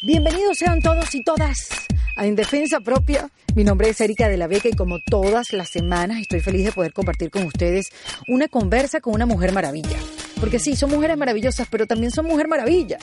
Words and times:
Bienvenidos 0.00 0.58
sean 0.58 0.80
todos 0.80 1.12
y 1.16 1.24
todas 1.24 1.70
a 2.14 2.24
Indefensa 2.24 2.78
Propia. 2.78 3.30
Mi 3.56 3.64
nombre 3.64 3.88
es 3.88 4.00
Erika 4.00 4.28
de 4.28 4.36
la 4.36 4.46
Beca 4.46 4.68
y 4.68 4.76
como 4.76 5.00
todas 5.00 5.52
las 5.52 5.70
semanas 5.70 6.20
estoy 6.20 6.40
feliz 6.40 6.66
de 6.66 6.70
poder 6.70 6.92
compartir 6.92 7.32
con 7.32 7.42
ustedes 7.42 7.88
una 8.28 8.46
conversa 8.46 9.00
con 9.00 9.14
una 9.14 9.26
mujer 9.26 9.50
maravilla. 9.50 9.98
Porque 10.40 10.58
sí, 10.58 10.76
son 10.76 10.90
mujeres 10.90 11.16
maravillosas, 11.16 11.66
pero 11.70 11.86
también 11.86 12.12
son 12.12 12.26
mujer 12.26 12.48
maravilla. 12.48 12.98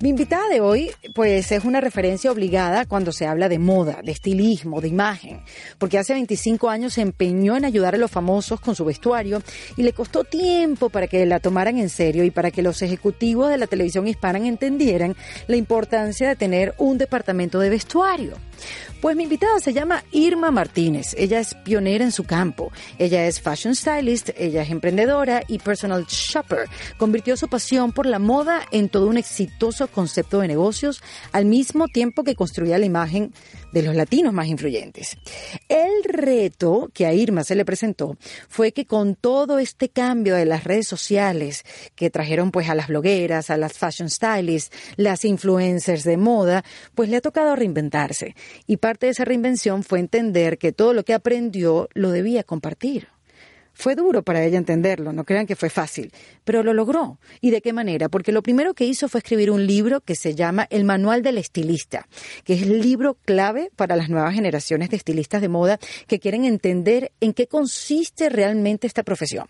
Mi 0.00 0.10
invitada 0.10 0.48
de 0.48 0.60
hoy, 0.60 0.90
pues, 1.14 1.50
es 1.50 1.64
una 1.64 1.80
referencia 1.80 2.30
obligada 2.30 2.84
cuando 2.84 3.10
se 3.10 3.26
habla 3.26 3.48
de 3.48 3.58
moda, 3.58 4.00
de 4.02 4.12
estilismo, 4.12 4.80
de 4.80 4.88
imagen. 4.88 5.40
Porque 5.78 5.98
hace 5.98 6.12
25 6.12 6.68
años 6.68 6.94
se 6.94 7.00
empeñó 7.00 7.56
en 7.56 7.64
ayudar 7.64 7.94
a 7.94 7.98
los 7.98 8.10
famosos 8.10 8.60
con 8.60 8.74
su 8.74 8.84
vestuario 8.84 9.42
y 9.76 9.82
le 9.82 9.92
costó 9.92 10.24
tiempo 10.24 10.90
para 10.90 11.06
que 11.06 11.24
la 11.24 11.40
tomaran 11.40 11.78
en 11.78 11.88
serio 11.88 12.24
y 12.24 12.30
para 12.30 12.50
que 12.50 12.62
los 12.62 12.82
ejecutivos 12.82 13.48
de 13.48 13.56
la 13.56 13.66
televisión 13.66 14.06
hispana 14.06 14.38
entendieran 14.38 15.16
la 15.46 15.56
importancia 15.56 16.28
de 16.28 16.36
tener 16.36 16.74
un 16.78 16.98
departamento 16.98 17.58
de 17.60 17.70
vestuario. 17.70 18.36
Pues 19.00 19.16
mi 19.16 19.24
invitada 19.24 19.58
se 19.60 19.72
llama 19.72 20.02
Irma 20.12 20.50
Martínez. 20.50 21.14
Ella 21.18 21.38
es 21.38 21.54
pionera 21.54 22.04
en 22.04 22.12
su 22.12 22.24
campo. 22.24 22.72
Ella 22.98 23.26
es 23.26 23.40
fashion 23.40 23.74
stylist, 23.74 24.30
ella 24.36 24.62
es 24.62 24.70
emprendedora 24.70 25.42
y 25.46 25.58
personal 25.58 26.06
shopper. 26.08 26.66
Convirtió 26.96 27.36
su 27.36 27.48
pasión 27.48 27.92
por 27.92 28.06
la 28.06 28.18
moda 28.18 28.62
en 28.70 28.88
todo 28.88 29.06
un 29.06 29.16
exitoso 29.16 29.88
concepto 29.88 30.40
de 30.40 30.48
negocios 30.48 31.02
al 31.32 31.44
mismo 31.44 31.88
tiempo 31.88 32.24
que 32.24 32.34
construía 32.34 32.78
la 32.78 32.86
imagen 32.86 33.32
de 33.72 33.82
los 33.82 33.96
latinos 33.96 34.32
más 34.32 34.46
influyentes. 34.46 35.16
El 35.68 36.04
reto 36.04 36.90
que 36.94 37.06
a 37.06 37.12
Irma 37.12 37.44
se 37.44 37.54
le 37.56 37.64
presentó 37.64 38.16
fue 38.48 38.72
que 38.72 38.86
con 38.86 39.16
todo 39.16 39.58
este 39.58 39.88
cambio 39.88 40.36
de 40.36 40.46
las 40.46 40.64
redes 40.64 40.86
sociales 40.86 41.64
que 41.94 42.10
trajeron 42.10 42.50
pues 42.50 42.68
a 42.68 42.74
las 42.74 42.88
blogueras, 42.88 43.50
a 43.50 43.56
las 43.56 43.72
fashion 43.72 44.08
stylists, 44.08 44.70
las 44.96 45.24
influencers 45.24 46.04
de 46.04 46.16
moda, 46.16 46.64
pues 46.94 47.08
le 47.08 47.16
ha 47.16 47.20
tocado 47.20 47.56
reinventarse. 47.56 48.36
Y 48.66 48.76
parte 48.76 49.06
de 49.06 49.12
esa 49.12 49.24
reinvención 49.24 49.82
fue 49.82 49.98
entender 49.98 50.58
que 50.58 50.72
todo 50.72 50.94
lo 50.94 51.04
que 51.04 51.14
aprendió 51.14 51.88
lo 51.94 52.10
debía 52.10 52.44
compartir. 52.44 53.13
Fue 53.74 53.96
duro 53.96 54.22
para 54.22 54.44
ella 54.44 54.56
entenderlo, 54.56 55.12
no 55.12 55.24
crean 55.24 55.46
que 55.46 55.56
fue 55.56 55.68
fácil, 55.68 56.12
pero 56.44 56.62
lo 56.62 56.72
logró. 56.72 57.18
¿Y 57.40 57.50
de 57.50 57.60
qué 57.60 57.72
manera? 57.72 58.08
Porque 58.08 58.32
lo 58.32 58.42
primero 58.42 58.72
que 58.72 58.84
hizo 58.84 59.08
fue 59.08 59.18
escribir 59.18 59.50
un 59.50 59.66
libro 59.66 60.00
que 60.00 60.14
se 60.14 60.34
llama 60.34 60.66
El 60.70 60.84
Manual 60.84 61.22
del 61.22 61.38
Estilista, 61.38 62.06
que 62.44 62.54
es 62.54 62.62
el 62.62 62.80
libro 62.80 63.18
clave 63.24 63.70
para 63.74 63.96
las 63.96 64.08
nuevas 64.08 64.34
generaciones 64.34 64.90
de 64.90 64.96
estilistas 64.96 65.42
de 65.42 65.48
moda 65.48 65.78
que 66.06 66.20
quieren 66.20 66.44
entender 66.44 67.12
en 67.20 67.32
qué 67.32 67.48
consiste 67.48 68.28
realmente 68.28 68.86
esta 68.86 69.02
profesión. 69.02 69.48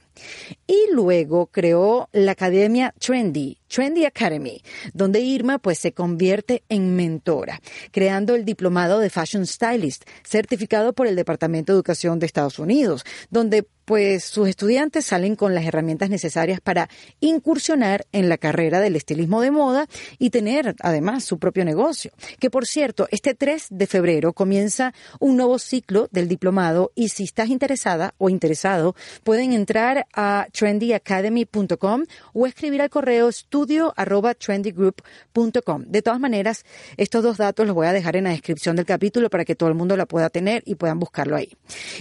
Y 0.66 0.86
luego 0.92 1.46
creó 1.46 2.08
la 2.12 2.32
Academia 2.32 2.94
Trendy, 2.98 3.58
Trendy 3.68 4.04
Academy, 4.04 4.62
donde 4.92 5.20
Irma 5.20 5.58
pues 5.58 5.78
se 5.78 5.92
convierte 5.92 6.62
en 6.68 6.96
mentora, 6.96 7.60
creando 7.90 8.34
el 8.34 8.44
diplomado 8.44 9.00
de 9.00 9.10
Fashion 9.10 9.46
Stylist, 9.46 10.04
certificado 10.24 10.92
por 10.92 11.06
el 11.06 11.16
Departamento 11.16 11.72
de 11.72 11.76
Educación 11.76 12.18
de 12.18 12.26
Estados 12.26 12.58
Unidos, 12.58 13.04
donde 13.30 13.66
pues 13.84 14.24
sus 14.24 14.48
estudiantes 14.48 15.06
salen 15.06 15.36
con 15.36 15.54
las 15.54 15.64
herramientas 15.64 16.10
necesarias 16.10 16.60
para 16.60 16.88
incursionar 17.20 18.06
en 18.12 18.28
la 18.28 18.38
carrera 18.38 18.80
del 18.80 18.96
estilismo 18.96 19.40
de 19.40 19.50
moda 19.50 19.86
y 20.18 20.30
tener 20.30 20.74
además 20.80 21.24
su 21.24 21.38
propio 21.38 21.64
negocio. 21.64 22.12
Que 22.38 22.50
por 22.50 22.66
cierto, 22.66 23.06
este 23.10 23.34
3 23.34 23.66
de 23.70 23.86
febrero 23.86 24.32
comienza 24.32 24.94
un 25.20 25.36
nuevo 25.36 25.58
ciclo 25.58 26.08
del 26.10 26.28
diplomado 26.28 26.92
y 26.94 27.08
si 27.10 27.24
estás 27.24 27.48
interesada 27.48 28.14
o 28.18 28.30
interesado, 28.30 28.94
pueden 29.22 29.52
entrar 29.52 30.06
a 30.14 30.46
trendyacademy.com 30.52 32.04
o 32.32 32.46
escribir 32.46 32.82
al 32.82 32.90
correo 32.90 33.28
estudio 33.28 33.92
arroba 33.96 34.34
trendygroup.com. 34.34 35.84
De 35.86 36.02
todas 36.02 36.20
maneras, 36.20 36.64
estos 36.96 37.22
dos 37.22 37.36
datos 37.36 37.66
los 37.66 37.74
voy 37.74 37.86
a 37.86 37.92
dejar 37.92 38.16
en 38.16 38.24
la 38.24 38.30
descripción 38.30 38.76
del 38.76 38.86
capítulo 38.86 39.30
para 39.30 39.44
que 39.44 39.54
todo 39.54 39.68
el 39.68 39.74
mundo 39.74 39.96
la 39.96 40.06
pueda 40.06 40.30
tener 40.30 40.62
y 40.66 40.74
puedan 40.76 40.98
buscarlo 40.98 41.36
ahí. 41.36 41.50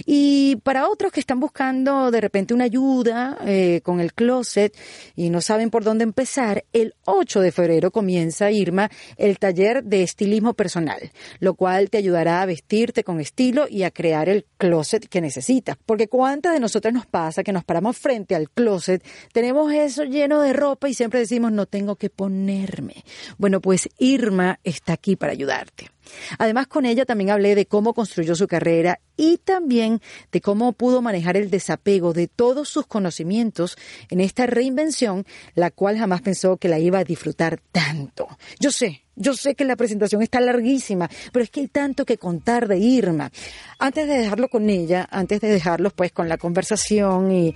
Y 0.06 0.56
para 0.62 0.88
otros 0.88 1.12
que 1.12 1.20
están 1.20 1.40
buscando 1.40 1.73
de 1.82 2.20
repente 2.20 2.54
una 2.54 2.64
ayuda 2.64 3.36
eh, 3.44 3.80
con 3.82 4.00
el 4.00 4.14
closet 4.14 4.76
y 5.16 5.30
no 5.30 5.40
saben 5.40 5.70
por 5.70 5.82
dónde 5.82 6.04
empezar, 6.04 6.64
el 6.72 6.94
8 7.04 7.40
de 7.40 7.50
febrero 7.50 7.90
comienza, 7.90 8.50
Irma, 8.50 8.90
el 9.16 9.38
taller 9.38 9.82
de 9.82 10.02
estilismo 10.02 10.54
personal, 10.54 11.10
lo 11.40 11.54
cual 11.54 11.90
te 11.90 11.98
ayudará 11.98 12.42
a 12.42 12.46
vestirte 12.46 13.02
con 13.02 13.20
estilo 13.20 13.66
y 13.68 13.82
a 13.82 13.90
crear 13.90 14.28
el 14.28 14.46
closet 14.56 15.08
que 15.08 15.20
necesitas. 15.20 15.76
Porque 15.84 16.08
cuántas 16.08 16.52
de 16.52 16.60
nosotras 16.60 16.94
nos 16.94 17.06
pasa 17.06 17.42
que 17.42 17.52
nos 17.52 17.64
paramos 17.64 17.96
frente 17.96 18.34
al 18.34 18.50
closet, 18.50 19.04
tenemos 19.32 19.72
eso 19.72 20.04
lleno 20.04 20.40
de 20.40 20.52
ropa 20.52 20.88
y 20.88 20.94
siempre 20.94 21.20
decimos 21.20 21.50
no 21.50 21.66
tengo 21.66 21.96
que 21.96 22.10
ponerme. 22.10 23.04
Bueno, 23.38 23.60
pues 23.60 23.88
Irma 23.98 24.60
está 24.62 24.92
aquí 24.92 25.16
para 25.16 25.32
ayudarte. 25.32 25.93
Además, 26.38 26.66
con 26.66 26.86
ella 26.86 27.04
también 27.04 27.30
hablé 27.30 27.54
de 27.54 27.66
cómo 27.66 27.94
construyó 27.94 28.34
su 28.34 28.46
carrera 28.46 29.00
y 29.16 29.38
también 29.38 30.00
de 30.32 30.40
cómo 30.40 30.72
pudo 30.72 31.02
manejar 31.02 31.36
el 31.36 31.50
desapego 31.50 32.12
de 32.12 32.28
todos 32.28 32.68
sus 32.68 32.86
conocimientos 32.86 33.76
en 34.10 34.20
esta 34.20 34.46
reinvención, 34.46 35.24
la 35.54 35.70
cual 35.70 35.98
jamás 35.98 36.22
pensó 36.22 36.56
que 36.56 36.68
la 36.68 36.78
iba 36.78 36.98
a 36.98 37.04
disfrutar 37.04 37.60
tanto. 37.72 38.28
Yo 38.60 38.70
sé, 38.70 39.03
yo 39.16 39.34
sé 39.34 39.54
que 39.54 39.64
la 39.64 39.76
presentación 39.76 40.22
está 40.22 40.40
larguísima, 40.40 41.08
pero 41.32 41.44
es 41.44 41.50
que 41.50 41.60
hay 41.60 41.68
tanto 41.68 42.04
que 42.04 42.18
contar 42.18 42.68
de 42.68 42.78
Irma. 42.78 43.30
Antes 43.78 44.08
de 44.08 44.18
dejarlo 44.18 44.48
con 44.48 44.68
ella, 44.70 45.08
antes 45.10 45.40
de 45.40 45.48
dejarlos 45.48 45.92
pues 45.92 46.12
con 46.12 46.28
la 46.28 46.38
conversación 46.38 47.32
y 47.32 47.54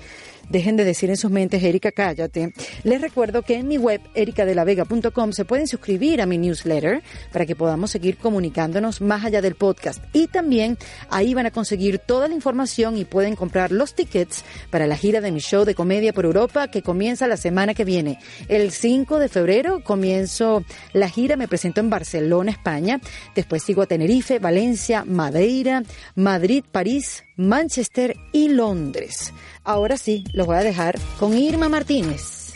dejen 0.49 0.77
de 0.77 0.85
decir 0.85 1.11
en 1.11 1.17
sus 1.17 1.31
mentes, 1.31 1.63
Erika, 1.63 1.93
cállate, 1.93 2.53
les 2.85 3.01
recuerdo 3.01 3.43
que 3.43 3.57
en 3.57 3.69
mi 3.69 3.79
web, 3.79 4.01
ericadelavega.com, 4.15 5.33
se 5.33 5.45
pueden 5.45 5.67
suscribir 5.67 6.23
a 6.23 6.27
mi 6.27 6.39
newsletter 6.39 7.03
para 7.33 7.47
que 7.47 7.57
podamos 7.57 7.91
seguir 7.91 8.17
comunicándonos 8.17 9.01
más 9.01 9.25
allá 9.25 9.43
del 9.43 9.55
podcast. 9.55 10.03
Y 10.13 10.27
también 10.29 10.79
ahí 11.11 11.35
van 11.35 11.47
a 11.47 11.51
conseguir 11.51 11.99
toda 11.99 12.29
la 12.29 12.35
información 12.35 12.97
y 12.97 13.05
pueden 13.05 13.37
comprar 13.37 13.73
los 13.73 13.95
tickets 13.95 14.45
para 14.71 14.87
la 14.87 14.97
gira 14.97 15.21
de 15.21 15.33
mi 15.33 15.41
show 15.41 15.65
de 15.65 15.75
comedia 15.75 16.13
por 16.13 16.25
Europa 16.25 16.69
que 16.69 16.83
comienza 16.83 17.27
la 17.27 17.37
semana 17.37 17.75
que 17.75 17.85
viene. 17.85 18.19
El 18.49 18.71
5 18.71 19.19
de 19.19 19.29
febrero 19.29 19.83
comienzo 19.85 20.65
la 20.93 21.09
gira, 21.09 21.37
me 21.37 21.48
presento 21.49 21.81
en 21.81 21.91
Barcelona, 21.91 22.53
España. 22.53 23.01
Después 23.35 23.63
sigo 23.63 23.83
a 23.83 23.87
Tenerife, 23.87 24.39
Valencia, 24.39 25.05
Madeira, 25.05 25.83
Madrid, 26.15 26.65
París, 26.71 27.25
Manchester 27.37 28.17
y 28.33 28.49
Londres. 28.49 29.33
Ahora 29.65 29.97
sí, 29.97 30.25
los 30.33 30.47
voy 30.47 30.57
a 30.57 30.63
dejar 30.63 30.99
con 31.19 31.37
Irma 31.37 31.69
Martínez. 31.69 32.53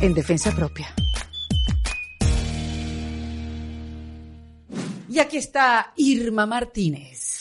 En 0.00 0.14
defensa 0.14 0.52
propia. 0.52 0.88
Y 5.08 5.18
aquí 5.20 5.36
está 5.38 5.92
Irma 5.96 6.44
Martínez. 6.46 7.40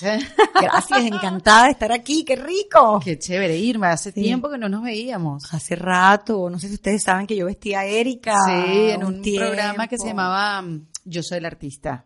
Gracias, 0.61 1.01
encantada 1.05 1.65
de 1.65 1.71
estar 1.71 1.91
aquí, 1.91 2.23
qué 2.23 2.35
rico. 2.35 2.99
Qué 3.03 3.17
chévere, 3.17 3.57
Irma. 3.57 3.91
Hace 3.91 4.11
Sí. 4.11 4.21
tiempo 4.21 4.49
que 4.49 4.57
no 4.57 4.69
nos 4.69 4.83
veíamos. 4.83 5.53
Hace 5.53 5.75
rato, 5.75 6.49
no 6.49 6.59
sé 6.59 6.67
si 6.67 6.75
ustedes 6.75 7.03
saben 7.03 7.27
que 7.27 7.35
yo 7.35 7.45
vestía 7.47 7.79
a 7.81 7.85
Erika. 7.85 8.35
Sí, 8.45 8.51
en 8.91 9.03
un 9.03 9.21
tiempo. 9.21 9.47
programa 9.47 9.87
que 9.87 9.97
se 9.97 10.07
llamaba 10.07 10.61
mm, 10.61 10.87
Yo 11.05 11.23
soy 11.23 11.37
el 11.39 11.45
artista, 11.45 12.05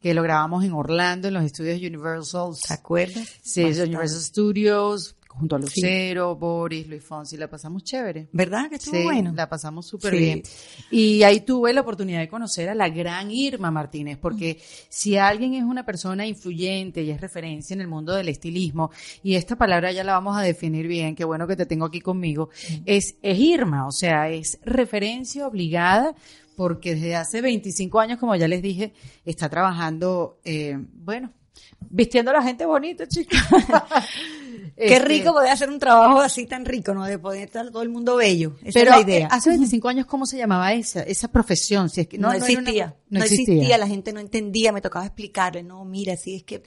que 0.00 0.14
lo 0.14 0.22
grabamos 0.22 0.64
en 0.64 0.72
Orlando, 0.72 1.28
en 1.28 1.34
los 1.34 1.44
estudios 1.44 1.78
Universal. 1.80 2.52
¿Se 2.54 2.74
acuerdan? 2.74 3.24
Sí, 3.42 3.64
Bastante. 3.64 3.88
Universal 3.88 4.20
Studios, 4.20 5.16
junto 5.34 5.56
a 5.56 5.58
Lucero, 5.58 6.36
Boris, 6.36 6.86
Luis 6.86 7.02
Fonsi, 7.02 7.36
la 7.36 7.48
pasamos 7.48 7.82
chévere. 7.84 8.28
¿Verdad 8.32 8.68
que 8.68 8.76
estuvo 8.76 8.94
Sí, 8.96 9.02
bueno? 9.02 9.32
la 9.34 9.48
pasamos 9.48 9.86
súper 9.86 10.12
Sí. 10.12 10.18
bien. 10.18 10.42
Y 10.90 11.22
ahí 11.22 11.40
tuve 11.40 11.72
la 11.72 11.80
oportunidad 11.80 12.20
de 12.20 12.28
conocer 12.28 12.68
a 12.68 12.74
la 12.74 12.88
gran 12.88 13.30
Irma 13.30 13.70
Martínez, 13.70 14.18
porque 14.18 14.60
si 14.88 15.16
alguien 15.16 15.54
es 15.54 15.64
una 15.64 15.84
persona 15.86 16.26
influyente 16.26 17.02
y 17.02 17.10
es 17.10 17.20
referencia 17.20 17.74
en 17.74 17.80
el 17.80 17.88
mundo 17.88 18.14
del 18.14 18.28
estilismo, 18.28 18.90
y 19.22 19.34
esta 19.36 19.56
palabra 19.56 19.90
ya 19.92 20.04
la 20.04 20.12
vamos 20.12 20.36
a 20.36 20.42
definir 20.42 20.86
bien, 20.86 21.14
qué 21.14 21.24
bueno 21.24 21.46
que 21.46 21.56
te 21.56 21.66
tengo 21.66 21.86
aquí 21.86 22.00
conmigo, 22.00 22.50
es, 22.84 23.16
es 23.22 23.38
Irma, 23.38 23.86
o 23.86 23.92
sea, 23.92 24.28
es 24.28 24.58
referencia 24.64 25.46
obligada 25.46 26.14
porque 26.56 26.94
desde 26.94 27.16
hace 27.16 27.40
25 27.40 27.98
años, 27.98 28.18
como 28.18 28.36
ya 28.36 28.46
les 28.46 28.60
dije, 28.62 28.92
está 29.24 29.48
trabajando, 29.48 30.38
eh, 30.44 30.76
bueno, 30.78 31.32
vistiendo 31.90 32.30
a 32.30 32.34
la 32.34 32.42
gente 32.42 32.66
bonita, 32.66 33.08
chicos. 33.08 33.38
Qué 34.76 34.94
Este, 34.94 35.04
rico 35.04 35.32
poder 35.32 35.50
hacer 35.50 35.68
un 35.68 35.78
trabajo 35.78 36.20
así 36.20 36.46
tan 36.46 36.64
rico, 36.64 36.94
¿no? 36.94 37.04
De 37.04 37.18
poder 37.18 37.42
estar 37.44 37.70
todo 37.70 37.82
el 37.82 37.88
mundo 37.90 38.16
bello. 38.16 38.56
Esa 38.62 38.80
Pero 38.80 38.90
es 38.92 38.96
la 38.96 39.02
idea. 39.02 39.26
hace 39.30 39.50
25 39.50 39.88
años, 39.88 40.06
¿cómo 40.06 40.24
se 40.26 40.38
llamaba 40.38 40.72
esa, 40.72 41.02
esa 41.02 41.28
profesión? 41.28 41.88
Si 41.90 42.00
es 42.02 42.08
que 42.08 42.18
no, 42.18 42.28
era 42.32 42.38
una- 42.38 42.46
existía. 42.46 42.86
no 43.10 43.18
no 43.18 43.24
existía. 43.24 43.54
existía. 43.54 43.78
la 43.78 43.86
gente 43.86 44.12
no 44.12 44.20
entendía, 44.20 44.72
me 44.72 44.80
tocaba 44.80 45.04
explicarle, 45.06 45.62
no, 45.62 45.84
mira, 45.84 46.16
sí, 46.16 46.36
es 46.36 46.44
que 46.44 46.62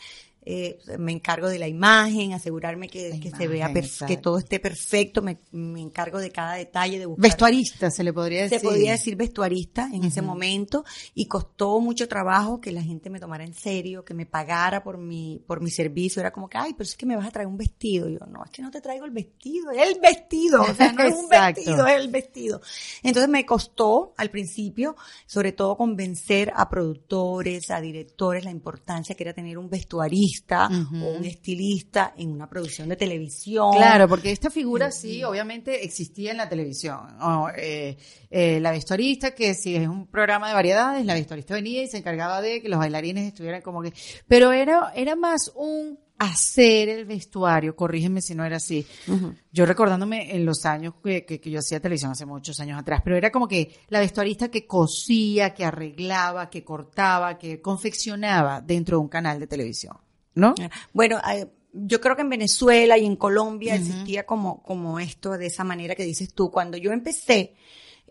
eh, 0.47 0.77
me 0.99 1.11
encargo 1.11 1.49
de 1.49 1.57
la 1.57 1.67
imagen, 1.67 2.33
asegurarme 2.33 2.87
que, 2.87 3.19
se 3.35 3.47
vea, 3.47 3.71
exacto. 3.73 4.05
que 4.05 4.21
todo 4.21 4.37
esté 4.37 4.59
perfecto, 4.59 5.23
me, 5.23 5.39
me 5.51 5.81
encargo 5.81 6.19
de 6.19 6.29
cada 6.29 6.53
detalle, 6.53 6.99
de 6.99 7.07
buscar. 7.07 7.23
Vestuarista, 7.23 7.89
se 7.89 8.03
le 8.03 8.13
podría 8.13 8.43
decir. 8.43 8.59
Se 8.59 8.63
podía 8.63 8.91
decir 8.91 9.15
vestuarista 9.15 9.89
en 9.91 10.03
ese 10.03 10.21
momento 10.21 10.85
y 11.15 11.25
costó 11.25 11.79
mucho 11.79 12.07
trabajo 12.07 12.61
que 12.61 12.71
la 12.71 12.83
gente 12.83 13.09
me 13.09 13.19
tomara 13.19 13.43
en 13.43 13.55
serio, 13.55 14.05
que 14.05 14.13
me 14.13 14.27
pagara 14.27 14.83
por 14.83 14.99
mi, 14.99 15.41
por 15.47 15.61
mi 15.61 15.71
servicio. 15.71 16.19
Era 16.19 16.31
como 16.31 16.47
que, 16.47 16.59
ay, 16.59 16.73
pero 16.73 16.83
es 16.83 16.95
que 16.95 17.07
me 17.07 17.15
vas 17.15 17.25
a 17.25 17.31
traer 17.31 17.47
un 17.47 17.57
vestido. 17.57 18.07
Y 18.07 18.13
yo, 18.13 18.25
no, 18.27 18.43
es 18.45 18.51
que 18.51 18.61
no 18.61 18.69
te 18.69 18.81
traigo 18.81 19.05
el 19.05 19.11
vestido, 19.11 19.71
es 19.71 19.95
el 19.95 19.99
vestido. 19.99 20.61
O 20.61 20.73
sea, 20.75 20.91
no 20.91 21.03
es 21.03 21.15
un 21.15 21.27
vestido, 21.27 21.87
es 21.87 21.95
el 21.99 22.09
vestido. 22.09 22.61
Entonces 23.01 23.29
me 23.29 23.47
costó 23.47 24.13
al 24.17 24.29
principio, 24.29 24.95
sobre 25.25 25.53
todo 25.53 25.75
convencer 25.75 26.53
a 26.55 26.69
productores, 26.69 27.71
a 27.71 27.81
directores, 27.81 28.45
la 28.45 28.51
importancia 28.51 29.15
que 29.15 29.23
era 29.23 29.33
tener 29.33 29.57
un 29.57 29.69
vestuarista 29.69 30.34
O 30.69 31.17
un 31.17 31.25
estilista 31.25 32.13
en 32.17 32.31
una 32.31 32.49
producción 32.49 32.89
de 32.89 32.95
televisión. 32.95 33.73
Claro, 33.75 34.07
porque 34.07 34.31
esta 34.31 34.49
figura 34.49 34.91
sí, 34.91 35.23
obviamente 35.23 35.83
existía 35.83 36.31
en 36.31 36.37
la 36.37 36.49
televisión. 36.49 36.99
Eh, 37.57 37.97
eh, 38.29 38.59
la 38.59 38.71
vestuarista, 38.71 39.31
que 39.35 39.53
si 39.53 39.75
es 39.75 39.87
un 39.87 40.07
programa 40.07 40.47
de 40.47 40.53
variedades, 40.53 41.05
la 41.05 41.13
vestuarista 41.13 41.53
venía 41.53 41.83
y 41.83 41.87
se 41.87 41.97
encargaba 41.97 42.41
de 42.41 42.61
que 42.61 42.69
los 42.69 42.79
bailarines 42.79 43.27
estuvieran 43.27 43.61
como 43.61 43.81
que... 43.81 43.93
Pero 44.27 44.51
era, 44.51 44.91
era 44.95 45.15
más 45.15 45.51
un 45.55 45.99
hacer 46.17 46.89
el 46.89 47.05
vestuario, 47.05 47.75
corrígeme 47.75 48.21
si 48.21 48.35
no 48.35 48.45
era 48.45 48.57
así. 48.57 48.85
Yo 49.51 49.65
recordándome 49.65 50.33
en 50.35 50.45
los 50.45 50.65
años 50.65 50.95
que, 51.03 51.25
que, 51.25 51.39
que 51.39 51.51
yo 51.51 51.59
hacía 51.59 51.79
televisión 51.79 52.11
hace 52.11 52.25
muchos 52.25 52.59
años 52.59 52.79
atrás, 52.79 53.01
pero 53.03 53.17
era 53.17 53.31
como 53.31 53.47
que 53.47 53.79
la 53.89 53.99
vestuarista 53.99 54.49
que 54.49 54.65
cosía, 54.65 55.53
que 55.53 55.65
arreglaba, 55.65 56.49
que 56.49 56.63
cortaba, 56.63 57.37
que 57.37 57.61
confeccionaba 57.61 58.61
dentro 58.61 58.97
de 58.97 59.01
un 59.01 59.09
canal 59.09 59.39
de 59.39 59.47
televisión, 59.47 59.97
¿no? 60.35 60.53
Bueno, 60.93 61.19
eh, 61.29 61.47
yo 61.73 61.99
creo 61.99 62.15
que 62.15 62.21
en 62.21 62.29
Venezuela 62.29 62.97
y 62.97 63.05
en 63.05 63.15
Colombia 63.15 63.75
existía 63.75 64.25
como, 64.25 64.61
como 64.63 64.99
esto 64.99 65.37
de 65.37 65.47
esa 65.47 65.63
manera 65.63 65.95
que 65.95 66.03
dices 66.03 66.33
tú. 66.33 66.51
Cuando 66.51 66.77
yo 66.77 66.91
empecé, 66.91 67.55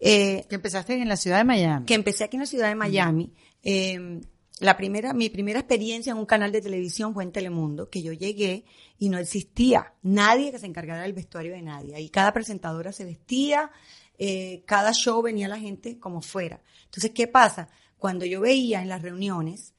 eh, 0.00 0.44
Que 0.48 0.56
empezaste 0.56 1.00
en 1.00 1.08
la 1.08 1.16
ciudad 1.16 1.38
de 1.38 1.44
Miami. 1.44 1.86
que 1.86 1.94
empecé 1.94 2.24
aquí 2.24 2.36
en 2.36 2.42
la 2.42 2.46
ciudad 2.46 2.68
de 2.68 2.74
Miami, 2.74 3.32
eh, 3.62 4.20
la 4.60 4.76
primera, 4.76 5.12
mi 5.12 5.30
primera 5.30 5.58
experiencia 5.58 6.12
en 6.12 6.18
un 6.18 6.26
canal 6.26 6.52
de 6.52 6.60
televisión 6.60 7.12
fue 7.12 7.24
en 7.24 7.32
Telemundo, 7.32 7.90
que 7.90 8.02
yo 8.02 8.12
llegué 8.12 8.64
y 8.98 9.08
no 9.08 9.18
existía 9.18 9.94
nadie 10.02 10.52
que 10.52 10.58
se 10.58 10.66
encargara 10.66 11.02
del 11.02 11.12
vestuario 11.12 11.52
de 11.52 11.62
nadie. 11.62 11.96
Ahí 11.96 12.08
cada 12.08 12.32
presentadora 12.32 12.92
se 12.92 13.04
vestía, 13.04 13.70
eh, 14.16 14.62
cada 14.66 14.92
show 14.92 15.22
venía 15.22 15.48
la 15.48 15.58
gente 15.58 15.98
como 15.98 16.22
fuera. 16.22 16.60
Entonces, 16.84 17.10
¿qué 17.12 17.26
pasa? 17.26 17.68
Cuando 17.98 18.24
yo 18.26 18.40
veía 18.40 18.80
en 18.80 18.88
las 18.88 19.02
reuniones 19.02 19.73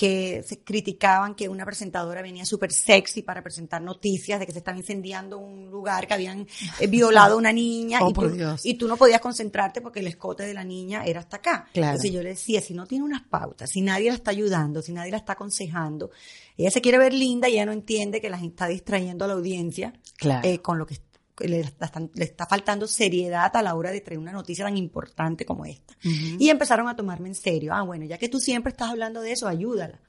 que 0.00 0.42
se 0.46 0.60
criticaban 0.64 1.34
que 1.34 1.46
una 1.50 1.66
presentadora 1.66 2.22
venía 2.22 2.46
súper 2.46 2.72
sexy 2.72 3.20
para 3.20 3.42
presentar 3.42 3.82
noticias 3.82 4.40
de 4.40 4.46
que 4.46 4.52
se 4.52 4.56
estaba 4.60 4.78
incendiando 4.78 5.36
un 5.36 5.70
lugar, 5.70 6.06
que 6.06 6.14
habían 6.14 6.46
eh, 6.78 6.86
violado 6.86 7.34
a 7.34 7.36
una 7.36 7.52
niña 7.52 7.98
Oh, 8.02 8.08
y, 8.08 8.12
tú, 8.14 8.30
Dios. 8.30 8.64
y 8.64 8.74
tú 8.78 8.88
no 8.88 8.96
podías 8.96 9.20
concentrarte 9.20 9.82
porque 9.82 10.00
el 10.00 10.06
escote 10.06 10.44
de 10.44 10.54
la 10.54 10.64
niña 10.64 11.04
era 11.04 11.20
hasta 11.20 11.36
acá. 11.36 11.66
Claro. 11.74 11.90
Entonces 11.96 12.12
yo 12.12 12.22
le 12.22 12.30
decía, 12.30 12.62
si 12.62 12.72
no 12.72 12.86
tiene 12.86 13.04
unas 13.04 13.20
pautas, 13.28 13.68
si 13.68 13.82
nadie 13.82 14.08
la 14.08 14.14
está 14.14 14.30
ayudando, 14.30 14.80
si 14.80 14.94
nadie 14.94 15.10
la 15.10 15.18
está 15.18 15.34
aconsejando, 15.34 16.10
ella 16.56 16.70
se 16.70 16.80
quiere 16.80 16.96
ver 16.96 17.12
linda 17.12 17.50
y 17.50 17.52
ella 17.52 17.66
no 17.66 17.72
entiende 17.72 18.22
que 18.22 18.30
la 18.30 18.38
gente 18.38 18.54
está 18.54 18.68
distrayendo 18.68 19.26
a 19.26 19.28
la 19.28 19.34
audiencia 19.34 19.92
Claro. 20.16 20.48
eh, 20.48 20.60
con 20.60 20.78
lo 20.78 20.86
que 20.86 20.94
que 20.94 21.02
le 21.40 21.60
está, 21.60 21.90
le 22.14 22.24
está 22.24 22.46
faltando 22.46 22.86
seriedad 22.86 23.54
a 23.54 23.62
la 23.62 23.74
hora 23.74 23.90
de 23.90 24.00
traer 24.00 24.18
una 24.18 24.32
noticia 24.32 24.64
tan 24.64 24.76
importante 24.76 25.44
como 25.44 25.64
esta. 25.64 25.94
Y 26.02 26.48
empezaron 26.48 26.88
a 26.88 26.96
tomarme 26.96 27.28
en 27.28 27.34
serio. 27.34 27.72
Ah, 27.74 27.82
bueno, 27.82 28.04
ya 28.04 28.18
que 28.18 28.28
tú 28.28 28.40
siempre 28.40 28.70
estás 28.70 28.90
hablando 28.90 29.20
de 29.20 29.32
eso, 29.32 29.48
ayúdala. 29.48 30.00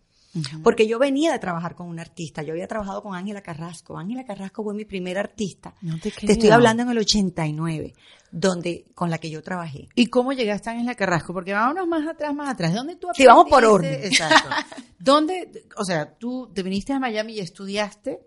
Porque 0.63 0.87
yo 0.87 0.97
venía 0.97 1.31
de 1.33 1.39
trabajar 1.39 1.75
con 1.75 1.87
un 1.87 1.99
artista. 1.99 2.41
Yo 2.41 2.53
había 2.53 2.67
trabajado 2.67 3.03
con 3.03 3.15
Ángela 3.15 3.41
Carrasco. 3.41 3.97
Ángela 3.97 4.23
Carrasco 4.23 4.63
fue 4.63 4.73
mi 4.73 4.85
primer 4.85 5.17
artista. 5.17 5.75
No 5.81 5.99
te 5.99 6.11
Te 6.11 6.31
estoy 6.31 6.49
hablando 6.49 6.83
en 6.83 6.89
el 6.89 6.97
89, 6.99 7.93
donde, 8.31 8.85
con 8.95 9.09
la 9.09 9.17
que 9.17 9.29
yo 9.29 9.41
trabajé. 9.43 9.89
¿Y 9.95 10.07
cómo 10.07 10.31
llegaste 10.33 10.69
a 10.69 10.73
Ángela 10.73 10.95
Carrasco? 10.95 11.33
Porque 11.33 11.53
vámonos 11.53 11.87
más 11.87 12.07
atrás, 12.07 12.33
más 12.33 12.49
atrás. 12.49 12.73
¿Dónde 12.73 12.95
tú 12.95 13.07
Sí, 13.13 13.25
vamos 13.25 13.45
por 13.49 13.63
aprendiste? 13.65 13.97
orden. 13.97 14.11
Exacto. 14.13 14.49
¿Dónde, 14.99 15.65
o 15.77 15.83
sea, 15.83 16.13
tú 16.13 16.51
te 16.53 16.61
viniste 16.61 16.93
a 16.93 16.99
Miami 16.99 17.33
y 17.33 17.39
estudiaste 17.39 18.19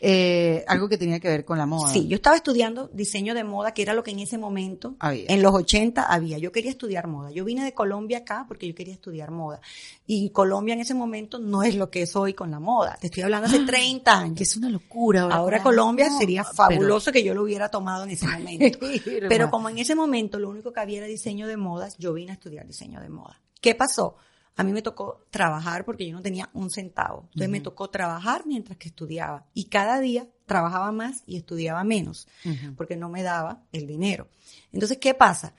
eh, 0.00 0.64
algo 0.66 0.88
que 0.88 0.96
tenía 0.96 1.20
que 1.20 1.28
ver 1.28 1.44
con 1.44 1.58
la 1.58 1.66
moda? 1.66 1.92
Sí, 1.92 2.08
yo 2.08 2.16
estaba 2.16 2.36
estudiando 2.36 2.88
diseño 2.92 3.34
de 3.34 3.44
moda, 3.44 3.72
que 3.74 3.82
era 3.82 3.92
lo 3.92 4.02
que 4.02 4.12
en 4.12 4.20
ese 4.20 4.38
momento, 4.38 4.96
Había. 4.98 5.26
en 5.28 5.42
los 5.42 5.52
80 5.54 6.02
había. 6.02 6.38
Yo 6.38 6.50
quería 6.50 6.70
estudiar 6.70 7.06
moda. 7.06 7.30
Yo 7.30 7.44
vine 7.44 7.62
de 7.64 7.74
Colombia 7.74 8.18
acá 8.18 8.46
porque 8.48 8.66
yo 8.66 8.74
quería 8.74 8.94
estudiar 8.94 9.30
moda. 9.30 9.60
Y 10.06 10.30
Colombia 10.30 10.72
en 10.74 10.80
ese 10.80 10.94
momento 10.94 11.38
no 11.38 11.62
es 11.62 11.74
lo 11.74 11.90
que 11.90 12.00
es 12.02 12.16
hoy 12.16 12.32
con 12.32 12.50
la 12.50 12.58
moda. 12.58 12.96
Te 12.98 13.08
estoy 13.08 13.24
hablando 13.24 13.46
hace 13.48 13.58
30 13.66 14.18
años. 14.18 14.36
Que 14.38 14.44
es 14.44 14.56
una 14.56 14.70
locura. 14.70 15.22
Ahora, 15.22 15.36
Ahora 15.36 15.62
Colombia 15.62 16.08
sería 16.18 16.44
pero- 16.44 16.54
fabuloso 16.54 17.12
que 17.12 17.22
yo 17.22 17.34
lo 17.34 17.42
hubiera 17.42 17.68
tomado 17.68 18.04
en 18.04 18.10
ese 18.10 18.26
momento. 18.26 18.78
Pero 19.28 19.50
como 19.52 19.68
en 19.68 19.76
ese 19.76 19.94
momento 19.94 20.38
lo 20.38 20.48
único 20.48 20.72
que 20.72 20.80
había 20.80 20.96
era 20.96 21.06
diseño 21.06 21.46
de 21.46 21.58
modas, 21.58 21.98
yo 21.98 22.14
vine 22.14 22.30
a 22.30 22.34
estudiar 22.36 22.66
diseño 22.66 23.02
de 23.02 23.10
moda. 23.10 23.38
¿Qué 23.60 23.74
pasó? 23.74 24.16
A 24.56 24.64
mí 24.64 24.72
me 24.72 24.80
tocó 24.80 25.26
trabajar 25.28 25.84
porque 25.84 26.06
yo 26.06 26.14
no 26.14 26.22
tenía 26.22 26.48
un 26.54 26.70
centavo. 26.70 27.24
Entonces 27.24 27.50
me 27.50 27.60
tocó 27.60 27.90
trabajar 27.90 28.46
mientras 28.46 28.78
que 28.78 28.88
estudiaba. 28.88 29.44
Y 29.52 29.64
cada 29.64 30.00
día 30.00 30.26
trabajaba 30.46 30.90
más 30.90 31.22
y 31.26 31.36
estudiaba 31.36 31.84
menos 31.84 32.28
porque 32.78 32.96
no 32.96 33.10
me 33.10 33.22
daba 33.22 33.62
el 33.72 33.86
dinero. 33.86 34.28
Entonces, 34.72 34.96
¿qué 34.96 35.12
pasa? 35.12 35.54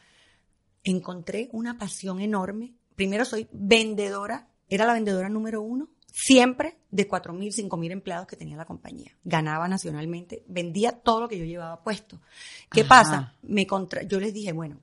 Encontré 0.83 1.49
una 1.51 1.77
pasión 1.77 2.19
enorme. 2.19 2.73
Primero 2.95 3.25
soy 3.25 3.47
vendedora, 3.51 4.47
era 4.69 4.87
la 4.87 4.93
vendedora 4.93 5.29
número 5.29 5.61
uno, 5.61 5.89
siempre 6.13 6.77
de 6.91 7.07
cuatro 7.07 7.33
mil, 7.33 7.51
cinco 7.51 7.75
mil 7.75 7.91
empleados 7.91 8.27
que 8.27 8.35
tenía 8.35 8.55
la 8.55 8.65
compañía. 8.65 9.11
Ganaba 9.23 9.67
nacionalmente, 9.67 10.43
vendía 10.47 10.91
todo 10.91 11.21
lo 11.21 11.27
que 11.27 11.39
yo 11.39 11.45
llevaba 11.45 11.81
puesto. 11.83 12.21
¿Qué 12.71 12.81
Ajá. 12.81 12.89
pasa? 12.89 13.35
Me 13.41 13.65
contra 13.65 14.03
yo 14.03 14.19
les 14.19 14.31
dije, 14.33 14.51
bueno, 14.51 14.79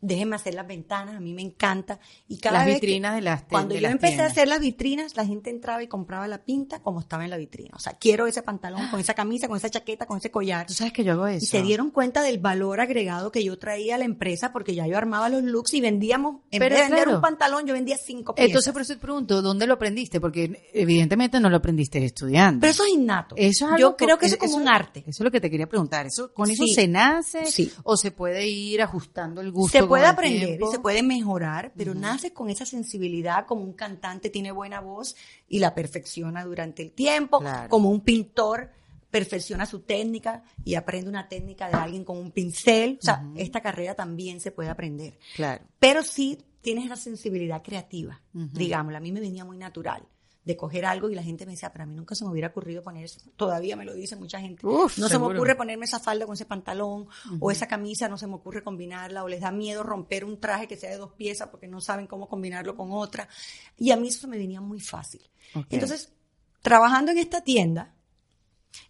déjenme 0.00 0.36
hacer 0.36 0.54
las 0.54 0.66
ventanas, 0.66 1.14
a 1.16 1.20
mí 1.20 1.32
me 1.34 1.42
encanta. 1.42 1.98
Y 2.28 2.38
cada 2.38 2.58
Las 2.58 2.66
vez 2.66 2.74
que- 2.80 2.86
vitrinas 2.86 3.14
de 3.14 3.20
las 3.20 3.42
cuando 3.44 3.74
de 3.74 3.80
yo 3.80 3.82
las 3.82 3.92
empecé 3.92 4.20
a 4.22 4.26
hacer 4.26 4.48
las 4.48 4.60
vitrinas, 4.60 5.16
la 5.16 5.26
gente 5.26 5.50
entraba 5.50 5.82
y 5.82 5.88
compraba 5.88 6.26
la 6.28 6.38
pinta 6.44 6.80
como 6.80 7.00
estaba 7.00 7.24
en 7.24 7.30
la 7.30 7.36
vitrina. 7.36 7.70
O 7.74 7.78
sea, 7.78 7.92
quiero 7.94 8.26
ese 8.26 8.42
pantalón 8.42 8.88
con 8.88 9.00
esa 9.00 9.14
camisa, 9.14 9.48
con 9.48 9.56
esa 9.56 9.68
chaqueta, 9.70 10.06
con 10.06 10.18
ese 10.18 10.30
collar. 10.30 10.66
Tú 10.66 10.72
sabes 10.74 10.92
que 10.92 11.04
yo 11.04 11.12
hago 11.12 11.26
eso. 11.26 11.44
Y 11.44 11.46
se 11.46 11.62
dieron 11.62 11.90
cuenta 11.90 12.22
del 12.22 12.38
valor 12.38 12.80
agregado 12.80 13.30
que 13.30 13.44
yo 13.44 13.58
traía 13.58 13.96
a 13.96 13.98
la 13.98 14.04
empresa 14.04 14.52
porque 14.52 14.74
ya 14.74 14.86
yo 14.86 14.96
armaba 14.96 15.28
los 15.28 15.42
looks 15.42 15.74
y 15.74 15.80
vendíamos, 15.80 16.36
en 16.50 16.58
Pero 16.60 16.74
vez 16.74 16.78
de 16.78 16.82
vender 16.88 17.04
claro. 17.04 17.16
un 17.18 17.22
pantalón, 17.22 17.66
yo 17.66 17.74
vendía 17.74 17.96
cinco 17.96 18.34
piezas. 18.34 18.48
Entonces, 18.50 18.72
por 18.72 18.82
eso 18.82 18.94
te 18.94 19.00
pregunto, 19.00 19.42
¿dónde 19.42 19.66
lo 19.66 19.74
aprendiste? 19.74 20.20
Porque 20.20 20.70
evidentemente 20.72 21.38
no 21.40 21.50
lo 21.50 21.56
aprendiste 21.56 22.04
estudiando. 22.04 22.60
Pero 22.60 22.70
eso 22.72 22.84
es 22.84 22.90
innato. 22.94 23.34
Eso 23.36 23.66
es 23.66 23.72
algo 23.72 23.78
yo 23.78 23.96
creo 23.96 24.18
que 24.18 24.26
eso 24.26 24.36
es 24.36 24.40
como 24.40 24.56
un 24.56 24.68
arte. 24.68 25.00
Eso 25.00 25.08
es 25.10 25.20
lo 25.20 25.30
que 25.30 25.40
te 25.40 25.50
quería 25.50 25.68
preguntar. 25.68 26.06
¿Eso, 26.06 26.32
¿Con 26.32 26.50
eso 26.50 26.64
se 26.66 26.88
nace? 26.88 27.44
Sí. 27.46 27.70
¿O 27.84 27.96
se 27.96 28.10
puede 28.10 28.46
ir 28.48 28.82
ajustando 28.82 29.40
el 29.40 29.50
gusto? 29.52 29.78
Se 29.78 29.84
puede 29.90 30.04
el 30.04 30.10
aprender 30.10 30.46
tiempo? 30.46 30.68
y 30.68 30.72
se 30.72 30.78
puede 30.78 31.02
mejorar, 31.02 31.72
pero 31.76 31.94
naces 31.94 32.32
con 32.32 32.48
esa 32.50 32.64
sensibilidad 32.64 33.44
como 33.46 33.62
un 33.62 33.74
cantante 33.74 34.30
tiene 34.30 34.50
buena 34.52 34.80
voz 34.80 35.14
y 35.48 35.58
la 35.58 35.74
perfecciona 35.74 36.44
durante 36.44 36.82
el 36.82 36.92
tiempo, 36.92 37.40
Claro. 37.40 37.68
como 37.68 37.90
un 37.90 38.00
pintor 38.00 38.70
perfecciona 39.10 39.66
su 39.66 39.80
técnica 39.80 40.42
y 40.64 40.74
aprende 40.76 41.08
una 41.10 41.28
técnica 41.28 41.68
de 41.68 41.74
alguien 41.74 42.04
con 42.04 42.16
un 42.16 42.30
pincel. 42.30 42.98
O 43.00 43.04
sea, 43.04 43.24
esta 43.36 43.60
carrera 43.60 43.94
también 43.94 44.40
se 44.40 44.52
puede 44.52 44.68
aprender. 44.70 45.18
Claro. 45.34 45.64
Pero 45.80 46.02
sí 46.02 46.38
tienes 46.60 46.84
esa 46.86 46.96
sensibilidad 46.96 47.62
creativa, 47.62 48.20
Ujú. 48.34 48.46
digámoslo. 48.52 48.98
A 48.98 49.00
mí 49.00 49.10
me 49.12 49.20
venía 49.20 49.44
muy 49.44 49.58
natural 49.58 50.02
de 50.44 50.56
coger 50.56 50.86
algo 50.86 51.10
y 51.10 51.14
la 51.14 51.22
gente 51.22 51.44
me 51.44 51.52
decía, 51.52 51.70
pero 51.70 51.84
a 51.84 51.86
mí 51.86 51.94
nunca 51.94 52.14
se 52.14 52.24
me 52.24 52.30
hubiera 52.30 52.48
ocurrido 52.48 52.82
poner 52.82 53.04
eso. 53.04 53.20
Todavía 53.36 53.76
me 53.76 53.84
lo 53.84 53.92
dice 53.94 54.16
mucha 54.16 54.40
gente. 54.40 54.66
Uf, 54.66 54.98
no 54.98 55.08
se 55.08 55.18
me 55.18 55.26
ocurre 55.26 55.54
ponerme 55.54 55.84
esa 55.84 56.00
falda 56.00 56.24
con 56.24 56.34
ese 56.34 56.46
pantalón 56.46 57.06
o 57.38 57.50
esa 57.50 57.66
camisa, 57.66 58.08
no 58.08 58.16
se 58.16 58.26
me 58.26 58.34
ocurre 58.34 58.62
combinarla 58.62 59.22
o 59.22 59.28
les 59.28 59.40
da 59.40 59.50
miedo 59.50 59.82
romper 59.82 60.24
un 60.24 60.40
traje 60.40 60.66
que 60.66 60.76
sea 60.76 60.90
de 60.90 60.96
dos 60.96 61.12
piezas 61.12 61.48
porque 61.48 61.68
no 61.68 61.80
saben 61.80 62.06
cómo 62.06 62.28
combinarlo 62.28 62.74
con 62.74 62.90
otra. 62.92 63.28
Y 63.76 63.90
a 63.90 63.96
mí 63.96 64.08
eso 64.08 64.28
me 64.28 64.38
venía 64.38 64.60
muy 64.60 64.80
fácil. 64.80 65.20
Entonces, 65.68 66.12
trabajando 66.62 67.12
en 67.12 67.18
esta 67.18 67.42
tienda, 67.42 67.94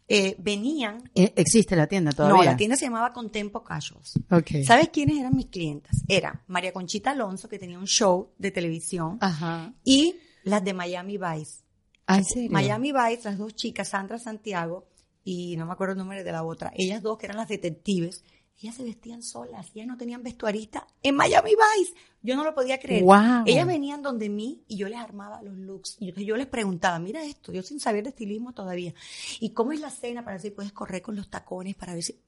eh, 0.07 0.37
venían... 0.39 1.11
Eh, 1.15 1.33
¿Existe 1.37 1.75
la 1.75 1.87
tienda 1.87 2.13
todavía? 2.13 2.37
No, 2.37 2.43
la 2.45 2.57
tienda 2.57 2.77
se 2.77 2.85
llamaba 2.85 3.13
Contempo 3.13 3.63
Casuals. 3.63 4.19
Ok. 4.31 4.65
¿Sabes 4.65 4.89
quiénes 4.91 5.19
eran 5.19 5.35
mis 5.35 5.47
clientas? 5.47 6.03
Era 6.09 6.43
María 6.49 6.73
Conchita 6.73 7.13
Alonso, 7.13 7.49
que 7.49 7.59
tenía 7.59 7.79
un 7.79 7.87
show 7.87 8.31
de 8.39 8.51
televisión, 8.51 9.19
Ajá. 9.21 9.73
y 9.85 10.17
las 10.45 10.65
de 10.65 10.75
Miami 10.75 11.19
Vice. 11.19 11.63
Ah, 12.07 12.19
¿en 12.19 12.25
serio? 12.25 12.51
Miami 12.51 12.93
Vice, 12.93 13.23
las 13.25 13.39
dos 13.39 13.55
chicas, 13.55 13.89
Sandra 13.89 14.19
Santiago 14.19 14.87
y 15.25 15.57
no 15.57 15.67
me 15.67 15.73
acuerdo 15.73 15.93
el 15.93 15.99
nombre 15.99 16.25
de 16.25 16.33
la 16.33 16.43
otra, 16.43 16.73
ellas 16.75 17.03
dos 17.03 17.19
que 17.19 17.27
eran 17.27 17.37
las 17.37 17.49
detectives, 17.49 18.25
ellas 18.61 18.75
se 18.75 18.85
vestían 18.85 19.23
solas, 19.23 19.71
ellas 19.75 19.87
no 19.87 19.97
tenían 19.97 20.23
vestuarista 20.23 20.87
en 21.03 21.17
Miami 21.17 21.53
Vice. 21.53 21.95
Yo 22.23 22.37
no 22.37 22.45
lo 22.45 22.55
podía 22.55 22.79
creer. 22.79 23.03
Wow. 23.03 23.45
Ellas 23.47 23.67
venían 23.67 24.03
donde 24.03 24.29
mí 24.29 24.63
y 24.69 24.77
yo 24.77 24.87
les 24.87 24.99
armaba 24.99 25.41
los 25.41 25.57
looks. 25.57 25.97
Y 25.99 26.13
yo, 26.13 26.21
yo 26.21 26.37
les 26.37 26.47
preguntaba, 26.47 26.99
mira 26.99 27.25
esto, 27.25 27.53
yo 27.53 27.63
sin 27.63 27.81
saber 27.81 28.03
de 28.03 28.11
estilismo 28.11 28.53
todavía. 28.53 28.93
¿Y 29.41 29.55
cómo 29.55 29.73
es 29.73 29.81
la 29.81 29.89
cena 29.89 30.23
para 30.23 30.35
ver 30.35 30.43
si 30.43 30.51
puedes 30.51 30.73
correr 30.73 31.01
con 31.01 31.17
los 31.17 31.31
tacones, 31.31 31.75
para 31.75 31.95
ver 31.95 32.03
si... 32.03 32.21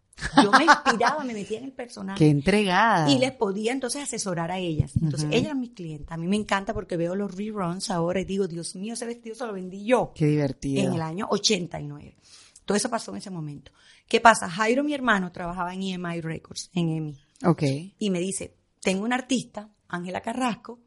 Yo 0.43 0.53
me 0.53 0.65
inspiraba, 0.65 1.25
me 1.25 1.33
metía 1.35 1.59
en 1.59 1.65
el 1.65 1.73
personaje. 1.73 2.19
Qué 2.19 2.31
entregada. 2.31 3.11
Y 3.11 3.19
les 3.19 3.33
podía 3.33 3.73
entonces 3.73 4.03
asesorar 4.03 4.51
a 4.51 4.59
ellas. 4.59 4.93
Entonces, 4.97 5.25
Ujú. 5.25 5.33
ellas 5.33 5.47
eran 5.47 5.61
mis 5.61 5.71
clientes. 5.71 6.11
A 6.11 6.17
mí 6.17 6.27
me 6.29 6.37
encanta 6.37 6.73
porque 6.75 6.97
veo 6.97 7.15
los 7.17 7.35
reruns 7.35 7.91
ahora 7.91 8.21
y 8.21 8.25
digo, 8.25 8.47
Dios 8.47 8.77
mío, 8.77 8.95
ese 8.95 9.07
vestido 9.07 9.35
se 9.35 9.47
lo 9.47 9.53
vendí 9.53 9.85
yo 9.85 10.13
Qué 10.15 10.27
divertido. 10.27 10.83
en 10.89 10.95
el 10.95 11.03
año 11.03 11.27
89. 11.31 12.17
Todo 12.65 12.77
eso 12.77 12.89
pasó 12.89 13.11
en 13.13 13.19
ese 13.19 13.31
momento. 13.31 13.73
¿Qué 14.07 14.21
pasa? 14.21 14.49
Jairo, 14.49 14.85
mi 14.85 14.95
hermano, 14.95 15.33
trabajaba 15.33 15.75
en 15.75 15.83
EMI 15.83 16.21
Records, 16.21 16.71
en 16.75 16.89
EMI. 16.91 17.19
Ok. 17.45 17.63
Y 17.99 18.11
me 18.11 18.21
dice, 18.21 18.55
tengo 18.81 19.05
una 19.05 19.17
artista, 19.17 19.69
Ángela 19.89 20.21
Carrasco, 20.21 20.79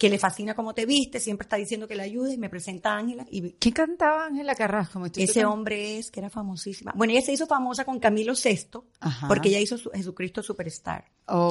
que 0.00 0.08
le 0.08 0.18
fascina 0.18 0.54
cómo 0.54 0.72
te 0.72 0.86
viste, 0.86 1.20
siempre 1.20 1.44
está 1.44 1.56
diciendo 1.56 1.86
que 1.86 1.94
le 1.94 2.02
ayudes, 2.02 2.38
me 2.38 2.48
presenta 2.48 2.94
a 2.94 2.96
Ángela 2.96 3.26
y 3.30 3.52
¿Quién 3.52 3.74
cantaba 3.74 4.24
Ángela 4.24 4.54
Carrasco? 4.54 5.04
Ese 5.14 5.44
hombre 5.44 5.98
es, 5.98 6.10
que 6.10 6.20
era 6.20 6.30
famosísima. 6.30 6.94
Bueno, 6.96 7.12
ella 7.12 7.20
se 7.20 7.34
hizo 7.34 7.46
famosa 7.46 7.84
con 7.84 8.00
Camilo 8.00 8.32
VI, 8.32 8.80
Ajá. 9.00 9.28
porque 9.28 9.50
ella 9.50 9.60
hizo 9.60 9.76
su- 9.76 9.90
Jesucristo 9.90 10.42
Superstar. 10.42 11.04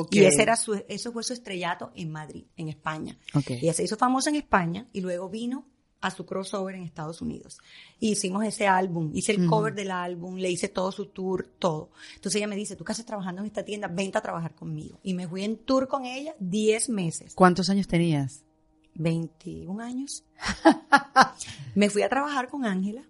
Y 0.10 0.24
ese 0.24 0.41
era 0.41 0.56
su, 0.56 0.74
eso 0.89 1.12
fue 1.12 1.22
su 1.24 1.34
estrellato 1.34 1.91
en 1.94 2.12
Madrid, 2.12 2.46
en 2.58 2.70
España. 2.70 3.20
Ella 3.62 3.74
se 3.74 3.84
hizo 3.84 3.98
famosa 3.98 4.32
en 4.32 4.38
España 4.38 4.88
y 4.94 5.01
luego 5.01 5.29
vino 5.29 5.68
a 6.01 6.12
su 6.12 6.25
crossover 6.25 6.75
en 6.75 6.84
Estados 6.84 7.22
Unidos. 7.22 7.58
Y 8.00 8.12
hicimos 8.12 8.44
ese 8.46 8.68
álbum, 8.68 9.12
hice 9.13 9.34
el 9.34 9.48
cover 9.48 9.74
del 9.74 9.91
álbum, 9.91 10.36
le 10.36 10.50
hice 10.50 10.70
todo 10.70 10.91
su 10.91 11.08
tour, 11.08 11.48
todo. 11.60 11.91
Entonces 12.15 12.38
ella 12.38 12.48
me 12.48 12.56
dice, 12.56 12.75
tú 12.75 12.84
que 12.84 12.94
haces 12.94 13.06
trabajando 13.06 13.41
en 13.41 13.48
esta 13.48 13.63
tienda, 13.63 13.88
vente 13.88 14.18
a 14.18 14.22
trabajar 14.22 14.56
conmigo. 14.56 15.00
Y 15.03 15.13
me 15.13 15.27
fui 15.27 15.44
en 15.44 15.58
tour 15.58 15.88
con 15.88 16.06
ella 16.06 16.36
10 16.39 16.89
meses. 16.89 17.34
¿Cuántos 17.36 17.70
años 17.70 17.88
tenías? 17.88 18.44
21 18.96 19.82
años. 19.84 20.24
me 21.75 21.89
fui 21.89 22.01
a 22.01 22.10
trabajar 22.10 22.50
con 22.50 22.65
Ángela. 22.65 23.03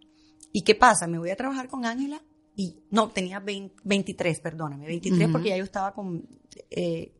¿Y 0.51 0.63
qué 0.63 0.75
pasa? 0.75 1.07
Me 1.07 1.19
voy 1.19 1.29
a 1.29 1.35
trabajar 1.35 1.67
con 1.67 1.85
Ángela 1.85 2.21
y 2.55 2.75
no, 2.89 3.09
tenía 3.09 3.39
20 3.39 3.75
23, 3.83 4.39
perdóname, 4.41 4.85
23 4.87 5.23
Ujú. 5.23 5.31
porque 5.31 5.49
ya 5.49 5.57
yo 5.57 5.63
estaba 5.63 5.93
con, 5.93 6.27
eh, 6.69 7.13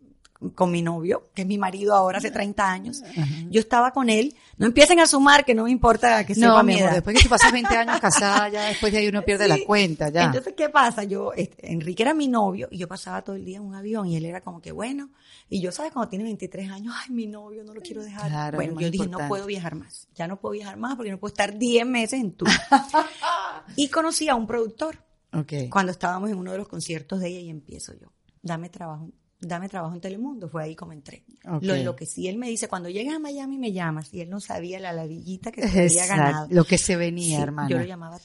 con 0.55 0.71
mi 0.71 0.81
novio, 0.81 1.29
que 1.33 1.41
es 1.41 1.47
mi 1.47 1.57
marido 1.57 1.93
ahora 1.93 2.19
hace 2.19 2.31
30 2.31 2.71
años. 2.71 3.01
Yo 3.49 3.59
estaba 3.59 3.91
con 3.91 4.09
él. 4.09 4.35
No 4.57 4.67
empiecen 4.67 4.99
a 4.99 5.05
sumar, 5.05 5.43
que 5.43 5.53
no 5.53 5.65
me 5.65 5.71
importa 5.71 6.25
que 6.25 6.33
sepa 6.33 6.47
No, 6.47 6.63
mi 6.63 6.79
amor, 6.79 6.93
después 6.93 7.17
que 7.17 7.23
tú 7.23 7.29
pasas 7.29 7.51
20 7.51 7.75
años 7.75 7.99
casada, 7.99 8.47
ya 8.49 8.63
después 8.67 8.91
de 8.93 8.99
ahí 8.99 9.07
uno 9.07 9.21
pierde 9.23 9.45
Sí. 9.45 9.49
la 9.49 9.65
cuenta, 9.65 10.09
ya. 10.09 10.25
Entonces, 10.25 10.53
¿qué 10.55 10.69
pasa? 10.69 11.03
Yo, 11.03 11.33
este, 11.33 11.71
Enrique 11.71 12.03
era 12.03 12.13
mi 12.13 12.27
novio 12.27 12.67
y 12.71 12.77
yo 12.77 12.87
pasaba 12.87 13.21
todo 13.21 13.35
el 13.35 13.43
día 13.43 13.57
en 13.57 13.63
un 13.63 13.75
avión 13.75 14.07
y 14.07 14.15
él 14.15 14.25
era 14.25 14.41
como 14.41 14.61
que 14.61 14.71
bueno. 14.71 15.09
Y 15.49 15.61
yo, 15.61 15.71
¿sabes? 15.71 15.91
Cuando 15.91 16.09
tiene 16.09 16.23
23 16.25 16.71
años, 16.71 16.93
ay, 16.97 17.13
mi 17.13 17.27
novio, 17.27 17.63
no 17.63 17.73
lo 17.73 17.81
quiero 17.81 18.03
dejar. 18.03 18.29
Claro, 18.29 18.57
bueno, 18.57 18.73
yo 18.73 18.91
dije, 18.91 19.03
importante. 19.03 19.23
no 19.23 19.27
puedo 19.27 19.45
viajar 19.45 19.75
más. 19.75 20.07
Ya 20.15 20.27
no 20.27 20.39
puedo 20.39 20.53
viajar 20.53 20.77
más 20.77 20.95
porque 20.95 21.11
no 21.11 21.19
puedo 21.19 21.31
estar 21.33 21.57
10 21.57 21.85
meses 21.85 22.19
en 22.19 22.31
tour. 22.33 22.49
y 23.75 23.89
conocí 23.89 24.29
a 24.29 24.35
un 24.35 24.47
productor 24.47 25.03
ok. 25.33 25.53
cuando 25.69 25.91
estábamos 25.91 26.29
en 26.29 26.37
uno 26.37 26.51
de 26.51 26.57
los 26.59 26.67
conciertos 26.67 27.19
de 27.19 27.27
ella 27.29 27.39
y 27.39 27.49
empiezo 27.49 27.93
yo. 27.93 28.11
Dame 28.41 28.69
trabajo. 28.69 29.09
Dame 29.41 29.69
trabajo 29.69 29.95
en 29.95 30.01
Telemundo, 30.01 30.49
fue 30.49 30.63
ahí 30.63 30.75
como 30.75 30.91
entré. 30.93 31.23
Ok. 31.49 31.63
Lo 31.63 31.73
enloquecí. 31.75 32.27
Él 32.27 32.37
me 32.37 32.49
dice, 32.49 32.67
cuando 32.67 32.89
llegues 32.89 33.13
a 33.13 33.19
Miami 33.19 33.57
me 33.57 33.71
llamas. 33.71 34.13
Y 34.13 34.19
él 34.21 34.29
no 34.29 34.39
sabía 34.41 34.79
la 34.79 34.91
ladillita 34.93 35.51
que 35.51 35.67
se 35.67 35.79
había 35.85 36.07
ganado. 36.07 36.47
Lo 36.51 36.65
que 36.65 36.77
se 36.77 36.95
venía, 36.97 37.37
Sí, 37.37 37.41
hermana. 37.43 37.69
Yo 37.69 37.77
lo 37.79 37.85
llamaba 37.85 38.19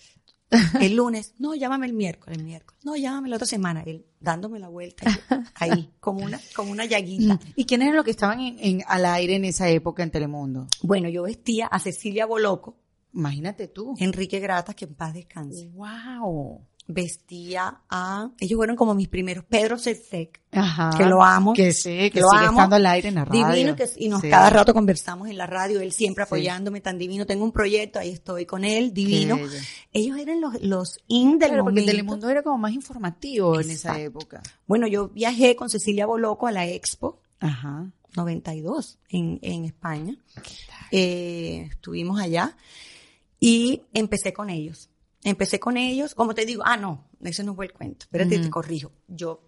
el 0.80 0.94
lunes, 0.94 1.34
no, 1.38 1.54
llámame 1.54 1.86
el 1.86 1.94
miércoles, 1.94 2.38
el 2.38 2.44
miércoles, 2.44 2.78
no, 2.84 2.94
llámame 2.94 3.28
la 3.28 3.36
otra 3.36 3.46
semana, 3.46 3.82
él 3.86 4.06
dándome 4.20 4.60
la 4.60 4.68
vuelta, 4.68 5.10
yo, 5.10 5.36
ahí, 5.54 5.90
como 5.98 6.22
una, 6.24 6.38
como 6.54 6.70
una 6.70 6.84
llaguita. 6.84 7.40
¿Y 7.56 7.64
quiénes 7.64 7.86
eran 7.86 7.96
los 7.96 8.04
que 8.04 8.12
estaban 8.12 8.38
en, 8.38 8.56
en- 8.60 8.82
al 8.86 9.04
aire 9.06 9.34
en 9.34 9.46
esa 9.46 9.68
época 9.70 10.04
en 10.04 10.10
Telemundo? 10.12 10.68
Bueno, 10.82 11.08
yo 11.08 11.22
vestía 11.24 11.66
a 11.66 11.78
Cecilia 11.80 12.26
Boloco, 12.26 12.76
Imagínate 13.14 13.68
tú. 13.68 13.94
Enrique 13.98 14.38
Gratas, 14.40 14.74
que 14.74 14.84
en 14.84 14.94
paz 14.94 15.14
descanse. 15.14 15.68
Wow. 15.68 16.60
Vestía 16.86 17.80
a, 17.88 18.30
ellos 18.38 18.58
fueron 18.58 18.76
como 18.76 18.94
mis 18.94 19.08
primeros, 19.08 19.44
Pedro 19.46 19.76
Ajá. 20.52 20.90
que 20.96 21.06
lo 21.06 21.22
amo. 21.24 21.54
Que 21.54 21.72
sí, 21.72 22.10
que 22.10 22.20
lo 22.20 22.28
sigue 22.28 22.44
amo. 22.44 22.58
estando 22.58 22.76
al 22.76 22.84
aire 22.86 23.08
en 23.08 23.14
la 23.14 23.24
radio. 23.24 23.48
Divino 23.48 23.74
que, 23.74 23.88
y 23.96 24.08
nos 24.10 24.20
Sí. 24.20 24.28
cada 24.28 24.50
rato 24.50 24.74
conversamos 24.74 25.28
en 25.28 25.38
la 25.38 25.46
radio, 25.46 25.80
él 25.80 25.92
siempre 25.92 26.24
Sí. 26.24 26.28
apoyándome, 26.28 26.82
tan 26.82 26.98
divino. 26.98 27.24
Tengo 27.24 27.42
un 27.44 27.52
proyecto, 27.52 27.98
ahí 27.98 28.10
estoy 28.10 28.44
con 28.44 28.64
él, 28.64 28.92
divino. 28.92 29.38
Ellos 29.92 30.18
eran 30.18 30.42
los, 30.42 30.60
los 30.62 30.98
in 31.08 31.38
del 31.38 31.48
Claro, 31.50 31.64
porque 31.64 31.80
momento. 31.80 31.90
Telemundo 31.92 32.28
era 32.28 32.42
como 32.42 32.58
más 32.58 32.72
informativo 32.72 33.58
en 33.58 33.70
esa 33.70 33.98
época. 33.98 34.42
Bueno, 34.66 34.86
yo 34.86 35.08
viajé 35.08 35.56
con 35.56 35.70
Cecilia 35.70 36.04
Boloco 36.04 36.46
a 36.46 36.52
la 36.52 36.66
Expo 36.66 37.22
Ajá. 37.40 37.90
92 38.14 38.98
en, 39.08 39.38
en 39.42 39.64
España. 39.64 40.16
Eh, 40.90 41.66
estuvimos 41.70 42.20
allá 42.20 42.56
y 43.40 43.82
empecé 43.94 44.32
con 44.32 44.50
ellos. 44.50 44.90
Empecé 45.24 45.58
con 45.58 45.76
ellos, 45.78 46.14
como 46.14 46.34
te 46.34 46.44
digo, 46.44 46.62
ah, 46.64 46.76
no, 46.76 47.08
ese 47.22 47.42
no 47.42 47.54
fue 47.54 47.64
el 47.64 47.72
cuento. 47.72 48.04
Espérate, 48.04 48.38
te 48.38 48.50
corrijo. 48.50 48.92
Yo, 49.08 49.40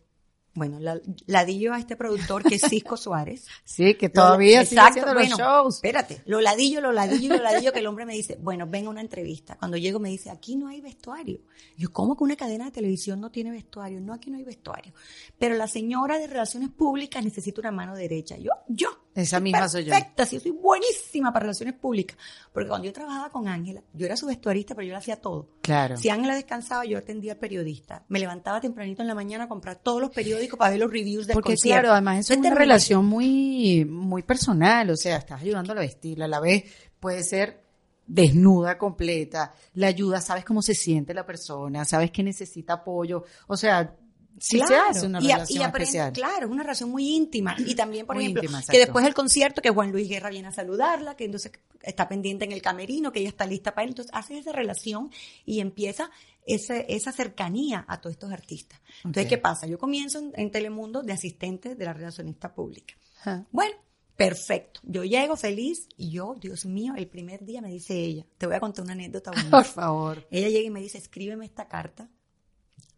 bueno, 0.54 0.80
la, 0.80 0.98
ladillo 1.26 1.74
a 1.74 1.78
este 1.78 1.96
productor 1.96 2.42
que 2.42 2.54
es 2.54 2.62
Cisco 2.62 2.96
Suárez. 2.96 3.46
Sí, 3.62 3.94
que 3.94 4.08
todavía 4.08 4.64
sigue 4.64 4.80
Exacto, 4.80 5.00
haciendo 5.00 5.12
bueno, 5.12 5.28
los 5.28 5.38
shows. 5.38 5.74
Espérate, 5.76 6.22
lo 6.24 6.40
ladillo, 6.40 6.80
lo 6.80 6.92
ladillo, 6.92 7.36
lo 7.36 7.42
ladillo, 7.42 7.74
que 7.74 7.80
el 7.80 7.86
hombre 7.86 8.06
me 8.06 8.14
dice, 8.14 8.38
bueno, 8.40 8.66
venga 8.66 8.88
a 8.88 8.90
una 8.90 9.02
entrevista. 9.02 9.56
Cuando 9.58 9.76
llego 9.76 10.00
me 10.00 10.08
dice, 10.08 10.30
aquí 10.30 10.56
no 10.56 10.68
hay 10.68 10.80
vestuario. 10.80 11.40
Yo, 11.76 11.92
¿cómo 11.92 12.16
que 12.16 12.24
una 12.24 12.36
cadena 12.36 12.64
de 12.64 12.70
televisión 12.70 13.20
no 13.20 13.30
tiene 13.30 13.50
vestuario? 13.50 14.00
No, 14.00 14.14
aquí 14.14 14.30
no 14.30 14.38
hay 14.38 14.44
vestuario. 14.44 14.94
Pero 15.38 15.56
la 15.56 15.68
señora 15.68 16.18
de 16.18 16.26
Relaciones 16.26 16.70
Públicas 16.70 17.22
necesita 17.22 17.60
una 17.60 17.70
mano 17.70 17.94
derecha. 17.94 18.38
Yo, 18.38 18.52
yo. 18.66 18.88
Esa 19.16 19.40
misma 19.40 19.66
soy 19.68 19.84
yo. 19.84 19.92
Perfecta, 19.92 20.26
sí, 20.26 20.36
yo 20.36 20.42
soy 20.42 20.50
buenísima 20.52 21.32
para 21.32 21.44
relaciones 21.44 21.74
públicas. 21.74 22.18
Porque 22.52 22.68
cuando 22.68 22.86
yo 22.86 22.92
trabajaba 22.92 23.30
con 23.30 23.48
Ángela, 23.48 23.82
yo 23.94 24.04
era 24.04 24.16
su 24.16 24.26
vestuarista, 24.26 24.74
pero 24.74 24.86
yo 24.86 24.92
le 24.92 24.98
hacía 24.98 25.16
todo. 25.16 25.48
Claro. 25.62 25.96
Si 25.96 26.10
Ángela 26.10 26.34
descansaba, 26.34 26.84
yo 26.84 26.98
atendía 26.98 27.32
al 27.32 27.38
periodista. 27.38 28.04
Me 28.08 28.18
levantaba 28.18 28.60
tempranito 28.60 29.00
en 29.00 29.08
la 29.08 29.14
mañana 29.14 29.44
a 29.44 29.48
comprar 29.48 29.76
todos 29.76 30.02
los 30.02 30.10
periódicos 30.10 30.58
para 30.58 30.70
ver 30.70 30.80
los 30.80 30.92
reviews 30.92 31.26
del 31.26 31.34
Porque 31.34 31.52
concierto. 31.54 31.80
claro, 31.80 31.92
además 31.92 32.20
eso 32.20 32.34
es 32.34 32.38
una 32.40 32.54
relación 32.54 33.06
muy, 33.06 33.86
muy 33.86 34.22
personal, 34.22 34.90
o 34.90 34.96
sea, 34.96 35.16
estás 35.16 35.40
ayudando 35.40 35.72
a 35.72 35.76
vestirla, 35.76 36.26
a 36.26 36.28
la 36.28 36.40
vez 36.40 36.64
puede 37.00 37.22
ser 37.24 37.64
desnuda 38.06 38.78
completa, 38.78 39.54
la 39.74 39.88
ayuda, 39.88 40.20
sabes 40.20 40.44
cómo 40.44 40.62
se 40.62 40.74
siente 40.74 41.14
la 41.14 41.26
persona, 41.26 41.84
sabes 41.84 42.10
que 42.10 42.22
necesita 42.22 42.74
apoyo, 42.74 43.24
o 43.48 43.56
sea, 43.56 43.96
sí 44.38 44.60
se 44.66 44.74
hace 44.74 45.06
una 45.06 45.20
y, 45.20 45.28
relación 45.28 45.60
y 45.60 45.64
aprende- 45.64 45.82
especial. 45.84 46.12
Claro, 46.12 46.46
es 46.46 46.52
una 46.52 46.62
relación 46.62 46.90
muy 46.90 47.14
íntima. 47.14 47.54
Y 47.58 47.74
también, 47.74 48.06
por 48.06 48.16
Muy 48.16 48.24
ejemplo, 48.24 48.42
íntima, 48.42 48.62
que 48.68 48.78
después 48.78 49.04
del 49.04 49.14
concierto, 49.14 49.62
que 49.62 49.70
Juan 49.70 49.92
Luis 49.92 50.08
Guerra 50.08 50.30
viene 50.30 50.48
a 50.48 50.52
saludarla, 50.52 51.16
que 51.16 51.24
entonces 51.24 51.52
está 51.82 52.08
pendiente 52.08 52.44
en 52.44 52.52
el 52.52 52.62
camerino, 52.62 53.12
que 53.12 53.20
ella 53.20 53.28
está 53.28 53.46
lista 53.46 53.74
para 53.74 53.84
él. 53.84 53.90
Entonces, 53.90 54.12
hace 54.14 54.38
esa 54.38 54.52
relación 54.52 55.10
y 55.44 55.60
empieza 55.60 56.10
ese, 56.44 56.86
esa 56.88 57.12
cercanía 57.12 57.84
a 57.88 58.00
todos 58.00 58.14
estos 58.14 58.32
artistas. 58.32 58.80
Entonces. 59.04 59.28
¿qué 59.28 59.38
pasa? 59.38 59.66
Yo 59.66 59.78
comienzo 59.78 60.18
en, 60.18 60.32
en 60.36 60.50
Telemundo 60.50 61.02
de 61.02 61.12
asistente 61.12 61.74
de 61.74 61.84
la 61.84 61.92
relacionista 61.92 62.54
pública. 62.54 62.94
Ajá. 63.20 63.46
Bueno, 63.50 63.74
perfecto. 64.16 64.80
Yo 64.84 65.04
llego 65.04 65.36
feliz 65.36 65.88
y 65.96 66.10
yo, 66.10 66.34
Dios 66.40 66.64
mío, 66.66 66.94
el 66.96 67.08
primer 67.08 67.44
día 67.44 67.60
me 67.60 67.68
dice 67.70 67.94
ella, 67.94 68.26
te 68.38 68.46
voy 68.46 68.56
a 68.56 68.60
contar 68.60 68.84
una 68.84 68.92
anécdota 68.92 69.32
Por 69.50 69.64
favor. 69.64 70.26
Ella 70.30 70.48
llega 70.48 70.66
y 70.66 70.70
me 70.70 70.80
dice, 70.80 70.98
escríbeme 70.98 71.44
esta 71.44 71.68
carta. 71.68 72.08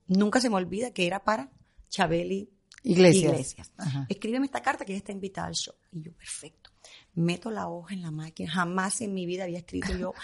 Nunca 0.08 0.40
se 0.40 0.50
me 0.50 0.56
olvida 0.56 0.92
que 0.92 1.06
era 1.06 1.22
para 1.22 1.50
Chabeli 1.88 2.50
Iglesias. 2.82 3.32
Iglesias. 3.32 3.72
Escríbeme 4.08 4.46
esta 4.46 4.62
carta 4.62 4.84
que 4.84 4.92
ella 4.92 4.98
está 4.98 5.12
invitada 5.12 5.48
al 5.48 5.54
show. 5.54 5.74
Y 5.92 6.02
yo, 6.02 6.12
perfecto. 6.12 6.70
Meto 7.14 7.50
la 7.50 7.68
hoja 7.68 7.94
en 7.94 8.02
la 8.02 8.10
máquina. 8.10 8.50
Jamás 8.50 9.00
en 9.00 9.12
mi 9.12 9.26
vida 9.26 9.44
había 9.44 9.58
escrito 9.58 9.94
yo. 9.96 10.14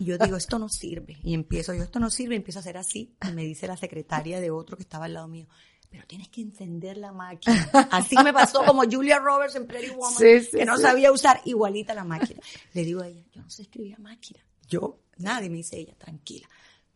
Y 0.00 0.04
yo 0.04 0.18
digo, 0.18 0.36
esto 0.36 0.58
no 0.58 0.68
sirve. 0.68 1.18
Y 1.22 1.34
empiezo 1.34 1.72
yo, 1.72 1.82
esto 1.84 2.00
no 2.00 2.10
sirve. 2.10 2.34
Y 2.34 2.38
empiezo 2.38 2.58
a 2.58 2.60
hacer 2.60 2.76
así. 2.76 3.14
Y 3.26 3.32
me 3.32 3.44
dice 3.44 3.66
la 3.66 3.76
secretaria 3.76 4.40
de 4.40 4.50
otro 4.50 4.76
que 4.76 4.82
estaba 4.82 5.04
al 5.04 5.14
lado 5.14 5.28
mío, 5.28 5.46
pero 5.88 6.04
tienes 6.06 6.28
que 6.28 6.40
encender 6.42 6.96
la 6.96 7.12
máquina. 7.12 7.70
Así 7.90 8.16
me 8.22 8.32
pasó 8.32 8.64
como 8.64 8.82
Julia 8.82 9.18
Roberts 9.20 9.54
en 9.54 9.66
Pretty 9.66 9.90
Woman, 9.90 10.12
Sí, 10.18 10.40
sí, 10.40 10.58
que 10.58 10.64
no 10.64 10.76
sí. 10.76 10.82
sabía 10.82 11.12
usar 11.12 11.40
igualita 11.44 11.94
la 11.94 12.04
máquina. 12.04 12.40
Le 12.74 12.84
digo 12.84 13.00
a 13.02 13.08
ella, 13.08 13.24
yo 13.32 13.40
no 13.42 13.50
sé 13.50 13.62
escribir 13.62 13.94
a 13.94 13.98
máquina. 13.98 14.40
Yo, 14.68 15.00
nadie 15.18 15.48
me 15.48 15.58
dice 15.58 15.78
ella, 15.78 15.94
tranquila. 15.96 16.48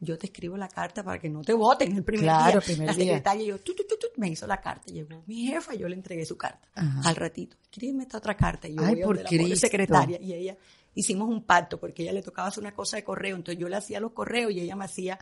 Yo 0.04 0.18
te 0.18 0.26
escribo 0.26 0.56
la 0.56 0.68
carta 0.68 1.02
para 1.02 1.18
que 1.18 1.28
no 1.28 1.42
te 1.42 1.52
voten 1.52 1.96
el 1.96 2.04
primer 2.04 2.24
Claro, 2.26 2.52
día. 2.52 2.60
primer 2.60 2.86
la 2.88 2.92
día. 2.94 3.04
secretaria 3.06 3.44
yo, 3.46 3.58
tu, 3.60 3.74
tu, 3.74 3.84
tu, 3.84 3.96
me 4.16 4.28
hizo 4.28 4.46
la 4.46 4.60
carta. 4.60 4.92
Llegó 4.92 5.22
mi 5.26 5.46
jefa, 5.46 5.74
yo 5.74 5.88
le 5.88 5.94
entregué 5.96 6.24
su 6.24 6.36
carta. 6.36 6.68
Ajá. 6.74 7.08
Al 7.08 7.16
ratito, 7.16 7.56
escríbeme 7.62 8.02
esta 8.04 8.18
otra 8.18 8.36
carta. 8.36 8.68
Y 8.68 8.74
yo 8.76 8.82
Ay, 8.84 8.94
voy 8.96 9.02
por 9.04 9.16
la 9.22 9.56
secretaria. 9.56 10.20
Y 10.20 10.32
ella, 10.34 10.56
hicimos 10.94 11.28
un 11.28 11.42
pacto 11.42 11.78
porque 11.80 12.02
ella 12.02 12.12
le 12.12 12.22
tocaba 12.22 12.48
hacer 12.48 12.60
una 12.62 12.72
cosa 12.74 12.96
de 12.96 13.04
correo. 13.04 13.36
Entonces 13.36 13.60
yo 13.60 13.68
le 13.68 13.76
hacía 13.76 13.98
los 14.00 14.12
correos 14.12 14.52
y 14.52 14.60
ella 14.60 14.76
me 14.76 14.84
hacía 14.84 15.18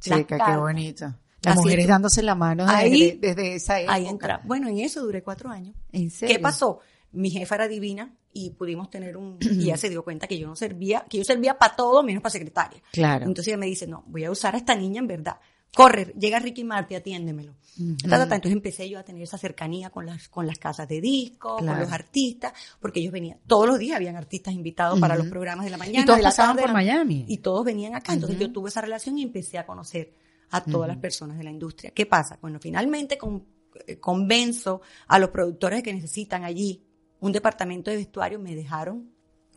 Chica, 0.00 0.38
qué 0.46 0.56
bonito. 0.56 1.06
Las 1.42 1.54
Así 1.54 1.62
mujeres 1.64 1.84
es. 1.86 1.88
dándose 1.88 2.22
la 2.22 2.36
mano 2.36 2.64
desde, 2.64 2.78
Ahí- 2.78 3.18
desde 3.20 3.54
esa 3.56 3.80
época. 3.80 3.94
Ahí 3.94 4.06
entra. 4.06 4.40
Bueno, 4.44 4.68
en 4.68 4.78
eso 4.78 5.02
duré 5.02 5.22
cuatro 5.24 5.50
años. 5.50 5.74
¿En 5.90 6.08
serio? 6.10 6.36
¿Qué 6.36 6.40
pasó? 6.40 6.78
Mi 7.12 7.30
jefa 7.30 7.54
era 7.56 7.68
divina 7.68 8.16
y 8.32 8.50
pudimos 8.50 8.90
tener 8.90 9.16
un... 9.16 9.38
Y 9.40 9.64
ella 9.64 9.76
se 9.76 9.90
dio 9.90 10.02
cuenta 10.02 10.26
que 10.26 10.38
yo 10.38 10.46
no 10.46 10.56
servía, 10.56 11.04
que 11.08 11.18
yo 11.18 11.24
servía 11.24 11.58
para 11.58 11.76
todo 11.76 12.02
menos 12.02 12.22
para 12.22 12.32
secretaria. 12.32 12.82
Claro. 12.92 13.26
Entonces 13.26 13.48
ella 13.48 13.58
me 13.58 13.66
dice, 13.66 13.86
no, 13.86 14.04
voy 14.06 14.24
a 14.24 14.30
usar 14.30 14.54
a 14.54 14.58
esta 14.58 14.74
niña 14.74 15.00
en 15.00 15.06
verdad. 15.06 15.36
Corre, 15.74 16.12
llega 16.18 16.38
Ricky 16.38 16.64
Martin, 16.64 16.98
atiéndemelo. 16.98 17.54
Entonces 17.78 18.52
empecé 18.52 18.90
yo 18.90 18.98
a 18.98 19.02
tener 19.04 19.22
esa 19.22 19.38
cercanía 19.38 19.88
con 19.88 20.04
las, 20.04 20.28
con 20.28 20.46
las 20.46 20.58
casas 20.58 20.86
de 20.86 21.00
Claro. 21.00 21.56
con 21.66 21.80
los 21.80 21.90
artistas, 21.92 22.52
porque 22.78 23.00
ellos 23.00 23.12
venían, 23.12 23.38
todos 23.46 23.66
los 23.66 23.78
días 23.78 23.96
habían 23.96 24.16
artistas 24.16 24.52
invitados 24.52 25.00
para 25.00 25.16
los 25.16 25.28
programas 25.28 25.64
de 25.64 25.70
la 25.70 25.78
mañana. 25.78 26.00
Y 26.02 26.04
todos 26.04 26.18
de 26.18 26.22
la 26.24 26.28
pasaban 26.28 26.56
tarde, 26.56 26.62
por 26.62 26.70
la- 26.70 26.74
Miami. 26.74 27.24
Y 27.26 27.38
todos 27.38 27.64
venían 27.64 27.94
acá. 27.94 28.12
Entonces 28.12 28.38
yo 28.38 28.52
tuve 28.52 28.68
esa 28.68 28.82
relación 28.82 29.16
y 29.18 29.22
empecé 29.22 29.56
a 29.58 29.64
conocer 29.64 30.14
a 30.50 30.62
todas 30.62 30.86
las 30.88 30.98
personas 30.98 31.38
de 31.38 31.44
la 31.44 31.50
industria. 31.50 31.92
¿Qué 31.94 32.04
pasa? 32.04 32.38
Bueno, 32.42 32.58
finalmente 32.60 33.16
con, 33.16 33.46
eh, 33.86 33.98
convenzo 33.98 34.82
a 35.08 35.18
los 35.18 35.30
productores 35.30 35.82
que 35.82 35.94
necesitan 35.94 36.44
allí 36.44 36.84
un 37.22 37.32
departamento 37.32 37.90
de 37.90 37.96
vestuario, 37.96 38.38
me 38.38 38.54
dejaron. 38.54 39.10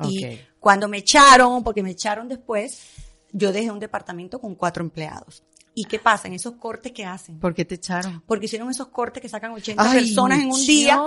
Y 0.03 0.39
cuando 0.59 0.87
me 0.87 0.99
echaron, 0.99 1.63
porque 1.63 1.81
me 1.81 1.91
echaron 1.91 2.27
después, 2.27 2.81
yo 3.31 3.51
dejé 3.51 3.71
un 3.71 3.79
departamento 3.79 4.39
con 4.39 4.55
cuatro 4.55 4.83
empleados. 4.83 5.43
¿Y 5.73 5.85
qué 5.85 5.99
pasa 5.99 6.27
en 6.27 6.35
esos 6.35 6.53
cortes 6.53 6.93
que 6.93 7.05
hacen? 7.05 7.39
¿Por 7.39 7.53
qué 7.53 7.65
te 7.65 7.75
echaron? 7.75 8.21
Porque 8.25 8.45
hicieron 8.45 8.69
esos 8.69 8.87
cortes 8.87 9.21
que 9.21 9.27
sacan 9.27 9.51
80 9.51 9.83
personas 9.91 10.39
en 10.39 10.51
un 10.51 10.65
día. 10.65 10.97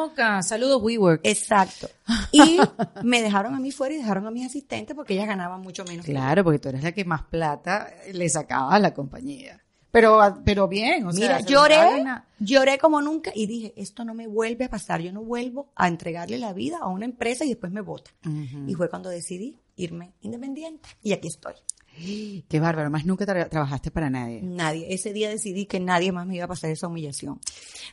Saludos, 0.42 0.82
WeWork. 0.82 1.20
Exacto. 1.24 1.88
Y 2.32 2.58
me 3.02 3.22
dejaron 3.22 3.54
a 3.54 3.60
mí 3.60 3.70
fuera 3.70 3.94
y 3.94 3.98
dejaron 3.98 4.26
a 4.26 4.30
mis 4.30 4.46
asistentes 4.46 4.94
porque 4.94 5.14
ellas 5.14 5.28
ganaban 5.28 5.62
mucho 5.62 5.84
menos. 5.84 6.04
Claro, 6.04 6.44
porque 6.44 6.58
tú 6.58 6.68
eres 6.68 6.82
la 6.82 6.92
que 6.92 7.04
más 7.04 7.22
plata 7.22 7.88
le 8.12 8.28
sacaba 8.28 8.74
a 8.74 8.78
la 8.78 8.92
compañía. 8.92 9.62
Pero, 9.90 10.40
pero 10.44 10.68
bien, 10.68 11.06
o 11.06 11.12
Mira, 11.12 11.38
sea, 11.38 11.40
se 11.40 11.52
lloré, 11.52 12.04
lloré 12.38 12.78
como 12.78 13.00
nunca 13.00 13.32
y 13.34 13.46
dije, 13.46 13.72
esto 13.76 14.04
no 14.04 14.12
me 14.14 14.26
vuelve 14.26 14.66
a 14.66 14.70
pasar, 14.70 15.00
yo 15.00 15.12
no 15.12 15.22
vuelvo 15.22 15.70
a 15.74 15.88
entregarle 15.88 16.38
la 16.38 16.52
vida 16.52 16.78
a 16.80 16.88
una 16.88 17.06
empresa 17.06 17.44
y 17.44 17.48
después 17.48 17.72
me 17.72 17.80
votan. 17.80 18.12
Ujú. 18.26 18.64
Y 18.66 18.74
fue 18.74 18.90
cuando 18.90 19.08
decidí 19.08 19.58
irme 19.76 20.12
independiente 20.20 20.88
y 21.02 21.12
aquí 21.12 21.28
estoy. 21.28 21.54
Qué 22.48 22.60
bárbaro, 22.60 22.90
más 22.90 23.04
nunca 23.04 23.26
tra- 23.26 23.48
trabajaste 23.48 23.90
para 23.90 24.10
nadie. 24.10 24.40
Nadie, 24.42 24.92
ese 24.92 25.12
día 25.12 25.28
decidí 25.28 25.66
que 25.66 25.80
nadie 25.80 26.12
más 26.12 26.26
me 26.26 26.36
iba 26.36 26.44
a 26.44 26.48
pasar 26.48 26.70
esa 26.70 26.86
humillación. 26.88 27.40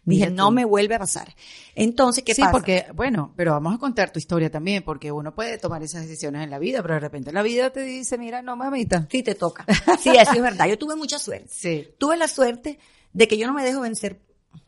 Dije, 0.04 0.30
no 0.30 0.52
me 0.52 0.66
vuelve 0.66 0.96
a 0.96 1.00
pasar. 1.00 1.36
Entonces, 1.74 2.24
¿qué 2.24 2.34
sí, 2.36 2.42
pasa? 2.42 2.52
porque, 2.52 2.86
bueno, 2.94 3.34
pero 3.36 3.52
vamos 3.52 3.74
a 3.76 3.78
contar 3.78 4.12
tu 4.12 4.20
historia 4.20 4.50
también, 4.52 4.84
porque 4.84 5.12
uno 5.12 5.34
puede 5.34 5.58
tomar 5.58 5.82
esas 5.84 6.04
decisiones 6.04 6.44
en 6.44 6.50
la 6.50 6.60
vida, 6.60 6.82
pero 6.82 6.96
de 6.96 7.00
repente 7.00 7.32
la 7.32 7.42
vida 7.42 7.70
te 7.72 7.82
dice, 7.82 8.18
mira, 8.18 8.42
no, 8.42 8.56
mamita. 8.56 9.08
Sí, 9.10 9.24
te 9.24 9.36
toca. 9.36 9.66
Sí, 10.00 10.10
eso 10.10 10.34
es 10.34 10.42
verdad. 10.42 10.68
Yo 10.68 10.78
tuve 10.78 10.96
mucha 10.96 11.18
suerte. 11.20 11.48
Sí. 11.50 11.88
Tuve 11.98 12.18
la 12.18 12.28
suerte 12.28 12.78
de 13.14 13.28
que 13.28 13.38
yo 13.38 13.48
no 13.48 13.54
me 13.54 13.64
dejo 13.64 13.82
vencer 13.82 14.22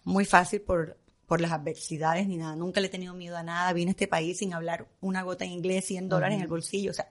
muy 0.03 0.25
fácil 0.25 0.62
por, 0.62 0.98
por 1.27 1.41
las 1.41 1.51
adversidades 1.51 2.27
ni 2.27 2.38
nada. 2.38 2.56
Nunca 2.56 2.79
le 2.79 2.88
he 2.88 2.89
tenido 2.89 3.13
miedo 3.13 3.38
a 3.38 3.44
nada. 3.44 3.72
Vine 3.74 3.89
a 3.89 3.91
este 3.91 4.08
país 4.08 4.38
sin 4.39 4.53
hablar 4.53 4.88
una 5.01 5.22
gota 5.22 5.46
en 5.46 5.51
inglés, 5.51 5.86
100 5.86 6.10
dólares 6.10 6.36
en 6.38 6.41
el 6.41 6.48
bolsillo. 6.48 6.91
O 6.91 6.94
sea, 6.94 7.10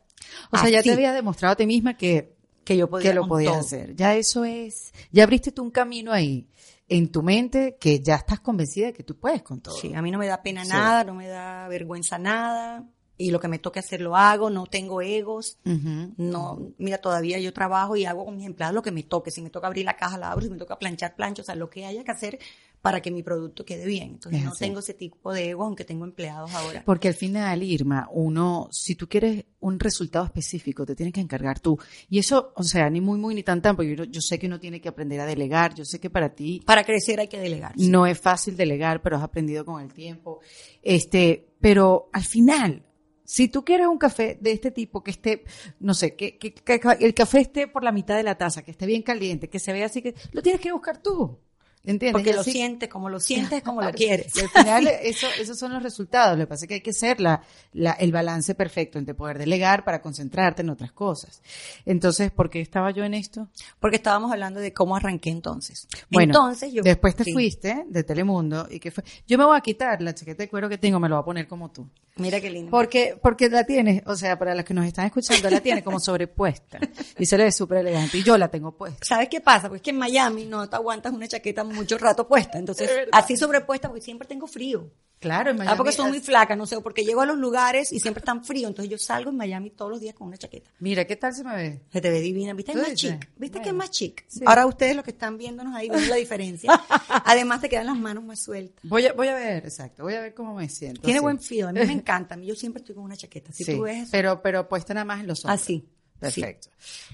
O 0.51 0.59
sea, 0.59 0.69
ya 0.69 0.83
te 0.83 0.93
habías 0.93 1.15
demostrado 1.15 1.53
a 1.53 1.57
ti 1.57 1.67
misma 1.67 1.97
que, 1.97 2.37
que 2.65 2.77
yo 2.77 2.89
podía 2.89 3.11
que 3.11 3.15
lo 3.15 3.27
podías 3.27 3.57
hacer. 3.57 3.95
Ya 3.95 4.15
eso 4.15 4.45
es, 4.45 4.93
ya 5.13 5.25
abriste 5.25 5.53
tú 5.53 5.63
un 5.63 5.71
camino 5.71 6.13
ahí 6.13 6.49
en 6.89 7.11
tu 7.11 7.23
mente 7.23 7.77
que 7.81 8.01
ya 8.01 8.17
estás 8.17 8.41
convencida 8.41 8.87
de 8.87 8.93
que 8.93 9.03
tú 9.03 9.19
puedes 9.19 9.43
con 9.43 9.61
todo. 9.61 9.75
Sí, 9.75 9.93
a 9.95 10.03
mí 10.03 10.11
no 10.11 10.19
me 10.19 10.27
da 10.27 10.43
pena 10.43 10.65
Sí. 10.65 10.71
nada, 10.71 11.05
no 11.05 11.15
me 11.15 11.27
da 11.27 11.69
vergüenza 11.69 12.19
nada. 12.19 12.85
Y 13.19 13.31
lo 13.31 13.41
que 13.41 13.49
me 13.49 13.59
toque 13.59 13.79
hacer 13.79 14.03
lo 14.03 14.15
hago, 14.15 14.51
no 14.51 14.67
tengo 14.67 15.01
egos. 15.01 15.59
No, 15.65 16.73
mira, 16.77 16.99
todavía 16.99 17.39
yo 17.39 17.51
trabajo 17.55 17.97
y 17.97 18.05
hago 18.05 18.27
con 18.27 18.37
mis 18.37 18.45
empleados 18.45 18.75
lo 18.75 18.83
que 18.83 18.93
me 18.93 19.05
toque. 19.05 19.31
Si 19.31 19.41
me 19.41 19.49
toca 19.49 19.69
abrir 19.69 19.87
la 19.87 19.97
caja, 19.97 20.19
la 20.19 20.31
abro. 20.33 20.45
Si 20.45 20.51
me 20.51 20.59
toca 20.59 20.79
planchar, 20.79 21.17
plancho. 21.17 21.41
O 21.41 21.45
sea, 21.47 21.55
lo 21.55 21.71
que 21.71 21.87
haya 21.87 22.05
que 22.05 22.11
hacer 22.11 22.39
para 22.83 23.01
que 23.03 23.11
mi 23.11 23.23
producto 23.23 23.65
quede 23.65 23.85
bien. 23.85 24.11
Entonces, 24.11 24.41
Es 24.41 24.47
no 24.47 24.53
tengo 24.55 24.79
ese 24.79 24.95
tipo 24.95 25.33
de 25.33 25.51
ego, 25.51 25.65
aunque 25.65 25.85
tengo 25.85 26.05
empleados 26.05 26.55
ahora. 26.55 26.83
Porque 26.85 27.09
al 27.09 27.15
final, 27.15 27.63
Irma, 27.65 28.09
uno, 28.13 28.69
si 28.71 28.95
tú 28.95 29.09
quieres 29.09 29.45
un 29.61 29.81
resultado 29.81 30.25
específico, 30.25 30.87
te 30.87 30.95
tienes 30.95 31.13
que 31.13 31.21
encargar 31.21 31.59
tú. 31.59 31.77
Y 32.09 32.19
eso, 32.21 32.53
o 32.55 32.63
sea, 32.63 32.89
ni 32.89 33.01
muy, 33.01 33.19
muy, 33.19 33.35
ni 33.35 33.43
tan, 33.43 33.61
tan, 33.61 33.75
porque 33.75 33.97
yo, 33.97 34.05
yo 34.05 34.21
sé 34.21 34.39
que 34.39 34.47
uno 34.47 34.61
tiene 34.61 34.81
que 34.81 34.89
aprender 34.89 35.19
a 35.21 35.27
delegar. 35.27 35.75
Yo 35.75 35.85
sé 35.85 35.99
que 35.99 36.11
para 36.11 36.35
ti 36.35 36.63
Para 36.65 36.85
crecer 36.85 37.19
hay 37.19 37.27
que 37.29 37.41
delegar. 37.41 37.73
sí. 37.77 37.89
no 37.89 38.07
es 38.07 38.21
fácil 38.21 38.57
delegar, 38.57 39.03
pero 39.03 39.17
has 39.17 39.23
aprendido 39.25 39.65
con 39.65 39.83
el 39.83 39.93
tiempo. 39.93 40.41
Este, 40.83 41.49
pero 41.61 42.09
al 42.13 42.25
final, 42.25 42.85
si 43.25 43.49
tú 43.49 43.65
quieres 43.65 43.89
un 43.89 43.99
café 43.99 44.39
de 44.41 44.53
este 44.53 44.71
tipo 44.71 45.03
que 45.03 45.11
esté, 45.11 45.45
no 45.81 45.95
sé, 45.95 46.15
que, 46.15 46.39
que- 46.39 46.55
que 46.55 46.81
el 47.01 47.15
café 47.15 47.41
esté 47.41 47.67
por 47.67 47.83
la 47.83 47.91
mitad 47.91 48.17
de 48.17 48.23
la 48.23 48.37
taza, 48.39 48.63
que 48.63 48.71
esté 48.71 48.87
bien 48.87 49.03
caliente, 49.03 49.49
que 49.49 49.59
se 49.59 49.73
vea 49.73 49.87
así, 49.87 50.01
que 50.03 50.15
lo 50.33 50.43
tienes 50.43 50.61
que 50.61 50.71
buscar 50.73 51.03
tú. 51.03 51.41
¿Entiendes? 51.87 52.13
Porque 52.13 52.33
lo 52.35 52.41
así- 52.43 52.53
sientes, 52.53 52.89
como 52.89 53.09
lo 53.09 53.21
sientes, 53.21 53.63
como 53.63 53.81
lo 53.81 53.93
quieres. 53.93 54.37
Y 54.37 54.41
al 54.41 54.49
final, 54.51 54.87
eso, 55.03 55.27
esos 55.41 55.59
son 55.59 55.73
los 55.73 55.83
resultados. 55.83 56.37
Lo 56.37 56.45
que 56.45 56.49
pasa 56.49 56.65
es 56.65 56.69
que 56.69 56.75
hay 56.75 56.81
que 56.81 56.93
ser 56.93 57.21
la, 57.21 57.43
la- 57.73 57.93
el 57.93 58.13
balance 58.13 58.55
perfecto 58.55 58.99
entre 58.99 59.15
poder 59.15 59.39
delegar 59.39 59.85
para 59.85 60.03
concentrarte 60.03 60.63
en 60.63 60.71
otras 60.71 60.93
cosas. 60.93 61.41
Entonces, 61.85 62.31
¿por 62.31 62.51
qué 62.51 62.61
estaba 62.61 62.91
yo 62.91 63.05
en 63.05 63.15
esto? 63.15 63.49
Porque 63.81 63.97
estábamos 63.97 64.33
hablando 64.33 64.61
de 64.61 64.73
cómo 64.73 64.97
arranqué 64.97 65.31
entonces. 65.31 65.87
Bueno, 66.11 66.33
entonces 66.33 66.73
yo. 66.73 66.83
después 66.83 67.15
te 67.17 67.25
sí. 67.25 67.33
fuiste 67.33 67.85
de 67.89 68.05
Telemundo 68.05 68.67
y 68.71 68.81
que 68.81 68.91
fue. 68.91 69.05
Yo 69.27 69.39
me 69.39 69.45
voy 69.45 69.57
a 69.57 69.61
quitar 69.61 70.03
la 70.03 70.15
chaqueta 70.15 70.43
de 70.43 70.49
cuero 70.49 70.69
que 70.69 70.79
tengo, 70.79 70.99
me 71.01 71.09
lo 71.09 71.17
voy 71.17 71.23
a 71.23 71.25
poner 71.25 71.47
como 71.47 71.71
tú. 71.71 71.89
Mira 72.19 72.41
qué 72.41 72.49
lindo. 72.49 72.71
Porque, 72.71 73.19
porque 73.21 73.51
la 73.51 73.65
tienes, 73.65 74.03
o 74.07 74.17
sea, 74.17 74.39
para 74.39 74.55
los 74.55 74.65
que 74.65 74.73
nos 74.73 74.87
están 74.87 75.05
escuchando, 75.05 75.51
la 75.51 75.61
tiene 75.61 75.85
como 75.85 76.01
sobrepuesta. 76.01 76.79
Y 77.19 77.27
se 77.27 77.37
le 77.37 77.45
ve 77.45 77.53
súper 77.53 77.79
elegante. 77.79 78.17
Y 78.17 78.23
yo 78.23 78.39
la 78.39 78.49
tengo 78.49 78.73
puesta. 78.73 78.99
¿Sabes 79.05 79.29
qué 79.29 79.43
pasa? 79.43 79.69
Pues 79.69 79.83
que 79.83 79.91
en 79.91 79.99
Miami 79.99 80.47
no 80.47 80.67
te 80.67 80.77
aguantas 80.77 81.13
una 81.13 81.29
chaqueta 81.29 81.63
mucho 81.77 81.99
rato 81.99 82.27
puesta. 82.27 82.59
Entonces, 82.59 82.91
así 83.13 83.37
sobrepuesta 83.37 83.89
porque 83.89 84.03
siempre 84.03 84.27
tengo 84.27 84.47
frío. 84.47 84.91
Claro, 85.19 85.51
en 85.51 85.57
Ah, 85.57 85.59
Miami 85.61 85.77
porque 85.79 85.93
soy 85.93 86.09
muy 86.09 86.19
es- 86.19 86.25
flaca, 86.25 86.55
no 86.57 86.67
sé, 86.67 86.79
porque 86.83 87.03
llego 87.05 87.23
a 87.23 87.27
los 87.27 87.39
lugares 87.39 87.91
y 87.91 88.01
siempre 88.01 88.19
están 88.21 88.45
frío. 88.45 88.69
Entonces 88.69 88.91
yo 88.91 88.99
salgo 88.99 89.31
en 89.31 89.37
Miami 89.37 89.71
todos 89.71 89.91
los 89.91 90.01
días 90.01 90.15
con 90.15 90.27
una 90.29 90.37
chaqueta. 90.37 90.71
Mira, 90.79 91.07
¿qué 91.07 91.17
tal 91.17 91.33
se 91.35 91.43
me 91.43 91.57
ve? 91.57 91.81
Se 91.91 92.01
te 92.03 92.11
ve 92.11 92.21
divina, 92.21 92.53
¿viste? 92.53 92.73
Es 92.73 92.77
¿Tú 92.77 92.83
más 92.83 92.91
dices? 92.91 93.11
chic. 93.21 93.31
¿Viste 93.37 93.63
que 93.63 93.69
es 93.71 93.75
más 93.75 93.91
chic? 93.91 94.25
sí. 94.29 94.41
Ahora 94.45 94.67
ustedes 94.67 94.95
los 94.95 95.05
que 95.05 95.13
están 95.13 95.39
viéndonos 95.39 95.75
ahí 95.75 95.89
ven 95.89 96.09
la 96.09 96.17
diferencia. 96.17 96.71
Además 97.25 97.61
te 97.63 97.69
quedan 97.71 97.87
las 97.87 97.97
manos 97.99 98.25
más 98.25 98.43
sueltas. 98.43 98.79
Voy 98.83 99.07
a, 99.07 99.13
voy 99.15 99.29
a 99.29 99.35
ver, 99.35 99.65
exacto, 99.65 100.03
voy 100.03 100.15
a 100.15 100.21
ver 100.21 100.35
cómo 100.35 100.55
me 100.55 100.69
siento. 100.69 101.01
Tiene 101.01 101.21
sí. 101.21 101.23
buen 101.23 101.41
feel, 101.41 101.69
a 101.69 101.73
mí 101.73 101.81
me 101.81 101.93
encanta. 101.93 102.35
A 102.35 102.37
mí 102.39 102.47
yo 102.47 102.55
siempre 102.55 102.81
estoy 102.81 102.95
con 102.95 103.05
una 103.05 103.17
chaqueta. 103.17 103.53
Si 103.53 103.65
Sí, 103.65 103.75
tú 103.75 103.83
ves 103.83 104.09
pero, 104.11 104.43
pero 104.43 104.69
puesta 104.69 104.93
nada 104.93 105.05
más 105.07 105.21
en 105.21 105.29
los 105.29 105.45
hombros. 105.45 105.63
así. 105.63 105.89
Perfecto. 106.19 106.69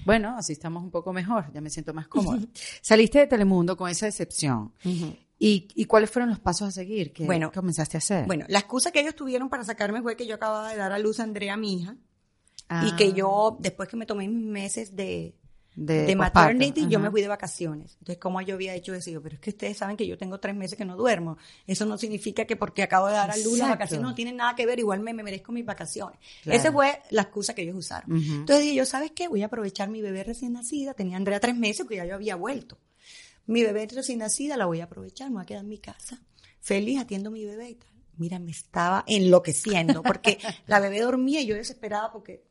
Bueno, 0.05 0.35
así 0.37 0.53
estamos 0.53 0.83
un 0.83 0.91
poco 0.91 1.11
mejor, 1.13 1.51
ya 1.53 1.61
me 1.61 1.69
siento 1.69 1.93
más 1.93 2.07
cómoda. 2.07 2.39
Saliste 2.81 3.19
de 3.19 3.27
Telemundo 3.27 3.75
con 3.75 3.89
esa 3.89 4.05
decepción. 4.05 4.73
Ujú. 4.85 5.15
¿Y, 5.39 5.67
y 5.75 5.85
cuáles 5.85 6.09
fueron 6.09 6.29
los 6.29 6.39
pasos 6.39 6.69
a 6.69 6.71
seguir? 6.71 7.11
¿Qué 7.11 7.25
Bueno, 7.25 7.51
comenzaste 7.51 7.97
a 7.97 7.99
hacer? 7.99 8.25
Bueno, 8.27 8.45
la 8.47 8.59
excusa 8.59 8.91
que 8.91 9.01
ellos 9.01 9.15
tuvieron 9.15 9.49
para 9.49 9.65
sacarme 9.65 10.01
fue 10.01 10.15
que 10.15 10.25
yo 10.25 10.35
acababa 10.35 10.69
de 10.71 10.77
dar 10.77 10.93
a 10.93 10.99
luz 10.99 11.19
a 11.19 11.23
Andrea, 11.23 11.57
mi 11.57 11.81
hija, 11.81 11.97
Ah, 12.69 12.85
y 12.87 12.95
que 12.95 13.11
yo, 13.11 13.57
después 13.59 13.89
que 13.89 13.97
me 13.97 14.05
tomé 14.05 14.27
mis 14.29 14.45
meses 14.47 14.95
de, 14.95 15.35
de, 15.75 16.05
de 16.05 16.15
maternity, 16.15 16.87
yo 16.87 16.99
me 16.99 17.09
fui 17.09 17.21
de 17.21 17.27
vacaciones. 17.27 17.93
Entonces, 17.99 18.17
¿cómo 18.17 18.41
yo 18.41 18.55
había 18.55 18.75
hecho 18.75 18.93
eso? 18.93 19.09
Yo, 19.09 19.21
pero 19.21 19.35
es 19.35 19.41
que 19.41 19.49
ustedes 19.51 19.77
saben 19.77 19.97
que 19.97 20.05
yo 20.05 20.17
tengo 20.17 20.39
tres 20.39 20.55
meses 20.55 20.77
que 20.77 20.85
no 20.85 20.95
duermo. 20.95 21.37
Eso 21.65 21.85
no 21.85 21.97
significa 21.97 22.45
que 22.45 22.55
porque 22.55 22.83
acabo 22.83 23.07
de 23.07 23.13
dar 23.13 23.31
a 23.31 23.37
luz 23.37 23.57
las 23.57 23.69
vacaciones 23.69 24.03
no 24.03 24.15
tienen 24.15 24.37
nada 24.37 24.55
que 24.55 24.65
ver, 24.65 24.79
igual 24.79 24.99
me, 24.99 25.13
me 25.13 25.23
merezco 25.23 25.51
mis 25.51 25.65
vacaciones. 25.65 26.19
Claro. 26.43 26.59
Esa 26.59 26.71
fue 26.71 27.01
la 27.09 27.23
excusa 27.23 27.53
que 27.53 27.63
ellos 27.63 27.75
usaron. 27.75 28.15
Entonces 28.15 28.63
dije, 28.63 28.75
yo, 28.75 28.85
¿sabes 28.85 29.11
qué? 29.11 29.27
Voy 29.27 29.41
a 29.41 29.47
aprovechar 29.47 29.89
mi 29.89 30.01
bebé 30.01 30.23
recién 30.23 30.53
nacida. 30.53 30.93
Tenía 30.93 31.17
Andrea 31.17 31.39
tres 31.39 31.55
meses 31.55 31.85
porque 31.85 31.97
ya 31.97 32.05
yo 32.05 32.15
había 32.15 32.35
vuelto. 32.35 32.77
Mi 33.45 33.63
bebé 33.63 33.87
recién 33.87 34.19
nacida 34.19 34.57
la 34.57 34.65
voy 34.65 34.79
a 34.79 34.85
aprovechar, 34.85 35.29
me 35.29 35.35
voy 35.35 35.43
a 35.43 35.45
quedar 35.45 35.63
en 35.63 35.69
mi 35.69 35.79
casa. 35.79 36.21
Feliz 36.61 37.01
atiendo 37.01 37.29
a 37.29 37.31
mi 37.31 37.45
bebé 37.45 37.71
y 37.71 37.75
tal. 37.75 37.89
Mira, 38.17 38.39
me 38.39 38.51
estaba 38.51 39.03
enloqueciendo 39.07 40.03
porque 40.03 40.37
la 40.67 40.79
bebé 40.79 41.01
dormía 41.01 41.41
y 41.41 41.47
yo 41.47 41.55
desesperada 41.55 42.11
porque 42.11 42.43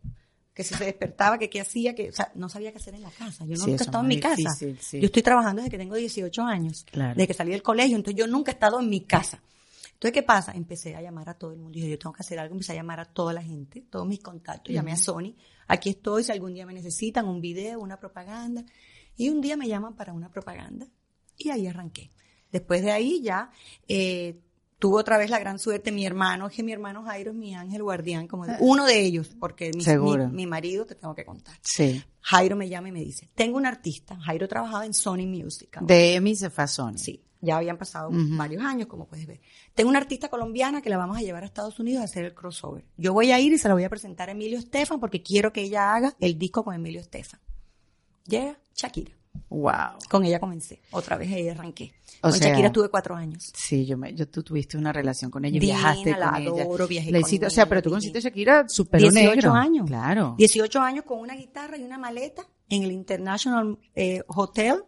que 0.54 0.64
si 0.64 0.74
se 0.74 0.84
despertaba, 0.84 1.38
que 1.38 1.48
qué 1.48 1.60
hacía, 1.60 1.94
que, 1.94 2.10
o 2.10 2.12
sea, 2.12 2.30
no 2.34 2.48
sabía 2.48 2.70
qué 2.72 2.78
hacer 2.78 2.94
en 2.94 3.02
la 3.02 3.10
casa. 3.10 3.44
Yo 3.46 3.56
Sí, 3.56 3.62
nunca 3.70 3.82
he 3.84 3.86
estado 3.86 3.98
es 3.98 4.02
en 4.04 4.08
mi 4.08 4.20
casa. 4.20 4.50
sí. 4.80 5.00
Yo 5.00 5.06
estoy 5.06 5.22
trabajando 5.22 5.62
desde 5.62 5.70
que 5.70 5.78
tengo 5.78 5.94
18 5.94 6.42
años, 6.42 6.84
Claro. 6.90 7.14
desde 7.14 7.26
que 7.28 7.34
salí 7.34 7.52
del 7.52 7.62
colegio, 7.62 7.96
entonces 7.96 8.18
yo 8.18 8.26
nunca 8.26 8.50
he 8.50 8.54
estado 8.54 8.78
en 8.80 8.88
mi 8.90 9.00
casa. 9.02 9.42
Entonces, 9.94 10.12
¿qué 10.12 10.22
pasa? 10.24 10.52
Empecé 10.52 10.96
a 10.96 11.00
llamar 11.00 11.28
a 11.28 11.34
todo 11.34 11.52
el 11.52 11.58
mundo. 11.58 11.76
Dije, 11.76 11.88
yo 11.90 11.96
tengo 11.98 12.12
que 12.12 12.22
hacer 12.22 12.36
algo. 12.40 12.54
Empecé 12.54 12.72
a 12.72 12.74
llamar 12.74 12.98
a 12.98 13.04
toda 13.04 13.32
la 13.32 13.40
gente, 13.42 13.82
todos 13.88 14.04
mis 14.06 14.18
contactos. 14.18 14.74
Llamé 14.74 14.90
a 14.90 14.96
Sony. 14.96 15.36
Aquí 15.68 15.90
estoy, 15.90 16.24
si 16.24 16.32
algún 16.32 16.54
día 16.54 16.66
me 16.66 16.72
necesitan, 16.74 17.28
un 17.28 17.40
video, 17.40 17.78
una 17.78 18.00
propaganda. 18.00 18.64
Y 19.16 19.28
un 19.28 19.40
día 19.40 19.56
me 19.56 19.68
llaman 19.68 19.94
para 19.94 20.12
una 20.12 20.28
propaganda. 20.28 20.88
Y 21.38 21.50
ahí 21.50 21.68
arranqué. 21.68 22.10
Después 22.50 22.82
de 22.82 22.90
ahí 22.90 23.22
ya 23.22 23.50
eh, 23.86 24.40
tuve 24.82 24.98
otra 24.98 25.16
vez 25.16 25.30
la 25.30 25.38
gran 25.38 25.60
suerte. 25.60 25.92
Mi 25.92 26.04
hermano, 26.04 26.48
es 26.48 26.56
que 26.56 26.64
mi 26.64 26.72
hermano 26.72 27.04
Jairo 27.04 27.30
es 27.30 27.36
mi 27.36 27.54
ángel 27.54 27.84
guardián, 27.84 28.26
como 28.26 28.46
de- 28.46 28.56
uno 28.58 28.84
de 28.84 28.98
ellos, 28.98 29.28
porque 29.38 29.70
mi, 29.72 29.84
Seguro. 29.84 30.26
mi, 30.28 30.34
mi 30.38 30.46
marido 30.48 30.84
te 30.84 30.96
tengo 30.96 31.14
que 31.14 31.24
contar. 31.24 31.56
Sí. 31.62 32.02
Jairo 32.20 32.56
me 32.56 32.68
llama 32.68 32.88
y 32.88 32.92
me 32.92 32.98
dice, 33.00 33.30
tengo 33.36 33.56
un 33.58 33.64
artista. 33.66 34.16
Jairo 34.22 34.48
trabajaba 34.48 34.84
en 34.84 34.92
Sony 34.92 35.24
Music. 35.28 35.78
De 35.82 36.16
Emi 36.16 36.34
se 36.34 36.50
fue 36.50 36.64
a 36.64 36.66
Sony. 36.66 36.98
Sí, 36.98 37.22
ya 37.40 37.58
habían 37.58 37.78
pasado 37.78 38.10
varios 38.12 38.64
años, 38.64 38.88
como 38.88 39.06
puedes 39.06 39.24
ver. 39.28 39.40
Tengo 39.72 39.88
una 39.88 40.00
artista 40.00 40.28
colombiana 40.28 40.82
que 40.82 40.90
la 40.90 40.96
vamos 40.96 41.16
a 41.16 41.20
llevar 41.20 41.44
a 41.44 41.46
Estados 41.46 41.78
Unidos 41.78 42.00
a 42.02 42.04
hacer 42.06 42.24
el 42.24 42.34
crossover. 42.34 42.84
Yo 42.96 43.12
voy 43.12 43.30
a 43.30 43.38
ir 43.38 43.52
y 43.52 43.58
se 43.58 43.68
la 43.68 43.74
voy 43.74 43.84
a 43.84 43.88
presentar 43.88 44.28
a 44.30 44.32
Emilio 44.32 44.58
Estefan 44.58 44.98
porque 44.98 45.22
quiero 45.22 45.52
que 45.52 45.62
ella 45.62 45.94
haga 45.94 46.16
el 46.18 46.36
disco 46.38 46.64
con 46.64 46.74
Emilio 46.74 47.00
Estefan. 47.00 47.38
Llega 48.26 48.58
Shakira. 48.74 49.12
Wow. 49.48 49.98
Con 50.10 50.24
ella 50.24 50.40
comencé. 50.40 50.80
Otra 50.92 51.16
vez 51.16 51.30
ahí 51.32 51.48
arranqué. 51.48 51.92
O 52.22 52.30
con 52.30 52.32
sea- 52.32 52.48
Shakira 52.50 52.70
tuve 52.72 52.88
cuatro 52.88 53.14
años. 53.14 53.50
Sí, 53.54 53.84
yo 53.84 53.98
me, 53.98 54.14
yo, 54.14 54.28
tú 54.28 54.42
tuviste 54.42 54.76
una 54.78 54.92
relación 54.92 55.30
con 55.30 55.44
ella, 55.44 55.54
Divina, 55.60 55.74
viajaste 55.78 56.10
la 56.12 56.30
con 56.32 56.36
ella. 56.42 56.62
adoro, 56.62 56.86
viajé 56.88 57.10
La 57.10 57.20
con 57.20 57.28
hiciste- 57.28 57.46
o 57.46 57.50
sea, 57.50 57.64
ella, 57.64 57.68
pero 57.68 57.82
tú 57.82 57.90
conociste 57.90 58.18
a 58.18 58.20
Shakira 58.22 58.64
super 58.68 59.00
18 59.00 59.34
negro. 59.34 59.52
años. 59.52 59.86
Claro. 59.86 60.34
18 60.38 60.80
años 60.80 61.04
con 61.04 61.18
una 61.20 61.34
guitarra 61.34 61.76
y 61.76 61.82
una 61.82 61.98
maleta 61.98 62.46
en 62.68 62.82
el 62.84 62.92
International 62.92 63.78
eh, 63.94 64.22
Hotel 64.28 64.84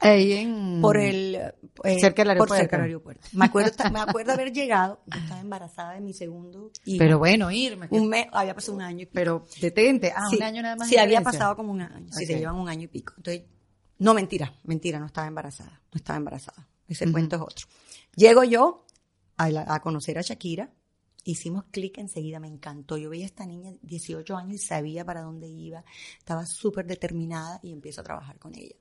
Ahí 0.00 0.32
en... 0.32 0.80
por 0.82 0.98
el 0.98 1.36
eh, 1.84 2.00
Cerca 2.00 2.22
del 2.24 2.36
por 2.36 2.52
aeropuerto. 2.52 2.54
cerca 2.56 2.76
del 2.78 2.86
aeropuerto. 2.86 3.28
Me 3.32 3.44
acuerdo, 3.46 3.70
me 3.92 4.00
acuerdo 4.00 4.32
haber 4.32 4.52
llegado, 4.52 5.00
yo 5.06 5.18
estaba 5.20 5.40
embarazada 5.40 5.92
de 5.94 6.00
mi 6.00 6.12
segundo 6.12 6.72
hijo. 6.84 6.98
Pero 6.98 7.18
bueno, 7.18 7.50
irme. 7.50 7.86
un 7.90 8.08
mes, 8.08 8.26
había 8.32 8.54
pasado 8.54 8.74
un 8.76 8.82
año 8.82 9.02
y 9.02 9.06
pico. 9.06 9.12
Pero 9.14 9.46
detente. 9.60 10.12
Ah, 10.14 10.26
Sí, 10.28 10.36
un 10.36 10.42
año 10.42 10.62
nada 10.62 10.76
más. 10.76 10.88
Sí, 10.88 10.96
había 10.98 11.22
pasado 11.22 11.56
como 11.56 11.70
un 11.72 11.80
año. 11.80 12.06
Sí, 12.10 12.24
Ok. 12.24 12.26
se 12.26 12.38
llevan 12.38 12.56
un 12.56 12.68
año 12.68 12.82
y 12.84 12.88
pico. 12.88 13.14
Entonces, 13.16 13.44
No, 13.98 14.14
mentira, 14.14 14.54
mentira, 14.64 14.98
no 15.00 15.06
estaba 15.06 15.26
embarazada, 15.26 15.80
no 15.92 15.96
estaba 15.98 16.16
embarazada. 16.16 16.68
Ese 16.86 17.04
cuento 17.12 17.36
es 17.36 17.42
otro. 17.42 17.66
Llego 18.14 18.44
yo 18.44 18.86
a, 19.36 19.50
la- 19.50 19.66
a 19.74 19.80
conocer 19.80 20.18
a 20.18 20.22
Shakira, 20.22 20.72
hicimos 21.24 21.64
clic 21.70 21.98
enseguida, 21.98 22.40
me 22.40 22.48
encantó. 22.48 22.96
Yo 22.96 23.10
veía 23.10 23.24
a 23.24 23.26
esta 23.26 23.44
niña, 23.44 23.72
18 23.82 24.36
años, 24.36 24.54
y 24.54 24.58
sabía 24.58 25.04
para 25.04 25.20
dónde 25.22 25.46
iba, 25.48 25.84
estaba 26.18 26.46
súper 26.46 26.86
determinada 26.86 27.60
y 27.62 27.72
empiezo 27.72 28.00
a 28.00 28.04
trabajar 28.04 28.38
con 28.38 28.54
ella. 28.54 28.74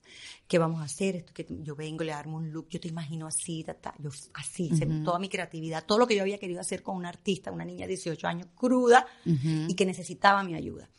¿Qué 0.48 0.58
vamos 0.58 0.80
a 0.82 0.86
hacer? 0.86 1.16
Esto 1.18 1.34
que 1.34 1.46
yo 1.50 1.76
vengo, 1.76 2.04
le 2.06 2.14
armo 2.14 2.38
un 2.38 2.52
look, 2.52 2.70
yo 2.70 2.80
te 2.80 2.88
imagino 2.88 3.28
así, 3.28 3.64
ta, 3.64 3.74
ta. 3.74 3.94
yo 4.00 4.12
así, 4.36 4.70
toda 5.04 5.20
mi 5.20 5.28
creatividad, 5.30 5.84
todo 5.86 5.98
lo 5.98 6.08
que 6.08 6.16
yo 6.16 6.22
había 6.22 6.38
querido 6.38 6.62
hacer 6.62 6.82
con 6.84 6.96
una 6.96 7.10
artista, 7.10 7.52
una 7.52 7.66
niña 7.66 7.82
de 7.86 7.90
18 7.96 8.28
años, 8.28 8.48
cruda, 8.56 9.06
y 9.68 9.74
que 9.76 9.86
necesitaba 9.86 10.42
mi 10.44 10.54
ayuda. 10.56 10.90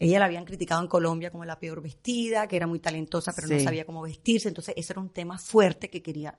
Ella 0.00 0.18
la 0.18 0.24
habían 0.24 0.46
criticado 0.46 0.80
en 0.80 0.88
Colombia 0.88 1.30
como 1.30 1.44
la 1.44 1.60
peor 1.60 1.82
vestida, 1.82 2.48
que 2.48 2.56
era 2.56 2.66
muy 2.66 2.80
talentosa, 2.80 3.34
pero 3.36 3.46
no 3.46 3.60
sabía 3.60 3.84
cómo 3.84 4.00
vestirse. 4.00 4.48
Entonces, 4.48 4.74
ese 4.76 4.94
era 4.94 5.00
un 5.00 5.10
tema 5.10 5.38
fuerte 5.38 5.90
que 5.90 6.02
quería 6.02 6.36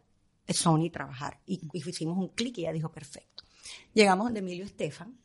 Sony 0.48 0.90
trabajar. 0.92 1.40
Y, 1.46 1.62
y 1.72 1.88
hicimos 1.88 2.18
un 2.18 2.30
clic 2.30 2.58
y 2.58 2.62
ella 2.62 2.74
dijo, 2.74 2.92
perfecto. 2.92 3.44
Llegamos 3.94 4.26
donde 4.26 4.40
Emilio 4.40 4.66
Estefan 4.66 5.16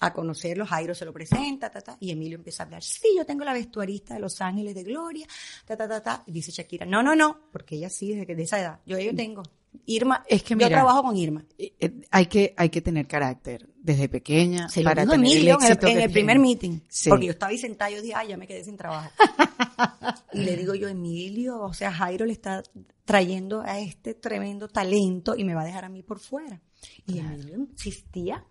a 0.00 0.12
conocerlo. 0.12 0.66
Jairo 0.66 0.92
se 0.92 1.04
lo 1.04 1.12
presenta, 1.12 1.70
ta, 1.70 1.80
ta, 1.80 1.96
y 2.00 2.10
Emilio 2.10 2.36
empieza 2.36 2.64
a 2.64 2.66
hablar. 2.66 2.82
Sí, 2.82 3.08
yo 3.16 3.24
tengo 3.24 3.44
la 3.44 3.52
vestuarista 3.52 4.14
de 4.14 4.20
Los 4.20 4.40
Ángeles 4.40 4.74
de 4.74 4.82
Gloria, 4.82 5.28
ta, 5.64 5.76
ta, 5.76 5.86
ta, 5.86 6.02
ta. 6.02 6.24
Y 6.26 6.32
dice 6.32 6.50
Shakira, 6.50 6.84
no, 6.84 7.00
no, 7.00 7.14
no, 7.14 7.42
porque 7.52 7.76
ella 7.76 7.90
sí, 7.90 8.10
desde 8.10 8.26
que 8.26 8.34
de 8.34 8.42
esa 8.42 8.58
edad. 8.60 8.80
Yo, 8.86 8.98
yo 8.98 9.14
tengo. 9.14 9.44
Irma, 9.86 10.24
Es 10.26 10.42
que 10.42 10.54
yo 10.54 10.56
mira, 10.56 10.68
trabajo 10.68 11.04
con 11.04 11.16
Irma. 11.16 11.44
Eh, 11.56 11.74
eh, 11.78 12.00
Hay 12.10 12.26
que, 12.26 12.54
hay 12.56 12.70
que 12.70 12.80
tener 12.80 13.06
carácter 13.06 13.68
desde 13.82 14.08
pequeña 14.08 14.68
Se 14.68 14.82
para 14.82 15.06
tener 15.06 15.18
Emilio 15.18 15.56
el 15.58 15.60
en 15.60 15.66
el, 15.66 15.72
éxito 15.72 15.86
en 15.86 15.96
que 15.96 16.04
el 16.04 16.12
primer 16.12 16.38
meeting. 16.38 16.80
Sí. 16.88 17.08
Porque 17.08 17.26
yo 17.26 17.32
estaba 17.32 17.50
ahí 17.50 17.58
sentada 17.58 17.90
yo 17.90 18.02
dije, 18.02 18.14
ay, 18.14 18.28
ya 18.28 18.36
me 18.36 18.46
quedé 18.46 18.64
sin 18.64 18.76
trabajo. 18.76 19.10
y 20.32 20.40
le 20.40 20.56
digo 20.56 20.74
yo, 20.74 20.88
Emilio, 20.88 21.60
o 21.60 21.72
sea, 21.72 21.92
Jairo 21.92 22.26
le 22.26 22.32
está 22.32 22.62
trayendo 23.04 23.62
a 23.62 23.80
este 23.80 24.14
tremendo 24.14 24.68
talento 24.68 25.34
y 25.36 25.44
me 25.44 25.54
va 25.54 25.62
a 25.62 25.64
dejar 25.64 25.84
a 25.84 25.88
mí 25.88 26.02
por 26.02 26.20
fuera. 26.20 26.60
Y 27.06 27.18
Emilio 27.18 27.56
insistía 27.56 28.44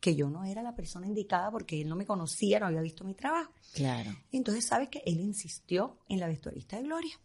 que 0.00 0.14
yo 0.14 0.30
no 0.30 0.44
era 0.44 0.62
la 0.62 0.74
persona 0.74 1.06
indicada 1.06 1.50
porque 1.50 1.80
él 1.80 1.88
no 1.88 1.96
me 1.96 2.06
conocía, 2.06 2.60
no 2.60 2.66
había 2.66 2.80
visto 2.80 3.04
mi 3.04 3.14
trabajo. 3.14 3.52
Claro. 3.74 4.16
Entonces, 4.30 4.64
¿sabes 4.64 4.88
qué? 4.88 5.02
Él 5.04 5.20
insistió 5.20 5.98
en 6.08 6.20
la 6.20 6.28
vestuarista 6.28 6.76
de 6.76 6.84
Gloria, 6.84 7.18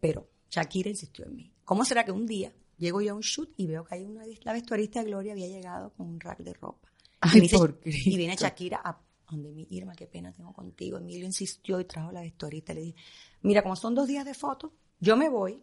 pero 0.00 0.30
Shakira 0.50 0.88
insistió 0.88 1.26
en 1.26 1.36
mí. 1.36 1.52
¿Cómo 1.64 1.84
será 1.84 2.04
que 2.04 2.12
un 2.12 2.26
día 2.26 2.52
llego 2.78 3.00
yo 3.00 3.12
a 3.12 3.14
un 3.14 3.20
shoot 3.20 3.52
y 3.56 3.66
veo 3.66 3.84
que 3.84 3.96
hay 3.96 4.04
una, 4.04 4.24
la 4.42 4.52
vestuarista 4.52 5.00
de 5.00 5.06
Gloria 5.06 5.32
había 5.32 5.48
llegado 5.48 5.92
con 5.92 6.08
un 6.08 6.20
rack 6.20 6.38
de 6.40 6.54
ropa? 6.54 6.91
Ay, 7.22 7.30
y, 7.32 7.34
me 7.36 7.40
dice- 7.42 7.56
por 7.58 7.80
y 7.84 8.16
viene. 8.16 8.36
Shakira 8.36 8.80
a 8.84 8.98
donde 9.30 9.50
mi 9.52 9.66
Irma, 9.70 9.94
qué 9.94 10.06
pena 10.06 10.32
tengo 10.32 10.52
contigo. 10.52 10.98
Emilio 10.98 11.24
insistió 11.24 11.80
y 11.80 11.84
trajo 11.86 12.12
la 12.12 12.20
vestuarista. 12.20 12.74
Le 12.74 12.80
dije, 12.82 12.96
mira, 13.40 13.62
como 13.62 13.76
son 13.76 13.94
dos 13.94 14.06
días 14.06 14.24
de 14.26 14.34
fotos, 14.34 14.72
yo 15.00 15.16
me 15.16 15.28
voy 15.30 15.62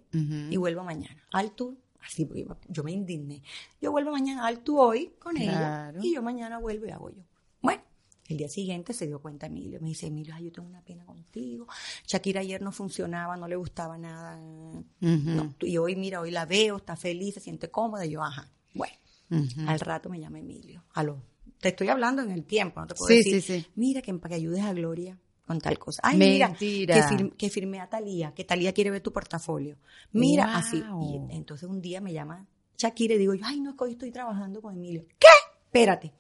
y 0.52 0.58
vuelvo 0.58 0.84
mañana. 0.84 1.24
Al 1.32 1.52
tour, 1.52 1.76
así, 2.02 2.28
yo- 2.68 2.84
me 2.84 2.92
indigné. 2.92 3.44
Yo 3.80 3.92
vuelvo 3.92 4.12
mañana 4.12 4.48
al 4.48 4.64
tour 4.64 4.80
hoy 4.88 5.14
con 5.20 5.38
ella 5.38 5.52
y 6.02 6.16
yo 6.16 6.24
mañana 6.24 6.58
vuelvo 6.58 6.88
y 6.88 6.90
hago 6.90 7.10
yo. 7.12 7.22
Bueno, 7.62 7.84
el 8.28 8.38
día 8.38 8.50
siguiente 8.50 8.94
se 8.94 9.06
dio 9.06 9.22
cuenta 9.22 9.46
Emilio. 9.46 9.80
Me 9.82 9.90
dice, 9.90 10.08
Emilio, 10.08 10.34
ay, 10.36 10.46
yo 10.46 10.52
tengo 10.52 10.68
una 10.68 10.82
pena 10.82 11.06
contigo. 11.06 11.68
Shakira 12.08 12.42
ayer 12.42 12.62
no 12.64 12.72
funcionaba, 12.72 13.38
no 13.38 13.48
le 13.48 13.56
gustaba 13.56 13.98
nada. 14.00 14.40
No, 15.36 15.56
y 15.62 15.78
hoy, 15.78 15.96
mira, 15.96 16.22
hoy 16.22 16.32
la 16.32 16.46
veo, 16.46 16.78
está 16.78 16.96
feliz, 16.96 17.36
se 17.36 17.40
siente 17.40 17.70
cómoda. 17.70 18.06
Y 18.06 18.12
yo, 18.12 18.24
ajá. 18.24 18.50
Bueno, 18.74 18.96
al 19.68 19.80
rato 19.80 20.10
me 20.10 20.20
llama 20.20 20.40
Emilio. 20.40 20.84
Aló. 20.96 21.22
Te 21.60 21.70
estoy 21.70 21.90
hablando 21.90 22.22
en 22.22 22.32
el 22.32 22.46
tiempo, 22.46 22.80
no 22.80 22.88
te 22.88 22.96
puedo 22.96 23.08
Sí, 23.10 23.18
decir. 23.18 23.42
sí, 23.42 23.62
sí. 23.62 23.66
Mira, 23.76 24.02
que 24.02 24.14
para 24.14 24.30
que 24.30 24.36
ayudes 24.36 24.64
a 24.64 24.74
Gloria 24.74 25.18
con 25.46 25.60
tal 25.60 25.78
cosa. 25.80 26.00
Ay, 26.04 26.18
Mentira. 26.18 26.56
mira, 26.60 26.94
que, 26.94 27.02
fir- 27.02 27.36
que 27.36 27.50
firmé 27.50 27.80
a 27.82 27.90
Talía, 27.90 28.34
que 28.34 28.44
Talía 28.46 28.72
quiere 28.74 28.92
ver 28.92 29.02
tu 29.02 29.12
portafolio. 29.12 29.78
Mira, 30.14 30.46
Wow. 30.46 30.54
así. 30.56 30.84
Y 31.02 31.36
entonces 31.36 31.68
un 31.68 31.82
día 31.82 32.00
me 32.02 32.14
llama 32.14 32.46
Shakira 32.78 33.16
y 33.16 33.18
digo, 33.18 33.34
yo, 33.34 33.44
ay, 33.46 33.60
no, 33.60 33.72
es 33.72 33.76
que 33.78 33.84
hoy 33.84 33.92
estoy 33.94 34.12
trabajando 34.12 34.62
con 34.62 34.76
Emilio. 34.76 35.06
¿Qué? 35.20 35.28
Espérate. 35.66 36.14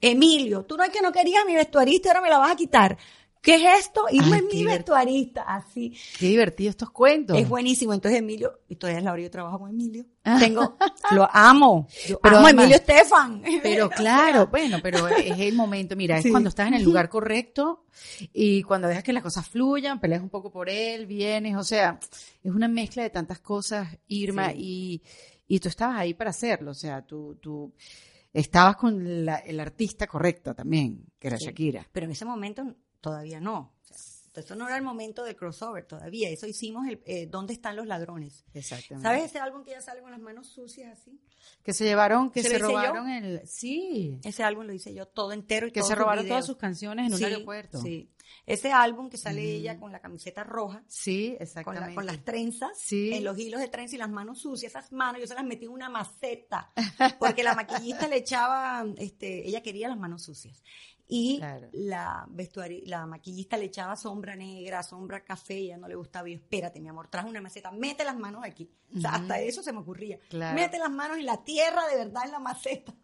Emilio, 0.00 0.64
tú 0.64 0.76
no 0.76 0.82
es 0.82 0.90
que 0.90 1.00
no 1.00 1.12
querías 1.12 1.44
mi 1.46 1.54
vestuarista, 1.54 2.08
ahora 2.10 2.20
me 2.22 2.28
la 2.28 2.38
vas 2.38 2.50
a 2.52 2.56
quitar. 2.56 2.98
¿Qué 3.42 3.56
es 3.56 3.80
esto? 3.86 4.06
Es 4.08 4.22
qué 4.22 4.42
mi 4.42 4.64
vestuarista, 4.64 5.42
así. 5.42 5.98
Qué 6.16 6.26
divertido 6.26 6.70
estos 6.70 6.90
cuentos. 6.90 7.36
Es 7.36 7.48
buenísimo. 7.48 7.92
Entonces 7.92 8.20
Emilio, 8.20 8.60
y 8.68 8.76
todavía 8.76 8.98
es 9.00 9.04
la 9.04 9.12
hora 9.12 9.22
yo 9.22 9.30
trabajo 9.32 9.58
con 9.58 9.70
Emilio. 9.70 10.06
Ah. 10.22 10.36
Tengo, 10.38 10.76
lo 11.10 11.28
amo. 11.32 11.88
Yo 12.06 12.20
Pero 12.20 12.36
amo 12.36 12.46
a 12.46 12.48
además- 12.50 12.64
Emilio 12.66 12.76
Estefan. 12.76 13.42
Pero 13.62 13.90
claro, 13.90 14.46
bueno, 14.50 14.78
pero 14.80 15.08
es 15.08 15.38
el 15.40 15.54
momento, 15.56 15.96
mira, 15.96 16.18
es 16.18 16.22
Sí. 16.22 16.30
cuando 16.30 16.50
estás 16.50 16.68
en 16.68 16.74
el 16.74 16.84
lugar 16.84 17.08
correcto 17.10 17.84
y 18.32 18.62
cuando 18.62 18.86
dejas 18.86 19.02
que 19.02 19.12
las 19.12 19.24
cosas 19.24 19.48
fluyan, 19.48 19.98
peleas 19.98 20.22
un 20.22 20.30
poco 20.30 20.52
por 20.52 20.70
él, 20.70 21.06
vienes, 21.06 21.56
o 21.56 21.64
sea, 21.64 21.98
es 22.44 22.52
una 22.52 22.68
mezcla 22.68 23.02
de 23.02 23.10
tantas 23.10 23.40
cosas, 23.40 23.88
Irma, 24.06 24.52
y, 24.54 25.02
y 25.48 25.58
tú 25.58 25.68
estabas 25.68 25.98
ahí 25.98 26.14
para 26.14 26.30
hacerlo, 26.30 26.70
o 26.70 26.74
sea, 26.74 27.02
tú, 27.04 27.36
tú 27.42 27.74
estabas 28.32 28.76
con 28.76 29.24
la- 29.26 29.38
el 29.38 29.58
artista 29.58 30.06
correcto 30.06 30.54
también, 30.54 31.04
que 31.18 31.26
era 31.26 31.38
Sí. 31.38 31.46
Shakira. 31.46 31.86
Pero 31.92 32.06
en 32.06 32.12
ese 32.12 32.24
momento 32.24 32.64
todavía 33.02 33.38
no. 33.40 33.74
O 33.82 33.84
sea, 33.84 34.42
eso 34.42 34.54
no 34.56 34.66
era 34.66 34.78
el 34.78 34.82
momento 34.82 35.24
del 35.24 35.36
crossover 35.36 35.84
todavía. 35.84 36.30
Eso 36.30 36.46
hicimos 36.46 36.88
el 36.88 37.02
eh, 37.04 37.26
¿Dónde 37.26 37.52
están 37.52 37.76
los 37.76 37.86
ladrones? 37.86 38.46
Exactamente. 38.54 39.06
¿Sabes 39.06 39.24
ese 39.26 39.38
álbum 39.40 39.62
que 39.62 39.72
ya 39.72 39.82
sale 39.82 40.00
con 40.00 40.10
las 40.10 40.20
manos 40.20 40.46
sucias 40.46 40.98
así? 40.98 41.20
Que 41.62 41.74
se 41.74 41.84
llevaron, 41.84 42.30
que 42.30 42.42
¿Se 42.42 42.48
se, 42.48 42.58
yo? 42.58 42.68
robaron 42.68 43.10
el, 43.10 43.46
sí, 43.46 44.18
Ese 44.24 44.42
álbum 44.42 44.64
lo 44.64 44.72
hice 44.72 44.94
yo 44.94 45.06
todo 45.06 45.32
entero 45.32 45.66
y 45.66 45.72
que 45.72 45.82
se 45.82 45.94
robaron 45.94 46.24
videos. 46.24 46.36
todas 46.38 46.46
sus 46.46 46.56
canciones 46.56 47.08
en 47.08 47.14
un 47.14 47.22
aeropuerto. 47.22 47.82
Sí. 47.82 48.08
Ese 48.46 48.72
álbum 48.72 49.10
que 49.10 49.18
sale 49.18 49.42
ella 49.42 49.78
con 49.78 49.92
la 49.92 50.00
camiseta 50.00 50.42
roja, 50.44 50.82
Sí, 50.88 51.32
con, 51.36 51.42
exactamente. 51.42 51.88
la- 51.90 51.94
con 51.94 52.06
las 52.06 52.24
trenzas, 52.24 52.70
Sí. 52.78 53.12
en 53.12 53.24
los 53.24 53.38
hilos 53.38 53.60
de 53.60 53.68
trenza 53.68 53.96
y 53.96 53.98
las 53.98 54.08
manos 54.08 54.40
sucias, 54.40 54.72
esas 54.72 54.90
manos 54.92 55.20
yo 55.20 55.26
se 55.26 55.34
las 55.34 55.44
metí 55.44 55.66
en 55.66 55.72
una 55.72 55.90
maceta, 55.90 56.72
porque 57.20 57.42
la 57.42 57.54
maquillista 57.54 58.08
le 58.08 58.16
echaba, 58.16 58.86
este, 58.96 59.46
ella 59.46 59.62
quería 59.62 59.88
las 59.88 59.98
manos 59.98 60.22
sucias. 60.22 60.62
Y 61.14 61.36
Claro. 61.38 61.68
la 61.72 62.26
la 62.86 63.06
maquillista 63.06 63.58
le 63.58 63.66
echaba 63.66 63.96
sombra 63.96 64.34
negra, 64.34 64.82
sombra 64.82 65.22
café, 65.22 65.60
y 65.60 65.64
ella 65.66 65.76
no 65.76 65.86
le 65.86 65.94
gustaba. 65.94 66.26
Y 66.28 66.32
yo, 66.32 66.38
espérate, 66.38 66.80
mi 66.80 66.88
amor, 66.88 67.08
traje 67.08 67.28
una 67.28 67.42
maceta, 67.42 67.70
mete 67.70 68.02
las 68.02 68.16
manos 68.16 68.42
aquí. 68.44 68.70
O 68.96 69.00
sea, 69.00 69.16
hasta 69.16 69.38
eso 69.40 69.62
se 69.62 69.72
me 69.74 69.80
ocurría. 69.80 70.18
Claro. 70.30 70.54
Mete 70.58 70.78
las 70.78 70.90
manos 70.90 71.18
en 71.18 71.26
la 71.26 71.44
tierra, 71.44 71.86
de 71.86 71.96
verdad, 71.96 72.22
en 72.24 72.32
la 72.32 72.38
maceta. 72.38 72.94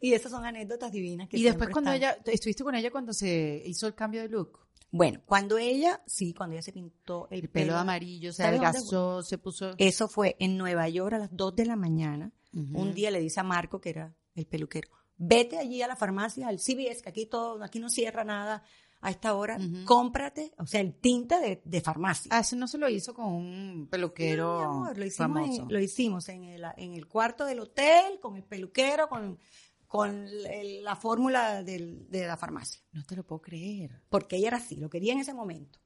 Y 0.00 0.12
esas 0.12 0.32
son 0.32 0.44
anécdotas 0.44 0.92
divinas 0.92 1.28
que 1.28 1.38
Y 1.38 1.42
después 1.42 1.70
cuando 1.70 1.92
están. 1.92 2.10
ella, 2.14 2.22
estuviste 2.32 2.62
con 2.62 2.74
ella 2.74 2.90
cuando 2.90 3.12
se 3.14 3.62
hizo 3.64 3.86
el 3.86 3.94
cambio 3.94 4.20
de 4.20 4.28
look. 4.28 4.58
Bueno, 4.90 5.20
cuando 5.26 5.56
ella, 5.58 6.02
sí, 6.06 6.34
cuando 6.34 6.54
ella 6.54 6.62
se 6.62 6.72
pintó 6.72 7.26
el, 7.30 7.40
El 7.40 7.48
pelo 7.48 7.76
amarillo, 7.76 8.32
se 8.32 8.42
¿Sabes 8.42 8.60
dónde 8.60 8.68
adelgazó, 8.68 9.22
se 9.22 9.38
puso. 9.38 9.74
Eso 9.78 10.08
fue 10.08 10.36
en 10.38 10.56
Nueva 10.56 10.88
York 10.88 11.14
a 11.14 11.18
las 11.18 11.34
2 11.34 11.56
de 11.56 11.66
la 11.66 11.76
mañana. 11.76 12.32
Un 12.52 12.94
día 12.94 13.10
le 13.10 13.20
dice 13.20 13.40
a 13.40 13.42
Marco, 13.42 13.80
que 13.80 13.90
era 13.90 14.14
el 14.34 14.46
peluquero, 14.46 14.88
vete 15.16 15.58
allí 15.58 15.82
a 15.82 15.86
la 15.88 15.96
farmacia, 15.96 16.48
al 16.48 16.58
CVS, 16.58 17.02
que 17.02 17.08
aquí 17.08 17.26
todo, 17.26 17.62
aquí 17.62 17.78
no 17.80 17.88
cierra 17.88 18.24
nada 18.24 18.62
a 19.00 19.10
esta 19.10 19.34
hora, 19.34 19.58
cómprate, 19.84 20.54
o 20.58 20.66
sea, 20.66 20.80
el 20.80 20.94
tinte 20.94 21.38
de, 21.38 21.60
de 21.64 21.80
farmacia. 21.82 22.30
Ah, 22.34 22.40
eso 22.40 22.56
no 22.56 22.66
se 22.66 22.78
lo 22.78 22.88
hizo 22.88 23.12
con 23.12 23.26
un 23.26 23.86
peluquero 23.90 24.44
No, 24.46 24.58
mi 24.58 24.64
amor, 24.64 24.98
lo 24.98 25.04
hicimos, 25.04 25.40
famoso. 25.40 25.62
en, 25.62 25.68
lo 25.72 25.78
hicimos 25.80 26.28
en 26.30 26.44
el, 26.44 26.64
en 26.78 26.94
el 26.94 27.06
cuarto 27.06 27.44
del 27.44 27.60
hotel, 27.60 28.18
con 28.20 28.36
el 28.36 28.44
peluquero, 28.44 29.08
con, 29.10 29.38
con 29.86 30.26
el- 30.50 30.82
la 30.82 30.96
fórmula 30.96 31.62
del- 31.62 32.08
de 32.10 32.26
la 32.26 32.38
farmacia. 32.38 32.80
No 32.92 33.04
te 33.04 33.14
lo 33.14 33.24
puedo 33.26 33.42
creer. 33.42 34.00
Porque 34.08 34.36
ella 34.36 34.48
era 34.48 34.56
así, 34.56 34.76
lo 34.76 34.88
quería 34.88 35.12
en 35.12 35.18
ese 35.20 35.34
momento. 35.34 35.78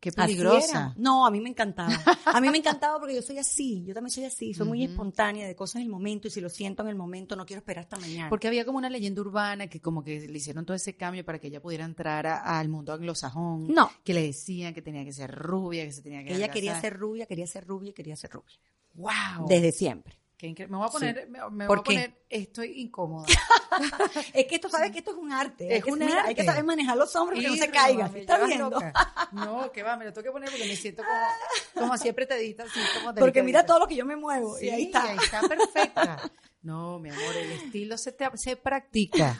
Qué 0.00 0.10
peligrosa. 0.12 0.94
No, 0.98 1.26
a 1.26 1.30
mí 1.30 1.40
me 1.40 1.48
encantaba. 1.50 1.92
A 2.26 2.40
mí 2.40 2.50
me 2.50 2.58
encantaba 2.58 2.98
porque 2.98 3.14
yo 3.14 3.22
soy 3.22 3.38
así, 3.38 3.84
yo 3.84 3.94
también 3.94 4.10
soy 4.10 4.24
así, 4.24 4.52
soy 4.54 4.66
muy 4.66 4.84
espontánea 4.84 5.46
de 5.46 5.54
cosas 5.54 5.76
en 5.76 5.82
el 5.82 5.88
momento 5.88 6.28
y 6.28 6.30
si 6.30 6.40
lo 6.40 6.48
siento 6.48 6.82
en 6.82 6.88
el 6.88 6.96
momento 6.96 7.36
no 7.36 7.44
quiero 7.46 7.58
esperar 7.58 7.84
hasta 7.84 7.98
mañana. 7.98 8.28
Porque 8.28 8.48
había 8.48 8.64
como 8.64 8.78
una 8.78 8.90
leyenda 8.90 9.20
urbana 9.20 9.68
que 9.68 9.80
como 9.80 10.02
que 10.02 10.20
le 10.28 10.38
hicieron 10.38 10.64
todo 10.66 10.74
ese 10.76 10.96
cambio 10.96 11.24
para 11.24 11.38
que 11.38 11.46
ella 11.48 11.60
pudiera 11.62 11.84
entrar 11.84 12.26
a- 12.26 12.58
al 12.58 12.68
mundo 12.68 12.92
anglosajón. 12.92 13.68
No. 13.72 13.90
Que 14.04 14.14
le 14.14 14.22
decían 14.22 14.74
que 14.74 14.82
tenía 14.82 15.04
que 15.04 15.12
ser 15.12 15.30
rubia, 15.30 15.84
que 15.84 15.92
se 15.92 16.02
tenía 16.02 16.24
que 16.24 16.34
ella 16.34 16.48
quería 16.50 16.80
ser 16.80 16.96
rubia, 16.98 17.26
quería 17.26 17.46
ser 17.46 17.66
rubia 17.66 17.90
y 17.90 17.92
quería 17.92 18.16
ser 18.16 18.30
rubia. 18.30 18.56
¡Wow! 18.94 19.46
Desde 19.48 19.72
siempre. 19.72 20.18
Qué 20.54 20.66
Me 20.66 20.76
voy 20.76 20.86
a 20.88 20.90
poner, 20.90 21.28
me, 21.28 21.38
me 21.50 21.66
¿Por 21.68 21.78
voy 21.78 21.82
a 21.82 21.84
poner, 21.84 22.14
estoy 22.28 22.80
incómoda. 22.80 23.26
Es 24.34 24.46
que 24.46 24.56
esto, 24.56 24.68
sabes 24.68 24.90
que 24.90 24.98
esto 24.98 25.12
es 25.12 25.16
un 25.16 25.30
arte. 25.32 25.66
Es 25.68 25.74
hay 25.76 25.82
que, 25.82 25.92
un 25.92 25.98
mira, 26.00 26.24
Hay 26.24 26.34
que 26.34 26.40
arte. 26.42 26.44
saber 26.52 26.64
manejar 26.64 26.96
los 26.96 27.14
hombros 27.16 27.38
para 27.38 27.48
que 27.54 27.56
no 27.60 27.64
se 27.64 27.70
caigan. 27.70 28.16
¿Estás 28.16 28.46
viendo? 28.46 28.68
loca. 28.70 28.92
No, 29.32 29.70
que 29.72 29.82
va, 29.84 29.96
me 29.96 30.04
lo 30.04 30.12
tengo 30.12 30.24
que 30.24 30.32
poner 30.32 30.50
porque 30.50 30.66
me 30.66 30.74
siento 30.76 31.02
como, 31.04 31.16
como 31.86 31.96
siempre 31.96 32.26
te 32.26 32.36
diste 32.38 32.62
así, 32.64 32.80
como 32.98 33.14
Porque 33.14 33.42
mira 33.42 33.64
todo 33.64 33.78
lo 33.78 33.86
que 33.86 33.94
yo 33.94 34.04
me 34.04 34.16
muevo. 34.16 34.56
Sí, 34.56 34.66
y 34.66 34.70
ahí 34.70 34.82
está. 34.84 35.06
perfecta. 35.48 36.30
No, 36.62 36.98
mi 36.98 37.08
amor, 37.10 37.36
el 37.36 37.52
estilo 37.52 37.96
se, 37.96 38.10
te- 38.12 38.36
se 38.36 38.56
practica. 38.56 39.38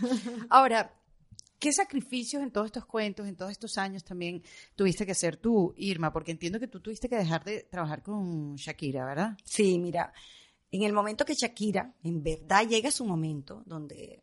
Ahora, 0.48 0.94
¿qué 1.58 1.72
sacrificios 1.72 2.42
en 2.42 2.50
todos 2.50 2.66
estos 2.66 2.86
cuentos, 2.86 3.26
en 3.28 3.36
todos 3.36 3.50
estos 3.50 3.76
años 3.76 4.02
también 4.04 4.42
tuviste 4.76 5.04
que 5.04 5.12
hacer 5.12 5.36
tú, 5.36 5.74
Irma? 5.76 6.12
Porque 6.12 6.30
entiendo 6.32 6.58
que 6.58 6.68
tú 6.68 6.80
tuviste 6.80 7.08
que 7.08 7.16
dejar 7.16 7.44
de 7.44 7.64
trabajar 7.70 8.02
con 8.02 8.54
Shakira, 8.56 9.04
¿verdad? 9.04 9.36
Sí, 9.44 9.78
mira, 9.78 10.12
en 10.72 10.82
el 10.82 10.92
momento 10.92 11.24
que 11.24 11.34
Shakira, 11.34 11.94
en 12.02 12.22
verdad 12.22 12.66
llega 12.66 12.90
su 12.90 13.04
momento 13.04 13.62
donde 13.66 14.22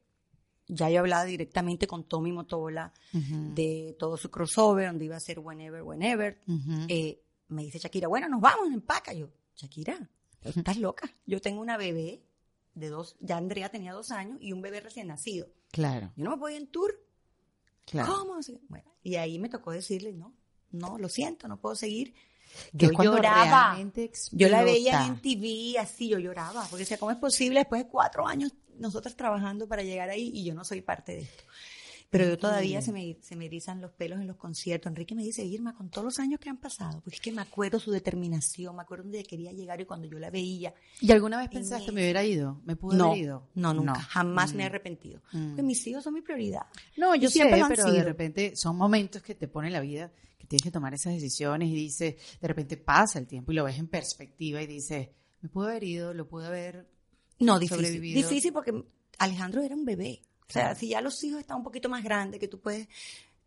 ya 0.67 0.89
yo 0.89 0.99
hablaba 0.99 1.25
directamente 1.25 1.87
con 1.87 2.03
Tommy 2.03 2.31
Motola 2.31 2.93
de 3.11 3.95
todo 3.97 4.17
su 4.17 4.29
crossover, 4.29 4.87
donde 4.87 5.05
iba 5.05 5.15
a 5.15 5.19
ser 5.19 5.39
Whenever, 5.39 5.81
Whenever. 5.83 6.41
Eh, 6.87 7.21
me 7.47 7.63
dice 7.63 7.79
Shakira, 7.79 8.07
bueno, 8.07 8.27
nos 8.29 8.41
vamos, 8.41 8.71
empaca. 8.71 9.13
Yo, 9.13 9.29
Shakira, 9.55 10.09
estás 10.43 10.77
loca. 10.77 11.09
Yo 11.25 11.39
tengo 11.41 11.61
una 11.61 11.77
bebé 11.77 12.23
de 12.75 12.89
dos, 12.89 13.15
ya 13.19 13.37
Andrea 13.37 13.69
tenía 13.69 13.93
dos 13.93 14.11
años 14.11 14.37
y 14.41 14.51
un 14.53 14.61
bebé 14.61 14.79
recién 14.81 15.07
nacido. 15.07 15.47
Claro, 15.71 16.11
Yo 16.15 16.25
no 16.25 16.37
me 16.37 16.51
ir 16.51 16.57
en 16.57 16.67
tour. 16.67 16.93
claro. 17.85 18.13
¿Cómo? 18.13 18.39
Bueno, 18.67 18.91
y 19.03 19.15
ahí 19.15 19.39
me 19.39 19.49
tocó 19.49 19.71
decirle, 19.71 20.13
no, 20.13 20.33
no, 20.71 20.97
lo 20.97 21.09
siento, 21.09 21.47
no 21.47 21.59
puedo 21.59 21.75
seguir. 21.75 22.13
Yo 22.73 22.91
lloraba. 22.91 23.77
Yo 24.31 24.49
la 24.49 24.63
veía 24.63 25.05
en 25.07 25.21
TV, 25.21 25.77
así 25.79 26.09
yo 26.09 26.19
lloraba, 26.19 26.63
porque 26.69 26.83
decía, 26.83 26.97
¿cómo 26.97 27.11
es 27.11 27.17
posible 27.17 27.59
después 27.59 27.83
de 27.83 27.89
cuatro 27.89 28.27
años 28.27 28.53
nosotras 28.77 29.15
trabajando 29.15 29.67
para 29.67 29.83
llegar 29.83 30.09
ahí 30.09 30.31
y 30.33 30.43
yo 30.45 30.53
no 30.53 30.63
soy 30.63 30.81
parte 30.81 31.13
de 31.13 31.21
esto? 31.21 31.43
Pero 32.11 32.25
yo 32.25 32.39
todavía 32.39 32.81
se 32.81 32.91
me, 32.91 33.17
se 33.21 33.35
me 33.35 33.45
erizan 33.45 33.81
los 33.81 33.91
pelos 33.91 34.19
en 34.19 34.25
los 34.25 34.35
conciertos. 34.35 34.89
Enrique 34.89 35.13
me 35.13 35.21
dice, 35.23 35.45
Irma, 35.45 35.75
con 35.75 35.91
todos 35.91 36.05
los 36.05 36.17
años 36.19 36.39
que 36.39 36.49
han 36.49 36.57
pasado, 36.57 37.01
porque 37.01 37.17
es 37.17 37.21
que 37.21 37.31
me 37.31 37.43
acuerdo 37.43 37.79
su 37.79 37.91
determinación, 37.91 38.75
me 38.75 38.81
acuerdo 38.81 39.03
donde 39.03 39.23
quería 39.23 39.51
llegar 39.51 39.79
y 39.79 39.85
cuando 39.85 40.07
yo 40.07 40.17
la 40.17 40.31
veía. 40.31 40.73
¿Y 41.01 41.11
alguna 41.11 41.37
vez 41.37 41.45
En 41.49 41.51
pensaste, 41.51 41.83
eso. 41.83 41.93
me 41.93 42.01
hubiera 42.01 42.23
ido? 42.23 42.59
¿Me 42.65 42.75
pude 42.75 42.97
No, 42.97 43.09
haber 43.11 43.19
ido? 43.19 43.47
no, 43.53 43.75
nunca, 43.75 44.01
jamás 44.01 44.55
me 44.55 44.63
he 44.63 44.65
Mm. 44.65 44.69
arrepentido. 44.69 45.21
Mm. 45.33 45.47
Porque 45.49 45.61
mis 45.61 45.85
hijos 45.85 46.03
son 46.03 46.15
mi 46.15 46.21
prioridad. 46.21 46.63
No, 46.97 47.13
yo 47.13 47.29
siempre 47.29 47.59
sé, 47.61 47.65
pero 47.69 47.85
de 47.85 47.91
sido. 47.91 48.03
repente 48.05 48.53
son 48.55 48.75
momentos 48.75 49.21
que 49.21 49.35
te 49.35 49.47
pone 49.47 49.69
la 49.69 49.79
vida, 49.81 50.11
tienes 50.49 50.63
que 50.63 50.71
tomar 50.71 50.93
esas 50.93 51.13
decisiones 51.13 51.69
y 51.69 51.73
dices, 51.75 52.15
de 52.41 52.47
repente 52.47 52.75
pasa 52.75 53.19
el 53.19 53.27
tiempo 53.27 53.51
y 53.53 53.55
lo 53.55 53.63
ves 53.63 53.77
en 53.79 53.87
perspectiva 53.87 54.61
y 54.61 54.67
dices, 54.67 55.07
me 55.41 55.47
pude 55.47 55.69
haber 55.69 55.83
ido, 55.85 56.13
lo 56.13 56.27
pude 56.27 56.47
haber... 56.47 56.89
No, 57.39 57.57
difícil. 57.57 57.85
sobrevivido. 57.85 58.17
Difícil 58.27 58.51
porque 58.51 58.83
Alejandro 59.19 59.61
era 59.61 59.75
un 59.75 59.85
bebé. 59.85 60.21
O 60.49 60.51
sea, 60.51 60.63
Claro. 60.63 60.79
si 60.79 60.89
ya 60.89 60.99
los 61.01 61.23
hijos 61.23 61.39
están 61.39 61.57
un 61.57 61.63
poquito 61.63 61.87
más 61.87 62.03
grandes, 62.03 62.39
que 62.39 62.47
tú 62.49 62.59
puedes... 62.59 62.87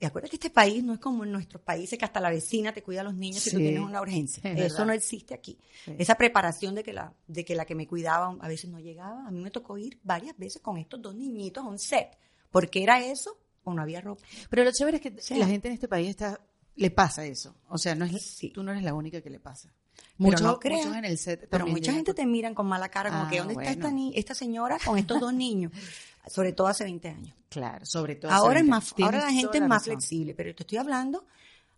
Y 0.01 0.05
acuérdate 0.05 0.31
que 0.31 0.37
este 0.49 0.51
país 0.51 0.83
no 0.83 0.95
es 0.95 0.99
como 0.99 1.23
en 1.25 1.31
nuestros 1.31 1.63
países 1.63 1.97
que 1.99 2.05
hasta 2.05 2.19
la 2.21 2.31
vecina 2.31 2.73
te 2.73 2.83
cuida 2.83 3.03
a 3.03 3.05
los 3.05 3.15
niños 3.15 3.41
si 3.43 3.51
tú 3.53 3.59
tienes 3.59 3.81
una 3.81 4.01
urgencia. 4.01 4.41
Es 4.51 4.59
Eso 4.59 4.75
verdad. 4.75 4.87
no 4.87 4.93
existe 4.95 5.33
aquí. 5.35 5.59
Sí. 5.85 5.95
Esa 5.97 6.17
preparación 6.17 6.75
de 6.75 6.83
que, 6.83 6.93
la, 6.93 7.15
de 7.29 7.45
que 7.45 7.55
la 7.55 7.65
que 7.67 7.77
me 7.77 7.87
cuidaba 7.87 8.37
a 8.41 8.49
veces 8.49 8.69
no 8.71 8.81
llegaba. 8.81 9.25
A 9.27 9.31
mí 9.31 9.41
me 9.41 9.51
tocó 9.53 9.79
ir 9.79 10.01
varias 10.03 10.37
veces 10.37 10.61
con 10.61 10.77
estos 10.79 11.01
dos 11.01 11.15
niñitos 11.15 11.65
a 11.65 11.69
un 11.69 11.79
set. 11.79 12.19
Porque 12.51 12.83
era 12.83 13.05
eso 13.05 13.39
o 13.63 13.73
no 13.75 13.81
había 13.83 14.01
ropa. 14.01 14.25
Pero 14.51 14.65
lo 14.65 14.73
chévere 14.73 14.97
es 14.97 15.03
que 15.03 15.15
Sí. 15.23 15.37
la 15.37 15.47
gente 15.47 15.69
en 15.69 15.75
este 15.75 15.87
país 15.87 16.09
está, 16.11 16.41
le 16.77 16.91
pasa 16.91 17.25
eso. 17.25 17.55
O 17.69 17.79
sea, 17.79 17.95
no 17.95 18.05
es, 18.05 18.23
Sí. 18.23 18.51
tú 18.51 18.63
no 18.63 18.73
eres 18.73 18.83
la 18.83 18.95
única 18.95 19.21
que 19.21 19.31
le 19.31 19.41
pasa. 19.41 19.73
Muchos, 20.19 20.43
no 20.43 20.59
muchos 20.63 20.97
en 20.97 21.05
el 21.05 21.19
set 21.19 21.49
Pero 21.51 21.67
mucha 21.67 21.93
gente 21.93 22.15
te 22.15 22.25
miran 22.27 22.55
con 22.55 22.67
mala 22.67 22.89
cara, 22.89 23.11
como 23.11 23.25
Ah, 23.25 23.29
que 23.31 23.39
¿dónde 23.39 23.55
está 23.55 23.71
esta, 23.71 23.91
ni- 23.91 24.13
esta 24.17 24.35
señora 24.35 24.79
con 24.85 24.99
estos 24.99 25.21
dos 25.21 25.33
niños? 25.35 25.73
Sobre 26.29 26.53
todo 26.53 26.67
hace 26.69 26.85
20 26.85 27.09
años. 27.09 27.35
Claro, 27.49 27.85
sobre 27.85 28.15
todo... 28.15 28.31
Ahora 28.31 28.61
es 28.61 28.67
más, 28.67 28.95
20. 28.95 29.03
ahora 29.05 29.19
la 29.27 29.33
gente 29.33 29.59
es 29.59 29.63
más 29.67 29.83
razón. 29.83 29.95
flexible, 29.95 30.35
pero 30.35 30.55
te 30.55 30.63
estoy 30.63 30.79
hablando, 30.79 31.27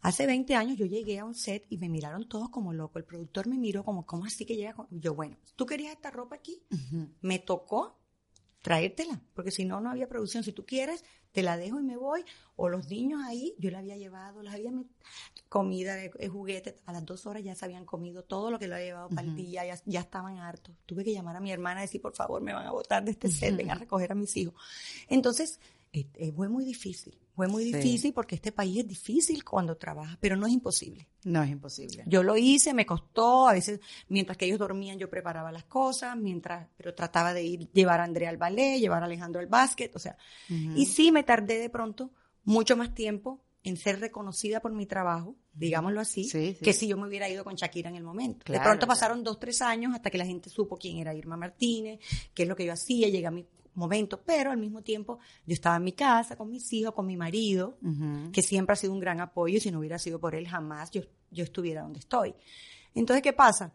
hace 0.02 0.26
20 0.26 0.54
años 0.54 0.76
yo 0.78 0.84
llegué 0.86 1.18
a 1.18 1.24
un 1.24 1.34
set 1.34 1.64
y 1.70 1.78
me 1.78 1.88
miraron 1.88 2.28
todos 2.28 2.50
como 2.50 2.72
loco. 2.74 2.98
El 2.98 3.04
productor 3.04 3.46
me 3.48 3.56
miró 3.56 3.82
como, 3.84 4.04
¿cómo 4.06 4.26
así 4.26 4.44
que 4.44 4.54
llega? 4.54 4.74
con-?" 4.74 4.86
Yo, 4.90 5.14
bueno, 5.14 5.36
¿tú 5.56 5.64
querías 5.66 5.92
esta 5.92 6.10
ropa 6.10 6.36
aquí? 6.36 6.62
Me 7.22 7.38
tocó 7.38 7.98
traértela, 8.64 9.20
porque 9.34 9.50
si 9.50 9.66
no, 9.66 9.78
no 9.82 9.90
había 9.90 10.08
producción. 10.08 10.42
Si 10.42 10.52
tú 10.52 10.64
quieres, 10.64 11.04
te 11.32 11.42
la 11.42 11.58
dejo 11.58 11.78
y 11.80 11.82
me 11.82 11.98
voy. 11.98 12.24
O 12.56 12.70
los 12.70 12.88
niños 12.88 13.20
ahí, 13.22 13.54
yo 13.58 13.70
la 13.70 13.80
había 13.80 13.98
llevado, 13.98 14.42
las 14.42 14.54
había 14.54 14.70
met- 14.70 14.88
comida, 15.50 16.02
eh, 16.02 16.28
juguetes. 16.28 16.76
A 16.86 16.92
las 16.92 17.04
dos 17.04 17.26
horas 17.26 17.44
ya 17.44 17.54
se 17.54 17.66
habían 17.66 17.84
comido 17.84 18.22
todo 18.24 18.50
lo 18.50 18.58
que 18.58 18.66
lo 18.66 18.76
había 18.76 18.86
llevado 18.86 19.08
para 19.10 19.26
el 19.26 19.36
día, 19.36 19.66
ya, 19.66 19.78
ya 19.84 20.00
estaban 20.00 20.38
hartos. 20.38 20.74
Tuve 20.86 21.04
que 21.04 21.12
llamar 21.12 21.36
a 21.36 21.40
mi 21.40 21.52
hermana 21.52 21.80
y 21.80 21.84
decir, 21.84 22.00
por 22.00 22.14
favor, 22.14 22.40
me 22.40 22.54
van 22.54 22.66
a 22.66 22.70
botar 22.72 23.04
de 23.04 23.10
este 23.10 23.28
set, 23.30 23.54
ven 23.54 23.70
a 23.70 23.74
recoger 23.74 24.12
a 24.12 24.14
mis 24.14 24.34
hijos. 24.38 24.54
Entonces, 25.08 25.60
eh, 25.94 26.08
eh, 26.16 26.32
fue 26.32 26.48
muy 26.48 26.64
difícil. 26.64 27.16
Fue 27.36 27.48
muy 27.48 27.64
Sí. 27.64 27.72
difícil 27.72 28.12
porque 28.12 28.34
este 28.36 28.52
país 28.52 28.78
es 28.80 28.86
difícil 28.88 29.42
cuando 29.44 29.76
trabajas, 29.76 30.16
pero 30.20 30.36
no 30.36 30.46
es 30.46 30.52
imposible. 30.52 31.08
No, 31.24 31.42
es 31.42 31.50
imposible. 31.50 32.04
Yo 32.06 32.22
lo 32.22 32.36
hice, 32.36 32.74
me 32.74 32.84
costó, 32.86 33.48
a 33.48 33.52
veces 33.52 33.80
mientras 34.08 34.36
que 34.36 34.44
ellos 34.46 34.58
dormían 34.58 34.98
yo 34.98 35.08
preparaba 35.10 35.50
las 35.52 35.64
cosas, 35.64 36.16
mientras, 36.16 36.68
pero 36.76 36.94
trataba 36.94 37.32
de 37.32 37.42
ir, 37.44 37.70
llevar 37.72 38.00
a 38.00 38.04
Andrea 38.04 38.28
al 38.30 38.36
ballet, 38.36 38.78
llevar 38.78 39.02
a 39.02 39.06
Alejandro 39.06 39.40
al 39.40 39.46
básquet, 39.48 39.94
o 39.96 39.98
sea, 39.98 40.16
y 40.48 40.86
sí 40.86 41.10
me 41.12 41.22
tardé 41.24 41.58
de 41.58 41.70
pronto 41.70 42.12
mucho 42.44 42.76
más 42.76 42.94
tiempo 42.94 43.42
en 43.64 43.76
ser 43.78 43.98
reconocida 43.98 44.60
por 44.60 44.72
mi 44.72 44.86
trabajo, 44.86 45.36
digámoslo 45.54 46.00
así, 46.00 46.24
Sí, 46.24 46.54
sí. 46.56 46.64
que 46.64 46.72
si 46.72 46.86
yo 46.86 46.96
me 46.98 47.08
hubiera 47.08 47.28
ido 47.30 47.42
con 47.44 47.54
Shakira 47.56 47.88
en 47.88 47.96
el 47.96 48.04
momento. 48.04 48.44
Claro, 48.44 48.60
de 48.60 48.64
pronto 48.64 48.86
claro. 48.86 48.88
pasaron 48.88 49.24
dos, 49.24 49.40
tres 49.40 49.62
años 49.62 49.92
hasta 49.94 50.10
que 50.10 50.18
la 50.18 50.26
gente 50.26 50.50
supo 50.50 50.76
quién 50.76 50.98
era 50.98 51.14
Irma 51.14 51.36
Martínez, 51.36 51.98
qué 52.34 52.42
es 52.44 52.48
lo 52.48 52.54
que 52.54 52.66
yo 52.66 52.72
hacía, 52.74 53.08
llegué 53.08 53.26
a 53.26 53.30
mi 53.30 53.44
momento, 53.74 54.20
pero 54.24 54.50
al 54.50 54.58
mismo 54.58 54.82
tiempo 54.82 55.18
yo 55.46 55.52
estaba 55.54 55.76
en 55.76 55.84
mi 55.84 55.92
casa 55.92 56.36
con 56.36 56.50
mis 56.50 56.72
hijos, 56.72 56.94
con 56.94 57.06
mi 57.06 57.16
marido, 57.16 57.78
que 58.32 58.42
siempre 58.42 58.72
ha 58.72 58.76
sido 58.76 58.92
un 58.92 59.00
gran 59.00 59.20
apoyo 59.20 59.56
y 59.56 59.60
si 59.60 59.70
no 59.70 59.78
hubiera 59.80 59.98
sido 59.98 60.18
por 60.20 60.34
él 60.34 60.46
jamás 60.48 60.90
yo, 60.90 61.02
yo 61.30 61.44
estuviera 61.44 61.82
donde 61.82 61.98
estoy. 62.00 62.34
Entonces, 62.94 63.22
¿qué 63.22 63.32
pasa? 63.32 63.72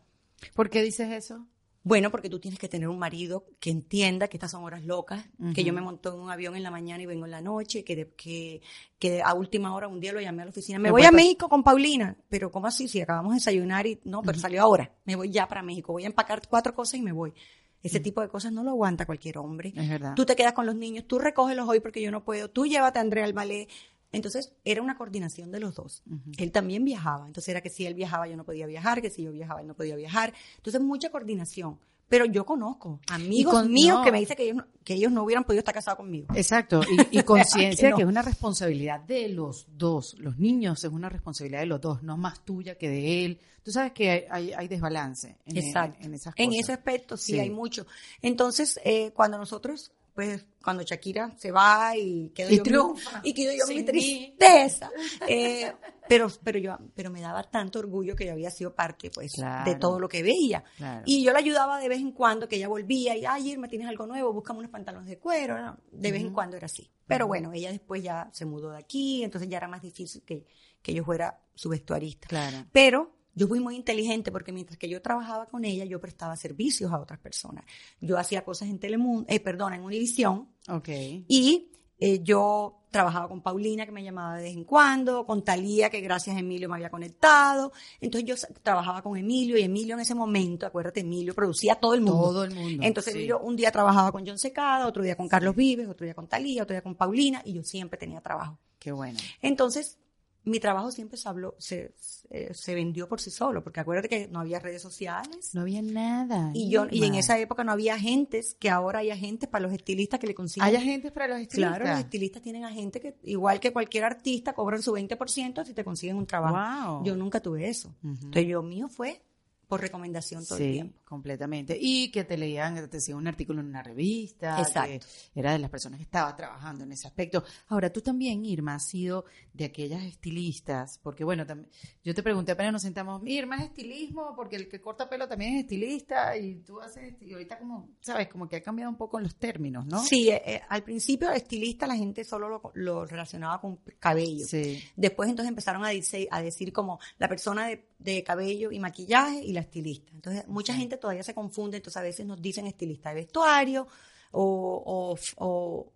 ¿Por 0.55 0.69
qué 0.69 0.81
dices 0.81 1.11
eso? 1.11 1.45
Bueno, 1.81 2.11
porque 2.11 2.29
tú 2.29 2.39
tienes 2.39 2.59
que 2.59 2.67
tener 2.67 2.89
un 2.89 2.99
marido 2.99 3.45
que 3.59 3.69
entienda 3.69 4.27
que 4.27 4.35
estas 4.35 4.51
son 4.51 4.63
horas 4.65 4.83
locas, 4.83 5.25
que 5.53 5.63
yo 5.63 5.71
me 5.73 5.79
monto 5.81 6.13
en 6.13 6.19
un 6.19 6.29
avión 6.29 6.55
en 6.57 6.61
la 6.63 6.69
mañana 6.71 7.01
y 7.01 7.05
vengo 7.05 7.23
en 7.25 7.31
la 7.31 7.41
noche, 7.41 7.85
que, 7.85 7.95
de- 7.95 8.13
que, 8.15 8.61
que 8.99 9.21
a 9.23 9.33
última 9.33 9.73
hora 9.73 9.87
un 9.87 9.99
día 10.01 10.11
lo 10.11 10.19
llamé 10.19 10.41
a 10.41 10.45
la 10.45 10.51
oficina, 10.51 10.77
me 10.77 10.83
Me 10.83 10.91
voy 10.91 11.03
a 11.03 11.11
México 11.15 11.47
con 11.47 11.63
Paulina, 11.63 12.17
pero 12.27 12.51
¿cómo 12.51 12.67
así? 12.67 12.89
Si 12.89 12.99
acabamos 13.01 13.31
de 13.31 13.35
desayunar 13.35 13.87
y 13.87 13.97
no, 14.03 14.21
pero 14.21 14.37
salió 14.37 14.61
ahora, 14.61 14.91
me 15.05 15.15
voy 15.15 15.29
ya 15.31 15.47
para 15.47 15.63
México, 15.63 15.93
voy 15.93 16.03
a 16.03 16.07
empacar 16.07 16.41
cuatro 16.49 16.75
cosas 16.75 16.95
y 16.95 17.01
me 17.01 17.13
voy. 17.13 17.33
Ese 17.81 17.99
tipo 17.99 18.21
de 18.21 18.29
cosas 18.29 18.51
no 18.51 18.63
lo 18.63 18.71
aguanta 18.71 19.05
cualquier 19.05 19.37
hombre. 19.37 19.73
Es 19.75 19.89
verdad. 19.89 20.13
Tú 20.15 20.25
te 20.25 20.35
quedas 20.35 20.53
con 20.53 20.65
los 20.65 20.75
niños, 20.75 21.05
tú 21.07 21.19
recógelos 21.19 21.67
hoy 21.67 21.79
porque 21.79 22.01
yo 22.01 22.11
no 22.11 22.23
puedo, 22.23 22.49
tú 22.49 22.65
llévate 22.65 22.99
a 22.99 23.01
Andrea 23.01 23.25
al 23.25 23.33
ballet. 23.33 23.69
Entonces, 24.11 24.53
era 24.65 24.81
una 24.81 24.97
coordinación 24.97 25.51
de 25.51 25.59
los 25.59 25.75
dos. 25.75 26.03
Él 26.37 26.51
también 26.51 26.83
viajaba, 26.83 27.27
entonces 27.27 27.49
era 27.49 27.61
que 27.61 27.69
si 27.69 27.85
él 27.85 27.93
viajaba 27.93 28.27
yo 28.27 28.35
no 28.35 28.43
podía 28.43 28.65
viajar, 28.65 29.01
que 29.01 29.11
si 29.11 29.23
yo 29.23 29.31
viajaba 29.31 29.61
él 29.61 29.67
no 29.67 29.75
podía 29.75 29.95
viajar. 29.95 30.33
Entonces, 30.57 30.81
mucha 30.81 31.09
coordinación. 31.09 31.79
Pero 32.09 32.25
yo 32.25 32.45
conozco 32.45 32.99
amigos 33.11 33.53
con- 33.53 33.71
míos 33.71 33.99
no. 33.99 34.03
que 34.03 34.11
me 34.11 34.19
dicen 34.19 34.35
que 34.35 34.43
ellos, 34.43 34.55
no- 34.57 34.67
que 34.83 34.93
ellos 34.95 35.11
no 35.11 35.23
hubieran 35.23 35.43
podido 35.43 35.59
estar 35.59 35.73
casados 35.75 35.97
conmigo. 35.97 36.27
Exacto, 36.35 36.81
y, 37.11 37.17
y 37.19 37.23
conciencia 37.23 37.87
Que 37.87 37.91
no. 37.91 37.95
que 37.97 38.01
es 38.03 38.07
una 38.09 38.21
responsabilidad 38.23 38.99
de 39.01 39.29
los 39.29 39.67
dos. 39.77 40.15
Los 40.19 40.37
niños 40.39 40.83
es 40.83 40.91
una 40.91 41.07
responsabilidad 41.09 41.59
de 41.59 41.67
los 41.67 41.79
dos, 41.79 42.01
no 42.03 42.17
más 42.17 42.43
tuya 42.43 42.75
que 42.77 42.89
de 42.89 43.25
él. 43.25 43.39
Tú 43.63 43.71
sabes 43.71 43.91
que 43.91 44.09
hay, 44.09 44.23
hay, 44.31 44.53
hay 44.53 44.67
desbalance 44.67 45.37
en, 45.45 45.57
Exacto. 45.57 45.97
en- 45.99 46.05
en 46.07 46.13
esas 46.15 46.33
En 46.37 46.47
cosas. 46.49 46.63
ese 46.63 46.73
aspecto 46.73 47.15
sí, 47.17 47.33
Sí. 47.33 47.39
hay 47.39 47.49
mucho. 47.51 47.85
Entonces, 48.21 48.79
eh, 48.83 49.11
cuando 49.13 49.37
nosotros, 49.37 49.91
pues, 50.19 50.45
cuando 50.61 50.83
Shakira 50.83 51.33
se 51.37 51.49
va 51.49 51.95
y 51.95 52.29
quedo 52.35 52.49
Y 52.51 52.57
yo, 52.57 52.63
triunfa. 52.63 53.21
y 53.23 53.33
quedo 53.33 53.53
yo 53.53 53.73
mi 53.73 53.83
tristeza, 53.83 54.91
eh, 55.27 55.71
pero, 56.09 56.27
pero 56.43 56.59
yo, 56.59 56.77
pero 56.93 57.09
me 57.09 57.21
daba 57.21 57.43
tanto 57.43 57.79
orgullo 57.79 58.17
que 58.17 58.25
yo 58.25 58.33
había 58.33 58.51
sido 58.51 58.75
parte, 58.75 59.09
pues, 59.09 59.31
Claro. 59.35 59.71
de 59.71 59.77
todo 59.77 59.97
lo 59.97 60.09
que 60.09 60.21
veía. 60.21 60.61
Claro. 60.75 61.03
Y 61.05 61.23
yo 61.23 61.31
la 61.31 61.39
ayudaba 61.39 61.79
de 61.79 61.87
vez 61.87 61.99
en 62.01 62.11
cuando, 62.11 62.49
que 62.49 62.57
ella 62.57 62.67
volvía 62.67 63.15
y, 63.15 63.23
ay, 63.25 63.51
Irma, 63.51 63.69
tienes 63.69 63.87
algo 63.87 64.05
nuevo, 64.07 64.33
búscame 64.33 64.59
unos 64.59 64.71
pantalones 64.71 65.07
de 65.07 65.17
cuero. 65.19 65.57
¿no? 65.57 65.77
De 65.91 66.11
vez 66.11 66.21
en 66.21 66.33
cuando 66.33 66.57
era 66.57 66.65
así. 66.65 66.91
Pero 67.07 67.25
bueno, 67.25 67.53
ella 67.53 67.71
después 67.71 68.03
ya 68.03 68.29
se 68.33 68.45
mudó 68.45 68.71
de 68.71 68.79
aquí, 68.79 69.23
entonces 69.23 69.49
ya 69.49 69.55
era 69.57 69.69
más 69.69 69.81
difícil 69.81 70.21
que, 70.23 70.45
que 70.81 70.93
yo 70.93 71.05
fuera 71.05 71.39
su 71.55 71.69
vestuarista. 71.69 72.27
Claro. 72.27 72.65
Pero 72.73 73.15
yo 73.39 73.47
fui 73.47 73.61
muy 73.61 73.77
inteligente 73.77 74.33
porque 74.33 74.51
mientras 74.51 74.77
que 74.77 74.89
yo 74.89 75.01
trabajaba 75.01 75.45
con 75.45 75.63
ella, 75.63 75.85
yo 75.85 76.01
prestaba 76.01 76.35
servicios 76.35 76.91
a 76.91 76.99
otras 76.99 77.19
personas. 77.19 77.63
Yo 78.01 78.17
hacía 78.17 78.43
cosas 78.43 78.67
en 78.67 78.79
Telemundo, 78.79 79.25
eh, 79.29 79.39
perdón, 79.39 79.73
en 79.73 79.81
Univisión, 79.81 80.49
Ok. 80.67 80.89
y 80.89 81.71
eh, 81.99 82.21
yo 82.21 82.81
trabajaba 82.91 83.29
con 83.29 83.41
Paulina, 83.41 83.85
que 83.85 83.93
me 83.93 84.03
llamaba 84.03 84.35
de 84.35 84.43
vez 84.43 84.53
en 84.53 84.65
cuando, 84.65 85.25
con 85.25 85.41
Talía, 85.41 85.89
que 85.89 86.01
gracias 86.01 86.35
a 86.35 86.39
Emilio 86.39 86.67
me 86.67 86.75
había 86.75 86.89
conectado. 86.89 87.71
Entonces 88.01 88.27
yo 88.27 88.35
trabajaba 88.61 89.01
con 89.01 89.15
Emilio 89.15 89.57
y 89.57 89.61
Emilio 89.61 89.95
en 89.95 90.01
ese 90.01 90.15
momento, 90.15 90.65
acuérdate, 90.65 90.99
Emilio 90.99 91.33
producía 91.33 91.75
todo 91.75 91.93
el 91.93 92.01
mundo. 92.01 92.23
Todo 92.23 92.43
el 92.43 92.53
mundo. 92.53 92.83
Entonces 92.83 93.13
sí. 93.13 93.25
yo 93.25 93.39
un 93.39 93.55
día 93.55 93.71
trabajaba 93.71 94.11
con 94.11 94.27
John 94.27 94.37
Secada, 94.37 94.85
otro 94.85 95.01
día 95.01 95.15
con 95.15 95.29
Carlos 95.29 95.55
Vives, 95.55 95.87
otro 95.87 96.03
día 96.03 96.13
con 96.13 96.27
Talía, 96.27 96.63
otro 96.63 96.73
día 96.73 96.81
con 96.81 96.95
Paulina, 96.95 97.41
y 97.45 97.53
yo 97.53 97.63
siempre 97.63 97.97
tenía 97.97 98.19
trabajo. 98.19 98.57
Qué 98.79 98.91
bueno. 98.91 99.17
Entonces, 99.41 99.97
mi 100.43 100.59
trabajo 100.59 100.91
siempre 100.91 101.17
se 101.17 101.27
habló, 101.27 101.55
se, 101.59 101.93
se, 101.97 102.53
se 102.53 102.75
vendió 102.75 103.07
por 103.07 103.19
sí 103.21 103.29
solo, 103.29 103.63
porque 103.63 103.79
acuérdate 103.79 104.09
que 104.09 104.27
no 104.27 104.39
había 104.39 104.59
redes 104.59 104.81
sociales. 104.81 105.53
No 105.53 105.61
había 105.61 105.81
nada. 105.81 106.51
Y 106.53 106.69
yo, 106.69 106.87
y 106.89 107.03
en 107.03 107.15
esa 107.15 107.37
época 107.39 107.63
no 107.63 107.71
había 107.71 107.95
agentes, 107.95 108.55
que 108.59 108.69
ahora 108.69 108.99
hay 108.99 109.11
agentes 109.11 109.49
para 109.49 109.63
los 109.63 109.73
estilistas 109.73 110.19
que 110.19 110.27
le 110.27 110.35
consiguen. 110.35 110.67
¿Hay 110.67 110.75
agentes 110.75 111.11
para 111.11 111.27
los 111.27 111.39
estilistas? 111.39 111.77
Claro, 111.77 111.91
los 111.91 111.99
estilistas 111.99 112.41
tienen 112.41 112.63
agentes 112.65 113.01
que, 113.01 113.15
igual 113.23 113.59
que 113.59 113.73
cualquier 113.73 114.05
artista, 114.05 114.53
cobran 114.53 114.81
su 114.81 114.93
20% 114.93 115.65
si 115.65 115.73
te 115.73 115.83
consiguen 115.83 116.17
un 116.17 116.25
trabajo. 116.25 116.95
Wow. 116.95 117.05
Yo 117.05 117.15
nunca 117.15 117.39
tuve 117.39 117.67
eso. 117.69 117.93
Entonces, 118.03 118.47
yo 118.47 118.61
mío 118.61 118.87
fue 118.87 119.21
por 119.69 119.81
recomendación 119.81 120.43
todo 120.47 120.57
sí, 120.57 120.63
el 120.63 120.71
tiempo. 120.71 120.99
completamente. 121.05 121.77
Y 121.79 122.09
que 122.11 122.23
te 122.23 122.35
leían, 122.37 122.73
te 122.73 122.87
decían 122.87 123.19
un 123.19 123.27
artículo 123.27 123.61
en 123.61 123.67
una 123.67 123.83
revista. 123.83 124.59
Exacto. 124.59 125.05
Que 125.31 125.39
era 125.39 125.51
de 125.51 125.59
las 125.59 125.69
personas 125.69 125.99
que 125.99 126.03
estaba 126.05 126.35
trabajando 126.35 126.85
en 126.85 126.91
ese 126.91 127.07
aspecto. 127.07 127.43
Ahora, 127.67 127.91
tú 127.91 128.01
también, 128.01 128.43
Irma, 128.45 128.73
has 128.73 128.87
sido 128.87 129.25
de 129.53 129.65
aquellas 129.65 130.03
estilistas, 130.03 130.99
porque 131.03 131.23
bueno, 131.23 131.45
también, 131.45 131.69
yo 132.03 132.15
te 132.15 132.23
pregunté 132.23 132.53
apenas 132.53 132.73
nos 132.73 132.81
sentamos, 132.81 133.21
Irma 133.25 133.57
es 133.57 133.65
estilismo, 133.65 134.33
porque 134.35 134.55
el 134.55 134.67
que 134.67 134.81
corta 134.81 135.07
pelo 135.07 135.27
también 135.27 135.55
es 135.55 135.61
estilista, 135.61 136.35
y 136.35 136.55
tú 136.55 136.81
haces, 136.81 137.21
y 137.21 137.33
ahorita 137.33 137.59
como, 137.59 137.89
sabes, 138.01 138.27
como 138.27 138.47
que 138.49 138.55
ha 138.55 138.63
cambiado 138.63 138.89
un 138.89 138.97
poco 138.97 139.19
los 139.19 139.35
términos, 139.35 139.85
¿no? 139.85 140.01
Sí, 140.03 140.29
eh, 140.29 140.41
eh, 140.45 140.61
al 140.67 140.81
principio 140.81 141.29
estilista 141.29 141.85
la 141.85 141.95
gente 141.95 142.23
solo 142.23 142.49
lo, 142.49 142.71
lo 142.73 143.05
relacionaba 143.05 143.61
con 143.61 143.77
cabello. 143.99 144.45
Sí. 144.47 144.81
Después 144.95 145.29
entonces 145.29 145.49
empezaron 145.49 145.85
a 145.85 145.89
decir, 145.89 146.27
a 146.31 146.41
decir 146.41 146.73
como 146.73 146.99
la 147.19 147.27
persona 147.27 147.67
de, 147.67 147.85
de 147.99 148.23
cabello 148.23 148.71
y 148.71 148.79
maquillaje 148.79 149.43
y 149.43 149.53
la 149.53 149.58
estilista. 149.59 150.11
Entonces 150.13 150.47
mucha 150.47 150.73
gente 150.73 150.97
todavía 150.97 151.23
se 151.23 151.33
confunde, 151.33 151.77
entonces 151.77 151.97
a 151.97 152.03
veces 152.03 152.25
nos 152.25 152.41
dicen 152.41 152.65
estilista 152.65 153.09
de 153.09 153.15
vestuario 153.15 153.87
o, 154.31 154.83
o, 154.85 155.45
o 155.45 155.93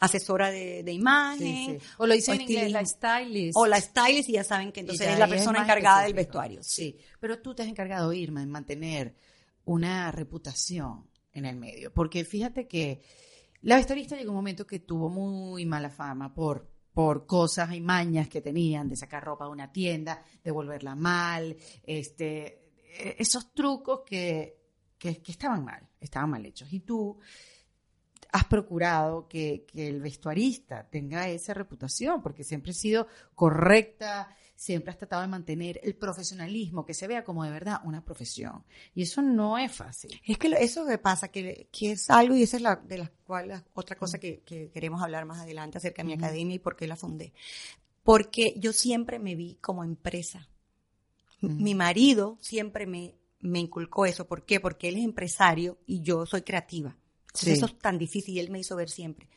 asesora 0.00 0.50
de, 0.50 0.82
de 0.82 0.92
imagen. 0.92 1.38
Sí, 1.38 1.78
sí. 1.78 1.86
O 1.98 2.06
lo 2.06 2.14
dice 2.14 2.32
o 2.32 2.34
en 2.34 2.40
inglés, 2.42 2.72
la 2.72 2.84
stylist. 2.84 3.56
O 3.56 3.66
la 3.66 3.80
stylist 3.80 4.28
y 4.28 4.32
ya 4.32 4.44
saben 4.44 4.72
que 4.72 4.80
entonces 4.80 5.08
es 5.08 5.18
la 5.18 5.26
es 5.26 5.30
persona 5.30 5.62
encargada 5.62 6.02
del 6.02 6.14
vestuario. 6.14 6.62
Sí, 6.62 6.96
pero 7.20 7.38
tú 7.40 7.54
te 7.54 7.62
has 7.62 7.68
encargado, 7.68 8.12
Irma, 8.12 8.42
en 8.42 8.50
mantener 8.50 9.14
una 9.64 10.10
reputación 10.10 11.08
en 11.32 11.44
el 11.44 11.56
medio. 11.56 11.92
Porque 11.92 12.24
fíjate 12.24 12.66
que 12.66 13.02
la 13.62 13.76
vestuarista 13.76 14.16
llegó 14.16 14.30
un 14.30 14.36
momento 14.36 14.66
que 14.66 14.80
tuvo 14.80 15.10
muy 15.10 15.66
mala 15.66 15.90
fama 15.90 16.32
por, 16.32 16.66
por 16.94 17.26
cosas 17.26 17.72
y 17.74 17.80
mañas 17.80 18.28
que 18.28 18.40
tenían 18.40 18.88
de 18.88 18.96
sacar 18.96 19.22
ropa 19.22 19.44
de 19.44 19.50
una 19.50 19.70
tienda, 19.70 20.24
de 20.42 20.50
volverla 20.50 20.94
mal, 20.94 21.56
este, 21.84 22.59
esos 23.18 23.52
trucos 23.52 24.00
que, 24.06 24.58
que, 24.98 25.20
que 25.22 25.32
estaban 25.32 25.64
mal, 25.64 25.88
estaban 26.00 26.30
mal 26.30 26.44
hechos. 26.44 26.72
Y 26.72 26.80
tú 26.80 27.18
has 28.32 28.44
procurado 28.44 29.26
que, 29.28 29.64
que 29.66 29.88
el 29.88 30.00
vestuarista 30.00 30.88
tenga 30.88 31.28
esa 31.28 31.54
reputación, 31.54 32.22
porque 32.22 32.44
siempre 32.44 32.70
has 32.70 32.76
sido 32.76 33.08
correcta, 33.34 34.28
siempre 34.54 34.90
has 34.92 34.98
tratado 34.98 35.22
de 35.22 35.28
mantener 35.28 35.80
el 35.82 35.96
profesionalismo, 35.96 36.84
que 36.84 36.94
se 36.94 37.08
vea 37.08 37.24
como 37.24 37.44
de 37.44 37.50
verdad 37.50 37.80
una 37.84 38.04
profesión. 38.04 38.64
Y 38.94 39.02
eso 39.02 39.22
no 39.22 39.58
es 39.58 39.72
fácil. 39.72 40.20
Es 40.24 40.38
que 40.38 40.48
eso 40.60 40.86
que 40.86 40.98
pasa, 40.98 41.28
que, 41.28 41.68
que 41.72 41.92
es 41.92 42.10
algo, 42.10 42.36
y 42.36 42.42
esa 42.42 42.58
es 42.58 42.62
la, 42.62 42.76
de 42.76 42.98
las 42.98 43.10
cuales, 43.26 43.62
otra 43.72 43.96
cosa 43.96 44.18
que, 44.18 44.42
que 44.42 44.70
queremos 44.70 45.02
hablar 45.02 45.24
más 45.24 45.40
adelante 45.40 45.78
acerca 45.78 46.02
de 46.02 46.06
mi 46.08 46.14
Ujú. 46.14 46.24
academia 46.24 46.56
y 46.56 46.60
por 46.60 46.76
qué 46.76 46.86
la 46.86 46.96
fundé. 46.96 47.32
Porque 48.02 48.54
yo 48.58 48.72
siempre 48.72 49.18
me 49.18 49.34
vi 49.34 49.56
como 49.56 49.82
empresa. 49.82 50.46
Ujú. 51.42 51.54
Mi 51.54 51.74
marido 51.74 52.38
siempre 52.40 52.86
me, 52.86 53.16
me 53.40 53.58
inculcó 53.60 54.06
eso. 54.06 54.26
¿Por 54.26 54.44
qué? 54.44 54.60
Porque 54.60 54.88
él 54.88 54.96
es 54.96 55.04
empresario 55.04 55.78
y 55.86 56.02
yo 56.02 56.26
soy 56.26 56.42
creativa. 56.42 56.96
Entonces 57.26 57.48
Sí. 57.48 57.52
eso 57.52 57.66
es 57.66 57.78
tan 57.78 57.96
difícil 57.98 58.34
y 58.34 58.40
él 58.40 58.50
me 58.50 58.58
hizo 58.58 58.76
ver 58.76 58.90
siempre. 58.90 59.28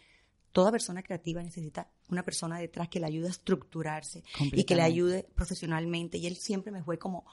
Toda 0.51 0.71
persona 0.71 1.01
creativa 1.03 1.41
necesita 1.41 1.91
una 2.09 2.23
persona 2.23 2.59
detrás 2.59 2.89
que 2.89 2.99
le 2.99 3.07
ayude 3.07 3.27
a 3.27 3.31
estructurarse 3.31 4.23
y 4.51 4.63
que 4.65 4.75
le 4.75 4.81
ayude 4.83 5.27
profesionalmente. 5.35 6.17
Y 6.17 6.27
él 6.27 6.35
siempre 6.35 6.71
me 6.71 6.83
fue 6.83 6.99
como 6.99 7.25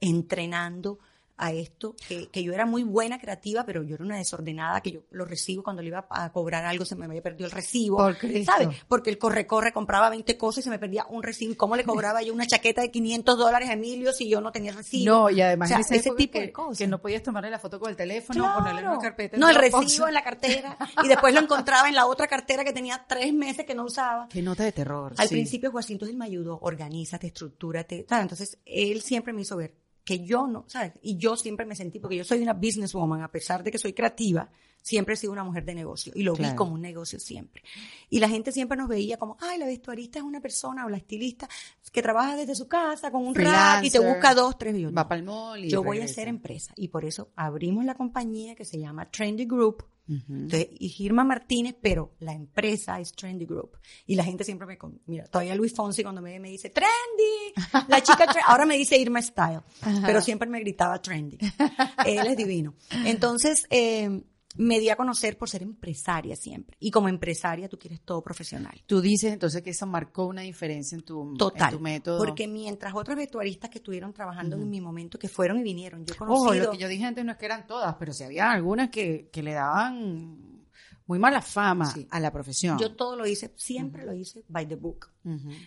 entrenando 0.00 0.98
a 1.36 1.52
esto, 1.52 1.94
que, 2.08 2.28
que 2.28 2.42
yo 2.42 2.52
era 2.52 2.66
muy 2.66 2.82
buena 2.84 3.18
creativa, 3.18 3.64
pero 3.64 3.82
yo 3.82 3.94
era 3.96 4.04
una 4.04 4.16
desordenada, 4.18 4.80
que 4.80 4.92
yo 4.92 5.00
lo 5.10 5.24
recibo 5.24 5.62
cuando 5.62 5.82
le 5.82 5.88
iba 5.88 6.06
a 6.10 6.32
cobrar 6.32 6.64
algo, 6.64 6.84
se 6.84 6.94
me 6.96 7.04
había 7.06 7.22
perdido 7.22 7.46
el 7.46 7.50
recibo. 7.52 7.96
Por. 7.98 8.16
¿Sabes? 8.44 8.68
Porque 8.88 9.10
el 9.10 9.18
corre-corre 9.18 9.72
compraba 9.72 10.10
20 10.10 10.36
cosas 10.38 10.58
y 10.58 10.62
se 10.64 10.70
me 10.70 10.78
perdía 10.78 11.06
un 11.08 11.22
recibo. 11.22 11.52
¿Y 11.52 11.56
cómo 11.56 11.76
le 11.76 11.84
cobraba 11.84 12.22
yo 12.22 12.32
una 12.32 12.46
chaqueta 12.46 12.80
de 12.82 12.90
500 12.90 13.38
dólares 13.38 13.68
a 13.68 13.74
Emilio 13.74 14.12
si 14.12 14.28
yo 14.28 14.40
no 14.40 14.52
tenía 14.52 14.72
recibo? 14.72 15.12
No, 15.12 15.30
y 15.30 15.40
además 15.40 15.70
O 15.70 15.82
sea, 15.82 15.96
ese 15.96 16.10
tipo 16.10 16.32
que, 16.32 16.40
de 16.40 16.52
cosas. 16.52 16.78
que 16.78 16.86
no 16.86 17.00
podías 17.00 17.22
tomarle 17.22 17.50
la 17.50 17.58
foto 17.58 17.78
con 17.80 17.90
el 17.90 17.96
teléfono, 17.96 18.42
Claro. 18.42 18.58
ponerle 18.58 18.80
en 18.82 18.88
una 18.88 18.98
carpeta. 18.98 19.36
No, 19.36 19.48
el 19.48 19.56
recibo 19.56 20.08
en 20.08 20.14
la 20.14 20.22
cartera. 20.22 20.76
Y 21.04 21.08
después 21.08 21.34
lo 21.34 21.40
encontraba 21.40 21.88
en 21.88 21.94
la 21.94 22.06
otra 22.06 22.26
cartera 22.26 22.64
que 22.64 22.72
tenía 22.72 23.04
tres 23.08 23.32
meses 23.32 23.64
que 23.66 23.74
no 23.74 23.84
usaba. 23.84 24.28
Qué 24.28 24.42
nota 24.42 24.64
de 24.64 24.72
terror. 24.72 25.14
Al 25.16 25.28
sí. 25.28 25.34
principio 25.34 25.70
entonces 25.92 26.12
él 26.14 26.18
me 26.18 26.24
ayudó, 26.24 26.58
organízate, 26.60 27.28
estructúrate, 27.28 28.06
¿sabes? 28.08 28.22
Entonces 28.22 28.58
él 28.64 29.02
siempre 29.02 29.32
me 29.32 29.42
hizo 29.42 29.56
ver 29.56 29.74
que 30.04 30.24
yo 30.24 30.46
no, 30.46 30.64
¿sabes? 30.66 30.92
Y 31.02 31.16
yo 31.16 31.36
siempre 31.36 31.64
me 31.66 31.76
sentí, 31.76 31.98
porque 32.00 32.16
yo 32.16 32.24
soy 32.24 32.40
una 32.42 32.54
businesswoman, 32.54 33.22
a 33.22 33.30
pesar 33.30 33.62
de 33.62 33.70
que 33.70 33.78
soy 33.78 33.92
creativa, 33.92 34.50
siempre 34.82 35.14
he 35.14 35.16
sido 35.16 35.32
una 35.32 35.44
mujer 35.44 35.64
de 35.64 35.74
negocio 35.76 36.12
y 36.16 36.24
lo 36.24 36.34
Claro. 36.34 36.52
vi 36.52 36.56
como 36.56 36.72
un 36.74 36.80
negocio 36.80 37.20
siempre. 37.20 37.62
Y 38.10 38.18
la 38.18 38.28
gente 38.28 38.50
siempre 38.50 38.76
nos 38.76 38.88
veía 38.88 39.16
como, 39.16 39.36
ay, 39.40 39.58
la 39.58 39.66
vestuarista 39.66 40.18
es 40.18 40.24
una 40.24 40.40
persona 40.40 40.84
o 40.84 40.88
la 40.88 40.96
estilista 40.96 41.48
que 41.92 42.02
trabaja 42.02 42.34
desde 42.36 42.54
su 42.56 42.66
casa 42.66 43.10
con 43.12 43.24
un 43.26 43.34
rack 43.34 43.84
y 43.84 43.90
te 43.90 43.98
Freelancer, 43.98 44.14
busca 44.14 44.34
dos, 44.34 44.58
tres 44.58 44.74
millones. 44.74 44.96
Va 44.96 45.06
para 45.06 45.20
el 45.20 45.24
mall 45.26 45.64
y 45.64 45.68
Yo 45.70 45.82
voy 45.84 46.00
a 46.00 46.08
ser 46.08 46.26
empresa 46.26 46.72
y 46.76 46.88
por 46.88 47.04
eso 47.04 47.30
abrimos 47.36 47.84
la 47.84 47.94
compañía 47.94 48.54
que 48.56 48.64
se 48.64 48.78
llama 48.80 49.08
Trendy 49.10 49.44
Group. 49.44 49.84
Entonces, 50.08 50.68
y 50.78 50.88
Girma 50.88 51.24
Martínez, 51.24 51.74
pero 51.80 52.14
la 52.20 52.32
empresa 52.32 52.98
es 53.00 53.12
Trendy 53.12 53.46
Group. 53.46 53.78
Y 54.06 54.14
la 54.16 54.24
gente 54.24 54.44
siempre 54.44 54.66
me, 54.66 54.76
con- 54.76 55.00
mira, 55.06 55.24
todavía 55.26 55.54
Luis 55.54 55.74
Fonsi 55.74 56.02
cuando 56.02 56.20
me 56.20 56.32
ve 56.32 56.40
me 56.40 56.50
dice, 56.50 56.70
Trendy, 56.70 57.54
la 57.88 58.02
chica, 58.02 58.26
tre-". 58.26 58.42
ahora 58.46 58.66
me 58.66 58.76
dice 58.76 58.98
Irma 58.98 59.22
Style, 59.22 59.60
pero 60.04 60.20
siempre 60.20 60.48
me 60.48 60.60
gritaba 60.60 61.00
Trendy. 61.00 61.38
Él 62.06 62.26
es 62.26 62.36
divino. 62.36 62.74
Entonces, 63.04 63.66
eh, 63.70 64.22
me 64.56 64.78
di 64.80 64.88
a 64.90 64.96
conocer 64.96 65.36
por 65.38 65.48
ser 65.48 65.62
empresaria 65.62 66.36
siempre. 66.36 66.76
Y 66.80 66.90
como 66.90 67.08
empresaria 67.08 67.68
tú 67.68 67.78
quieres 67.78 68.00
todo 68.02 68.22
profesional. 68.22 68.82
Tú 68.86 69.00
dices 69.00 69.32
entonces 69.32 69.62
que 69.62 69.70
eso 69.70 69.86
marcó 69.86 70.26
una 70.26 70.42
diferencia 70.42 70.94
en 70.96 71.02
tu, 71.02 71.34
Total. 71.36 71.70
en 71.72 71.78
tu 71.78 71.82
método. 71.82 72.18
Porque 72.18 72.46
mientras 72.48 72.94
otras 72.94 73.16
vestuaristas 73.16 73.70
que 73.70 73.78
estuvieron 73.78 74.12
trabajando 74.12 74.56
en 74.56 74.68
mi 74.68 74.80
momento, 74.80 75.18
que 75.18 75.28
fueron 75.28 75.58
y 75.58 75.62
vinieron, 75.62 76.04
yo 76.04 76.14
he 76.14 76.16
Ojo, 76.24 76.36
conocido... 76.36 76.66
lo 76.66 76.70
que 76.72 76.78
yo 76.78 76.88
dije 76.88 77.04
antes 77.04 77.24
no 77.24 77.32
es 77.32 77.38
que 77.38 77.46
eran 77.46 77.66
todas, 77.66 77.94
pero 77.98 78.12
sí 78.12 78.24
había 78.24 78.50
algunas 78.50 78.90
que, 78.90 79.28
que 79.32 79.42
le 79.42 79.52
daban 79.52 80.60
muy 81.06 81.18
mala 81.18 81.42
fama 81.42 81.86
Sí. 81.86 82.06
a 82.10 82.20
la 82.20 82.30
profesión. 82.32 82.78
Yo 82.78 82.94
todo 82.94 83.16
lo 83.16 83.26
hice, 83.26 83.52
siempre 83.56 84.04
lo 84.06 84.14
hice 84.14 84.44
by 84.48 84.66
the 84.66 84.76
book. 84.76 85.10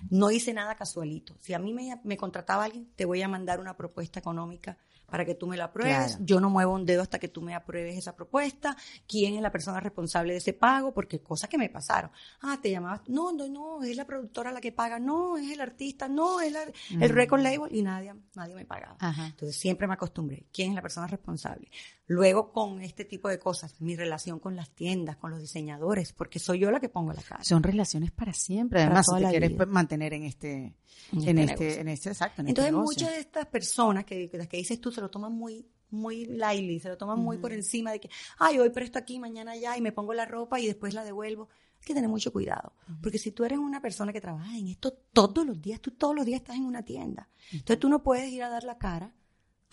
No 0.10 0.32
hice 0.32 0.54
nada 0.54 0.76
casualito. 0.76 1.36
Si 1.40 1.54
a 1.54 1.60
mí 1.60 1.74
me, 1.74 2.00
me 2.04 2.18
contrataba 2.18 2.64
alguien, 2.64 2.90
te 2.96 3.06
voy 3.06 3.22
a 3.22 3.28
mandar 3.28 3.60
una 3.60 3.76
propuesta 3.76 4.20
económica 4.20 4.78
para 5.06 5.26
que 5.26 5.36
tú 5.36 5.48
me 5.48 5.58
la 5.58 5.66
apruebes. 5.66 6.12
Claro. 6.14 6.24
Yo 6.26 6.40
no 6.40 6.50
muevo 6.50 6.74
un 6.74 6.86
dedo 6.86 7.02
hasta 7.02 7.20
que 7.20 7.28
tú 7.28 7.42
me 7.42 7.54
apruebes 7.56 7.98
esa 7.98 8.16
propuesta. 8.16 8.76
¿Quién 9.08 9.36
es 9.36 9.42
la 9.42 9.52
persona 9.52 9.80
responsable 9.80 10.34
de 10.34 10.40
ese 10.40 10.54
pago? 10.54 10.94
Porque 10.94 11.20
cosas 11.22 11.50
que 11.50 11.58
me 11.58 11.70
pasaron. 11.70 12.12
Ah, 12.42 12.58
te 12.62 12.72
llamabas. 12.72 13.02
No, 13.08 13.32
no, 13.32 13.48
no, 13.48 13.84
es 13.84 13.96
la 13.96 14.06
productora 14.06 14.52
la 14.52 14.62
que 14.62 14.72
paga. 14.72 15.00
No, 15.00 15.38
es 15.38 15.50
el 15.52 15.62
artista. 15.62 16.08
No, 16.08 16.42
es 16.42 16.52
la- 16.52 16.66
el 17.00 17.10
record 17.10 17.42
label. 17.42 17.74
Y 17.76 17.82
nadie, 17.82 18.14
nadie 18.36 18.56
me 18.56 18.66
pagaba. 18.66 18.98
Ajá. 19.00 19.28
Entonces 19.28 19.58
siempre 19.58 19.88
me 19.88 19.94
acostumbré. 19.94 20.46
¿Quién 20.52 20.70
es 20.70 20.76
la 20.76 20.82
persona 20.82 21.08
responsable? 21.08 21.70
Luego 22.08 22.52
con 22.52 22.82
este 22.82 23.04
tipo 23.04 23.30
de 23.30 23.40
cosas, 23.40 23.82
mi 23.82 23.96
relación 23.96 24.40
con 24.40 24.56
las 24.56 24.70
tiendas, 24.70 25.18
con 25.18 25.32
los 25.32 25.40
diseñadores, 25.42 26.14
porque 26.14 26.38
soy 26.38 26.60
yo 26.60 26.70
la 26.70 26.80
que 26.80 26.88
pongo 26.88 27.12
la 27.14 27.22
cara. 27.24 27.44
Son 27.44 27.64
relaciones 27.64 28.12
para 28.12 28.32
siempre. 28.32 28.78
Para 28.80 28.86
Además, 29.00 29.06
si 29.08 29.24
te 29.24 29.30
quieres 29.32 29.50
vida. 29.50 29.58
pues, 29.58 29.70
mantener 29.70 30.14
en 30.14 30.24
este, 30.24 30.76
En 31.12 31.28
en 31.30 31.40
este 31.40 31.68
este, 31.70 31.82
en 31.82 31.88
este, 31.88 32.10
exacto, 32.10 32.42
en 32.42 32.50
Entonces 32.50 32.70
este 32.70 32.78
negocio. 32.78 33.02
muchas 33.06 33.16
de 33.16 33.20
estas 33.22 33.46
personas 33.48 34.06
que, 34.06 34.30
que 34.30 34.38
las 34.38 34.48
que 34.48 34.58
dices 34.58 34.80
tú 34.80 34.92
se 34.92 35.02
lo 35.06 35.12
toman 35.12 35.34
muy 35.34 35.68
muy 35.92 36.26
lightly, 36.26 36.80
se 36.80 36.90
lo 36.90 36.98
toman 36.98 37.20
muy 37.20 37.38
por 37.38 37.54
encima 37.54 37.92
de 37.92 38.00
que, 38.00 38.10
ay, 38.38 38.60
hoy 38.60 38.70
presto 38.70 39.00
aquí, 39.00 39.20
mañana 39.20 39.52
allá 39.52 39.78
y 39.78 39.82
me 39.82 39.92
pongo 39.92 40.14
la 40.14 40.26
ropa 40.26 40.60
y 40.60 40.68
después 40.68 40.94
la 40.94 41.06
devuelvo. 41.06 41.48
Hay 41.80 41.86
que 41.86 41.94
tener 41.94 42.10
mucho 42.10 42.34
cuidado, 42.34 42.74
porque 43.02 43.18
si 43.18 43.32
tú 43.32 43.46
eres 43.46 43.60
una 43.60 43.82
persona 43.82 44.12
que 44.12 44.20
trabaja 44.20 44.58
en 44.58 44.68
esto 44.68 44.92
todos 45.14 45.46
los 45.46 45.62
días, 45.62 45.80
tú 45.80 45.92
todos 45.92 46.16
los 46.16 46.26
días 46.26 46.42
estás 46.42 46.56
en 46.56 46.66
una 46.66 46.84
tienda. 46.84 47.30
Entonces 47.52 47.80
tú 47.80 47.88
no 47.88 48.04
puedes 48.04 48.30
ir 48.32 48.44
a 48.44 48.50
dar 48.50 48.64
la 48.64 48.78
cara 48.78 49.14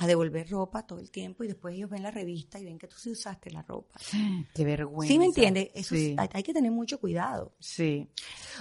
a 0.02 0.06
devolver 0.06 0.48
ropa 0.50 0.86
todo 0.86 0.98
el 0.98 1.10
tiempo 1.10 1.44
y 1.44 1.48
después 1.48 1.74
ellos 1.74 1.88
ven 1.90 2.02
la 2.02 2.10
revista 2.10 2.58
y 2.58 2.64
ven 2.64 2.78
que 2.78 2.88
tú 2.88 2.96
sí 2.98 3.10
usaste 3.10 3.50
la 3.50 3.62
ropa. 3.62 3.98
Qué 4.54 4.64
vergüenza. 4.64 5.12
¿Sí 5.12 5.18
me 5.18 5.26
entiendes? 5.26 5.70
Eso 5.74 5.94
Sí. 5.94 6.16
es- 6.18 6.28
hay, 6.34 6.42
que 6.42 6.52
tener 6.52 6.70
mucho 6.72 6.98
cuidado. 7.00 7.54
Sí. 7.58 8.08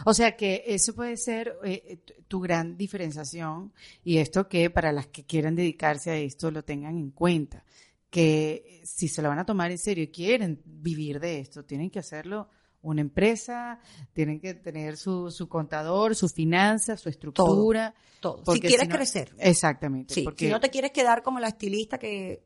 O 0.06 0.14
sea 0.14 0.36
que 0.36 0.64
eso 0.68 0.94
puede 0.96 1.18
ser 1.18 1.56
eh, 1.64 1.98
tu- 2.06 2.14
tu 2.28 2.40
gran 2.40 2.78
diferenciación 2.78 3.74
y 4.04 4.18
esto 4.18 4.48
que 4.48 4.70
para 4.70 4.92
las 4.92 5.08
que 5.08 5.26
quieran 5.26 5.56
dedicarse 5.56 6.12
a 6.12 6.18
esto 6.18 6.52
lo 6.52 6.64
tengan 6.64 6.98
en 6.98 7.12
cuenta. 7.12 7.64
Que 8.10 8.82
si 8.84 9.08
se 9.08 9.22
lo 9.22 9.30
van 9.30 9.40
a 9.40 9.46
tomar 9.46 9.72
en 9.72 9.78
serio 9.78 10.04
y 10.04 10.08
quieren 10.12 10.62
vivir 10.66 11.20
de 11.20 11.40
esto, 11.40 11.64
tienen 11.64 11.90
que 11.90 12.00
hacerlo 12.00 12.50
una 12.84 13.02
empresa, 13.02 13.80
tienen 14.14 14.40
que 14.40 14.54
tener 14.54 14.98
su, 14.98 15.30
su 15.32 15.48
contador, 15.48 16.16
su 16.16 16.28
finanzas, 16.30 17.00
su 17.02 17.10
estructura. 17.10 17.94
Todo. 18.20 18.38
Si 18.40 18.44
porque 18.46 18.68
quieres 18.68 18.90
no- 18.90 18.96
crecer. 18.96 19.36
Exactamente. 19.38 20.14
Sí, 20.14 20.24
porque 20.24 20.46
si 20.46 20.52
no 20.52 20.60
te 20.60 20.70
quieres 20.70 20.92
quedar 20.92 21.22
como 21.24 21.40
la 21.40 21.48
estilista 21.50 21.98
que, 21.98 22.44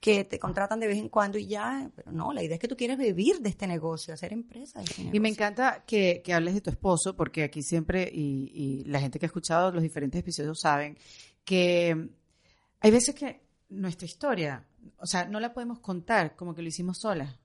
que 0.00 0.24
te 0.24 0.38
contratan 0.38 0.80
de 0.80 0.86
vez 0.86 0.98
en 0.98 1.08
cuando 1.08 1.36
y 1.38 1.46
ya, 1.46 1.90
pero 1.94 2.10
no, 2.10 2.32
la 2.32 2.42
idea 2.42 2.54
es 2.54 2.60
que 2.60 2.68
tú 2.68 2.76
quieres 2.76 2.96
vivir 2.98 3.40
de 3.40 3.50
este 3.50 3.66
negocio, 3.66 4.14
hacer 4.14 4.32
empresa 4.32 4.78
de 4.80 4.84
este 4.86 5.10
Y 5.12 5.20
me 5.20 5.28
encanta 5.28 5.84
que, 5.86 6.22
que 6.24 6.32
hables 6.34 6.54
de 6.54 6.60
tu 6.62 6.70
esposo, 6.70 7.14
porque 7.16 7.42
aquí 7.44 7.62
siempre, 7.62 8.10
y, 8.12 8.50
y 8.54 8.84
la 8.84 8.98
gente 9.00 9.18
que 9.18 9.26
ha 9.26 9.28
escuchado 9.28 9.70
los 9.72 9.82
diferentes 9.82 10.18
episodios 10.20 10.58
saben 10.60 10.96
que 11.44 12.08
hay 12.80 12.90
veces 12.90 13.14
que 13.14 13.40
nuestra 13.68 14.06
historia, 14.06 14.64
o 14.98 15.06
sea, 15.06 15.26
no 15.26 15.38
la 15.38 15.52
podemos 15.52 15.80
contar 15.80 16.34
como 16.34 16.54
que 16.54 16.62
lo 16.62 16.68
hicimos 16.68 16.98
sola. 16.98 17.38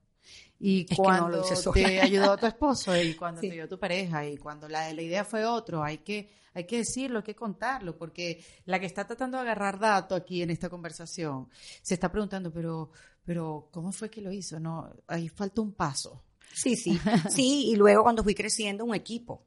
Y 0.60 0.86
Es 0.89 0.98
no 0.98 1.04
cuando 1.04 1.44
sola. 1.44 1.74
te 1.74 2.02
ayudó 2.02 2.38
tu 2.38 2.46
esposo 2.46 2.96
y 3.02 3.13
cuando 3.15 3.41
Sí. 3.41 3.50
te 3.50 3.56
dio 3.56 3.68
tu 3.68 3.78
pareja 3.78 4.26
y 4.26 4.38
cuando 4.38 4.68
la, 4.70 4.91
la 4.94 5.02
idea 5.02 5.24
fue 5.26 5.46
otro, 5.46 5.84
hay 5.84 5.98
que, 6.00 6.30
hay 6.54 6.65
que 6.65 6.78
decirlo, 6.78 7.18
hay 7.20 7.24
que 7.24 7.36
contarlo, 7.36 7.98
porque 7.98 8.44
la 8.65 8.80
que 8.80 8.86
está 8.86 9.06
tratando 9.06 9.38
de 9.38 9.44
agarrar 9.44 9.78
dato 9.80 10.15
aquí 10.15 10.41
en 10.41 10.50
esta 10.52 10.70
conversación 10.70 11.50
se 11.82 11.94
está 11.96 12.10
preguntando, 12.12 12.52
pero, 12.54 12.89
pero 13.26 13.68
¿cómo 13.72 13.91
fue 13.91 14.10
que 14.10 14.22
lo 14.22 14.32
hizo? 14.32 14.60
No, 14.60 14.89
ahí 15.08 15.28
falta 15.28 15.62
un 15.62 15.74
paso. 15.74 16.24
Sí, 16.54 16.76
sí. 16.78 16.98
Sí, 17.30 17.70
y 17.72 17.76
luego 17.76 18.04
cuando 18.04 18.24
fui 18.24 18.34
creciendo, 18.34 18.86
un 18.86 18.96
equipo. 18.96 19.46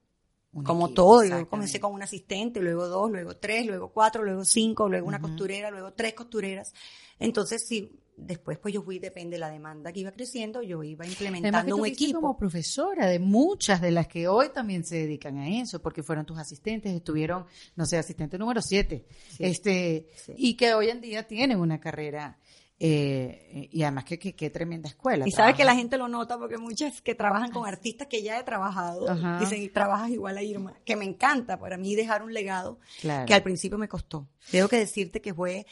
Un 0.53 0.65
como 0.65 0.87
equipo, 0.87 0.95
todo, 1.03 1.25
yo 1.25 1.49
comencé 1.49 1.79
con 1.81 1.93
un 1.93 2.03
asistente, 2.03 2.61
luego 2.61 2.87
dos, 2.89 3.11
luego 3.11 3.37
tres, 3.37 3.67
luego 3.67 3.93
cuatro, 3.93 4.23
luego 4.23 4.45
cinco, 4.45 4.89
luego 4.89 5.07
una 5.07 5.21
costurera, 5.21 5.71
luego 5.71 5.93
tres 5.93 6.15
costureras. 6.15 6.73
Entonces, 7.19 7.67
sí, 7.67 7.99
después 8.21 8.59
pues 8.59 8.75
yo 8.75 8.83
fui, 8.83 8.99
depende 8.99 9.37
de 9.37 9.41
la 9.41 9.51
demanda 9.51 9.93
que 9.93 10.01
iba 10.01 10.11
creciendo, 10.13 10.61
yo 10.63 10.83
iba 10.83 11.05
Además 11.05 11.19
que 11.19 11.25
implementando 11.25 11.77
tú 11.77 11.81
un 11.83 11.87
equipo. 11.87 12.21
como 12.21 12.37
profesora 12.37 13.07
de 13.07 13.19
muchas 13.19 13.81
de 13.81 13.91
las 13.93 14.09
que 14.09 14.27
hoy 14.29 14.49
también 14.53 14.85
se 14.85 14.97
dedican 14.97 15.39
a 15.39 15.49
eso, 15.49 15.81
porque 15.81 16.03
fueron 16.03 16.27
tus 16.27 16.39
asistentes, 16.39 16.93
estuvieron, 16.93 17.47
no 17.77 17.87
sé, 17.87 17.97
asistente 17.97 18.37
número 18.39 18.61
siete, 18.61 19.05
Sí. 19.37 19.45
este, 19.45 20.07
Sí. 20.17 20.33
y 20.37 20.55
que 20.55 20.75
hoy 20.75 20.89
en 20.91 21.01
día 21.01 21.27
tienen 21.27 21.61
una 21.61 21.79
carrera, 21.81 22.39
eh, 22.81 23.69
y 23.73 23.83
además 23.83 24.05
que, 24.05 24.19
que, 24.21 24.35
que 24.37 24.51
tremenda 24.51 24.89
escuela. 24.89 25.27
Y 25.27 25.33
sabes 25.33 25.57
que 25.57 25.65
la 25.65 25.75
gente 25.75 25.97
lo 25.99 26.07
nota 26.09 26.39
porque 26.39 26.59
muchas 26.59 27.01
que 27.03 27.15
trabajan 27.17 27.51
con 27.51 27.67
artistas 27.67 28.07
que 28.07 28.23
ya 28.23 28.39
he 28.39 28.45
trabajado, 28.45 29.09
Ajá. 29.11 29.39
dicen, 29.41 29.73
trabajas 29.73 30.11
igual 30.11 30.39
a 30.39 30.43
Irma, 30.43 30.75
que 30.85 30.95
me 30.95 31.05
encanta 31.05 31.59
para 31.59 31.77
mí 31.77 31.95
dejar 31.97 32.23
un 32.23 32.33
legado 32.33 32.79
Claro. 33.01 33.27
que 33.27 33.35
al 33.35 33.43
principio 33.43 33.79
me 33.79 33.89
costó. 33.89 34.29
Tengo 34.51 34.69
que 34.69 34.77
decirte 34.79 35.21
que 35.21 35.35
fue 35.35 35.67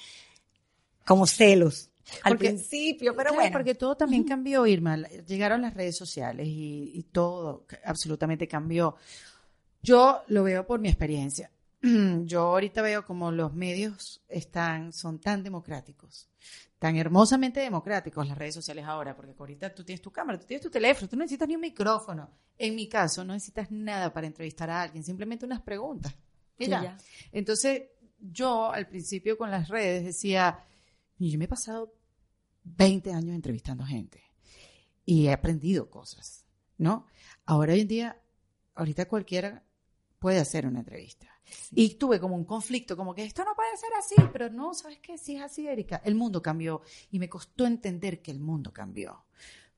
como 1.05 1.27
celos 1.27 1.91
al 2.23 2.33
Porque- 2.33 2.49
principio, 2.49 3.13
pero 3.17 3.31
Claro, 3.31 3.35
bueno. 3.37 3.53
porque 3.53 3.75
todo 3.75 3.97
también 3.97 4.25
cambió, 4.25 4.67
Irma. 4.67 4.97
Llegaron 5.27 5.63
las 5.63 5.75
redes 5.75 5.97
sociales 5.97 6.47
y, 6.47 6.93
y 6.95 7.03
todo 7.05 7.67
absolutamente 7.85 8.47
cambió. 8.47 8.97
Yo 9.83 10.23
lo 10.29 10.43
veo 10.45 10.67
por 10.67 10.81
mi 10.81 10.89
experiencia. 10.89 11.51
Yo 12.25 12.41
ahorita 12.43 12.83
veo 12.83 13.05
como 13.05 13.31
los 13.31 13.53
medios 13.55 14.23
están, 14.29 14.93
son 14.93 15.21
tan 15.21 15.43
democráticos, 15.43 16.29
tan 16.79 16.97
hermosamente 16.97 17.61
democráticos 17.61 18.27
las 18.27 18.37
redes 18.39 18.55
sociales 18.55 18.85
ahora, 18.87 19.15
porque 19.15 19.35
ahorita 19.39 19.75
tú 19.75 19.85
tienes 19.85 20.03
tu 20.03 20.11
cámara, 20.11 20.39
tú 20.39 20.47
tienes 20.47 20.63
tu 20.63 20.71
teléfono, 20.71 21.09
tú 21.09 21.17
no 21.17 21.23
necesitas 21.23 21.49
ni 21.49 21.55
un 21.55 21.61
micrófono. 21.61 22.31
En 22.59 22.75
mi 22.75 22.89
caso, 22.89 23.23
no 23.25 23.35
necesitas 23.35 23.71
nada 23.71 24.13
para 24.13 24.27
entrevistar 24.27 24.71
a 24.71 24.83
alguien, 24.83 25.05
simplemente 25.05 25.45
unas 25.45 25.61
preguntas. 25.61 26.15
Y 26.59 26.65
Sí. 26.67 26.73
Entonces, 27.33 27.83
yo 28.19 28.73
al 28.73 28.89
principio 28.89 29.37
con 29.37 29.51
las 29.51 29.69
redes 29.69 30.05
decía, 30.05 30.59
yo 31.19 31.39
me 31.39 31.45
he 31.45 31.49
pasado 31.49 31.93
20 32.67 33.13
años 33.13 33.35
entrevistando 33.35 33.85
gente 33.85 34.23
y 35.05 35.27
he 35.27 35.33
aprendido 35.33 35.89
cosas, 35.89 36.45
¿no? 36.79 37.07
Ahora 37.45 37.73
hoy 37.73 37.81
en 37.81 37.89
día, 37.89 38.21
ahorita 38.75 39.07
cualquiera 39.09 39.63
puede 40.19 40.41
hacer 40.41 40.67
una 40.67 40.81
entrevista. 40.81 41.29
Y 41.71 41.95
tuve 41.95 42.19
como 42.19 42.35
un 42.35 42.45
conflicto, 42.45 42.97
como 42.97 43.15
que 43.15 43.23
esto 43.23 43.45
no 43.45 43.55
puede 43.55 43.77
ser 43.77 43.91
así, 43.97 44.17
pero 44.33 44.51
no, 44.51 44.75
¿sabes 44.75 44.99
qué? 44.99 45.17
Sí 45.17 45.37
es 45.37 45.43
así, 45.43 45.69
Erika. 45.69 46.03
El 46.05 46.17
mundo 46.17 46.43
cambió 46.43 46.83
y 47.13 47.21
me 47.21 47.29
costó 47.29 47.67
entender 47.67 48.21
que 48.21 48.33
el 48.33 48.41
mundo 48.41 48.73
cambió. 48.73 49.27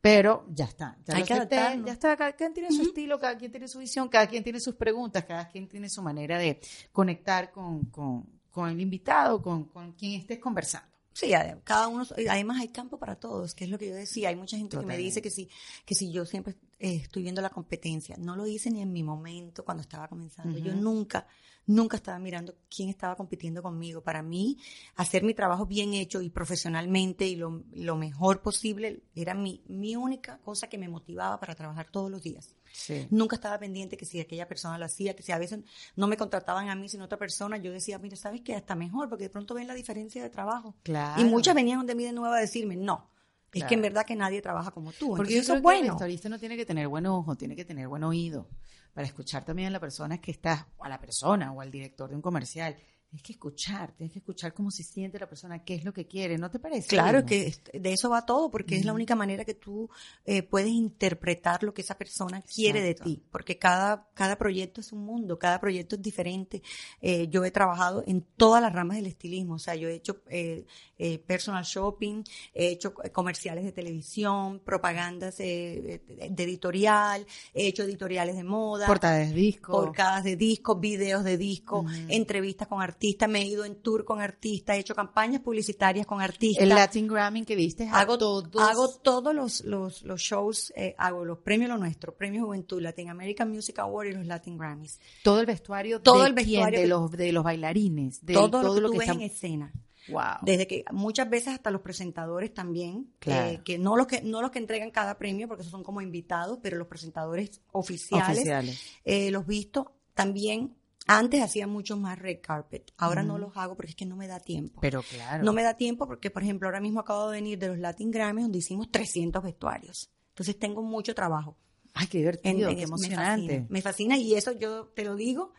Pero 0.00 0.46
ya 0.48 0.64
está, 0.64 0.96
ya 1.04 1.16
Hay 1.16 1.24
lo 1.26 1.34
acepté, 1.34 1.56
ya 1.84 1.92
está, 1.92 2.16
cada 2.16 2.32
quien 2.32 2.54
tiene 2.54 2.70
su 2.70 2.82
estilo, 2.82 3.18
cada 3.18 3.36
quien 3.36 3.50
tiene 3.50 3.68
su 3.68 3.80
visión, 3.80 4.08
cada 4.08 4.26
quien 4.26 4.42
tiene 4.42 4.60
sus 4.60 4.76
preguntas, 4.76 5.24
cada 5.24 5.46
quien 5.48 5.68
tiene 5.68 5.90
su 5.90 6.02
manera 6.02 6.38
de 6.38 6.60
conectar 6.92 7.50
con, 7.50 7.86
con, 7.86 8.24
con 8.50 8.70
el 8.70 8.80
invitado, 8.80 9.42
con, 9.42 9.64
con 9.64 9.92
quien 9.92 10.20
estés 10.20 10.38
conversando. 10.38 10.87
Sí, 11.18 11.32
cada 11.64 11.88
uno, 11.88 12.06
además 12.30 12.60
hay 12.60 12.68
campo 12.68 12.96
para 12.96 13.16
todos, 13.16 13.52
que 13.52 13.64
es 13.64 13.70
lo 13.70 13.76
que 13.76 13.88
yo 13.88 13.94
decía. 13.96 14.28
Hay 14.28 14.36
mucha 14.36 14.56
gente 14.56 14.78
que 14.78 14.86
me 14.86 14.96
dice 14.96 15.20
que 15.20 15.30
si, 15.30 15.48
que 15.84 15.96
si 15.96 16.12
yo 16.12 16.24
siempre 16.24 16.54
eh, 16.78 17.00
estoy 17.02 17.24
viendo 17.24 17.42
la 17.42 17.50
competencia, 17.50 18.14
no 18.16 18.36
lo 18.36 18.46
hice 18.46 18.70
ni 18.70 18.82
en 18.82 18.92
mi 18.92 19.02
momento 19.02 19.64
cuando 19.64 19.80
estaba 19.80 20.06
comenzando. 20.06 20.60
Yo 20.60 20.76
nunca, 20.76 21.26
nunca 21.66 21.96
estaba 21.96 22.20
mirando 22.20 22.54
quién 22.70 22.88
estaba 22.88 23.16
compitiendo 23.16 23.64
conmigo. 23.64 24.00
Para 24.00 24.22
mí, 24.22 24.58
hacer 24.94 25.24
mi 25.24 25.34
trabajo 25.34 25.66
bien 25.66 25.92
hecho 25.92 26.22
y 26.22 26.30
profesionalmente 26.30 27.26
y 27.26 27.34
lo, 27.34 27.64
lo 27.72 27.96
mejor 27.96 28.40
posible 28.40 29.02
era 29.16 29.34
mi, 29.34 29.64
mi 29.66 29.96
única 29.96 30.38
cosa 30.38 30.68
que 30.68 30.78
me 30.78 30.88
motivaba 30.88 31.40
para 31.40 31.56
trabajar 31.56 31.90
todos 31.90 32.12
los 32.12 32.22
días. 32.22 32.54
Sí. 32.72 33.06
Nunca 33.10 33.36
estaba 33.36 33.58
pendiente 33.58 33.96
que 33.96 34.04
si 34.04 34.20
aquella 34.20 34.46
persona 34.46 34.78
lo 34.78 34.84
hacía, 34.84 35.14
que 35.14 35.22
si 35.22 35.32
a 35.32 35.38
veces 35.38 35.60
no 35.96 36.06
me 36.06 36.16
contrataban 36.16 36.68
a 36.68 36.74
mí, 36.74 36.88
sino 36.88 37.04
a 37.04 37.06
otra 37.06 37.18
persona, 37.18 37.56
yo 37.56 37.72
decía, 37.72 37.98
mira, 37.98 38.16
¿sabes 38.16 38.40
qué? 38.42 38.54
Hasta 38.54 38.74
mejor, 38.74 39.08
porque 39.08 39.24
de 39.24 39.30
pronto 39.30 39.54
ven 39.54 39.66
la 39.66 39.74
diferencia 39.74 40.22
de 40.22 40.30
trabajo. 40.30 40.76
Claro. 40.82 41.20
Y 41.20 41.24
muchas 41.24 41.54
venían 41.54 41.84
de 41.86 41.94
mí 41.94 42.04
de 42.04 42.12
nuevo 42.12 42.34
a 42.34 42.40
decirme, 42.40 42.76
no, 42.76 43.10
es 43.52 43.64
que 43.64 43.74
en 43.74 43.82
verdad 43.82 44.04
que 44.04 44.14
nadie 44.14 44.42
trabaja 44.42 44.70
como 44.70 44.92
tú. 44.92 45.08
Porque 45.16 45.34
Entonces, 45.34 45.42
eso 45.42 45.52
es 45.52 45.54
que 45.54 45.56
el 45.56 45.62
bueno. 45.62 45.92
vestuarista 45.94 46.28
no 46.28 46.38
tiene 46.38 46.56
que 46.56 46.66
tener 46.66 46.88
buen 46.88 47.06
ojo, 47.06 47.36
tiene 47.36 47.56
que 47.56 47.64
tener 47.64 47.88
buen 47.88 48.04
oído 48.04 48.48
para 48.92 49.06
escuchar 49.06 49.44
también 49.44 49.68
a 49.68 49.70
la 49.70 49.80
persona 49.80 50.20
que 50.20 50.30
está, 50.30 50.68
o 50.76 50.84
a 50.84 50.88
la 50.88 51.00
persona, 51.00 51.52
o 51.52 51.60
al 51.60 51.70
director 51.70 52.10
de 52.10 52.16
un 52.16 52.22
comercial. 52.22 52.76
Tienes 53.08 53.22
que 53.22 53.32
escuchar, 53.32 53.92
tienes 53.96 54.12
que 54.12 54.18
escuchar 54.18 54.52
cómo 54.52 54.70
se 54.70 54.82
siente 54.82 55.18
la 55.18 55.26
persona, 55.26 55.64
qué 55.64 55.76
es 55.76 55.84
lo 55.84 55.94
que 55.94 56.06
quiere, 56.06 56.36
¿no 56.36 56.50
te 56.50 56.58
parece? 56.58 56.88
Claro 56.88 57.24
que 57.24 57.54
de 57.72 57.92
eso 57.94 58.10
va 58.10 58.26
todo, 58.26 58.50
porque 58.50 58.76
es 58.76 58.84
la 58.84 58.92
única 58.92 59.16
manera 59.16 59.46
que 59.46 59.54
tú 59.54 59.88
eh, 60.26 60.42
puedes 60.42 60.68
interpretar 60.68 61.62
lo 61.62 61.72
que 61.72 61.80
esa 61.80 61.96
persona 61.96 62.42
quiere 62.42 62.82
de 62.82 62.94
ti, 62.94 63.22
porque 63.30 63.56
cada, 63.56 64.06
cada 64.12 64.36
proyecto 64.36 64.82
es 64.82 64.92
un 64.92 65.06
mundo, 65.06 65.38
cada 65.38 65.58
proyecto 65.58 65.96
es 65.96 66.02
diferente. 66.02 66.62
Eh, 67.00 67.28
yo 67.28 67.46
he 67.46 67.50
trabajado 67.50 68.04
en 68.06 68.26
todas 68.36 68.60
las 68.60 68.74
ramas 68.74 68.98
del 68.98 69.06
estilismo, 69.06 69.54
o 69.54 69.58
sea, 69.58 69.74
yo 69.74 69.88
he 69.88 69.94
hecho 69.94 70.20
eh, 70.28 70.66
eh, 70.98 71.18
personal 71.18 71.64
shopping, 71.64 72.22
he 72.52 72.68
hecho 72.68 72.92
comerciales 72.92 73.64
de 73.64 73.72
televisión, 73.72 74.60
propagandas 74.60 75.40
eh, 75.40 76.02
de 76.06 76.42
editorial, 76.44 77.26
he 77.54 77.68
hecho 77.68 77.84
editoriales 77.84 78.36
de 78.36 78.44
moda. 78.44 78.86
Portadas 78.86 79.30
de 79.30 79.34
disco. 79.34 79.72
portadas 79.72 80.24
de 80.24 80.36
discos, 80.36 80.78
videos 80.78 81.24
de 81.24 81.38
discos, 81.38 81.84
Ujú. 81.84 82.06
entrevistas 82.10 82.68
con 82.68 82.82
artistas, 82.82 82.97
me 83.28 83.42
he 83.42 83.46
ido 83.46 83.64
en 83.64 83.76
tour 83.82 84.04
con 84.04 84.20
artistas, 84.20 84.76
he 84.76 84.80
hecho 84.80 84.94
campañas 84.94 85.40
publicitarias 85.40 86.06
con 86.06 86.20
artistas. 86.20 86.62
el 86.62 86.70
Latin 86.70 87.06
Grammy 87.06 87.44
que 87.44 87.54
viste 87.56 87.88
hago 87.90 88.18
todos. 88.18 88.50
hago 88.62 88.88
todos 89.02 89.34
los, 89.34 89.62
los, 89.64 90.02
los 90.02 90.20
shows, 90.20 90.72
eh, 90.76 90.94
hago 90.98 91.24
los 91.24 91.38
premios 91.38 91.68
Lo 91.70 91.78
Nuestro, 91.78 92.14
Premio 92.16 92.44
Juventud, 92.44 92.80
Latin 92.82 93.10
American 93.10 93.50
Music 93.50 93.78
Award 93.78 94.08
y 94.08 94.12
los 94.12 94.26
Latin 94.26 94.56
Grammys. 94.58 94.98
todo 95.22 95.40
el 95.40 95.46
vestuario 95.46 96.00
Todo 96.02 96.22
de 96.22 96.28
el 96.30 96.34
quién? 96.34 96.46
vestuario 96.46 96.80
de 96.80 96.86
los 96.86 97.10
de 97.12 97.32
los 97.32 97.44
bailarines, 97.44 98.24
de 98.24 98.34
todo, 98.34 98.50
todo, 98.50 98.80
lo 98.80 98.88
que 98.88 98.94
tú 98.94 98.98
ves 99.00 99.08
está- 99.08 99.12
en 99.12 99.20
escena. 99.22 99.72
Wow. 100.10 100.38
Desde 100.40 100.66
que 100.66 100.84
muchas 100.90 101.28
veces 101.28 101.48
hasta 101.48 101.70
los 101.70 101.82
presentadores 101.82 102.54
también, 102.54 103.12
Claro. 103.18 103.50
eh, 103.50 103.60
que 103.62 103.76
no 103.76 103.94
los 103.94 104.06
que 104.06 104.22
no 104.22 104.40
los 104.40 104.50
que 104.50 104.58
entregan 104.58 104.90
cada 104.90 105.18
premio 105.18 105.46
porque 105.48 105.60
esos 105.60 105.70
son 105.70 105.82
como 105.82 106.00
invitados, 106.00 106.58
pero 106.62 106.78
los 106.78 106.86
presentadores 106.88 107.60
oficiales, 107.72 108.38
Oficiales. 108.38 108.82
eh, 109.04 109.30
los 109.30 109.46
visto 109.46 109.92
también. 110.14 110.74
Antes 111.06 111.40
hacía 111.42 111.66
mucho 111.66 111.96
más 111.96 112.18
red 112.18 112.38
carpet, 112.42 112.92
ahora 112.98 113.22
no 113.22 113.38
los 113.38 113.56
hago 113.56 113.76
porque 113.76 113.90
es 113.90 113.96
que 113.96 114.04
no 114.04 114.14
me 114.16 114.26
da 114.26 114.40
tiempo. 114.40 114.78
Pero 114.82 115.02
claro. 115.02 115.42
No 115.42 115.52
me 115.54 115.62
da 115.62 115.74
tiempo 115.74 116.06
porque, 116.06 116.30
por 116.30 116.42
ejemplo, 116.42 116.68
ahora 116.68 116.80
mismo 116.80 117.00
acabo 117.00 117.30
de 117.30 117.38
venir 117.38 117.58
de 117.58 117.68
los 117.68 117.78
Latin 117.78 118.10
Grammys 118.10 118.44
donde 118.44 118.58
hicimos 118.58 118.90
300 118.90 119.42
vestuarios. 119.42 120.10
Entonces 120.30 120.58
tengo 120.58 120.82
mucho 120.82 121.14
trabajo. 121.14 121.56
Ay, 121.94 122.06
qué 122.08 122.18
divertido, 122.18 122.68
en 122.68 122.76
qué 122.76 122.82
eso 122.82 122.92
me 122.92 122.96
emocionante. 123.06 123.46
fascina, 123.54 123.66
Me 123.70 123.82
fascina 123.82 124.16
y 124.18 124.34
eso 124.34 124.52
yo 124.52 124.88
te 124.94 125.04
lo 125.04 125.16
digo, 125.16 125.52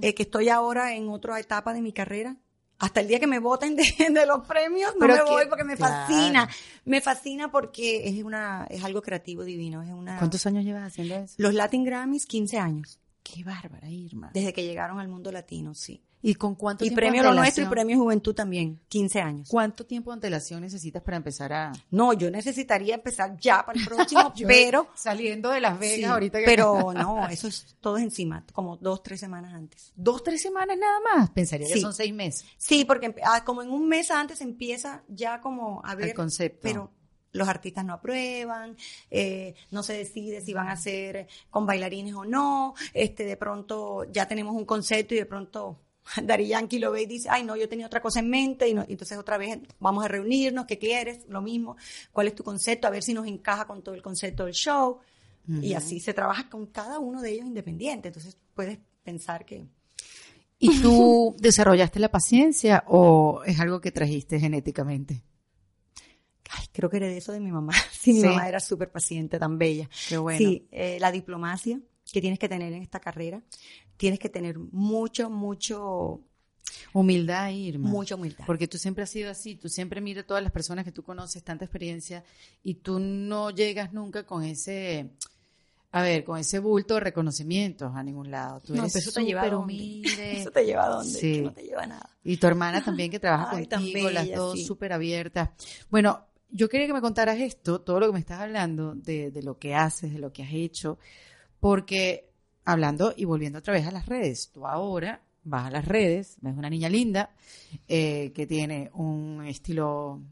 eh, 0.00 0.14
que 0.14 0.22
estoy 0.22 0.48
ahora 0.48 0.94
en 0.94 1.08
otra 1.10 1.38
etapa 1.38 1.74
de 1.74 1.82
mi 1.82 1.92
carrera. 1.92 2.36
Hasta 2.78 3.00
el 3.00 3.06
día 3.06 3.20
que 3.20 3.26
me 3.28 3.38
voten 3.38 3.76
de, 3.76 3.84
de 4.10 4.26
los 4.26 4.46
premios, 4.48 4.92
no 4.94 5.00
Pero 5.00 5.14
me 5.14 5.24
que- 5.24 5.30
voy 5.30 5.44
porque 5.48 5.64
me 5.64 5.76
claro. 5.76 5.94
fascina. 5.94 6.48
Me 6.86 7.00
fascina 7.00 7.50
porque 7.52 8.08
es 8.08 8.24
una 8.24 8.66
es 8.70 8.82
algo 8.82 9.02
creativo 9.02 9.44
divino. 9.44 9.82
Es 9.82 9.90
una, 9.90 10.16
¿Cuántos 10.18 10.44
años 10.46 10.64
llevas 10.64 10.82
haciendo 10.84 11.14
eso? 11.14 11.34
Los 11.38 11.54
Latin 11.54 11.84
Grammys, 11.84 12.26
15 12.26 12.58
años, 12.58 12.98
Qué 13.24 13.42
bárbara, 13.42 13.88
Irma. 13.90 14.30
desde 14.32 14.52
que 14.52 14.62
llegaron 14.64 15.00
al 15.00 15.08
mundo 15.08 15.32
latino, 15.32 15.74
sí. 15.74 16.00
¿Y 16.26 16.36
con 16.36 16.54
cuánto 16.54 16.84
Y 16.84 16.88
tiempo 16.88 17.00
premio 17.00 17.22
de 17.22 17.28
Lo 17.28 17.34
Nuestro 17.34 17.64
y 17.64 17.66
premio 17.66 17.98
Juventud 17.98 18.34
también, 18.34 18.80
15 18.88 19.20
años. 19.20 19.48
¿Cuánto 19.50 19.84
tiempo 19.84 20.10
de 20.10 20.14
antelación 20.14 20.62
necesitas 20.62 21.02
para 21.02 21.18
empezar 21.18 21.52
a 21.52 21.72
No, 21.90 22.14
yo 22.14 22.30
necesitaría 22.30 22.94
empezar 22.94 23.36
ya 23.38 23.64
para 23.66 23.78
el 23.78 23.84
próximo, 23.86 24.32
pero 24.46 24.88
saliendo 24.94 25.50
de 25.50 25.60
Las 25.60 25.78
Vegas 25.78 25.96
sí, 25.96 26.04
ahorita 26.04 26.38
que 26.38 26.44
pero 26.46 26.92
no, 26.94 27.28
eso 27.28 27.48
es 27.48 27.76
todo 27.80 27.98
encima, 27.98 28.42
como 28.54 28.78
dos, 28.78 29.02
tres 29.02 29.20
semanas 29.20 29.52
antes. 29.52 29.92
dos 29.96 30.22
tres 30.22 30.40
semanas 30.40 30.78
nada 30.78 30.98
más 31.14 31.30
pensaría 31.30 31.66
que 31.66 31.74
Sí. 31.74 31.80
son 31.80 31.92
seis 31.92 32.14
meses 32.14 32.46
Sí, 32.56 32.86
porque 32.86 33.14
ah, 33.24 33.44
como 33.44 33.62
en 33.62 33.70
un 33.70 33.86
mes 33.88 34.10
antes 34.10 34.40
empieza 34.40 35.02
ya 35.08 35.40
como 35.42 35.82
a 35.84 35.94
ver, 35.94 36.08
el 36.08 36.14
concepto 36.14 36.60
pero 36.62 36.90
los 37.34 37.46
artistas 37.48 37.84
no 37.84 37.92
aprueban, 37.92 38.76
eh, 39.10 39.54
no 39.70 39.82
se 39.82 39.92
decide 39.92 40.40
si 40.40 40.54
van 40.54 40.68
a 40.68 40.72
hacer 40.72 41.28
con 41.50 41.66
bailarines 41.66 42.14
o 42.14 42.24
no, 42.24 42.74
este 42.94 43.24
de 43.24 43.36
pronto 43.36 44.04
ya 44.10 44.26
tenemos 44.26 44.56
un 44.56 44.64
concepto 44.64 45.14
y 45.14 45.18
de 45.18 45.26
pronto 45.26 45.78
Dari 46.22 46.46
Yankee 46.48 46.78
lo 46.78 46.90
ve 46.92 47.02
y 47.02 47.06
dice, 47.06 47.28
ay 47.30 47.44
no, 47.44 47.56
yo 47.56 47.68
tenía 47.68 47.86
otra 47.86 48.00
cosa 48.00 48.20
en 48.20 48.30
mente 48.30 48.68
y 48.68 48.74
no- 48.74 48.84
entonces 48.88 49.18
otra 49.18 49.36
vez 49.36 49.58
vamos 49.80 50.04
a 50.04 50.08
reunirnos, 50.08 50.64
¿qué 50.66 50.78
quieres? 50.78 51.20
Lo 51.28 51.42
mismo, 51.42 51.76
¿cuál 52.12 52.28
es 52.28 52.34
tu 52.34 52.42
concepto? 52.44 52.86
A 52.86 52.90
ver 52.90 53.02
si 53.02 53.12
nos 53.14 53.26
encaja 53.26 53.66
con 53.66 53.82
todo 53.82 53.94
el 53.94 54.02
concepto 54.02 54.44
del 54.46 54.54
show. 54.54 54.98
Y 55.46 55.74
así 55.74 56.00
se 56.00 56.14
trabaja 56.14 56.48
con 56.48 56.64
cada 56.68 56.98
uno 56.98 57.20
de 57.20 57.32
ellos 57.32 57.46
independiente. 57.46 58.08
Entonces 58.08 58.38
puedes 58.54 58.78
pensar 59.02 59.44
que 59.44 59.66
¿Y 60.58 60.80
tú 60.80 61.36
desarrollaste 61.38 62.00
la 62.00 62.10
paciencia 62.10 62.82
o 62.86 63.42
es 63.44 63.60
algo 63.60 63.82
que 63.82 63.92
trajiste 63.92 64.40
genéticamente? 64.40 65.22
Creo 66.74 66.90
que 66.90 66.98
heredé 66.98 67.16
eso 67.16 67.32
de 67.32 67.40
mi 67.40 67.50
mamá. 67.50 67.72
Sí, 67.92 68.12
mi 68.12 68.20
Sí. 68.20 68.26
mamá 68.26 68.46
era 68.48 68.60
súper 68.60 68.90
paciente, 68.90 69.38
tan 69.38 69.56
bella. 69.56 69.88
Qué 70.08 70.18
bueno. 70.18 70.36
Sí, 70.38 70.66
eh, 70.70 70.98
la 71.00 71.10
diplomacia 71.10 71.80
que 72.12 72.20
tienes 72.20 72.38
que 72.38 72.50
tener 72.50 72.70
en 72.74 72.82
esta 72.82 73.00
carrera, 73.00 73.40
tienes 73.96 74.18
que 74.18 74.28
tener 74.28 74.58
mucho, 74.58 75.30
mucho, 75.30 76.20
Humildad, 76.92 77.50
Irma. 77.50 77.88
mucha 77.88 78.14
humildad. 78.14 78.44
Porque 78.46 78.68
tú 78.68 78.76
siempre 78.78 79.04
has 79.04 79.10
sido 79.10 79.30
así, 79.30 79.54
tú 79.56 79.68
siempre 79.68 80.00
miras 80.00 80.24
a 80.24 80.26
todas 80.26 80.42
las 80.42 80.52
personas 80.52 80.84
que 80.84 80.92
tú 80.92 81.02
conoces, 81.02 81.42
tanta 81.42 81.64
experiencia, 81.64 82.24
y 82.62 82.74
tú 82.74 82.98
no 82.98 83.50
llegas 83.50 83.92
nunca 83.92 84.24
con 84.26 84.44
ese, 84.44 85.10
a 85.92 86.02
ver, 86.02 86.24
con 86.24 86.38
ese 86.38 86.58
bulto 86.58 86.94
de 86.94 87.00
reconocimientos 87.00 87.92
a 87.94 88.02
ningún 88.02 88.30
lado. 88.30 88.60
Tú 88.60 88.74
No, 88.74 88.82
eres 88.82 88.92
pero 88.92 89.02
eso 89.02 89.12
te 89.12 89.24
lleva 89.24 89.42
a 89.42 89.50
dónde. 89.50 89.74
humilde. 89.74 90.32
Eso 90.40 90.50
te 90.50 90.64
lleva 90.64 90.84
a 90.86 90.88
dónde, 90.90 91.18
Sí. 91.18 91.32
que 91.34 91.42
no 91.42 91.52
te 91.52 91.62
lleva 91.62 91.82
a 91.82 91.86
nada. 91.86 92.10
Y 92.22 92.36
tu 92.36 92.46
hermana 92.46 92.84
también 92.84 93.10
que 93.10 93.18
trabaja 93.20 93.56
Ay, 93.56 93.66
contigo, 93.66 94.10
las 94.10 94.24
bella, 94.24 94.36
dos 94.36 94.58
sí. 94.58 94.64
súper 94.66 94.92
abiertas. 94.92 95.50
Bueno, 95.90 96.26
yo 96.54 96.68
quería 96.68 96.86
que 96.86 96.92
me 96.92 97.00
contaras 97.00 97.40
esto, 97.40 97.80
todo 97.80 97.98
lo 97.98 98.06
que 98.06 98.12
me 98.12 98.20
estás 98.20 98.40
hablando, 98.40 98.94
de, 98.94 99.32
de 99.32 99.42
lo 99.42 99.58
que 99.58 99.74
haces, 99.74 100.12
de 100.12 100.20
lo 100.20 100.32
que 100.32 100.44
has 100.44 100.52
hecho, 100.52 100.98
porque 101.58 102.30
hablando 102.64 103.12
y 103.16 103.24
volviendo 103.24 103.58
otra 103.58 103.74
vez 103.74 103.86
a 103.86 103.90
las 103.90 104.06
redes, 104.06 104.50
tú 104.52 104.64
ahora 104.64 105.20
vas 105.42 105.66
a 105.66 105.70
las 105.70 105.84
redes, 105.84 106.36
ves 106.40 106.56
una 106.56 106.70
niña 106.70 106.88
linda 106.88 107.30
eh, 107.88 108.32
que 108.32 108.46
tiene 108.46 108.88
un 108.94 109.44
estilo 109.44 110.22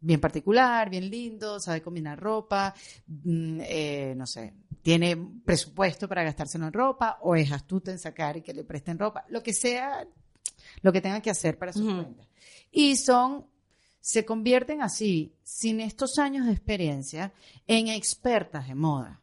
bien 0.00 0.20
particular, 0.20 0.88
bien 0.88 1.10
lindo, 1.10 1.58
sabe 1.58 1.82
combinar 1.82 2.20
ropa, 2.20 2.72
mm, 3.08 3.60
eh, 3.62 4.14
no 4.16 4.28
sé, 4.28 4.54
tiene 4.82 5.16
presupuesto 5.44 6.06
para 6.06 6.22
gastárselo 6.22 6.66
en 6.66 6.72
ropa 6.72 7.18
o 7.22 7.34
es 7.34 7.50
astuta 7.50 7.90
en 7.90 7.98
sacar 7.98 8.36
y 8.36 8.42
que 8.42 8.54
le 8.54 8.62
presten 8.62 9.00
ropa, 9.00 9.24
lo 9.30 9.42
que 9.42 9.52
sea, 9.52 10.06
lo 10.82 10.92
que 10.92 11.00
tenga 11.00 11.20
que 11.20 11.30
hacer 11.30 11.58
para 11.58 11.72
sus 11.72 11.82
Ujú. 11.82 11.96
cuentas. 11.96 12.28
Y 12.70 12.96
son, 12.96 13.46
se 14.04 14.26
convierten 14.26 14.82
así, 14.82 15.34
sin 15.42 15.80
estos 15.80 16.18
años 16.18 16.44
de 16.44 16.52
experiencia, 16.52 17.32
en 17.66 17.88
expertas 17.88 18.68
de 18.68 18.74
moda, 18.74 19.22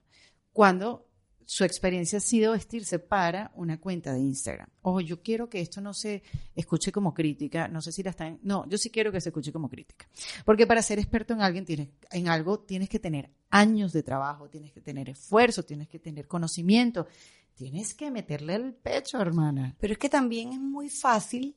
cuando 0.53 1.05
su 1.45 1.63
experiencia 1.63 2.17
ha 2.17 2.21
sido 2.21 2.53
vestirse 2.53 2.97
para 2.97 3.51
una 3.53 3.79
cuenta 3.79 4.11
de 4.11 4.21
Instagram. 4.21 4.67
Ojo, 4.81 4.99
yo 5.01 5.21
quiero 5.21 5.47
que 5.47 5.61
esto 5.61 5.81
no 5.81 5.93
se 5.93 6.23
escuche 6.55 6.91
como 6.91 7.13
crítica, 7.13 7.67
no 7.67 7.79
sé 7.79 7.91
si 7.91 8.01
la 8.01 8.09
están, 8.09 8.39
no, 8.41 8.67
yo 8.67 8.79
sí 8.79 8.89
quiero 8.89 9.11
que 9.11 9.21
se 9.21 9.29
escuche 9.29 9.51
como 9.51 9.69
crítica, 9.69 10.07
porque 10.45 10.65
para 10.65 10.81
ser 10.81 10.97
experto 10.97 11.35
en 11.35 11.41
alguien 11.41 11.93
en 12.09 12.27
algo 12.27 12.61
tienes 12.61 12.89
que 12.89 12.97
tener 12.97 13.29
años 13.51 13.93
de 13.93 14.01
trabajo, 14.01 14.49
tienes 14.49 14.71
que 14.71 14.81
tener 14.81 15.09
esfuerzo, 15.09 15.61
tienes 15.61 15.89
que 15.89 15.99
tener 15.99 16.27
conocimiento, 16.27 17.05
tienes 17.53 17.93
que 17.93 18.09
meterle 18.09 18.55
el 18.55 18.73
pecho, 18.73 19.21
hermana. 19.21 19.75
Pero 19.79 19.93
es 19.93 19.99
que 19.99 20.09
también 20.09 20.53
es 20.53 20.59
muy 20.59 20.89
fácil, 20.89 21.55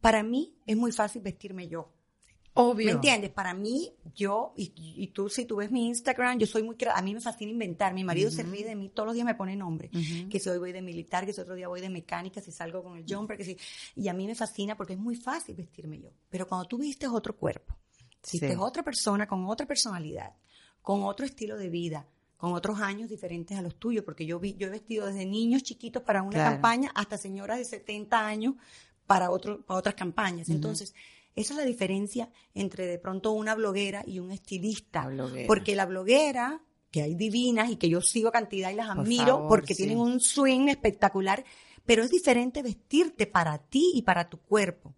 para 0.00 0.24
mí 0.24 0.56
es 0.66 0.76
muy 0.76 0.90
fácil 0.90 1.22
vestirme 1.22 1.68
yo. 1.68 1.93
Obvio. 2.56 2.86
¿Me 2.86 2.92
entiendes? 2.92 3.30
Para 3.30 3.52
mí, 3.52 3.92
yo, 4.14 4.52
y, 4.56 4.72
y 4.76 5.08
tú, 5.08 5.28
si 5.28 5.44
tú 5.44 5.56
ves 5.56 5.72
mi 5.72 5.86
Instagram, 5.88 6.38
yo 6.38 6.46
soy 6.46 6.62
muy, 6.62 6.76
a 6.94 7.02
mí 7.02 7.12
me 7.12 7.20
fascina 7.20 7.50
inventar. 7.50 7.92
Mi 7.92 8.04
marido 8.04 8.30
se 8.30 8.44
ríe 8.44 8.64
de 8.64 8.76
mí, 8.76 8.90
todos 8.90 9.06
los 9.08 9.14
días 9.14 9.26
me 9.26 9.34
pone 9.34 9.56
nombre. 9.56 9.90
Que 10.30 10.38
si 10.38 10.48
hoy 10.48 10.58
voy 10.58 10.70
de 10.72 10.80
militar, 10.80 11.26
que 11.26 11.32
si 11.32 11.40
otro 11.40 11.56
día 11.56 11.66
voy 11.66 11.80
de 11.80 11.90
mecánica, 11.90 12.40
si 12.40 12.52
salgo 12.52 12.82
con 12.84 12.96
el 12.96 13.04
jumper, 13.08 13.36
que 13.36 13.44
si, 13.44 13.56
y 13.96 14.06
a 14.08 14.14
mí 14.14 14.26
me 14.26 14.36
fascina 14.36 14.76
porque 14.76 14.92
es 14.92 14.98
muy 15.00 15.16
fácil 15.16 15.56
vestirme 15.56 16.00
yo. 16.00 16.10
Pero 16.30 16.46
cuando 16.46 16.66
tú 16.68 16.78
vistes 16.78 17.08
otro 17.10 17.36
cuerpo, 17.36 17.76
Sí. 18.22 18.38
vistes 18.40 18.56
otra 18.58 18.82
persona 18.84 19.26
con 19.26 19.44
otra 19.46 19.66
personalidad, 19.66 20.32
con 20.80 21.02
otro 21.02 21.26
estilo 21.26 21.56
de 21.58 21.68
vida, 21.68 22.06
con 22.36 22.52
otros 22.54 22.78
años 22.80 23.10
diferentes 23.10 23.58
a 23.58 23.62
los 23.62 23.74
tuyos, 23.80 24.04
porque 24.04 24.26
yo 24.26 24.38
vi, 24.38 24.54
yo 24.54 24.68
he 24.68 24.70
vestido 24.70 25.06
desde 25.06 25.26
niños 25.26 25.62
chiquitos 25.62 26.02
para 26.04 26.22
una 26.22 26.32
Claro. 26.32 26.52
campaña 26.52 26.90
hasta 26.94 27.18
señoras 27.18 27.58
de 27.58 27.64
70 27.64 28.26
años 28.26 28.54
para 29.06 29.30
otro, 29.30 29.62
para 29.66 29.78
otras 29.80 29.94
campañas. 29.96 30.48
Entonces, 30.48 30.94
esa 31.34 31.54
es 31.54 31.58
la 31.58 31.64
diferencia 31.64 32.30
entre 32.54 32.86
de 32.86 32.98
pronto 32.98 33.32
una 33.32 33.54
bloguera 33.54 34.02
y 34.06 34.18
un 34.20 34.30
estilista. 34.30 35.06
Bloguera. 35.06 35.46
Porque 35.46 35.74
la 35.74 35.86
bloguera, 35.86 36.62
que 36.90 37.02
hay 37.02 37.14
divinas 37.14 37.70
y 37.70 37.76
que 37.76 37.88
yo 37.88 38.00
sigo 38.00 38.30
cantidad 38.30 38.70
y 38.70 38.74
las 38.74 38.88
Por 38.88 39.00
admiro 39.00 39.26
favor, 39.26 39.48
porque 39.48 39.74
sí. 39.74 39.82
tienen 39.82 39.98
un 39.98 40.20
swing 40.20 40.68
espectacular, 40.68 41.44
pero 41.84 42.02
es 42.02 42.10
diferente 42.10 42.62
vestirte 42.62 43.26
para 43.26 43.58
ti 43.58 43.92
y 43.94 44.02
para 44.02 44.28
tu 44.28 44.38
cuerpo 44.38 44.94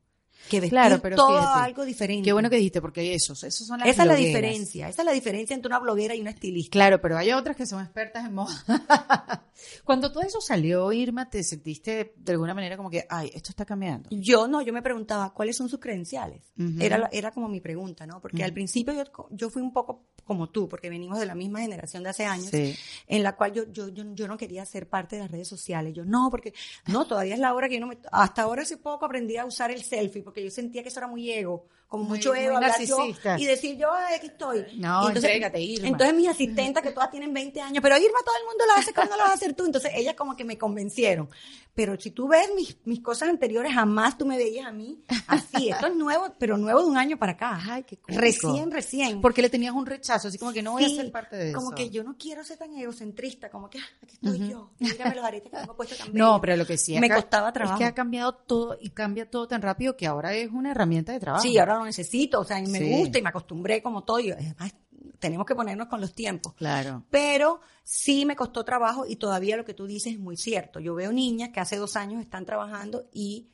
que 0.49 0.61
vestir 0.61 0.71
Claro, 0.79 1.01
pero 1.01 1.17
todo 1.17 1.39
fíjate, 1.39 1.61
algo 1.61 1.85
diferente. 1.85 2.25
Qué 2.25 2.33
bueno 2.33 2.51
que 2.51 2.57
dijiste, 2.57 2.81
porque 2.81 3.15
esos, 3.15 3.43
esos 3.45 3.67
son 3.67 3.81
las 3.81 3.89
Esa 3.89 4.03
es 4.03 4.09
la 4.09 4.15
diferencia, 4.15 4.89
esa 4.89 5.03
es 5.03 5.07
la 5.07 5.13
diferencia 5.13 5.55
entre 5.55 5.69
una 5.69 5.79
bloguera 5.79 6.15
y 6.15 6.21
una 6.21 6.31
estilista. 6.31 6.71
Claro, 6.71 7.01
pero 7.01 7.17
hay 7.19 7.33
otras 7.33 7.57
que 7.57 7.67
son 7.67 7.83
expertas 7.83 8.25
en 8.25 8.35
moda. 8.35 8.55
Cuando 9.85 10.13
todo 10.13 10.23
eso 10.23 10.41
salió, 10.41 10.93
Irma, 10.93 11.29
te 11.29 11.43
sentiste 11.43 12.15
de 12.17 12.33
alguna 12.33 12.55
manera 12.55 12.77
como 12.77 12.91
que, 12.91 13.07
ay, 13.09 13.31
esto 13.35 13.51
está 13.51 13.65
cambiando. 13.65 14.09
Yo 14.13 14.47
no, 14.47 14.63
yo 14.63 14.73
me 14.73 14.83
preguntaba 14.83 15.33
cuáles 15.33 15.57
son 15.57 15.69
sus 15.69 15.81
credenciales. 15.81 16.43
Era, 16.79 17.09
era 17.13 17.31
como 17.31 17.49
mi 17.49 17.61
pregunta, 17.61 18.07
¿no? 18.07 18.21
Porque 18.21 18.45
al 18.45 18.53
principio 18.53 18.93
yo, 18.95 19.05
yo 19.31 19.51
fui 19.51 19.63
un 19.63 19.73
poco 19.73 20.07
como 20.25 20.51
tú, 20.51 20.69
porque 20.69 20.91
venimos 20.91 21.19
de 21.19 21.27
la 21.27 21.35
misma 21.35 21.61
generación 21.61 22.03
de 22.03 22.11
hace 22.11 22.25
años, 22.25 22.51
Sí. 22.51 22.75
en 23.07 23.23
la 23.23 23.37
cual 23.37 23.53
yo, 23.53 23.65
yo, 23.71 23.89
yo, 23.89 24.05
yo 24.13 24.29
no 24.29 24.37
quería 24.37 24.65
ser 24.67 24.89
parte 24.89 25.17
de 25.17 25.23
las 25.23 25.31
redes 25.31 25.49
sociales. 25.49 25.95
Yo 25.95 26.05
no, 26.05 26.29
porque 26.31 26.53
no, 26.87 27.07
todavía 27.07 27.35
es 27.35 27.41
la 27.41 27.55
hora 27.55 27.69
que 27.69 27.75
yo 27.75 27.81
no 27.81 27.87
me... 27.87 27.99
Hasta 28.11 28.43
ahora 28.43 28.63
hace 28.63 28.77
poco 28.77 29.05
aprendí 29.05 29.37
a 29.37 29.45
usar 29.47 29.71
el 29.71 29.83
selfie, 29.83 30.23
porque 30.27 30.43
yo 30.43 30.51
sentía 30.51 30.83
que 30.83 30.89
eso 30.89 30.99
era 30.99 31.07
muy 31.07 31.31
ego, 31.31 31.69
como 31.89 32.05
Muy- 32.05 32.19
mucho 32.19 32.35
ego, 32.35 32.57
hablar 32.57 32.73
yo 32.85 32.99
y 33.39 33.45
decir 33.47 33.77
yo, 33.77 33.93
ay, 33.93 34.17
aquí 34.17 34.27
estoy. 34.27 34.65
No, 34.79 35.09
Y 35.09 35.13
entrégate, 35.17 35.61
Irma. 35.61 35.89
Entonces 35.89 36.15
mis 36.17 36.29
asistentes, 36.29 36.83
que 36.83 36.91
todas 36.91 37.11
tienen 37.11 37.33
20 37.33 37.61
años, 37.61 37.81
pero 37.83 37.97
Irma 37.97 38.19
todo 38.25 38.35
el 38.41 38.47
mundo 38.47 38.65
lo 38.67 38.73
hace, 38.81 38.93
¿cuándo 38.93 39.15
lo 39.17 39.23
vas 39.23 39.31
a 39.31 39.35
hacer 39.35 39.55
tú? 39.55 39.65
Entonces 39.67 39.93
ellas 39.95 40.15
como 40.15 40.35
que 40.37 40.45
me 40.45 40.59
convencieron. 40.59 41.29
Pero 41.75 42.01
si 42.01 42.11
tú 42.11 42.27
ves 42.27 42.49
mis, 42.57 42.75
mis 42.87 43.01
cosas 43.01 43.29
anteriores, 43.29 43.71
jamás 43.75 44.17
tú 44.17 44.25
me 44.25 44.39
veías 44.39 44.67
a 44.67 44.73
mí 44.73 44.99
así. 45.27 45.69
Esto 45.69 45.87
es 45.89 45.95
nuevo, 45.95 46.33
pero 46.39 46.57
nuevo 46.57 46.81
de 46.81 46.87
un 46.87 46.97
año 46.97 47.19
para 47.19 47.33
acá. 47.33 47.61
Ay, 47.69 47.83
qué 47.85 47.99
cómico. 47.99 48.19
Recién, 48.21 48.71
recién. 48.71 49.21
Porque 49.21 49.43
le 49.43 49.51
tenías 49.51 49.75
un 49.75 49.85
rechazo, 49.85 50.29
así 50.29 50.39
como 50.39 50.55
que 50.55 50.63
no 50.63 50.73
voy 50.73 50.85
a 50.85 50.89
ser 50.89 51.13
parte 51.13 51.37
de 51.37 51.51
eso. 51.51 51.59
Como 51.59 51.73
que 51.73 51.91
yo 51.91 52.03
no 52.03 52.17
quiero 52.19 52.43
ser 52.45 52.57
tan 52.57 52.75
egocentrista, 52.79 53.51
como 53.51 53.69
que 53.69 53.79
ah, 53.79 53.83
aquí 54.03 54.15
estoy 54.15 54.49
yo. 54.49 54.71
Mírame 54.79 55.17
los 55.17 55.25
aretes 55.25 55.51
que 55.51 55.57
tengo 55.59 55.77
puestos 55.77 55.99
también. 55.99 56.17
No, 56.25 56.41
pero 56.41 56.57
lo 56.57 56.65
que 56.67 56.79
sí 56.79 56.99
me 56.99 57.07
acá- 57.09 57.17
costaba 57.17 57.53
trabajo. 57.53 57.75
Es 57.75 57.79
que 57.81 57.85
ha 57.85 57.95
cambiado 57.95 58.35
todo 58.35 58.79
y 58.81 58.89
cambia 58.91 59.31
todo 59.31 59.47
tan 59.47 59.61
rápido 59.61 59.99
que 59.99 60.07
ahora 60.07 60.33
es 60.35 60.51
una 60.51 60.71
herramienta 60.71 61.13
de 61.13 61.21
trabajo. 61.21 61.43
Sí, 61.43 61.59
ahora 61.59 61.76
lo 61.79 61.85
necesito, 61.85 62.41
o 62.41 62.45
sea, 62.45 62.59
y 62.61 62.67
me 62.67 62.79
Sí. 62.79 62.91
gusta 62.91 63.19
y 63.19 63.23
me 63.23 63.29
acostumbré 63.29 63.83
como 63.83 64.05
todo. 64.05 64.21
Y 64.21 64.31
además, 64.31 64.75
tenemos 65.19 65.47
que 65.47 65.55
ponernos 65.55 65.89
con 65.89 66.01
los 66.01 66.15
tiempos. 66.15 66.55
Claro. 66.55 67.05
Pero 67.11 67.61
sí 67.83 68.25
me 68.27 68.37
costó 68.37 68.65
trabajo 68.65 69.07
y 69.07 69.17
todavía 69.17 69.57
lo 69.57 69.65
que 69.65 69.75
tú 69.75 69.87
dices 69.87 70.13
es 70.15 70.19
muy 70.19 70.37
cierto. 70.37 70.81
Yo 70.81 70.95
veo 70.95 71.13
niñas 71.13 71.51
que 71.51 71.61
hace 71.61 71.77
dos 71.77 71.97
años 71.97 72.21
están 72.23 72.45
trabajando 72.45 73.09
y, 73.13 73.49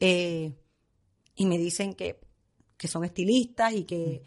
eh, 0.00 0.54
y 1.34 1.46
me 1.46 1.58
dicen 1.58 1.94
que, 1.94 2.20
que 2.76 2.88
son 2.88 3.04
estilistas 3.04 3.72
y 3.72 3.84
que 3.84 4.22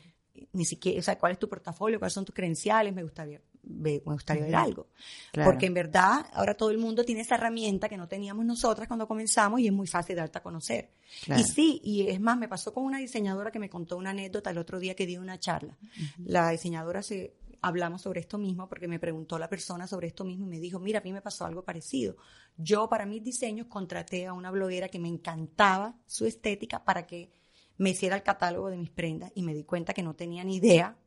ni 0.53 0.65
siquiera, 0.65 0.99
o 0.99 1.03
sea, 1.03 1.17
cuál 1.17 1.32
es 1.32 1.39
tu 1.39 1.49
portafolio, 1.49 1.99
cuáles 1.99 2.13
son 2.13 2.25
tus 2.25 2.36
credenciales, 2.36 2.93
me 2.93 3.01
gustaría, 3.03 3.39
ve- 3.39 3.45
me 3.70 3.99
gustaría 3.99 4.43
ver 4.43 4.55
algo. 4.55 4.88
Claro. 5.32 5.51
Porque 5.51 5.65
en 5.65 5.74
verdad 5.74 6.26
ahora 6.34 6.55
todo 6.55 6.72
el 6.72 6.78
mundo 6.78 7.03
tiene 7.03 7.22
esa 7.22 7.36
herramienta 7.36 7.89
que 7.89 7.97
no 7.97 8.07
teníamos 8.07 8.45
nosotras 8.45 8.88
cuando 8.88 9.07
comenzamos 9.07 9.59
y 9.59 9.68
es 9.68 9.74
muy 9.74 9.88
fácil 9.88 10.15
darte 10.15 10.38
a 10.39 10.43
conocer. 10.43 10.91
Claro. 11.26 11.41
Y 11.41 11.43
sí, 11.45 11.82
y 11.84 12.07
es 12.07 12.20
más, 12.20 12.38
me 12.38 12.47
pasó 12.47 12.74
con 12.74 12.84
una 12.84 12.99
diseñadora 12.99 13.51
que 13.51 13.59
me 13.59 13.70
contó 13.70 13.97
una 13.97 14.11
anécdota 14.11 14.49
el 14.49 14.57
otro 14.57 14.80
día 14.80 14.95
que 14.95 15.05
dio 15.05 15.22
una 15.22 15.39
charla. 15.39 15.78
La 16.24 16.49
diseñadora 16.49 17.01
se 17.01 17.36
hablamos 17.61 18.01
sobre 18.01 18.20
esto 18.20 18.38
mismo 18.38 18.68
porque 18.70 18.88
me 18.88 18.99
preguntó 18.99 19.39
la 19.39 19.49
persona 19.49 19.88
sobre 19.88 20.07
esto 20.07 20.24
mismo 20.24 20.45
y 20.45 20.49
me 20.49 20.59
dijo, 20.59 20.80
mira, 20.80 20.99
a 20.99 21.03
mí 21.03 21.13
me 21.13 21.22
pasó 21.22 21.45
algo 21.45 21.63
parecido. 21.63 22.18
Yo 22.57 22.89
para 22.89 23.05
mis 23.05 23.24
diseños 23.24 23.68
contraté 23.68 24.26
a 24.28 24.34
una 24.34 24.51
bloguera 24.51 24.89
que 24.89 24.99
me 24.99 25.07
encantaba 25.07 25.95
su 26.05 26.26
estética 26.26 26.84
para 26.84 27.05
que 27.05 27.32
me 27.78 27.91
hiciera 27.91 28.15
el 28.15 28.24
catálogo 28.24 28.70
de 28.70 28.78
mis 28.78 28.89
prendas 28.89 29.32
y 29.36 29.43
me 29.43 29.53
di 29.53 29.63
cuenta 29.63 29.93
que 29.93 30.03
no 30.03 30.15
tenía 30.15 30.43
ni 30.43 30.55
idea 30.55 30.97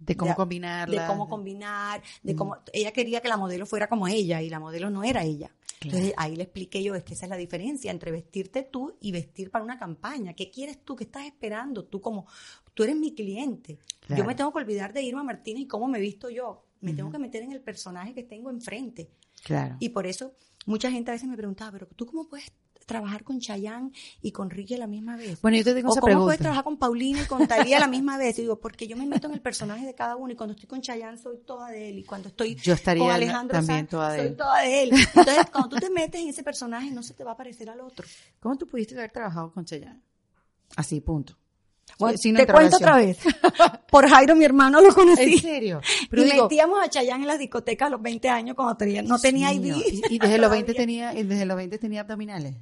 De 0.00 0.16
cómo 0.16 0.34
combinarla. 0.34 1.02
de 1.02 1.06
cómo 1.06 1.28
combinar, 1.28 2.02
de 2.22 2.34
cómo 2.34 2.56
ella 2.72 2.90
quería 2.90 3.20
que 3.20 3.28
la 3.28 3.36
modelo 3.36 3.66
fuera 3.66 3.86
como 3.86 4.08
ella 4.08 4.40
y 4.40 4.48
la 4.48 4.58
modelo 4.58 4.90
no 4.90 5.04
era 5.04 5.22
ella. 5.22 5.52
Entonces 5.82 6.12
ahí 6.16 6.36
le 6.36 6.42
expliqué 6.42 6.82
yo, 6.82 6.94
es 6.94 7.04
que 7.04 7.14
esa 7.14 7.26
es 7.26 7.30
la 7.30 7.36
diferencia 7.36 7.90
entre 7.90 8.10
vestirte 8.10 8.62
tú 8.62 8.96
y 9.00 9.12
vestir 9.12 9.50
para 9.50 9.64
una 9.64 9.78
campaña. 9.78 10.34
¿Qué 10.34 10.50
quieres 10.50 10.84
tú? 10.84 10.96
¿Qué 10.96 11.04
estás 11.04 11.24
esperando? 11.24 11.84
Tú 11.84 12.00
como, 12.00 12.26
tú 12.74 12.84
eres 12.84 12.96
mi 12.96 13.14
cliente. 13.14 13.78
Claro. 14.00 14.22
Yo 14.22 14.26
me 14.26 14.34
tengo 14.34 14.52
que 14.52 14.58
olvidar 14.58 14.92
de 14.92 15.02
Irma 15.02 15.22
Martínez 15.22 15.62
y 15.62 15.66
cómo 15.66 15.88
me 15.88 16.00
visto 16.00 16.28
yo. 16.28 16.66
Me 16.80 16.94
tengo 16.94 17.10
que 17.10 17.18
meter 17.18 17.42
en 17.42 17.52
el 17.52 17.60
personaje 17.60 18.14
que 18.14 18.22
tengo 18.22 18.50
enfrente. 18.50 19.10
Claro. 19.44 19.76
Y 19.80 19.90
por 19.90 20.06
eso 20.06 20.34
mucha 20.66 20.90
gente 20.90 21.10
a 21.10 21.14
veces 21.14 21.28
me 21.28 21.36
preguntaba, 21.36 21.72
pero 21.72 21.86
tú 21.86 22.06
cómo 22.06 22.26
puedes 22.26 22.52
trabajar 22.90 23.24
con 23.24 23.40
Chayanne 23.40 23.92
y 24.20 24.32
con 24.32 24.50
Ricky 24.50 24.74
a 24.74 24.78
la 24.78 24.86
misma 24.86 25.16
vez? 25.16 25.40
Bueno, 25.40 25.56
yo 25.56 25.64
te 25.64 25.74
tengo 25.74 25.88
o 25.88 25.92
esa 25.92 26.00
cómo 26.00 26.06
pregunta. 26.06 26.26
puedes 26.26 26.40
trabajar 26.40 26.64
con 26.64 26.76
Paulina 26.76 27.22
y 27.22 27.26
con 27.26 27.46
Talía 27.46 27.76
a 27.76 27.80
la 27.80 27.86
misma 27.86 28.18
vez. 28.18 28.38
Y 28.38 28.42
digo, 28.42 28.58
porque 28.58 28.86
yo 28.88 28.96
me 28.96 29.06
meto 29.06 29.28
en 29.28 29.34
el 29.34 29.40
personaje 29.40 29.86
de 29.86 29.94
cada 29.94 30.16
uno 30.16 30.32
y 30.32 30.36
cuando 30.36 30.52
estoy 30.54 30.68
con 30.68 30.80
Chayanne 30.82 31.16
soy 31.18 31.38
toda 31.46 31.68
de 31.70 31.88
él 31.90 31.98
y 32.00 32.04
cuando 32.04 32.28
estoy 32.28 32.56
Yo 32.56 32.74
estaría 32.74 33.04
con 33.04 33.12
Alejandro 33.12 33.56
también 33.56 33.78
Sanz, 33.80 33.90
toda 33.90 34.12
de 34.12 34.18
soy 34.18 34.26
él. 34.28 34.36
toda 34.36 34.60
de 34.62 34.82
él. 34.82 34.90
Entonces, 34.92 35.46
cuando 35.52 35.68
tú 35.70 35.76
te 35.76 35.90
metes 35.90 36.20
en 36.20 36.28
ese 36.28 36.42
personaje 36.42 36.90
no 36.90 37.02
se 37.02 37.14
te 37.14 37.24
va 37.24 37.32
a 37.32 37.36
parecer 37.36 37.70
al 37.70 37.80
otro. 37.80 38.06
¿Cómo 38.40 38.56
tú 38.58 38.66
pudiste 38.66 38.94
haber 38.96 39.10
trabajado 39.12 39.52
con 39.52 39.64
Chayanne? 39.64 40.00
Así, 40.76 41.00
punto. 41.00 41.36
Bueno, 41.98 42.16
Sin 42.18 42.36
te 42.36 42.46
cuento 42.46 42.76
otra 42.76 42.96
vez. 42.96 43.18
Por 43.90 44.08
Jairo, 44.08 44.36
mi 44.36 44.44
hermano, 44.44 44.80
lo 44.80 44.94
conocí. 44.94 45.34
¿En 45.34 45.38
serio? 45.40 45.80
Pero 46.08 46.22
y 46.22 46.30
digo, 46.30 46.44
metíamos 46.44 46.80
a 46.82 46.88
Chayanne 46.88 47.22
en 47.24 47.26
las 47.28 47.38
discotecas 47.38 47.88
a 47.88 47.90
los 47.90 48.00
20 48.00 48.28
años 48.28 48.54
cuando 48.56 48.76
tenía, 48.76 49.02
no 49.02 49.18
tenía 49.18 49.52
ID. 49.52 49.74
y, 50.08 50.14
y 50.14 50.18
desde 50.18 50.38
los 50.38 50.50
20 50.50 50.72
Todavía. 50.72 50.74
tenía, 50.74 51.14
y 51.18 51.24
desde 51.24 51.44
los 51.44 51.56
20 51.56 51.78
tenía 51.78 52.00
abdominales. 52.02 52.54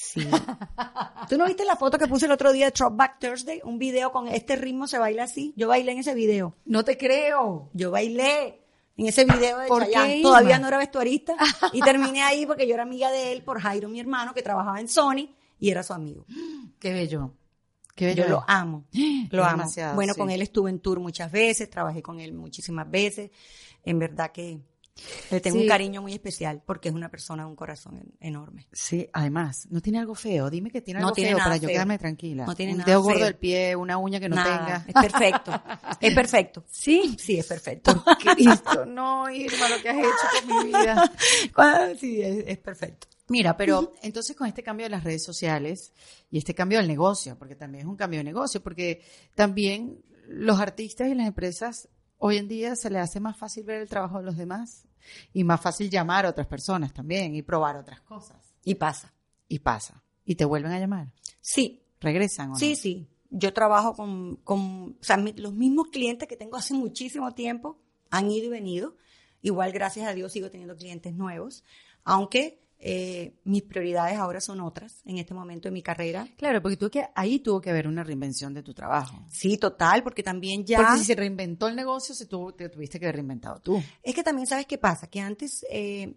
Sí. 0.00 0.26
¿Tú 1.28 1.36
no 1.36 1.46
viste 1.46 1.64
la 1.64 1.76
foto 1.76 1.98
que 1.98 2.06
puse 2.08 2.24
el 2.24 2.32
otro 2.32 2.52
día 2.52 2.70
de 2.70 2.84
Back 2.90 3.18
Thursday? 3.20 3.60
Un 3.64 3.78
video 3.78 4.10
con 4.10 4.28
este 4.28 4.56
ritmo 4.56 4.86
se 4.86 4.98
baila 4.98 5.24
así. 5.24 5.52
Yo 5.56 5.68
bailé 5.68 5.92
en 5.92 5.98
ese 5.98 6.14
video. 6.14 6.56
No 6.64 6.84
te 6.84 6.96
creo. 6.96 7.68
Yo 7.74 7.90
bailé 7.90 8.62
en 8.96 9.06
ese 9.06 9.26
video 9.26 9.58
de 9.58 9.68
¿Por 9.68 9.84
Chayanne. 9.84 10.16
qué, 10.16 10.22
Todavía 10.22 10.58
no 10.58 10.68
era 10.68 10.78
vestuarista. 10.78 11.36
Y 11.74 11.82
terminé 11.82 12.22
ahí 12.22 12.46
porque 12.46 12.66
yo 12.66 12.74
era 12.74 12.82
amiga 12.82 13.10
de 13.10 13.32
él 13.32 13.42
por 13.42 13.60
Jairo, 13.60 13.90
mi 13.90 14.00
hermano, 14.00 14.32
que 14.32 14.42
trabajaba 14.42 14.80
en 14.80 14.88
Sony 14.88 15.28
y 15.58 15.70
era 15.70 15.82
su 15.82 15.92
amigo. 15.92 16.24
Qué 16.80 16.94
bello. 16.94 17.34
Qué 17.94 18.06
bello. 18.06 18.24
Yo 18.24 18.30
lo 18.30 18.44
amo. 18.48 18.86
Lo 19.30 19.44
amo. 19.44 19.58
demasiado, 19.58 19.94
bueno, 19.96 20.14
sí. 20.14 20.18
con 20.18 20.30
él 20.30 20.40
estuve 20.40 20.70
en 20.70 20.80
tour 20.80 20.98
muchas 20.98 21.30
veces, 21.30 21.68
trabajé 21.68 22.02
con 22.02 22.20
él 22.20 22.32
muchísimas 22.32 22.90
veces. 22.90 23.30
En 23.84 23.98
verdad 23.98 24.32
que 24.32 24.60
le 25.30 25.40
tengo 25.40 25.56
Sí. 25.56 25.62
un 25.62 25.68
cariño 25.68 26.02
muy 26.02 26.12
especial 26.12 26.62
porque 26.64 26.88
es 26.88 26.94
una 26.94 27.08
persona 27.10 27.42
de 27.44 27.48
un 27.50 27.56
corazón 27.56 27.96
en- 27.98 28.12
enorme. 28.20 28.66
Sí, 28.72 29.08
además, 29.12 29.66
no 29.70 29.80
tiene 29.80 29.98
algo 29.98 30.14
feo. 30.14 30.50
Dime 30.50 30.70
que 30.70 30.80
tiene 30.80 31.00
No 31.00 31.06
algo 31.08 31.14
tiene 31.14 31.30
feo 31.30 31.38
para 31.38 31.56
yo 31.56 31.62
feo. 31.62 31.70
quedarme 31.70 31.98
tranquila. 31.98 32.46
No 32.46 32.54
tiene 32.54 32.72
Un 32.72 32.78
nada 32.78 32.90
dedo 32.90 33.02
gordo 33.02 33.16
feo. 33.18 33.24
del 33.26 33.36
pie, 33.36 33.76
una 33.76 33.98
uña 33.98 34.20
que 34.20 34.28
no 34.28 34.36
Nada, 34.36 34.84
tenga. 34.84 34.84
es 35.04 35.10
perfecto. 35.10 35.52
es 36.00 36.14
perfecto. 36.14 36.64
Sí. 36.70 37.16
Sí, 37.18 37.38
es 37.38 37.46
perfecto. 37.46 38.04
Cristo, 38.34 38.84
no, 38.86 39.30
Irma, 39.30 39.68
lo 39.68 39.82
que 39.82 39.88
has 39.88 39.98
hecho 39.98 40.46
con 40.48 40.58
mi 40.58 40.64
vida. 40.66 41.12
Sí, 41.98 42.22
es, 42.22 42.44
es 42.46 42.58
perfecto. 42.58 43.06
Mira, 43.28 43.56
pero 43.56 43.92
entonces 44.02 44.34
con 44.34 44.48
este 44.48 44.62
cambio 44.62 44.86
de 44.86 44.90
las 44.90 45.04
redes 45.04 45.22
sociales 45.22 45.92
y 46.32 46.38
este 46.38 46.52
cambio 46.54 46.78
del 46.78 46.88
negocio, 46.88 47.38
porque 47.38 47.54
también 47.54 47.82
es 47.82 47.88
un 47.88 47.96
cambio 47.96 48.18
de 48.18 48.24
negocio, 48.24 48.60
porque 48.60 49.02
también 49.36 50.02
los 50.26 50.58
artistas 50.58 51.08
y 51.08 51.14
las 51.14 51.28
empresas 51.28 51.88
hoy 52.18 52.38
en 52.38 52.48
día 52.48 52.74
se 52.74 52.90
les 52.90 53.02
hace 53.02 53.20
más 53.20 53.36
fácil 53.36 53.62
ver 53.64 53.82
el 53.82 53.88
trabajo 53.88 54.18
de 54.18 54.24
los 54.24 54.36
demás 54.36 54.84
y 55.32 55.44
más 55.44 55.60
fácil 55.60 55.88
llamar 55.90 56.26
a 56.26 56.30
otras 56.30 56.46
personas 56.46 56.92
también 56.92 57.34
y 57.34 57.42
probar 57.42 57.76
otras 57.76 58.00
cosas. 58.02 58.36
Y 58.64 58.74
pasa. 58.74 59.12
Y 59.48 59.58
pasa. 59.60 60.02
Y 60.24 60.34
te 60.36 60.44
vuelven 60.44 60.72
a 60.72 60.78
llamar. 60.78 61.12
Sí, 61.40 61.82
¿Regresan 62.00 62.48
o 62.50 62.52
no? 62.52 62.58
sí, 62.58 62.76
sí. 62.76 63.06
Yo 63.30 63.52
trabajo 63.52 63.94
con, 63.94 64.36
con 64.36 64.96
o 65.00 65.04
sea, 65.04 65.16
mi- 65.16 65.32
los 65.34 65.52
mismos 65.54 65.88
clientes 65.88 66.26
que 66.28 66.36
tengo 66.36 66.56
hace 66.56 66.74
muchísimo 66.74 67.32
tiempo 67.32 67.78
han 68.10 68.30
ido 68.30 68.46
y 68.46 68.48
venido. 68.50 68.96
Igual, 69.42 69.72
gracias 69.72 70.06
a 70.08 70.14
Dios, 70.14 70.32
sigo 70.32 70.50
teniendo 70.50 70.76
clientes 70.76 71.14
nuevos, 71.14 71.62
aunque 72.04 72.60
eh, 72.82 73.34
mis 73.44 73.62
prioridades 73.62 74.16
ahora 74.16 74.40
son 74.40 74.60
otras 74.60 75.02
en 75.04 75.18
este 75.18 75.34
momento 75.34 75.68
de 75.68 75.72
mi 75.72 75.82
carrera. 75.82 76.26
Claro, 76.36 76.62
porque 76.62 76.76
tú 76.76 76.90
que 76.90 77.06
ahí 77.14 77.38
tuvo 77.38 77.60
que 77.60 77.70
haber 77.70 77.86
una 77.86 78.02
reinvención 78.02 78.54
de 78.54 78.62
tu 78.62 78.72
trabajo. 78.72 79.22
Sí, 79.28 79.58
total, 79.58 80.02
porque 80.02 80.22
también 80.22 80.64
ya... 80.64 80.78
Porque 80.78 80.98
si 80.98 81.04
se 81.04 81.14
reinventó 81.14 81.68
el 81.68 81.76
negocio, 81.76 82.14
se 82.14 82.26
tuvo, 82.26 82.54
te 82.54 82.68
tuviste 82.70 82.98
que 82.98 83.04
haber 83.04 83.16
reinventado 83.16 83.60
tú. 83.60 83.82
Es 84.02 84.14
que 84.14 84.22
también 84.22 84.46
sabes 84.46 84.66
qué 84.66 84.78
pasa, 84.78 85.08
que 85.08 85.20
antes 85.20 85.64
eh, 85.70 86.16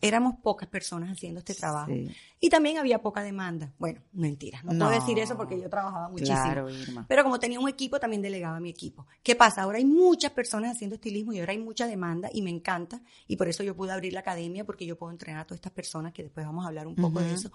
éramos 0.00 0.34
pocas 0.42 0.68
personas 0.68 1.10
haciendo 1.10 1.38
este 1.38 1.54
trabajo 1.54 1.90
Sí. 1.90 2.10
y 2.38 2.50
también 2.50 2.76
había 2.76 3.00
poca 3.00 3.22
demanda. 3.22 3.72
Bueno, 3.78 4.02
mentira, 4.12 4.60
no, 4.62 4.72
No. 4.74 4.86
puedo 4.86 5.00
decir 5.00 5.18
eso 5.18 5.36
porque 5.36 5.58
yo 5.58 5.70
trabajaba 5.70 6.08
muchísimo. 6.10 6.36
Claro, 6.36 6.68
Irma. 6.68 7.06
Pero 7.08 7.22
como 7.22 7.38
tenía 7.38 7.58
un 7.58 7.68
equipo, 7.68 7.98
también 7.98 8.20
delegaba 8.20 8.58
a 8.58 8.60
mi 8.60 8.68
equipo. 8.70 9.06
¿Qué 9.22 9.34
pasa? 9.36 9.62
Ahora 9.62 9.78
hay 9.78 9.86
muchas 9.86 10.32
personas 10.32 10.72
haciendo 10.76 10.96
estilismo 10.96 11.32
y 11.32 11.40
ahora 11.40 11.52
hay 11.52 11.58
mucha 11.58 11.86
demanda 11.86 12.28
y 12.32 12.42
me 12.42 12.50
encanta. 12.50 13.00
Y 13.26 13.36
por 13.36 13.48
eso 13.48 13.62
yo 13.62 13.74
pude 13.74 13.92
abrir 13.92 14.12
la 14.12 14.20
academia 14.20 14.64
porque 14.66 14.84
yo 14.84 14.96
puedo 14.98 15.12
entrenar 15.12 15.40
a 15.40 15.44
todas 15.46 15.58
estas 15.58 15.72
personas 15.72 16.12
que 16.12 16.22
después 16.24 16.44
vamos 16.44 16.64
a 16.64 16.68
hablar 16.68 16.86
un 16.86 16.94
poco 16.96 17.20
de 17.20 17.32
eso. 17.32 17.50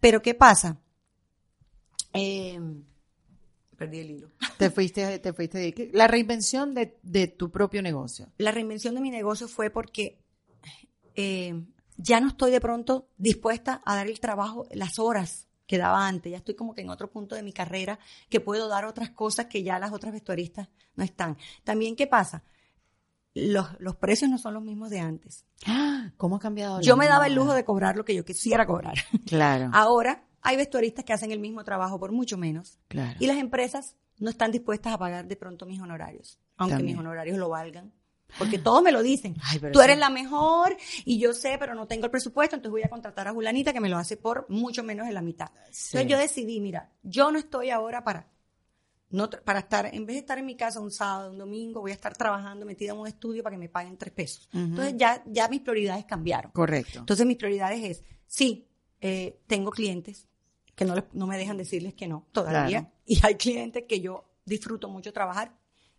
Pero 0.00 0.20
¿qué 0.20 0.34
pasa? 0.34 0.76
Eh, 2.12 2.60
perdí 3.76 3.98
el 4.00 4.10
hilo. 4.10 4.30
Te 4.58 4.70
fuiste, 4.70 5.18
te 5.18 5.32
fuiste 5.32 5.58
de 5.58 5.90
la 5.92 6.06
reinvención 6.06 6.74
de, 6.74 6.96
de 7.02 7.26
tu 7.28 7.50
propio 7.50 7.82
negocio. 7.82 8.28
La 8.38 8.52
reinvención 8.52 8.94
de 8.94 9.00
mi 9.00 9.10
negocio 9.10 9.48
fue 9.48 9.70
porque 9.70 10.18
eh, 11.16 11.60
ya 12.04 12.20
no 12.20 12.28
estoy 12.28 12.50
de 12.50 12.60
pronto 12.60 13.08
dispuesta 13.16 13.82
a 13.84 13.96
dar 13.96 14.06
el 14.06 14.20
trabajo, 14.20 14.66
las 14.72 14.98
horas 14.98 15.48
que 15.66 15.78
daba 15.78 16.06
antes. 16.06 16.30
Ya 16.30 16.38
estoy 16.38 16.54
como 16.54 16.74
que 16.74 16.82
en 16.82 16.90
otro 16.90 17.10
punto 17.10 17.34
de 17.34 17.42
mi 17.42 17.52
carrera 17.52 17.98
que 18.28 18.40
puedo 18.40 18.68
dar 18.68 18.84
otras 18.84 19.10
cosas 19.10 19.46
que 19.46 19.62
ya 19.62 19.78
las 19.78 19.92
otras 19.92 20.12
vestuaristas 20.12 20.68
no 20.96 21.02
están. 21.02 21.38
También, 21.64 21.96
¿qué 21.96 22.06
pasa? 22.06 22.44
Los, 23.32 23.68
los 23.80 23.96
precios 23.96 24.30
no 24.30 24.36
son 24.36 24.54
los 24.54 24.62
mismos 24.62 24.90
de 24.90 25.00
antes. 25.00 25.46
¡Ah! 25.66 26.12
¿Cómo 26.18 26.36
ha 26.36 26.40
cambiado? 26.40 26.82
Yo 26.82 26.96
me 26.96 27.06
daba 27.06 27.26
el 27.26 27.34
lujo 27.34 27.54
de 27.54 27.64
cobrar 27.64 27.96
lo 27.96 28.04
que 28.04 28.14
yo 28.14 28.24
quisiera 28.24 28.66
cobrar. 28.66 28.94
Claro, 29.26 29.70
Ahora 29.72 30.24
hay 30.42 30.56
vestuaristas 30.56 31.06
que 31.06 31.14
hacen 31.14 31.32
el 31.32 31.40
mismo 31.40 31.64
trabajo 31.64 31.98
por 31.98 32.12
mucho 32.12 32.36
menos 32.36 32.78
claro. 32.88 33.16
y 33.18 33.26
las 33.26 33.38
empresas 33.38 33.96
no 34.18 34.28
están 34.28 34.52
dispuestas 34.52 34.92
a 34.92 34.98
pagar 34.98 35.26
de 35.26 35.36
pronto 35.36 35.64
mis 35.64 35.80
honorarios, 35.80 36.38
aunque 36.58 36.76
También. 36.76 36.96
mis 36.96 37.00
honorarios 37.00 37.38
lo 37.38 37.48
valgan. 37.48 37.92
Porque 38.38 38.58
todos 38.58 38.82
me 38.82 38.92
lo 38.92 39.02
dicen. 39.02 39.36
Ay, 39.42 39.58
pero 39.58 39.72
Tú 39.72 39.80
eres 39.80 39.98
la 39.98 40.10
mejor 40.10 40.76
y 41.04 41.18
yo 41.18 41.32
sé, 41.32 41.56
pero 41.58 41.74
no 41.74 41.86
tengo 41.86 42.04
el 42.06 42.10
presupuesto, 42.10 42.56
entonces 42.56 42.72
voy 42.72 42.82
a 42.82 42.88
contratar 42.88 43.28
a 43.28 43.32
Julanita 43.32 43.72
que 43.72 43.80
me 43.80 43.88
lo 43.88 43.96
hace 43.96 44.16
por 44.16 44.46
mucho 44.48 44.82
menos 44.82 45.06
de 45.06 45.12
la 45.12 45.22
mitad. 45.22 45.50
Sí. 45.70 45.96
Entonces 45.96 46.10
yo 46.10 46.18
decidí, 46.18 46.60
mira, 46.60 46.90
yo 47.02 47.30
no 47.30 47.38
estoy 47.38 47.70
ahora 47.70 48.02
para 48.04 48.28
no 49.10 49.30
para 49.30 49.60
estar, 49.60 49.86
en 49.94 50.06
vez 50.06 50.14
de 50.16 50.20
estar 50.20 50.38
en 50.38 50.46
mi 50.46 50.56
casa 50.56 50.80
un 50.80 50.90
sábado, 50.90 51.30
un 51.30 51.38
domingo, 51.38 51.80
voy 51.80 51.92
a 51.92 51.94
estar 51.94 52.16
trabajando 52.16 52.66
metida 52.66 52.92
en 52.92 52.98
un 52.98 53.06
estudio 53.06 53.44
para 53.44 53.54
que 53.54 53.60
me 53.60 53.68
paguen 53.68 53.96
tres 53.96 54.12
pesos. 54.12 54.48
Entonces 54.52 54.94
ya, 54.96 55.22
ya 55.26 55.48
mis 55.48 55.60
prioridades 55.60 56.04
cambiaron. 56.04 56.50
Correcto. 56.50 56.98
Entonces 57.00 57.24
mis 57.24 57.36
prioridades 57.36 57.84
es, 57.84 58.02
sí, 58.26 58.66
eh, 59.00 59.38
tengo 59.46 59.70
clientes 59.70 60.26
que 60.74 60.84
no, 60.84 60.96
les- 60.96 61.04
no 61.12 61.28
me 61.28 61.38
dejan 61.38 61.56
decirles 61.56 61.94
que 61.94 62.08
no 62.08 62.26
todavía. 62.32 62.80
Claro. 62.80 62.94
Y 63.06 63.20
hay 63.24 63.34
clientes 63.36 63.84
que 63.88 64.00
yo 64.00 64.24
disfruto 64.44 64.88
mucho 64.88 65.12
trabajar 65.12 65.52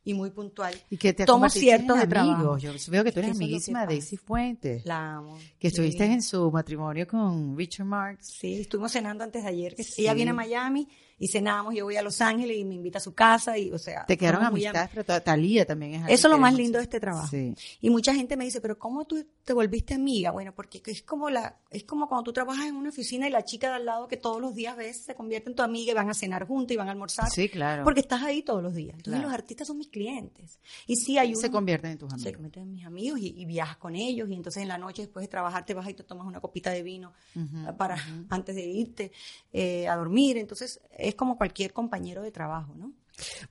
y 0.06 0.14
muy 0.14 0.30
puntual. 0.30 0.74
y 0.90 0.98
que 0.98 1.14
te 1.14 1.26
tomo 1.26 1.50
ciertos 1.50 2.00
en 2.00 2.10
de 2.10 2.18
amigos. 2.20 2.62
Yo 2.62 2.72
veo 2.90 3.04
que 3.04 3.12
tú 3.12 3.20
eres 3.20 3.32
amiguísima 3.36 3.82
de. 3.82 3.88
Daisy 3.96 4.16
Fuentes. 4.18 4.86
La 4.86 5.16
amo. 5.16 5.38
que 5.60 5.68
estuviste 5.68 6.06
Sí. 6.06 6.12
en 6.14 6.22
su 6.22 6.50
matrimonio 6.52 7.08
con 7.08 7.58
Richard 7.58 7.86
Marx. 7.88 8.28
Sí, 8.40 8.62
estuvimos 8.62 8.92
cenando 8.92 9.24
antes 9.24 9.44
de 9.44 9.50
ayer. 9.50 9.76
Que 9.76 9.84
Sí. 9.84 10.04
Ella 10.04 10.14
viene 10.14 10.32
a 10.32 10.34
Miami 10.36 10.88
y 11.18 11.28
cenamos. 11.30 11.74
Yo 11.74 11.86
voy 11.86 11.96
a 11.96 12.02
Los 12.02 12.22
Ángeles 12.22 12.58
y 12.58 12.66
me 12.66 12.76
invita 12.76 12.98
a 13.00 13.02
su 13.02 13.14
casa. 13.14 13.58
y 13.58 13.72
o 13.72 13.78
sea 13.80 14.06
Te 14.06 14.18
quedaron 14.18 14.42
muy 14.52 14.66
amistades, 14.66 14.90
pero 14.94 15.22
Talía 15.22 15.66
también 15.66 15.94
es 15.94 15.98
alguien 16.02 16.14
Eso 16.14 16.28
es 16.28 16.32
lo 16.32 16.38
más 16.38 16.54
lindo 16.54 16.78
de 16.78 16.84
este 16.84 17.00
trabajo. 17.00 17.28
Sí. 17.28 17.56
Y 17.82 17.90
mucha 17.90 18.14
gente 18.14 18.38
me 18.38 18.44
dice, 18.46 18.62
pero 18.62 18.78
¿cómo 18.78 19.06
tú 19.06 19.26
te 19.44 19.54
volviste 19.54 19.94
amiga? 19.96 20.32
Bueno, 20.32 20.54
porque 20.54 20.82
es 20.86 21.02
como 21.02 21.30
la, 21.30 21.58
es 21.72 21.84
como 21.84 22.08
cuando 22.08 22.24
tú 22.26 22.34
trabajas 22.34 22.66
en 22.68 22.76
una 22.76 22.90
oficina 22.90 23.28
y 23.28 23.32
la 23.32 23.44
chica 23.44 23.70
de 23.70 23.76
al 23.76 23.86
lado 23.86 24.08
que 24.08 24.18
todos 24.18 24.40
los 24.42 24.54
días 24.54 24.76
ves 24.78 24.98
se 25.06 25.16
convierte 25.16 25.50
en 25.50 25.56
tu 25.56 25.64
amiga 25.64 25.92
y 25.92 25.96
van 25.96 26.10
a 26.10 26.14
cenar 26.14 26.46
juntos 26.46 26.74
y 26.74 26.78
van 26.78 26.90
a 26.90 26.92
almorzar. 26.92 27.30
Sí, 27.32 27.50
claro. 27.50 27.84
Porque 27.84 28.02
estás 28.02 28.22
ahí 28.22 28.42
todos 28.44 28.62
los 28.62 28.74
días. 28.76 28.96
Entonces 28.98 29.14
Claro. 29.20 29.28
los 29.30 29.34
artistas 29.34 29.68
son 29.68 29.78
mis 29.78 29.88
clientes. 29.96 30.60
Y 30.88 30.96
sí 30.98 31.18
hay 31.18 31.34
se 31.36 31.40
unos- 31.48 31.52
convierten 31.52 31.92
en 31.92 31.98
tus 31.98 32.10
se 32.10 32.16
amigos. 32.16 32.34
convierten 32.34 32.64
en 32.64 32.72
mis 32.72 32.86
amigos 32.86 33.20
y, 33.22 33.28
y 33.42 33.46
viajas 33.46 33.78
con 33.78 33.96
ellos 33.96 34.30
y 34.30 34.34
entonces 34.34 34.62
en 34.62 34.68
la 34.68 34.78
noche 34.78 35.04
después 35.04 35.24
de 35.24 35.30
trabajar 35.30 35.66
te 35.66 35.74
vas 35.74 35.88
y 35.90 35.94
te 35.94 36.04
tomas 36.04 36.28
una 36.28 36.40
copita 36.42 36.70
de 36.72 36.84
vino 36.84 37.14
Ujú, 37.36 37.78
para 37.78 37.96
antes 38.30 38.56
de 38.56 38.66
irte 38.66 39.12
eh, 39.54 39.88
a 39.88 39.96
dormir. 39.96 40.38
Entonces 40.38 40.82
es 40.98 41.16
como 41.16 41.38
cualquier 41.38 41.72
compañero 41.74 42.22
de 42.22 42.32
trabajo, 42.32 42.76
¿no? 42.76 42.92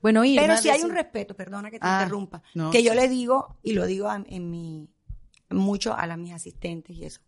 Bueno, 0.01 0.23
Irma, 0.23 0.45
Pero 0.47 0.57
si 0.61 0.69
hay 0.69 0.83
un 0.83 0.91
respeto, 0.91 1.35
perdona 1.35 1.71
que 1.71 1.79
te 1.79 1.87
Ah, 1.87 1.99
interrumpa, 2.01 2.43
no, 2.53 2.69
que 2.69 2.83
yo 2.83 2.93
le 2.93 3.09
digo 3.09 3.57
y 3.63 3.73
lo 3.73 3.85
digo 3.87 4.07
a- 4.07 4.23
en 4.27 4.49
mi 4.51 4.87
mucho 5.49 5.95
a 5.95 6.05
las 6.05 6.17
mis 6.17 6.33
asistentes 6.33 6.95
y 6.95 7.05
eso. 7.05 7.21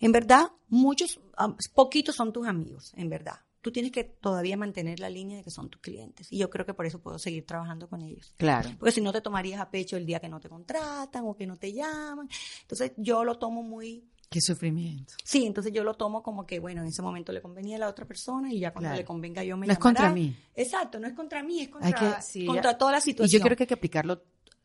En 0.00 0.10
verdad, 0.12 0.50
muchos, 0.68 1.20
ah, 1.36 1.54
poquitos 1.74 2.16
son 2.16 2.32
tus 2.32 2.46
amigos, 2.46 2.92
en 2.96 3.08
verdad. 3.08 3.40
Tú 3.64 3.72
tienes 3.72 3.92
que 3.92 4.04
todavía 4.04 4.58
mantener 4.58 5.00
la 5.00 5.08
línea 5.08 5.38
de 5.38 5.42
que 5.42 5.50
son 5.50 5.70
tus 5.70 5.80
clientes. 5.80 6.30
Y 6.30 6.36
yo 6.36 6.50
creo 6.50 6.66
que 6.66 6.74
por 6.74 6.84
eso 6.84 7.00
puedo 7.00 7.18
seguir 7.18 7.46
trabajando 7.46 7.88
con 7.88 8.02
ellos. 8.02 8.34
Claro. 8.36 8.68
Porque 8.78 8.92
si 8.92 9.00
no 9.00 9.10
te 9.10 9.22
tomarías 9.22 9.58
a 9.58 9.70
pecho 9.70 9.96
el 9.96 10.04
día 10.04 10.20
que 10.20 10.28
no 10.28 10.38
te 10.38 10.50
contratan 10.50 11.24
o 11.26 11.34
que 11.34 11.46
no 11.46 11.56
te 11.56 11.72
llaman. 11.72 12.28
Entonces 12.60 12.92
yo 12.98 13.24
lo 13.24 13.38
tomo 13.38 13.62
muy... 13.62 14.04
Qué 14.28 14.42
sufrimiento. 14.42 15.14
Sí, 15.24 15.46
entonces 15.46 15.72
yo 15.72 15.82
lo 15.82 15.94
tomo 15.94 16.22
como 16.22 16.44
que, 16.44 16.58
bueno, 16.60 16.82
en 16.82 16.88
ese 16.88 17.00
momento 17.00 17.32
le 17.32 17.40
convenía 17.40 17.76
a 17.76 17.78
la 17.78 17.88
otra 17.88 18.04
persona 18.04 18.52
y 18.52 18.58
ya 18.60 18.70
cuando 18.72 18.88
Claro. 18.90 18.98
le 19.00 19.04
convenga 19.06 19.42
yo 19.44 19.56
me 19.56 19.66
No 19.66 19.72
es 19.72 19.78
llamará. 19.78 19.98
contra 20.00 20.10
mí. 20.14 20.36
Exacto, 20.54 21.00
no 21.00 21.06
es 21.06 21.14
contra 21.14 21.42
mí, 21.42 21.60
es 21.62 21.68
contra, 21.70 22.16
que- 22.16 22.22
sí, 22.22 22.44
contra 22.44 22.72
ya- 22.72 22.78
toda 22.78 22.92
la 22.92 22.98
Y 22.98 23.00
situación. 23.00 23.40
yo 23.40 23.44
creo 23.46 23.56
que 23.56 23.62
hay 23.62 23.68
que 23.68 23.74
aplicarlo, 23.74 24.22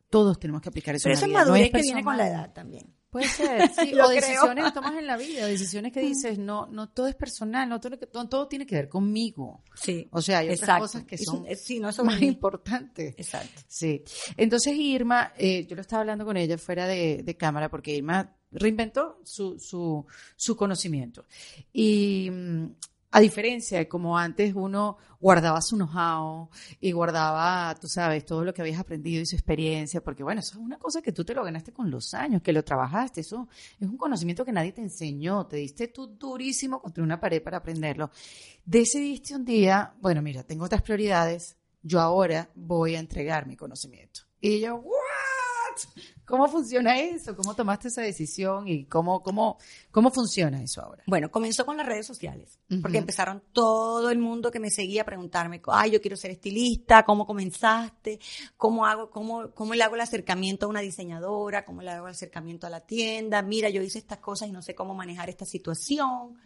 todos 0.10 0.38
tenemos 0.40 0.62
que 0.62 0.68
aplicar 0.70 0.94
eso. 0.96 1.04
Pero 1.04 1.14
en 1.14 1.18
eso 1.20 1.26
es 1.26 1.32
no 1.32 1.38
madurez 1.40 1.72
que 1.72 1.82
viene 1.82 2.04
con 2.04 2.18
la 2.18 2.28
edad 2.28 2.52
también. 2.54 2.94
Puede 3.10 3.28
ser, 3.28 3.70
sí. 3.72 3.94
O 4.00 4.08
decisiones 4.08 4.66
que 4.66 4.72
tomas 4.72 4.96
en 4.96 5.08
la 5.08 5.18
vida, 5.18 5.48
decisiones 5.48 5.92
que 5.92 6.02
dices, 6.02 6.38
no, 6.38 6.68
no 6.68 6.90
todo 6.90 7.08
es 7.08 7.16
personal, 7.16 7.68
no 7.68 7.80
todo, 7.80 7.98
no 8.14 8.30
todo 8.30 8.48
tiene 8.48 8.66
que 8.66 8.76
ver 8.76 8.90
conmigo. 8.90 9.64
Sí. 9.74 10.08
O 10.12 10.22
sea, 10.22 10.40
hay 10.40 10.52
otras 10.52 10.80
cosas 10.80 11.04
que 11.06 11.18
son 11.18 11.46
sí, 11.56 11.80
no, 11.80 11.90
más 12.04 12.22
importantes. 12.22 13.16
Exacto. 13.18 13.62
Sí. 13.68 14.04
Entonces 14.38 14.76
Irma, 14.76 15.34
eh, 15.38 15.66
yo 15.66 15.76
lo 15.76 15.82
estaba 15.82 16.02
hablando 16.02 16.26
con 16.26 16.38
ella 16.38 16.58
fuera 16.58 16.86
de, 16.88 17.24
de 17.24 17.38
cámara 17.38 17.70
porque 17.70 17.96
Irma 17.96 18.36
reinventó 18.52 19.20
su, 19.24 19.60
su, 19.60 20.06
su 20.36 20.56
conocimiento. 20.56 21.26
Y 21.74 22.30
mm, 22.32 22.66
a 23.12 23.20
diferencia 23.20 23.80
de 23.80 23.88
como 23.88 24.18
antes 24.18 24.54
uno 24.56 24.98
guardaba 25.20 25.62
su 25.62 25.76
know-how 25.76 26.50
y 26.80 26.92
guardaba, 26.92 27.76
tú 27.80 27.88
sabes, 27.88 28.24
todo 28.26 28.44
lo 28.44 28.54
que 28.54 28.62
habías 28.62 28.80
aprendido 28.80 29.22
y 29.22 29.26
su 29.26 29.36
experiencia, 29.36 30.02
porque 30.02 30.24
bueno, 30.24 30.42
eso 30.42 30.54
es 30.54 30.60
una 30.60 30.78
cosa 30.78 31.02
que 31.02 31.12
tú 31.12 31.26
te 31.26 31.34
lo 31.34 31.44
ganaste 31.44 31.74
con 31.74 31.90
los 31.90 32.14
años, 32.14 32.42
que 32.42 32.54
lo 32.54 32.64
trabajaste, 32.64 33.22
eso 33.22 33.48
es 33.80 33.88
un 33.88 33.98
conocimiento 33.98 34.46
que 34.46 34.52
nadie 34.52 34.72
te 34.72 34.82
enseñó, 34.82 35.48
te 35.48 35.58
diste 35.58 35.88
tú 35.88 36.08
durísimo 36.08 36.82
contra 36.82 37.04
una 37.04 37.20
pared 37.20 37.42
para 37.42 37.58
aprenderlo. 37.58 38.12
Decidiste 38.64 39.36
un 39.36 39.44
día, 39.44 39.94
bueno, 40.00 40.22
mira, 40.22 40.44
tengo 40.44 40.66
otras 40.66 40.84
prioridades, 40.84 41.58
yo 41.82 42.00
ahora 42.00 42.50
voy 42.56 42.96
a 42.96 43.00
entregar 43.00 43.48
mi 43.48 43.56
conocimiento. 43.56 44.22
Y 44.40 44.60
yo, 44.62 44.76
¿what? 44.76 44.99
¿Cómo 46.26 46.48
funciona 46.48 47.00
eso? 47.00 47.36
¿Cómo 47.36 47.56
tomaste 47.56 47.88
esa 47.88 48.02
decisión 48.02 48.68
y 48.68 48.86
cómo, 48.86 49.24
cómo, 49.24 49.58
cómo 49.92 50.12
funciona 50.12 50.62
eso 50.62 50.82
ahora? 50.82 51.04
Bueno, 51.08 51.32
comenzó 51.32 51.66
con 51.66 51.78
las 51.78 51.88
redes 51.88 52.06
sociales, 52.06 52.60
Ujú. 52.70 52.82
porque 52.82 52.98
empezaron 53.00 53.42
todo 53.52 54.10
el 54.12 54.20
mundo 54.20 54.52
que 54.52 54.60
me 54.60 54.70
seguía 54.70 55.02
a 55.02 55.06
preguntarme, 55.06 55.62
ay, 55.68 55.92
yo 55.92 56.02
quiero 56.02 56.16
ser 56.16 56.32
estilista, 56.32 57.04
¿cómo 57.04 57.26
comenzaste? 57.26 58.20
¿Cómo 58.58 58.86
hago, 58.86 59.10
cómo, 59.10 59.52
cómo 59.52 59.74
le 59.74 59.84
hago 59.84 59.96
el 59.96 60.02
acercamiento 60.02 60.68
a 60.68 60.70
una 60.70 60.82
diseñadora? 60.82 61.66
¿Cómo 61.66 61.82
le 61.82 61.90
hago 61.90 62.08
el 62.08 62.14
acercamiento 62.14 62.68
a 62.68 62.70
la 62.70 62.82
tienda? 62.82 63.42
Mira, 63.42 63.70
yo 63.70 63.82
hice 63.82 63.98
estas 64.00 64.20
cosas 64.20 64.50
y 64.50 64.52
no 64.52 64.62
sé 64.62 64.76
cómo 64.76 64.94
manejar 64.94 65.30
esta 65.30 65.46
situación. 65.46 66.40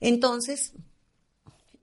Entonces, 0.00 0.72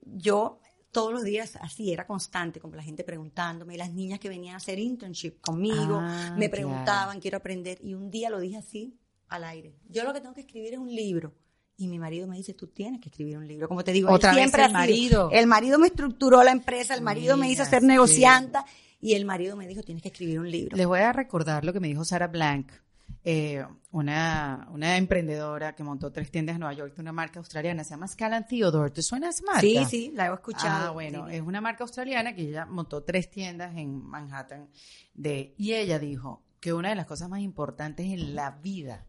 yo 0.02 0.60
todos 0.94 1.12
los 1.12 1.24
días 1.24 1.58
así 1.60 1.92
era 1.92 2.06
constante, 2.06 2.58
como 2.60 2.74
la 2.76 2.82
gente 2.82 3.04
preguntándome, 3.04 3.76
las 3.76 3.92
niñas 3.92 4.18
que 4.18 4.30
venían 4.30 4.54
a 4.54 4.56
hacer 4.56 4.78
internship 4.78 5.40
conmigo, 5.42 5.98
Ah, 6.00 6.30
me 6.38 6.48
claro. 6.48 6.50
preguntaban, 6.50 7.20
quiero 7.20 7.36
aprender, 7.36 7.78
y 7.82 7.92
un 7.92 8.10
día 8.10 8.30
lo 8.30 8.40
dije 8.40 8.56
así 8.56 8.96
al 9.28 9.44
aire. 9.44 9.74
Yo 9.90 10.04
lo 10.04 10.14
que 10.14 10.20
tengo 10.22 10.32
que 10.34 10.40
escribir 10.42 10.72
es 10.72 10.78
un 10.78 10.88
libro. 10.94 11.34
Y 11.76 11.88
mi 11.88 11.98
marido 11.98 12.28
me 12.28 12.36
dice, 12.36 12.54
tú 12.54 12.68
tienes 12.68 13.00
que 13.00 13.08
escribir 13.08 13.36
un 13.36 13.48
libro. 13.48 13.66
Como 13.68 13.82
te 13.82 13.92
digo, 13.92 14.08
él 14.08 14.14
Otra 14.14 14.30
vez 14.30 14.38
siempre 14.38 14.62
el 14.62 14.68
sido- 14.68 14.78
marido. 14.78 15.30
El 15.32 15.46
marido 15.48 15.78
me 15.80 15.88
estructuró 15.88 16.42
la 16.44 16.52
empresa, 16.52 16.94
el 16.94 17.02
marido 17.02 17.36
me 17.36 17.50
hizo 17.50 17.64
ser 17.64 17.80
sí. 17.80 17.86
negocianta 17.88 18.64
y 19.00 19.14
el 19.14 19.24
marido 19.24 19.56
me 19.56 19.66
dijo, 19.66 19.82
tienes 19.82 20.00
que 20.02 20.08
escribir 20.10 20.38
un 20.38 20.48
libro. 20.50 20.76
Les 20.76 20.86
voy 20.86 21.00
a 21.00 21.12
recordar 21.12 21.64
lo 21.64 21.72
que 21.72 21.80
me 21.80 21.88
dijo 21.88 22.04
Sara 22.04 22.28
Blank, 22.28 22.70
eh, 23.24 23.64
una, 23.90 24.68
una 24.70 24.96
emprendedora 24.98 25.74
que 25.74 25.82
montó 25.82 26.12
tres 26.12 26.30
tiendas 26.30 26.54
en 26.54 26.60
Nueva 26.60 26.74
York 26.74 26.94
de 26.94 27.00
una 27.00 27.12
marca 27.12 27.38
australiana, 27.38 27.82
se 27.84 27.90
llama 27.90 28.06
Scalan 28.06 28.46
Theodore. 28.46 28.90
¿Te 28.90 29.02
suena 29.02 29.30
esa 29.30 29.42
marca? 29.44 29.60
Sí, 29.60 29.82
sí, 29.88 30.12
la 30.14 30.28
he 30.28 30.32
escuchado. 30.34 30.88
Ah, 30.88 30.90
bueno, 30.92 31.26
Sí. 31.28 31.36
es 31.36 31.40
una 31.42 31.60
marca 31.60 31.84
australiana 31.84 32.34
que 32.34 32.42
ella 32.42 32.66
montó 32.66 33.02
tres 33.02 33.30
tiendas 33.30 33.74
en 33.76 34.04
Manhattan. 34.04 34.68
De, 35.14 35.54
y 35.56 35.72
ella 35.72 35.98
dijo 35.98 36.44
que 36.60 36.72
una 36.72 36.90
de 36.90 36.96
las 36.96 37.06
cosas 37.06 37.28
más 37.28 37.40
importantes 37.40 38.06
en 38.06 38.34
la 38.34 38.50
vida 38.50 39.06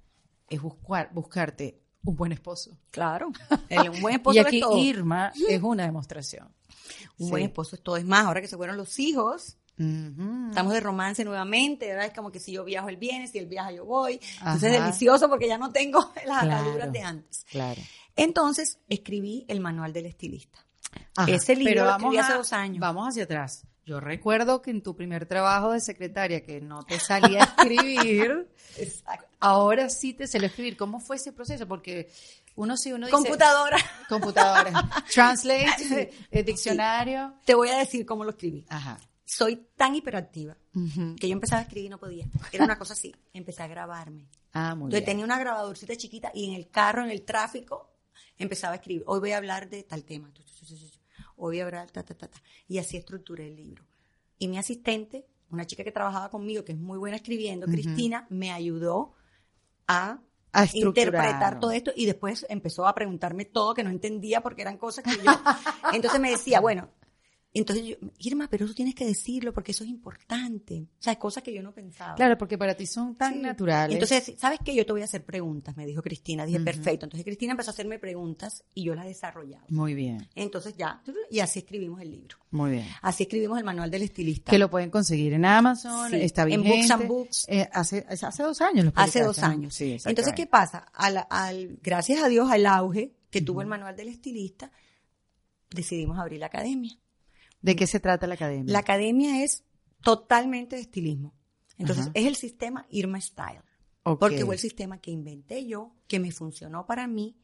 es 0.49 0.61
buscar, 0.61 1.11
buscarte 1.13 1.82
un 2.03 2.16
buen 2.16 2.32
esposo. 2.32 2.78
Claro. 2.91 3.32
El- 3.70 3.89
un 3.89 4.01
buen 4.01 4.16
esposo 4.16 4.36
y 4.38 4.39
es 4.39 4.45
aquí 4.45 4.59
todo. 4.61 4.78
Irma 4.78 5.34
es 5.49 5.61
una 5.61 5.84
demostración. 5.84 6.53
Un 7.18 7.26
Sí. 7.26 7.32
buen 7.32 7.43
esposo 7.43 7.76
es 7.76 7.82
todo. 7.82 7.97
Es 7.97 8.05
más, 8.05 8.26
ahora 8.26 8.39
que 8.41 8.47
se 8.47 8.55
fueron 8.57 8.78
los 8.78 8.99
hijos, 8.99 9.57
Estamos 9.78 10.73
de 10.73 10.80
romance 10.80 11.26
nuevamente, 11.26 11.88
¿verdad? 11.88 12.05
Es 12.05 12.13
como 12.13 12.32
que 12.32 12.39
si 12.39 12.53
yo 12.53 12.63
viajo, 12.63 12.88
él 12.89 12.97
viene, 12.97 13.28
si 13.28 13.38
él 13.39 13.47
viaja, 13.47 13.71
yo 13.71 13.84
voy. 13.86 14.13
Entonces 14.39 14.63
Ajá. 14.63 14.78
es 14.78 14.84
delicioso 14.84 15.28
porque 15.30 15.47
ya 15.47 15.57
no 15.57 15.71
tengo 15.71 15.99
las 16.26 16.43
Claro. 16.43 16.51
ataduras 16.53 16.91
de 16.91 17.01
antes. 17.01 17.45
Claro. 17.51 17.82
Entonces 18.15 18.80
escribí 18.88 19.45
el 19.49 19.59
manual 19.59 19.91
del 19.91 20.05
estilista. 20.05 20.59
Ajá, 21.17 21.30
Ese 21.32 21.55
libro 21.55 21.71
pero 21.71 21.82
lo 21.84 21.88
vamos 21.91 22.03
escribí 22.13 22.17
hace 22.23 22.34
dos 22.38 22.53
años. 22.53 22.80
Vamos 22.80 23.09
hacia 23.09 23.23
atrás. 23.26 23.65
Yo 23.86 23.99
recuerdo 23.99 24.61
que 24.61 24.71
en 24.71 24.82
tu 24.82 24.95
primer 24.95 25.28
trabajo 25.28 25.73
de 25.73 25.80
secretaria 25.82 26.43
que 26.43 26.59
no 26.61 26.84
te 26.84 26.99
salía 26.99 27.41
a 27.43 27.43
escribir, 27.45 28.49
Exacto. 28.78 29.28
ahora 29.39 29.89
sí 29.89 30.13
te 30.13 30.26
salió 30.26 30.45
a 30.47 30.49
escribir. 30.49 30.76
¿Cómo 30.78 30.99
fue 30.99 31.17
ese 31.17 31.32
proceso? 31.34 31.67
Porque 31.67 32.09
uno 32.55 32.78
sí, 32.78 32.93
uno 32.93 33.05
dice... 33.05 33.15
Computadora. 33.15 33.78
Computadora. 34.09 34.71
Translate, 35.13 36.11
eh, 36.32 36.43
diccionario. 36.43 37.36
Te 37.45 37.53
voy 37.53 37.69
a 37.69 37.78
decir 37.78 38.05
cómo 38.05 38.23
lo 38.23 38.32
escribí. 38.32 38.65
Ajá. 38.69 38.97
Soy 39.26 39.67
tan 39.76 39.95
hiperactiva 39.95 40.55
que 41.19 41.28
yo 41.28 41.34
empezaba 41.34 41.61
a 41.61 41.63
escribir 41.63 41.88
y 41.88 41.89
no 41.89 41.97
podía. 41.97 42.28
Era 42.51 42.63
una 42.63 42.78
cosa 42.78 42.93
así. 42.93 43.13
Empecé 43.34 43.63
a 43.63 43.67
grabarme. 43.67 44.28
Ah, 44.53 44.76
muy 44.76 44.86
Entonces 44.86 45.01
bien. 45.01 45.05
tenía 45.05 45.26
una 45.26 45.39
grabadorcita 45.39 45.95
chiquita 45.95 46.32
y 46.34 46.45
en 46.49 46.53
el 46.53 46.69
carro, 46.69 47.03
en 47.03 47.09
el 47.09 47.23
tráfico, 47.23 47.91
empezaba 48.38 48.73
a 48.73 48.76
escribir. 48.78 49.03
Hoy 49.07 49.19
voy 49.19 49.32
a 49.32 49.38
hablar 49.38 49.69
de 49.69 49.84
tal 49.84 50.03
tema. 50.03 50.32
Hoy 51.38 51.55
voy 51.55 51.59
a 51.59 51.65
hablar 51.65 51.91
ta, 51.91 52.03
ta, 52.03 52.13
ta, 52.13 52.28
ta. 52.28 52.41
Y 52.67 52.78
así 52.78 52.97
estructuré 52.97 53.47
el 53.47 53.55
libro. 53.55 53.84
Y 54.38 54.47
mi 54.47 54.57
asistente, 54.57 55.26
una 55.49 55.65
chica 55.65 55.84
que 55.84 55.91
trabajaba 55.91 56.30
conmigo, 56.30 56.63
que 56.63 56.73
es 56.73 56.78
muy 56.78 56.97
buena 56.97 57.17
escribiendo. 57.17 57.65
Cristina, 57.65 58.28
me 58.30 58.51
ayudó 58.51 59.13
a 59.88 60.19
interpretar 60.73 61.59
todo 61.59 61.71
esto 61.71 61.91
y 61.95 62.05
después 62.05 62.45
empezó 62.49 62.88
a 62.88 62.95
preguntarme 62.95 63.45
todo 63.45 63.73
que 63.73 63.84
no 63.84 63.89
entendía 63.89 64.41
porque 64.41 64.61
eran 64.61 64.78
cosas 64.78 65.03
que 65.03 65.11
yo... 65.11 65.32
Entonces 65.93 66.19
me 66.19 66.32
decía, 66.32 66.59
bueno, 66.59 66.89
entonces 67.59 67.85
yo, 67.85 67.95
Irma, 68.19 68.47
pero 68.49 68.65
eso 68.65 68.73
tienes 68.73 68.93
que 68.95 69.05
decirlo 69.05 69.53
porque 69.53 69.71
eso 69.71 69.83
es 69.83 69.89
importante. 69.89 70.87
O 70.99 71.01
sea, 71.01 71.15
cosas 71.17 71.41
que 71.43 71.53
yo 71.53 71.63
no 71.63 71.71
pensaba. 71.73 72.15
Claro, 72.15 72.37
porque 72.37 72.57
para 72.57 72.75
ti 72.75 72.85
son 72.85 73.15
tan 73.15 73.33
Sí. 73.35 73.39
naturales. 73.39 73.93
Entonces, 73.93 74.33
¿sabes 74.37 74.59
qué? 74.63 74.75
Yo 74.75 74.85
te 74.85 74.91
voy 74.91 75.01
a 75.01 75.05
hacer 75.05 75.23
preguntas, 75.23 75.77
me 75.77 75.85
dijo 75.85 76.01
Cristina. 76.01 76.45
Dije, 76.45 76.59
perfecto. 76.59 77.05
Entonces 77.05 77.23
Cristina 77.23 77.51
empezó 77.51 77.69
a 77.69 77.73
hacerme 77.73 77.97
preguntas 77.99 78.63
y 78.73 78.83
yo 78.83 78.93
las 78.95 79.05
desarrollaba. 79.05 79.65
Muy 79.69 79.93
bien, 79.93 80.27
Entonces 80.35 80.75
ya, 80.75 81.01
y 81.31 81.39
así 81.39 81.59
escribimos 81.59 82.01
el 82.01 82.11
libro. 82.11 82.37
muy 82.51 82.71
bien. 82.71 82.87
Así 83.01 83.23
escribimos 83.23 83.57
el 83.57 83.63
manual 83.63 83.89
del 83.91 84.01
estilista. 84.03 84.49
Que 84.51 84.57
lo 84.59 84.69
pueden 84.69 84.89
conseguir 84.89 85.33
en 85.33 85.45
Amazon, 85.45 86.09
Sí, 86.09 86.17
está 86.21 86.41
en 86.43 86.61
vigente. 86.61 86.69
Books 86.69 86.91
and 86.91 87.07
Books. 87.07 87.45
Eh, 87.47 87.69
hace, 87.71 88.05
hace 88.09 88.43
dos 88.43 88.61
años 88.61 88.85
lo 88.85 88.91
Hace 88.95 89.21
dos 89.23 89.39
años. 89.39 89.73
Sí, 89.73 89.97
Entonces, 90.05 90.33
¿qué 90.35 90.45
pasa? 90.45 90.87
Al, 90.93 91.25
al- 91.29 91.79
gracias 91.81 92.21
a 92.23 92.27
Dios, 92.27 92.49
al 92.51 92.65
auge 92.65 93.13
que 93.29 93.41
tuvo 93.41 93.61
el 93.61 93.67
manual 93.67 93.95
del 93.95 94.07
estilista, 94.09 94.71
decidimos 95.69 96.17
abrir 96.19 96.39
la 96.39 96.45
academia. 96.47 96.97
¿De 97.61 97.75
qué 97.75 97.87
se 97.87 97.99
trata 97.99 98.27
la 98.27 98.35
academia? 98.35 98.71
La 98.71 98.79
academia 98.79 99.43
es 99.43 99.63
totalmente 100.03 100.75
de 100.75 100.83
estilismo. 100.83 101.33
Entonces, 101.77 102.05
Ajá. 102.05 102.11
es 102.13 102.25
el 102.25 102.35
sistema 102.35 102.85
Irma 102.89 103.19
Style. 103.19 103.63
Porque 104.03 104.45
fue 104.45 104.53
el 104.53 104.61
sistema 104.61 105.01
que 105.01 105.09
inventé 105.09 105.65
yo, 105.65 105.95
que 106.07 106.19
me 106.19 106.31
funcionó 106.31 106.85
para 106.85 107.07
mí 107.07 107.35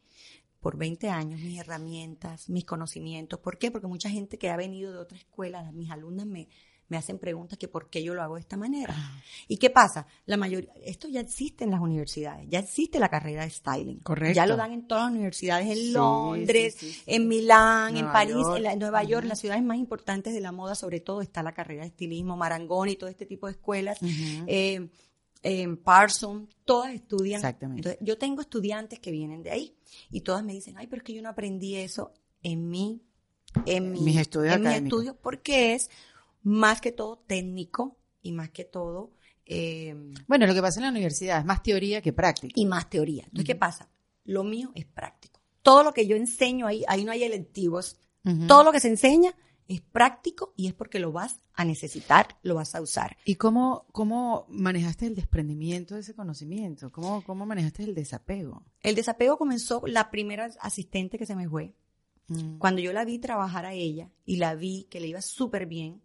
por 0.60 0.76
20 0.76 1.10
años, 1.10 1.40
mis 1.40 1.58
herramientas, 1.58 2.48
mis 2.48 2.64
conocimientos. 2.64 3.40
¿Por 3.40 3.58
qué? 3.58 3.72
Porque 3.72 3.88
mucha 3.88 4.08
gente 4.08 4.38
que 4.38 4.48
ha 4.48 4.56
venido 4.56 4.92
de 4.92 4.98
otra 4.98 5.18
escuela, 5.18 5.72
mis 5.72 5.90
alumnas 5.90 6.24
me, 6.24 6.48
me 6.92 6.98
hacen 6.98 7.18
preguntas 7.18 7.58
que 7.58 7.66
por 7.68 7.88
qué 7.88 8.02
yo 8.04 8.12
lo 8.14 8.22
hago 8.22 8.34
de 8.34 8.42
esta 8.42 8.56
manera. 8.56 8.94
Ah. 8.96 9.20
¿Y 9.48 9.56
qué 9.56 9.70
pasa? 9.70 10.06
La 10.26 10.36
mayoría, 10.36 10.70
esto 10.84 11.08
ya 11.08 11.20
existe 11.20 11.64
en 11.64 11.70
las 11.70 11.80
universidades, 11.80 12.46
ya 12.50 12.58
existe 12.58 12.98
la 12.98 13.08
carrera 13.08 13.42
de 13.44 13.50
styling. 13.50 14.00
Correcto. 14.00 14.36
Ya 14.36 14.46
lo 14.46 14.56
dan 14.56 14.72
en 14.72 14.86
todas 14.86 15.04
las 15.04 15.12
universidades, 15.12 15.66
en 15.68 15.74
Sí, 15.76 15.90
Londres, 15.92 16.74
sí, 16.78 16.86
sí, 16.86 16.92
sí. 16.92 17.02
en 17.06 17.28
Milán, 17.28 17.96
en 17.96 18.06
París, 18.12 18.34
York. 18.36 18.56
en, 18.58 18.62
la- 18.64 18.72
en 18.74 18.78
Nueva 18.78 19.02
York, 19.04 19.22
en 19.22 19.28
las 19.30 19.40
ciudades 19.40 19.62
más 19.64 19.78
importantes 19.78 20.34
de 20.34 20.40
la 20.40 20.52
moda, 20.52 20.74
sobre 20.74 21.00
todo 21.00 21.22
está 21.22 21.42
la 21.42 21.52
carrera 21.52 21.82
de 21.82 21.88
estilismo, 21.88 22.36
Marangón 22.36 22.90
y 22.90 22.96
todo 22.96 23.08
este 23.08 23.24
tipo 23.26 23.46
de 23.46 23.52
escuelas 23.52 24.00
Ujú. 24.02 24.44
eh, 24.46 24.88
en 25.44 25.76
Parson, 25.76 26.48
todas 26.64 26.92
estudian. 26.94 27.40
Exactamente. 27.40 27.80
Entonces, 27.88 28.06
yo 28.06 28.16
tengo 28.18 28.40
estudiantes 28.42 29.00
que 29.00 29.10
vienen 29.10 29.42
de 29.42 29.50
ahí 29.50 29.74
y 30.10 30.20
todas 30.20 30.44
me 30.44 30.52
dicen, 30.52 30.76
ay, 30.78 30.86
pero 30.86 30.98
es 31.00 31.04
que 31.06 31.14
yo 31.14 31.22
no 31.22 31.30
aprendí 31.30 31.74
eso 31.76 32.12
en 32.42 32.68
mi, 32.68 33.02
en 33.66 33.90
mi- 33.92 34.00
Mis 34.00 34.16
estudios 34.18 34.54
en 34.54 34.62
mis 34.62 34.72
estudios, 34.74 35.16
porque 35.20 35.74
es 35.74 35.90
más 36.42 36.80
que 36.80 36.92
todo 36.92 37.18
técnico 37.26 37.98
y 38.22 38.32
más 38.32 38.50
que 38.50 38.64
todo 38.64 39.12
eh, 39.44 39.94
Bueno, 40.28 40.46
lo 40.46 40.54
que 40.54 40.62
pasa 40.62 40.78
en 40.80 40.84
la 40.84 40.90
universidad 40.90 41.40
es 41.40 41.44
más 41.44 41.62
teoría 41.62 42.00
que 42.00 42.12
práctica. 42.12 42.52
y 42.56 42.64
más 42.66 42.88
teoría. 42.88 43.24
Entonces, 43.24 43.44
¿qué 43.46 43.52
Ujú. 43.52 43.60
pasa? 43.60 43.88
Lo 44.24 44.44
mío 44.44 44.70
es 44.74 44.86
práctico. 44.86 45.40
Todo 45.62 45.82
lo 45.82 45.92
que 45.92 46.06
yo 46.06 46.16
enseño 46.16 46.66
ahí, 46.66 46.84
ahí 46.88 47.04
no 47.04 47.12
hay 47.12 47.24
electivos. 47.24 47.98
Todo 48.46 48.62
lo 48.62 48.70
que 48.70 48.78
se 48.78 48.86
enseña 48.88 49.34
es 49.66 49.80
práctico 49.80 50.54
y 50.56 50.68
es 50.68 50.74
porque 50.74 51.00
lo 51.00 51.10
vas 51.10 51.40
a 51.54 51.64
necesitar, 51.64 52.38
lo 52.42 52.54
vas 52.54 52.74
a 52.76 52.80
usar. 52.80 53.16
¿Y 53.24 53.34
cómo, 53.34 53.86
cómo 53.90 54.46
manejaste 54.48 55.06
el 55.06 55.16
desprendimiento 55.16 55.94
de 55.96 56.02
ese 56.02 56.14
conocimiento? 56.14 56.92
¿Cómo, 56.92 57.24
cómo 57.24 57.46
manejaste 57.46 57.82
el 57.82 57.94
desapego? 57.96 58.64
El 58.80 58.94
desapego 58.94 59.38
comenzó 59.38 59.82
la 59.86 60.10
primera 60.12 60.50
asistente 60.60 61.18
que 61.18 61.26
se 61.26 61.34
me 61.34 61.48
fue. 61.48 61.74
Mm. 62.28 62.58
Cuando 62.58 62.80
yo 62.80 62.92
la 62.92 63.04
vi 63.04 63.18
trabajar 63.18 63.66
a 63.66 63.72
ella 63.72 64.08
y 64.24 64.36
la 64.36 64.54
vi 64.54 64.84
que 64.88 65.00
le 65.00 65.08
iba 65.08 65.20
súper 65.20 65.66
bien, 65.66 66.00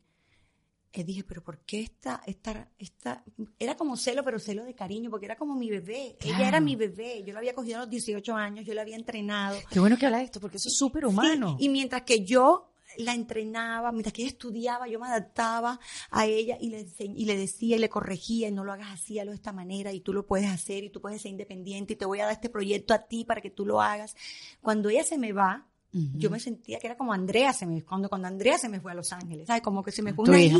dije, 1.03 1.23
pero 1.23 1.43
¿por 1.43 1.59
qué 1.59 1.81
esta, 1.81 2.21
esta, 2.25 2.69
esta, 2.77 3.23
era 3.59 3.75
como 3.75 3.97
celo, 3.97 4.23
pero 4.23 4.39
celo 4.39 4.63
de 4.63 4.73
cariño, 4.73 5.09
porque 5.09 5.25
era 5.25 5.35
como 5.35 5.55
mi 5.55 5.69
bebé. 5.69 6.15
Claro. 6.19 6.37
Ella 6.37 6.47
era 6.47 6.59
mi 6.59 6.75
bebé. 6.75 7.23
Yo 7.23 7.33
la 7.33 7.39
había 7.39 7.53
cogido 7.53 7.77
a 7.77 7.81
los 7.81 7.89
18 7.89 8.35
años, 8.35 8.65
yo 8.65 8.73
la 8.73 8.81
había 8.81 8.95
entrenado. 8.95 9.57
Qué 9.69 9.79
bueno 9.79 9.97
que 9.97 10.05
hablas 10.05 10.21
de 10.21 10.25
esto, 10.25 10.39
porque 10.39 10.57
eso 10.57 10.69
es 10.69 10.77
súper 10.77 11.05
humano. 11.05 11.55
Sí, 11.57 11.65
y 11.65 11.69
mientras 11.69 12.03
que 12.03 12.23
yo 12.23 12.73
la 12.97 13.13
entrenaba, 13.13 13.91
mientras 13.91 14.13
que 14.13 14.23
ella 14.23 14.31
estudiaba, 14.31 14.87
yo 14.87 14.99
me 14.99 15.07
adaptaba 15.07 15.79
a 16.09 16.25
ella 16.25 16.57
y 16.59 16.69
le, 16.69 16.87
y 16.97 17.25
le 17.25 17.37
decía 17.37 17.75
y 17.75 17.79
le 17.79 17.89
corregía, 17.89 18.47
y 18.47 18.51
no 18.51 18.63
lo 18.63 18.73
hagas 18.73 18.91
así, 18.91 19.19
hazlo 19.19 19.31
de 19.31 19.37
esta 19.37 19.53
manera, 19.53 19.91
y 19.93 20.01
tú 20.01 20.13
lo 20.13 20.25
puedes 20.25 20.49
hacer, 20.49 20.83
y 20.83 20.89
tú 20.89 21.01
puedes 21.01 21.21
ser 21.21 21.31
independiente, 21.31 21.93
y 21.93 21.95
te 21.95 22.05
voy 22.05 22.19
a 22.19 22.25
dar 22.25 22.33
este 22.33 22.49
proyecto 22.49 22.93
a 22.93 23.07
ti 23.07 23.25
para 23.25 23.41
que 23.41 23.49
tú 23.49 23.65
lo 23.65 23.81
hagas. 23.81 24.15
Cuando 24.61 24.89
ella 24.89 25.03
se 25.03 25.17
me 25.17 25.33
va, 25.33 25.67
Yo 25.91 26.29
me 26.29 26.39
sentía 26.39 26.79
que 26.79 26.87
era 26.87 26.97
como 26.97 27.13
Andrea 27.13 27.53
se 27.53 27.65
me, 27.65 27.83
cuando, 27.83 28.09
cuando 28.09 28.27
Andrea 28.27 28.57
se 28.57 28.69
me 28.69 28.79
fue 28.79 28.91
a 28.91 28.95
Los 28.95 29.11
Ángeles, 29.13 29.47
¿sabes? 29.47 29.63
Como 29.63 29.81
que 29.83 29.91
se 29.91 30.01
me 30.01 30.13
fue 30.13 30.25
Tu 30.25 30.31
una 30.31 30.39
hija. 30.41 30.57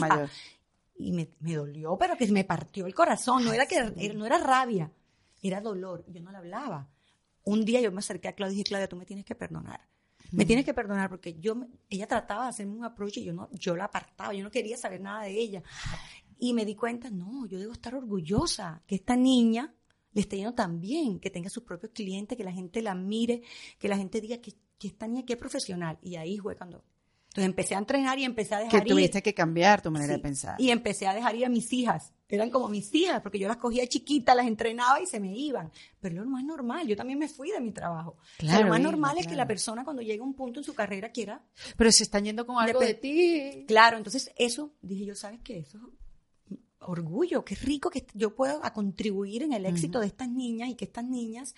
Y 1.00 1.12
me, 1.12 1.30
me 1.42 1.54
dolió, 1.56 1.96
pero 1.98 2.16
que 2.18 2.26
me 2.32 2.44
partió 2.44 2.86
el 2.88 2.96
corazón. 2.96 3.46
No 3.46 3.54
era 3.54 3.66
que 3.68 3.76
era- 3.76 3.92
no 4.16 4.26
era 4.26 4.38
rabia, 4.40 4.92
era 5.44 5.62
dolor. 5.62 6.06
Yo 6.08 6.22
no 6.22 6.32
le 6.32 6.38
hablaba. 6.38 6.90
Un 7.44 7.64
día 7.66 7.82
yo 7.82 7.92
me 7.92 8.00
acerqué 8.00 8.30
a 8.30 8.34
Claudia 8.34 8.54
y 8.54 8.58
dije, 8.58 8.70
Claudia, 8.70 8.88
tú 8.90 8.96
me 8.96 9.06
tienes 9.06 9.26
que 9.26 9.36
perdonar. 9.36 9.82
Me 10.32 10.44
tienes 10.46 10.66
que 10.66 10.74
perdonar 10.74 11.10
porque 11.10 11.40
yo, 11.40 11.56
ella 11.90 12.08
trataba 12.08 12.44
de 12.44 12.50
hacerme 12.50 12.74
un 12.74 12.84
approach 12.84 13.18
y 13.18 13.24
yo 13.24 13.32
no, 13.34 13.48
yo 13.54 13.76
la 13.78 13.86
apartaba, 13.86 14.34
yo 14.34 14.44
no 14.44 14.52
quería 14.52 14.76
saber 14.76 15.00
nada 15.00 15.22
de 15.24 15.32
ella. 15.40 15.64
Y 16.40 16.54
me 16.54 16.66
di 16.66 16.76
cuenta, 16.76 17.10
no, 17.10 17.46
yo 17.48 17.60
debo 17.60 17.72
estar 17.74 17.96
orgullosa 17.96 18.82
que 18.86 18.96
esta 18.96 19.16
niña 19.16 19.74
le 20.14 20.22
esté 20.22 20.36
yendo 20.38 20.54
tan 20.54 20.82
bien, 20.82 21.20
que 21.20 21.30
tenga 21.30 21.50
sus 21.50 21.64
propios 21.64 21.92
clientes, 21.94 22.38
que 22.38 22.44
la 22.44 22.52
gente 22.52 22.82
la 22.82 22.94
mire, 22.96 23.42
que 23.80 23.88
la 23.88 23.96
gente 23.98 24.20
diga 24.20 24.38
que, 24.40 24.54
que 24.78 24.88
esta 24.88 25.08
niña 25.08 25.26
que 25.26 25.34
es 25.34 25.40
profesional. 25.40 25.98
Y 26.02 26.16
ahí 26.16 26.38
fue 26.38 26.56
cuando 26.56 26.84
Entonces 27.30 27.46
empecé 27.50 27.76
a 27.76 27.78
entrenar 27.78 28.18
y 28.18 28.24
empecé 28.24 28.56
a 28.56 28.60
Que 28.60 28.64
dejar 28.66 28.88
ir. 28.88 28.94
tuviste 28.94 29.22
que 29.22 29.34
cambiar 29.34 29.82
tu 29.82 29.92
manera 29.92 30.14
Sí. 30.14 30.18
de 30.18 30.24
pensar. 30.24 30.56
Y 30.60 30.72
empecé 30.72 31.06
a 31.08 31.14
dejar 31.14 31.36
ir 31.36 31.46
a 31.46 31.50
mis 31.50 31.72
hijas. 31.72 32.12
Eran 32.30 32.50
como 32.50 32.68
mis 32.68 32.94
hijas, 32.96 33.22
porque 33.22 33.38
yo 33.38 33.48
las 33.48 33.58
cogía 33.58 33.86
chiquitas, 33.88 34.36
las 34.36 34.48
entrenaba 34.48 35.00
y 35.00 35.06
se 35.06 35.20
me 35.20 35.38
iban. 35.38 35.72
Pero 36.00 36.24
lo 36.24 36.30
más 36.30 36.44
normal. 36.44 36.88
Yo 36.88 36.96
también 36.96 37.20
me 37.20 37.28
fui 37.30 37.52
de 37.52 37.62
mi 37.62 37.72
trabajo. 37.72 38.12
O 38.12 38.24
sea, 38.40 38.50
Claro, 38.50 38.64
lo 38.64 38.70
más 38.72 38.82
normal 38.82 39.18
es 39.18 39.26
que 39.26 39.34
claro. 39.34 39.38
la 39.44 39.48
persona 39.48 39.84
cuando 39.84 40.02
llega 40.02 40.24
a 40.24 40.26
un 40.26 40.34
punto 40.34 40.60
en 40.60 40.64
su 40.64 40.74
carrera 40.74 41.12
quiera. 41.12 41.44
Pero 41.78 41.92
se 41.92 42.04
están 42.04 42.24
yendo 42.26 42.46
con 42.48 42.58
algo 42.58 42.80
de 42.80 42.96
ti. 42.96 43.66
Claro, 43.68 43.98
entonces 43.98 44.32
eso, 44.36 44.74
dije 44.82 45.06
yo, 45.06 45.14
¿sabes 45.16 45.40
qué? 45.44 45.60
Eso 45.60 45.78
es 45.78 46.58
orgullo, 46.80 47.44
qué 47.44 47.56
rico 47.56 47.90
que 47.90 48.06
yo 48.14 48.36
puedo 48.36 48.64
a 48.64 48.72
contribuir 48.74 49.44
en 49.44 49.54
el 49.54 49.66
éxito 49.66 50.00
de 50.00 50.08
estas 50.08 50.30
niñas 50.30 50.70
y 50.70 50.76
que 50.76 50.86
estas 50.86 51.04
niñas 51.06 51.54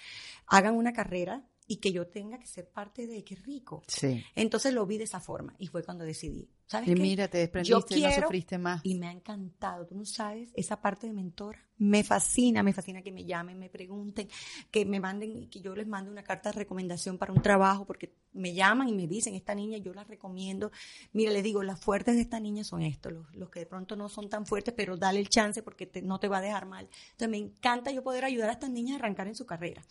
hagan 0.47 0.76
una 0.76 0.91
carrera 0.93 1.43
y 1.70 1.78
que 1.78 1.91
yo 1.91 2.07
tenga 2.07 2.39
que 2.39 2.47
ser 2.47 2.67
parte 2.67 3.05
de, 3.05 3.24
qué 3.24 3.36
rico. 3.36 3.84
Sí. 3.88 4.26
Entonces 4.36 4.74
lo 4.74 4.86
vi 4.88 4.97
de 4.97 5.03
esa 5.03 5.20
forma 5.20 5.55
y 5.59 5.67
fue 5.67 5.84
cuando 5.84 6.03
decidí. 6.03 6.49
¿Sabes 6.70 6.89
Y 6.89 6.95
qué? 6.95 7.01
mira, 7.01 7.28
te 7.28 7.39
Yo 7.39 7.80
desprendiste, 7.80 7.99
no 7.99 8.11
sufriste 8.24 8.57
más. 8.59 8.86
Y 8.86 8.93
me 8.95 9.07
ha 9.07 9.11
encantado, 9.11 9.88
tú 9.88 9.95
no 9.95 10.05
sabes, 10.05 10.51
esa 10.55 10.80
parte 10.80 11.07
de 11.07 11.13
mentora. 11.13 11.59
Me 11.80 12.03
fascina, 12.03 12.61
me 12.61 12.74
fascina 12.74 13.01
que 13.01 13.11
me 13.11 13.26
llamen, 13.26 13.57
me 13.57 13.70
pregunten, 13.70 14.28
que 14.70 14.86
me 14.86 14.99
manden, 14.99 15.49
que 15.49 15.61
yo 15.61 15.74
les 15.76 15.88
mande 15.88 16.11
una 16.11 16.24
carta 16.24 16.51
de 16.51 16.59
recomendación 16.59 17.17
para 17.17 17.34
un 17.34 17.41
trabajo, 17.41 17.86
porque 17.86 18.13
me 18.34 18.53
llaman 18.53 18.88
y 18.89 18.93
me 18.93 19.07
dicen, 19.07 19.34
esta 19.34 19.55
niña 19.55 19.78
yo 19.80 19.93
la 19.93 20.03
recomiendo. 20.03 20.72
Mira, 21.13 21.32
les 21.32 21.41
digo, 21.41 21.63
las 21.63 21.80
fuertes 21.80 22.15
de 22.15 22.22
esta 22.22 22.39
niña 22.39 22.63
son 22.63 22.84
estos, 22.84 23.13
los, 23.13 23.34
los 23.34 23.49
que 23.49 23.61
de 23.61 23.65
pronto 23.65 23.95
no 23.95 24.07
son 24.09 24.30
tan 24.30 24.45
fuertes, 24.45 24.74
pero 24.78 24.95
dale 24.97 25.20
el 25.20 25.30
chance 25.30 25.63
porque 25.63 25.88
te- 25.88 26.01
no 26.03 26.20
te 26.20 26.28
va 26.28 26.38
a 26.38 26.41
dejar 26.41 26.65
mal. 26.67 26.88
Entonces 27.11 27.30
me 27.30 27.38
encanta 27.38 27.91
yo 27.91 28.03
poder 28.03 28.26
ayudar 28.26 28.49
a 28.49 28.53
estas 28.53 28.70
niñas 28.70 28.97
a 28.97 28.99
arrancar 28.99 29.28
en 29.28 29.36
su 29.36 29.45
carrera. 29.45 29.82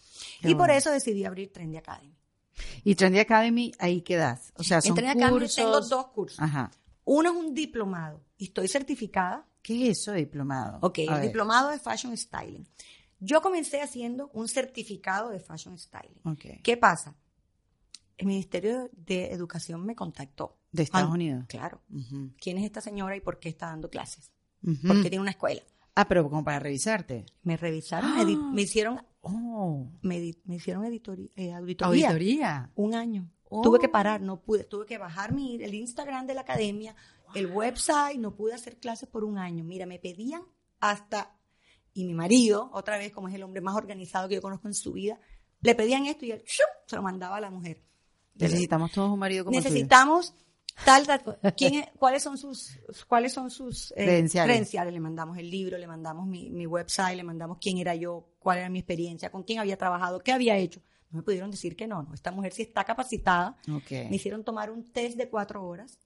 Qué 0.41 0.51
y 0.51 0.55
por 0.55 0.70
eso 0.70 0.91
decidí 0.93 1.24
abrir 1.24 1.53
Trendy 1.53 1.79
Academy. 1.79 2.14
Y 2.85 2.95
Trendy 2.95 3.19
Academy, 3.21 3.73
ahí 3.79 4.01
quedas. 4.03 4.53
O 4.57 4.63
sea, 4.63 4.81
son 4.81 4.91
en 4.91 4.95
Trendy 4.97 5.23
Academy 5.23 5.41
cursos. 5.41 5.57
tengo 5.57 5.81
dos 5.81 6.07
cursos. 6.09 6.41
Ajá. 6.41 6.71
Uno 7.05 7.31
es 7.31 7.37
un 7.37 7.55
diplomado 7.55 8.23
y 8.37 8.45
estoy 8.45 8.69
certificada 8.69 9.47
¿Qué 9.63 9.91
es 9.91 9.99
eso 9.99 10.13
de 10.13 10.19
diplomado? 10.21 10.79
Ok, 10.83 11.01
A 11.01 11.03
el 11.03 11.09
ver. 11.15 11.23
diplomado 11.23 11.71
de 11.71 11.79
Fashion 11.79 12.17
Styling. 12.17 12.67
Yo 13.21 13.43
comencé 13.43 13.83
haciendo 13.83 14.31
un 14.33 14.49
certificado 14.49 15.29
de 15.31 15.41
Fashion 15.41 15.77
Styling. 15.77 16.21
Ok. 16.25 16.63
¿Qué 16.63 16.77
pasa? 16.77 17.15
El 18.17 18.27
Ministerio 18.29 18.89
de 18.93 19.33
Educación 19.33 19.85
me 19.85 19.95
contactó. 19.95 20.57
De 20.73 20.83
Estados 20.85 21.09
Ah, 21.11 21.13
Unidos. 21.15 21.45
Claro. 21.49 21.81
¿Quién 22.41 22.59
es 22.59 22.65
esta 22.65 22.81
señora 22.81 23.17
y 23.17 23.21
por 23.21 23.39
qué 23.39 23.49
está 23.49 23.67
dando 23.67 23.91
clases? 23.91 24.31
Ujú. 24.63 24.87
¿Por 24.87 25.03
qué 25.03 25.11
tiene 25.11 25.21
una 25.23 25.31
escuela? 25.33 25.63
Ah, 25.95 26.07
pero 26.07 26.29
como 26.29 26.45
para 26.45 26.59
revisarte. 26.61 27.27
Me 27.43 27.57
revisaron, 27.57 28.15
me, 28.17 28.25
me 28.37 28.63
hicieron, 28.63 29.01
Oh. 29.21 29.91
me, 30.03 30.35
me 30.45 30.57
hicieron 30.57 30.85
editori- 30.85 31.31
eh, 31.37 31.53
auditoría. 31.53 32.09
Auditoría. 32.09 32.71
Un 32.77 32.95
año. 32.95 33.31
Oh. 33.51 33.62
Tuve 33.62 33.79
que 33.79 33.89
parar, 33.89 34.21
no 34.21 34.41
pude. 34.41 34.64
Tuve 34.64 34.87
que 34.87 34.99
bajar 34.99 35.33
mi, 35.33 35.57
el 35.62 35.75
Instagram 35.75 36.27
de 36.27 36.35
la 36.35 36.43
academia, 36.43 36.95
el 37.35 37.47
website, 37.47 38.19
no 38.19 38.35
pude 38.35 38.55
hacer 38.55 38.79
clases 38.79 39.09
por 39.09 39.25
un 39.25 39.39
año. 39.39 39.64
Mira, 39.64 39.87
me 39.87 39.99
pedían 39.99 40.43
hasta, 40.81 41.37
y 41.95 42.05
mi 42.05 42.14
marido, 42.14 42.71
otra 42.73 42.99
vez, 42.99 43.11
como 43.12 43.29
es 43.29 43.35
el 43.35 43.43
hombre 43.43 43.61
más 43.61 43.75
organizado 43.75 44.29
que 44.29 44.37
yo 44.37 44.43
conozco 44.43 44.69
en 44.69 44.75
su 44.75 44.93
vida, 44.93 45.19
le 45.61 45.75
pedían 45.75 46.07
esto 46.07 46.25
y 46.25 46.31
él 46.33 46.45
se 46.87 46.97
lo 46.97 47.03
mandaba 47.03 47.37
a 47.37 47.41
la 47.41 47.51
mujer. 47.51 47.83
Necesitamos 48.35 48.93
todos 48.93 49.11
un 49.11 49.19
marido 49.19 49.45
como. 49.45 49.57
Necesitamos 49.57 50.33
tal, 50.85 51.07
tal 51.07 51.39
¿quién 51.57 51.75
es- 51.75 51.89
¿Cuáles 51.99 52.23
son 52.23 52.39
sus, 52.39 52.79
cuáles 53.09 53.33
son 53.33 53.51
sus 53.51 53.91
eh, 53.97 54.05
Credenciales. 54.05 54.93
Le 54.93 55.01
mandamos 55.01 55.37
el 55.39 55.51
libro, 55.51 55.77
le 55.77 55.87
mandamos 55.89 56.27
mi, 56.27 56.51
mi 56.51 56.66
website, 56.66 57.16
le 57.16 57.25
mandamos 57.25 57.59
quién 57.61 57.79
era 57.79 57.95
yo, 57.97 58.29
cuál 58.49 58.61
era 58.61 58.70
mi 58.70 58.78
experiencia, 58.78 59.30
con 59.30 59.42
quién 59.42 59.59
había 59.59 59.76
trabajado, 59.76 60.20
qué 60.20 60.32
había 60.32 60.57
hecho. 60.57 60.80
No 61.11 61.18
me 61.18 61.22
pudieron 61.22 61.51
decir 61.51 61.76
que 61.76 61.86
no, 61.86 62.03
no. 62.03 62.14
Esta 62.14 62.32
mujer 62.32 62.55
sí 62.55 62.62
está 62.62 62.82
capacitada. 62.82 63.59
Ok. 63.70 63.90
Me 64.09 64.16
hicieron 64.16 64.42
tomar 64.42 64.70
un 64.70 64.90
test 64.90 65.18
de 65.18 65.28
cuatro 65.28 65.66
horas. 65.66 65.99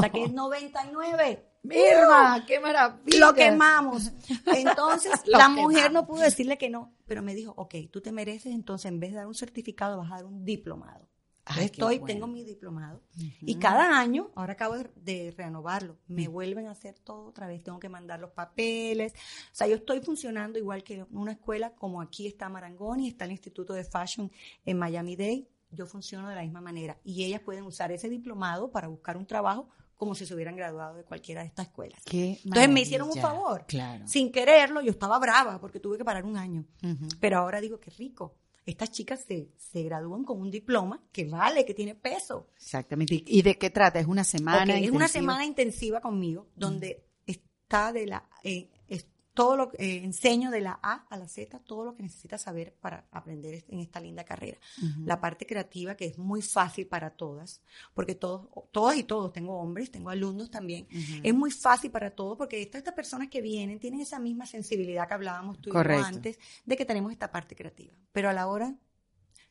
Saqué 0.00 0.28
99. 0.28 1.46
Irma, 1.64 2.44
qué 2.46 2.60
maravilla. 2.60 3.18
Lo 3.26 3.34
quemamos. 3.34 4.12
Entonces, 4.46 5.10
la 5.26 5.38
quemamos. 5.38 5.62
mujer 5.62 5.90
no 5.90 6.06
pudo 6.06 6.20
decirle 6.20 6.56
que 6.58 6.70
no, 6.70 6.94
pero 7.06 7.22
me 7.22 7.34
dijo, 7.34 7.54
ok, 7.56 7.74
tú 7.90 8.00
te 8.00 8.12
mereces, 8.12 8.52
entonces 8.52 8.88
en 8.88 9.00
vez 9.00 9.10
de 9.10 9.16
dar 9.16 9.26
un 9.26 9.34
certificado, 9.34 9.98
vas 9.98 10.12
a 10.12 10.14
dar 10.14 10.26
un 10.26 10.44
diplomado. 10.44 11.09
Ay, 11.50 11.66
estoy, 11.66 11.98
bueno. 11.98 12.14
tengo 12.14 12.26
mi 12.26 12.44
diplomado. 12.44 13.02
Y 13.40 13.56
cada 13.56 13.98
año, 13.98 14.30
ahora 14.34 14.52
acabo 14.52 14.76
de, 14.76 14.90
de 14.96 15.34
renovarlo, 15.36 15.98
me 16.06 16.28
vuelven 16.28 16.66
a 16.66 16.72
hacer 16.72 16.98
todo 16.98 17.26
otra 17.26 17.46
vez. 17.46 17.62
Tengo 17.62 17.80
que 17.80 17.88
mandar 17.88 18.20
los 18.20 18.30
papeles. 18.30 19.12
O 19.12 19.54
sea, 19.54 19.66
yo 19.66 19.76
estoy 19.76 20.00
funcionando 20.00 20.58
igual 20.58 20.82
que 20.82 21.04
una 21.10 21.32
escuela, 21.32 21.74
como 21.74 22.00
aquí 22.00 22.26
está 22.26 22.48
Marangoni, 22.48 23.08
está 23.08 23.24
el 23.24 23.32
Instituto 23.32 23.72
de 23.74 23.84
Fashion 23.84 24.30
en 24.64 24.78
Miami 24.78 25.16
Dade. 25.16 25.48
Yo 25.72 25.86
funciono 25.86 26.28
de 26.28 26.34
la 26.34 26.42
misma 26.42 26.60
manera. 26.60 26.98
Y 27.04 27.24
ellas 27.24 27.40
pueden 27.40 27.64
usar 27.64 27.92
ese 27.92 28.08
diplomado 28.08 28.70
para 28.70 28.88
buscar 28.88 29.16
un 29.16 29.26
trabajo 29.26 29.68
como 30.00 30.14
si 30.14 30.24
se 30.24 30.34
hubieran 30.34 30.56
graduado 30.56 30.96
de 30.96 31.04
cualquiera 31.04 31.42
de 31.42 31.48
estas 31.48 31.66
escuelas. 31.66 32.00
Qué 32.06 32.40
Entonces 32.42 32.70
me 32.70 32.80
hicieron 32.80 33.08
un 33.08 33.16
favor. 33.16 33.66
Claro. 33.68 34.08
Sin 34.08 34.32
quererlo, 34.32 34.80
yo 34.80 34.92
estaba 34.92 35.18
brava 35.18 35.60
porque 35.60 35.78
tuve 35.78 35.98
que 35.98 36.06
parar 36.06 36.24
un 36.24 36.38
año. 36.38 36.64
Pero 37.20 37.36
ahora 37.36 37.60
digo, 37.60 37.78
qué 37.78 37.90
rico. 37.90 38.34
Estas 38.66 38.90
chicas 38.92 39.24
se, 39.26 39.48
se 39.56 39.82
gradúan 39.82 40.24
con 40.24 40.40
un 40.40 40.50
diploma 40.50 41.02
que 41.12 41.24
vale, 41.24 41.64
que 41.64 41.74
tiene 41.74 41.94
peso. 41.94 42.48
Exactamente. 42.56 43.14
¿Y- 43.14 43.24
¿Y 43.26 43.42
de 43.42 43.56
qué 43.58 43.70
trata? 43.70 43.98
¿Es 44.00 44.06
una 44.06 44.22
semana? 44.24 44.62
Ok, 44.62 44.68
es 44.68 44.74
una 44.76 44.82
intensiva? 45.06 45.08
semana 45.08 45.44
intensiva 45.44 46.00
conmigo, 46.00 46.48
donde 46.54 47.04
está 47.26 47.92
de 47.92 48.06
la, 48.06 48.28
eh, 48.44 48.68
todo 49.40 49.56
lo 49.56 49.70
que 49.70 49.78
eh, 49.78 50.04
enseño 50.04 50.50
de 50.50 50.60
la 50.60 50.78
A 50.82 51.06
a 51.08 51.16
la 51.16 51.26
Z, 51.26 51.60
todo 51.60 51.86
lo 51.86 51.94
que 51.94 52.02
necesitas 52.02 52.42
saber 52.42 52.74
para 52.78 53.06
aprender 53.10 53.64
en 53.68 53.80
esta 53.80 53.98
linda 53.98 54.22
carrera. 54.22 54.58
La 55.06 55.18
parte 55.18 55.46
creativa, 55.46 55.94
que 55.94 56.04
es 56.04 56.18
muy 56.18 56.42
fácil 56.42 56.86
para 56.86 57.08
todas, 57.08 57.62
porque 57.94 58.14
todos, 58.14 58.48
todas 58.70 58.98
y 58.98 59.04
todos, 59.04 59.32
tengo 59.32 59.58
hombres, 59.58 59.90
tengo 59.90 60.10
alumnos 60.10 60.50
también, 60.50 60.86
es 61.22 61.32
muy 61.32 61.50
fácil 61.50 61.90
para 61.90 62.10
todos, 62.10 62.36
porque 62.36 62.60
estas, 62.60 62.80
estas 62.80 62.92
personas 62.92 63.28
que 63.28 63.40
vienen 63.40 63.78
tienen 63.78 64.02
esa 64.02 64.18
misma 64.18 64.44
sensibilidad 64.44 65.08
que 65.08 65.14
hablábamos 65.14 65.58
tú 65.58 65.70
y 65.70 65.72
yo 65.72 66.04
antes, 66.04 66.38
de 66.66 66.76
que 66.76 66.84
tenemos 66.84 67.10
esta 67.10 67.32
parte 67.32 67.56
creativa. 67.56 67.94
Pero 68.12 68.28
a 68.28 68.34
la 68.34 68.46
hora 68.46 68.74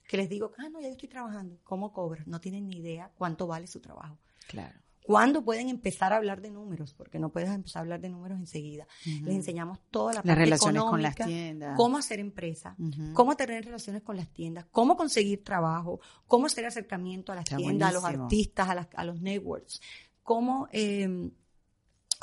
que 0.08 0.18
les 0.18 0.30
digo, 0.30 0.52
ah, 0.60 0.70
no, 0.70 0.82
ya 0.82 0.88
yo 0.88 0.92
estoy 0.92 1.10
trabajando, 1.10 1.58
¿cómo 1.64 1.92
cobras? 1.92 2.28
No 2.28 2.40
tienen 2.40 2.68
ni 2.68 2.78
idea 2.78 3.12
cuánto 3.18 3.48
vale 3.48 3.66
su 3.66 3.80
trabajo. 3.80 4.20
Claro. 4.48 4.80
¿Cuándo 5.04 5.44
pueden 5.44 5.70
empezar 5.70 6.14
a 6.14 6.18
hablar 6.18 6.40
de 6.42 6.52
números? 6.52 6.94
Porque 6.94 7.18
no 7.18 7.30
puedes 7.30 7.50
empezar 7.50 7.80
a 7.80 7.82
hablar 7.82 8.00
de 8.00 8.10
números 8.10 8.38
enseguida. 8.40 8.86
Les 9.24 9.34
enseñamos 9.36 9.80
toda 9.90 10.14
la 10.14 10.18
Las 10.20 10.26
parte 10.26 10.40
relaciones 10.46 10.84
con 10.84 11.02
las 11.02 11.16
tiendas. 11.16 11.76
cómo 11.76 11.98
hacer 11.98 12.20
empresa, 12.20 12.76
cómo 13.14 13.36
tener 13.36 13.66
relaciones 13.66 14.04
con 14.04 14.18
las 14.18 14.30
tiendas, 14.32 14.66
cómo 14.72 14.96
conseguir 14.98 15.44
trabajo, 15.44 16.00
cómo 16.28 16.46
hacer 16.46 16.66
acercamiento 16.66 17.32
a 17.32 17.36
las 17.36 17.46
Está 17.46 17.58
tiendas, 17.58 17.90
a 17.90 17.94
los 17.94 18.04
artistas, 18.06 18.70
a, 18.70 18.76
las- 18.76 18.88
a 18.96 19.04
los 19.04 19.20
networks, 19.20 19.82
cómo, 20.22 20.68
eh, 20.72 21.32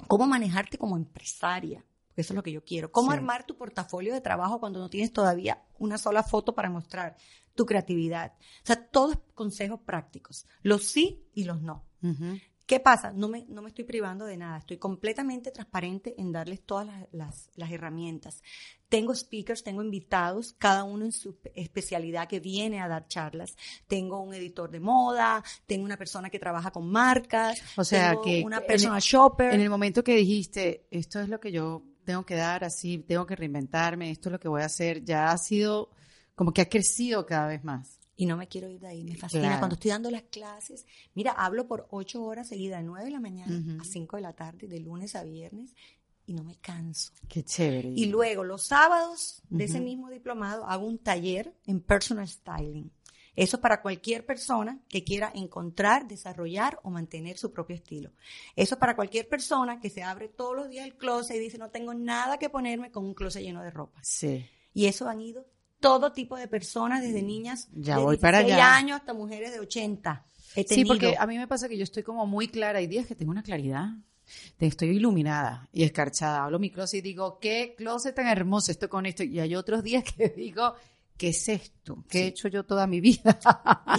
cómo 0.07 0.27
manejarte 0.27 0.79
como 0.79 0.97
empresaria. 0.97 1.85
porque 2.09 2.21
Eso 2.21 2.33
es 2.33 2.37
lo 2.37 2.43
que 2.43 2.53
yo 2.53 2.65
quiero. 2.65 2.93
Cómo 2.93 3.11
Sí. 3.11 3.17
armar 3.17 3.45
tu 3.45 3.57
portafolio 3.57 4.15
de 4.15 4.21
trabajo 4.21 4.59
cuando 4.61 4.79
no 4.79 4.89
tienes 4.89 5.13
todavía 5.13 5.63
una 5.79 5.99
sola 5.99 6.23
foto 6.23 6.55
para 6.55 6.71
mostrar 6.71 7.17
tu 7.55 7.67
creatividad. 7.67 8.33
O 8.63 8.67
sea, 8.67 8.87
todos 8.89 9.19
consejos 9.35 9.81
prácticos. 9.81 10.47
Los 10.63 10.85
sí 10.85 11.27
y 11.35 11.45
los 11.45 11.61
no. 11.63 11.85
Ujú. 12.03 12.39
¿Qué 12.67 12.81
pasa? 12.81 13.13
No 13.13 13.29
me, 13.29 13.45
no 13.49 13.63
me 13.63 13.69
estoy 13.69 13.85
privando 13.85 14.25
de 14.25 14.37
nada. 14.37 14.59
Estoy 14.59 14.79
completamente 14.79 15.53
transparente 15.53 16.15
en 16.19 16.33
darles 16.33 16.63
todas 16.67 16.85
las, 16.87 17.07
las- 17.13 17.51
las 17.55 17.71
herramientas. 17.71 18.43
Tengo 18.89 19.15
speakers, 19.15 19.63
tengo 19.63 19.83
invitados, 19.85 20.53
cada 20.59 20.83
uno 20.83 21.05
en 21.05 21.13
su 21.13 21.37
pe- 21.37 21.53
especialidad 21.55 22.27
que 22.27 22.41
viene 22.41 22.81
a 22.81 22.89
dar 22.89 23.07
charlas. 23.07 23.57
Tengo 23.87 24.21
un 24.21 24.35
editor 24.35 24.69
de 24.71 24.81
moda, 24.81 25.45
tengo 25.67 25.85
una 25.85 25.97
persona 25.97 26.29
que 26.29 26.41
trabaja 26.41 26.73
con 26.73 26.91
marcas, 26.91 27.63
O 27.77 27.85
sea, 27.85 28.11
tengo 28.11 28.23
que 28.23 28.41
una 28.43 28.59
en 28.59 28.67
personal 28.67 28.97
el- 28.97 29.03
shopper. 29.03 29.55
En 29.55 29.61
el 29.61 29.71
momento 29.71 30.03
que 30.03 30.17
dijiste, 30.17 30.89
esto 30.91 31.21
es 31.21 31.29
lo 31.29 31.39
que 31.39 31.53
yo 31.53 31.85
tengo 32.05 32.27
que 32.27 32.35
dar, 32.35 32.65
así, 32.65 32.99
tengo 32.99 33.27
que 33.27 33.37
reinventarme, 33.37 34.11
esto 34.11 34.29
es 34.29 34.33
lo 34.33 34.41
que 34.41 34.49
voy 34.49 34.63
a 34.63 34.67
hacer, 34.67 35.05
ya 35.05 35.31
ha 35.31 35.39
sido 35.39 35.91
como 36.35 36.53
que 36.53 36.63
ha 36.63 36.69
crecido 36.69 37.27
cada 37.27 37.47
vez 37.47 37.63
más. 37.65 38.01
Y 38.17 38.27
no 38.27 38.37
me 38.37 38.49
quiero 38.49 38.69
ir 38.71 38.81
de 38.81 38.89
ahí, 38.89 39.05
me 39.05 39.15
fascina. 39.15 39.43
Claro. 39.43 39.59
Cuando 39.61 39.75
estoy 39.75 39.91
dando 39.91 40.11
las 40.11 40.23
clases, 40.23 40.87
mira, 41.15 41.33
hablo 41.33 41.69
por 41.69 41.87
ocho 41.91 42.23
horas 42.25 42.49
seguidas, 42.49 42.81
de 42.81 42.87
nueve 42.87 43.05
de 43.05 43.11
la 43.11 43.21
mañana 43.21 43.81
a 43.81 43.85
cinco 43.85 44.17
de 44.17 44.23
la 44.23 44.33
tarde, 44.33 44.69
de 44.69 44.81
lunes 44.81 45.15
a 45.15 45.23
viernes, 45.23 45.75
y 46.27 46.33
no 46.33 46.43
me 46.43 46.57
canso. 46.57 47.13
Qué 47.29 47.45
chévere. 47.45 47.89
Y 47.95 48.07
luego 48.07 48.43
los 48.43 48.67
sábados 48.67 49.43
de 49.49 49.65
ese 49.65 49.81
mismo 49.81 50.11
diplomado 50.11 50.67
hago 50.67 50.87
un 50.87 50.99
taller 50.99 51.55
en 51.67 51.81
personal 51.81 52.27
styling. 52.27 52.91
Eso 53.37 53.61
para 53.61 53.83
cualquier 53.83 54.25
persona 54.25 54.81
que 54.89 55.05
quiera 55.05 55.31
encontrar, 55.35 56.09
desarrollar 56.09 56.81
o 56.83 56.91
mantener 56.91 57.37
su 57.37 57.53
propio 57.53 57.77
estilo. 57.77 58.13
Eso 58.57 58.79
para 58.79 58.97
cualquier 58.97 59.29
persona 59.29 59.79
que 59.79 59.91
se 59.91 60.03
abre 60.03 60.29
todos 60.29 60.57
los 60.57 60.71
días 60.71 60.87
el 60.87 60.97
closet 60.97 61.37
y 61.37 61.41
dice 61.41 61.59
no 61.59 61.69
tengo 61.69 61.93
nada 61.93 62.39
que 62.39 62.49
ponerme 62.49 62.91
con 62.91 63.05
un 63.05 63.13
closet 63.13 63.43
lleno 63.43 63.63
de 63.63 63.71
ropa. 63.71 64.01
Sí. 64.03 64.47
Y 64.73 64.87
eso 64.87 65.07
han 65.07 65.21
ido 65.21 65.47
todo 65.81 66.13
tipo 66.13 66.37
de 66.37 66.49
personas, 66.49 67.03
desde 67.03 67.23
niñas 67.23 67.69
Ya 67.75 67.97
de 67.97 68.03
voy 68.03 68.17
para 68.17 68.39
16 68.39 68.55
allá. 68.65 68.77
años 68.77 68.97
hasta 69.01 69.13
mujeres 69.15 69.53
de 69.53 69.61
80. 69.61 70.25
He 70.55 70.65
Sí, 70.65 70.85
porque 70.85 71.17
a 71.19 71.27
mí 71.27 71.37
me 71.37 71.47
pasa 71.47 71.69
que 71.69 71.77
yo 71.77 71.85
estoy 71.85 72.03
como 72.03 72.27
muy 72.27 72.49
clara. 72.49 72.79
Hay 72.79 72.87
días 72.87 73.07
que 73.07 73.15
tengo 73.15 73.31
una 73.31 73.43
claridad. 73.43 73.91
Estoy 74.59 74.89
iluminada 74.89 75.69
y 75.73 75.85
escarchada. 75.85 76.45
Hablo 76.45 76.59
mi 76.59 76.71
closet 76.71 76.99
y 76.99 77.03
digo, 77.03 77.39
qué 77.39 77.75
closet 77.77 78.15
tan 78.15 78.27
hermoso 78.27 78.73
esto 78.73 78.89
con 78.89 79.07
esto. 79.07 79.23
Y 79.23 79.39
hay 79.39 79.55
otros 79.55 79.83
días 79.83 80.03
que 80.17 80.31
digo, 80.31 80.75
¿qué 81.17 81.29
es 81.29 81.49
esto? 81.49 82.05
¿Qué 82.09 82.23
he 82.23 82.27
hecho 82.29 82.49
yo 82.49 82.65
toda 82.65 82.87
mi 82.87 83.01
vida? 83.01 83.39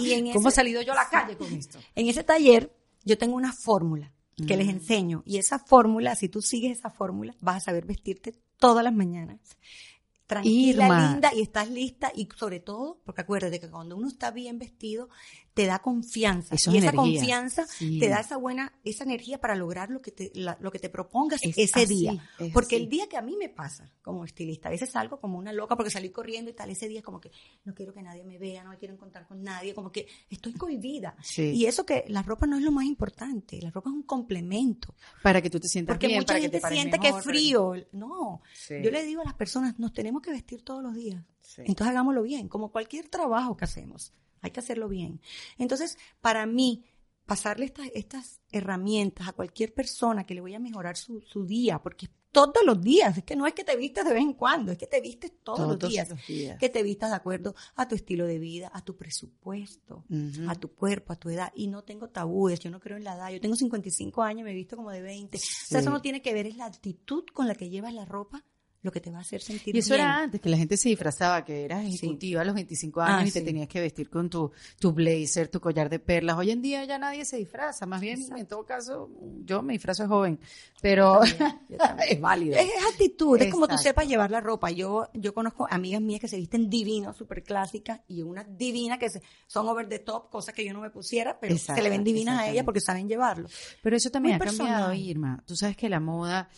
Y 0.00 0.12
en 0.12 0.24
¿Cómo 0.32 0.48
he 0.48 0.50
ese- 0.50 0.56
salido 0.56 0.82
yo 0.82 0.92
a 0.92 0.96
la 0.96 1.08
calle 1.08 1.36
con 1.36 1.52
esto? 1.52 1.78
En 1.94 2.08
ese 2.08 2.24
taller 2.24 2.74
yo 3.04 3.16
tengo 3.16 3.36
una 3.36 3.52
fórmula 3.52 4.12
que 4.46 4.56
les 4.56 4.66
Mm. 4.66 4.70
enseño 4.70 5.22
y 5.26 5.38
esa 5.38 5.58
fórmula, 5.58 6.14
si 6.14 6.28
tú 6.28 6.42
sigues 6.42 6.78
esa 6.78 6.90
fórmula, 6.90 7.34
vas 7.40 7.56
a 7.56 7.60
saber 7.60 7.86
vestirte 7.86 8.34
todas 8.58 8.84
las 8.84 8.92
mañanas. 8.94 9.40
Tranquila, 10.28 10.84
Irma. 10.84 11.10
linda, 11.10 11.30
y 11.34 11.40
estás 11.40 11.70
lista, 11.70 12.12
y 12.14 12.28
sobre 12.36 12.60
todo, 12.60 13.00
porque 13.06 13.22
acuérdate 13.22 13.58
que 13.58 13.70
cuando 13.70 13.96
uno 13.96 14.08
está 14.08 14.30
bien 14.30 14.58
vestido, 14.58 15.08
te 15.58 15.66
da 15.66 15.80
confianza. 15.80 16.54
Eso 16.54 16.70
y 16.72 16.76
es 16.78 16.84
esa 16.84 16.92
energía. 16.92 17.18
confianza 17.20 17.66
Sí. 17.66 17.98
te 17.98 18.08
da 18.08 18.20
esa 18.20 18.36
buena, 18.36 18.72
esa 18.84 19.02
energía 19.02 19.40
para 19.40 19.56
lograr 19.56 19.90
lo 19.90 20.00
que 20.00 20.12
te, 20.12 20.30
la- 20.36 20.56
lo 20.60 20.70
que 20.70 20.78
te 20.78 20.88
propongas 20.88 21.40
Es 21.42 21.58
ese 21.58 21.80
así, 21.82 21.94
día. 21.96 22.12
es 22.38 22.52
Porque 22.52 22.76
así. 22.76 22.84
el 22.84 22.88
día 22.88 23.08
que 23.08 23.16
a 23.16 23.22
mí 23.22 23.36
me 23.36 23.48
pasa 23.48 23.90
como 24.00 24.24
estilista, 24.24 24.68
a 24.68 24.70
veces 24.70 24.90
salgo 24.92 25.18
como 25.20 25.36
una 25.36 25.52
loca 25.52 25.74
porque 25.74 25.90
salí 25.90 26.10
corriendo 26.10 26.50
y 26.52 26.54
tal, 26.54 26.70
ese 26.70 26.86
día 26.88 27.00
es 27.00 27.04
como 27.04 27.20
que 27.20 27.32
no 27.64 27.74
quiero 27.74 27.92
que 27.92 28.02
nadie 28.02 28.22
me 28.24 28.38
vea, 28.38 28.62
no 28.62 28.70
me 28.70 28.78
quiero 28.78 28.94
encontrar 28.94 29.26
con 29.26 29.42
nadie, 29.42 29.74
como 29.74 29.90
que 29.90 30.06
estoy 30.30 30.52
cohibida. 30.52 31.16
Sí. 31.22 31.42
Y 31.54 31.66
eso 31.66 31.84
que 31.84 32.04
la 32.06 32.22
ropa 32.22 32.46
no 32.46 32.56
es 32.56 32.62
lo 32.62 32.70
más 32.70 32.84
importante, 32.84 33.60
la 33.60 33.70
ropa 33.72 33.90
es 33.90 33.94
un 33.96 34.04
complemento. 34.04 34.94
Para 35.24 35.42
que 35.42 35.50
tú 35.50 35.58
te 35.58 35.66
sientas 35.66 35.94
Porque 35.96 36.06
bien, 36.06 36.20
mucha 36.20 36.26
para 36.28 36.38
que 36.38 36.42
gente 36.44 36.60
te 36.60 36.68
siente 36.72 36.98
que 37.00 37.08
es 37.08 37.24
frío. 37.24 37.72
No, 37.90 38.42
Sí. 38.54 38.74
yo 38.80 38.92
le 38.92 39.02
digo 39.04 39.22
a 39.22 39.24
las 39.24 39.34
personas, 39.34 39.76
nos 39.78 39.92
tenemos 39.92 40.22
que 40.22 40.30
vestir 40.30 40.62
todos 40.62 40.82
los 40.84 40.94
días. 40.94 41.24
Entonces 41.56 41.88
hagámoslo 41.88 42.22
bien, 42.22 42.46
como 42.46 42.70
cualquier 42.70 43.08
trabajo 43.08 43.56
que 43.56 43.64
hacemos. 43.64 44.12
Hay 44.40 44.50
que 44.50 44.60
hacerlo 44.60 44.88
bien. 44.88 45.20
Entonces, 45.58 45.98
para 46.20 46.46
mí, 46.46 46.84
pasarle 47.26 47.66
estas, 47.66 47.88
estas 47.94 48.40
herramientas 48.50 49.28
a 49.28 49.32
cualquier 49.32 49.74
persona 49.74 50.24
que 50.24 50.34
le 50.34 50.40
voy 50.40 50.54
a 50.54 50.58
mejorar 50.58 50.96
su, 50.96 51.20
su 51.22 51.44
día, 51.44 51.78
porque 51.78 52.08
todos 52.32 52.64
los 52.64 52.80
días, 52.80 53.18
es 53.18 53.24
que 53.24 53.36
no 53.36 53.46
es 53.46 53.54
que 53.54 53.64
te 53.64 53.76
vistas 53.76 54.04
de 54.04 54.12
vez 54.12 54.22
en 54.22 54.34
cuando, 54.34 54.72
es 54.72 54.78
que 54.78 54.86
te 54.86 55.00
vistes 55.00 55.32
todos, 55.42 55.60
los 55.60 55.78
días. 55.78 56.08
los 56.08 56.26
días. 56.26 56.58
Que 56.58 56.68
te 56.68 56.82
vistas 56.82 57.10
de 57.10 57.16
acuerdo 57.16 57.54
a 57.74 57.88
tu 57.88 57.94
estilo 57.94 58.26
de 58.26 58.38
vida, 58.38 58.70
a 58.72 58.82
tu 58.82 58.96
presupuesto, 58.96 60.04
a 60.46 60.54
tu 60.54 60.74
cuerpo, 60.74 61.12
a 61.12 61.16
tu 61.16 61.30
edad. 61.30 61.52
Y 61.54 61.68
no 61.68 61.82
tengo 61.82 62.08
tabúes, 62.08 62.60
yo 62.60 62.70
no 62.70 62.80
creo 62.80 62.96
en 62.96 63.04
la 63.04 63.14
edad. 63.14 63.30
Yo 63.30 63.40
tengo 63.40 63.56
55 63.56 64.22
años, 64.22 64.44
me 64.44 64.52
he 64.52 64.54
visto 64.54 64.76
como 64.76 64.90
de 64.90 65.02
20. 65.02 65.36
O 65.36 65.40
sea, 65.40 65.80
eso 65.80 65.90
no 65.90 66.02
tiene 66.02 66.22
que 66.22 66.34
ver, 66.34 66.46
es 66.46 66.56
la 66.56 66.66
actitud 66.66 67.24
con 67.32 67.48
la 67.48 67.54
que 67.54 67.70
llevas 67.70 67.94
la 67.94 68.04
ropa 68.04 68.44
lo 68.88 68.92
que 68.92 69.00
te 69.00 69.10
va 69.10 69.18
a 69.18 69.20
hacer 69.20 69.40
sentir 69.40 69.74
Y 69.76 69.78
eso 69.78 69.94
bien. 69.94 70.00
era 70.06 70.22
antes, 70.22 70.40
que 70.40 70.48
la 70.48 70.56
gente 70.56 70.76
se 70.76 70.88
disfrazaba, 70.88 71.44
que 71.44 71.64
eras 71.64 71.84
ejecutiva 71.84 72.40
a 72.40 72.44
los 72.44 72.54
25 72.54 73.00
años 73.00 73.22
Ah, 73.22 73.28
y 73.28 73.30
te 73.32 73.38
sí. 73.40 73.44
tenías 73.44 73.68
que 73.68 73.80
vestir 73.80 74.08
con 74.10 74.28
tu, 74.30 74.50
tu 74.78 74.92
blazer, 74.92 75.48
tu 75.48 75.60
collar 75.60 75.88
de 75.88 75.98
perlas. 75.98 76.36
Hoy 76.36 76.50
en 76.50 76.62
día 76.62 76.84
ya 76.84 76.98
nadie 76.98 77.24
se 77.24 77.36
disfraza, 77.36 77.86
más 77.86 78.00
bien, 78.00 78.20
en 78.36 78.46
todo 78.46 78.64
caso, 78.64 79.10
yo 79.44 79.62
me 79.62 79.72
disfrazo 79.74 80.02
de 80.04 80.08
joven, 80.08 80.40
pero 80.82 81.24
Yo 81.68 81.76
también. 81.78 82.08
es 82.08 82.20
válido. 82.20 82.56
Es, 82.56 82.64
es 82.66 82.92
actitud, 82.92 83.40
es 83.40 83.50
como 83.52 83.68
tú 83.68 83.76
sepas 83.78 84.06
llevar 84.08 84.30
la 84.30 84.40
ropa. 84.40 84.70
Yo, 84.70 85.08
yo 85.14 85.34
conozco 85.34 85.66
amigas 85.70 86.00
mías 86.00 86.20
que 86.20 86.28
se 86.28 86.36
visten 86.36 86.68
divinos, 86.70 87.16
súper 87.16 87.42
clásicas, 87.42 88.00
y 88.08 88.22
unas 88.22 88.46
divinas 88.56 88.98
que 88.98 89.10
se- 89.10 89.22
son 89.46 89.68
over 89.68 89.88
the 89.88 89.98
top, 89.98 90.30
cosas 90.30 90.54
que 90.54 90.64
yo 90.64 90.72
no 90.72 90.80
me 90.80 90.90
pusiera, 90.90 91.38
pero 91.38 91.54
Exacto, 91.54 91.78
se 91.80 91.82
le 91.82 91.90
ven 91.90 92.04
divinas 92.04 92.38
a 92.38 92.48
ellas 92.50 92.64
porque 92.64 92.80
saben 92.80 93.08
llevarlo. 93.08 93.48
Pero 93.82 93.96
eso 93.96 94.10
también 94.10 94.36
Muy 94.38 94.42
ha 94.42 94.44
cambiado, 94.46 94.88
personal. 94.88 94.98
Irma. 94.98 95.42
Tú 95.46 95.56
sabes 95.56 95.76
que 95.76 95.88
la 95.88 96.00
moda, 96.00 96.48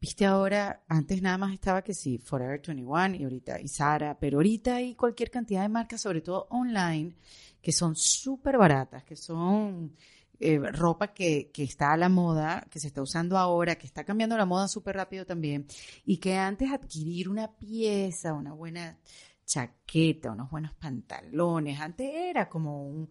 viste 0.00 0.24
ahora, 0.24 0.82
antes 0.88 1.20
nada 1.20 1.36
más 1.38 1.52
estaba 1.52 1.82
que 1.82 1.92
sí, 1.94 2.18
Forever 2.18 2.60
21 2.66 3.16
y 3.16 3.24
ahorita 3.24 3.60
y 3.60 3.68
Zara, 3.68 4.18
pero 4.18 4.38
ahorita 4.38 4.76
hay 4.76 4.94
cualquier 4.94 5.30
cantidad 5.30 5.62
de 5.62 5.68
marcas, 5.68 6.00
sobre 6.00 6.22
todo 6.22 6.46
online, 6.50 7.14
que 7.60 7.72
son 7.72 7.94
súper 7.94 8.56
baratas, 8.56 9.04
que 9.04 9.14
son 9.16 9.94
eh, 10.38 10.58
ropa 10.58 11.12
que, 11.12 11.50
que 11.52 11.62
está 11.64 11.92
a 11.92 11.98
la 11.98 12.08
moda, 12.08 12.66
que 12.70 12.80
se 12.80 12.86
está 12.86 13.02
usando 13.02 13.36
ahora, 13.36 13.76
que 13.76 13.86
está 13.86 14.04
cambiando 14.04 14.38
la 14.38 14.46
moda 14.46 14.68
súper 14.68 14.96
rápido 14.96 15.26
también, 15.26 15.66
y 16.06 16.16
que 16.16 16.34
antes 16.36 16.70
adquirir 16.72 17.28
una 17.28 17.54
pieza, 17.54 18.32
una 18.32 18.54
buena 18.54 18.98
chaqueta, 19.44 20.30
unos 20.30 20.50
buenos 20.50 20.72
pantalones, 20.74 21.78
antes 21.78 22.08
era 22.10 22.48
como 22.48 22.84
un, 22.86 23.10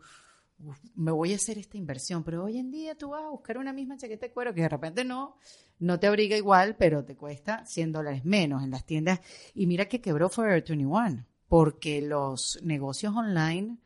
"Uf, 0.59 0.77
me 0.95 1.11
voy 1.11 1.33
a 1.33 1.35
hacer 1.35 1.57
esta 1.59 1.77
inversión, 1.77 2.23
pero 2.23 2.43
hoy 2.45 2.57
en 2.57 2.71
día 2.71 2.95
tú 2.95 3.09
vas 3.09 3.23
a 3.23 3.29
buscar 3.29 3.57
una 3.59 3.73
misma 3.73 3.97
chaqueta 3.97 4.25
de 4.27 4.33
cuero 4.33 4.53
que 4.53 4.61
de 4.61 4.69
repente 4.69 5.03
no, 5.05 5.37
no 5.79 5.99
te 5.99 6.07
abriga 6.07 6.37
igual, 6.37 6.75
pero 6.77 7.03
te 7.03 7.15
cuesta 7.15 7.65
100 7.65 7.91
dólares 7.91 8.25
menos 8.25 8.63
en 8.63 8.71
las 8.71 8.85
tiendas. 8.85 9.19
Y 9.53 9.67
mira 9.67 9.85
que 9.87 10.01
quebró 10.01 10.29
Forever 10.29 10.63
21, 10.67 11.25
porque 11.47 12.01
los 12.01 12.59
negocios 12.61 13.15
online 13.15 13.77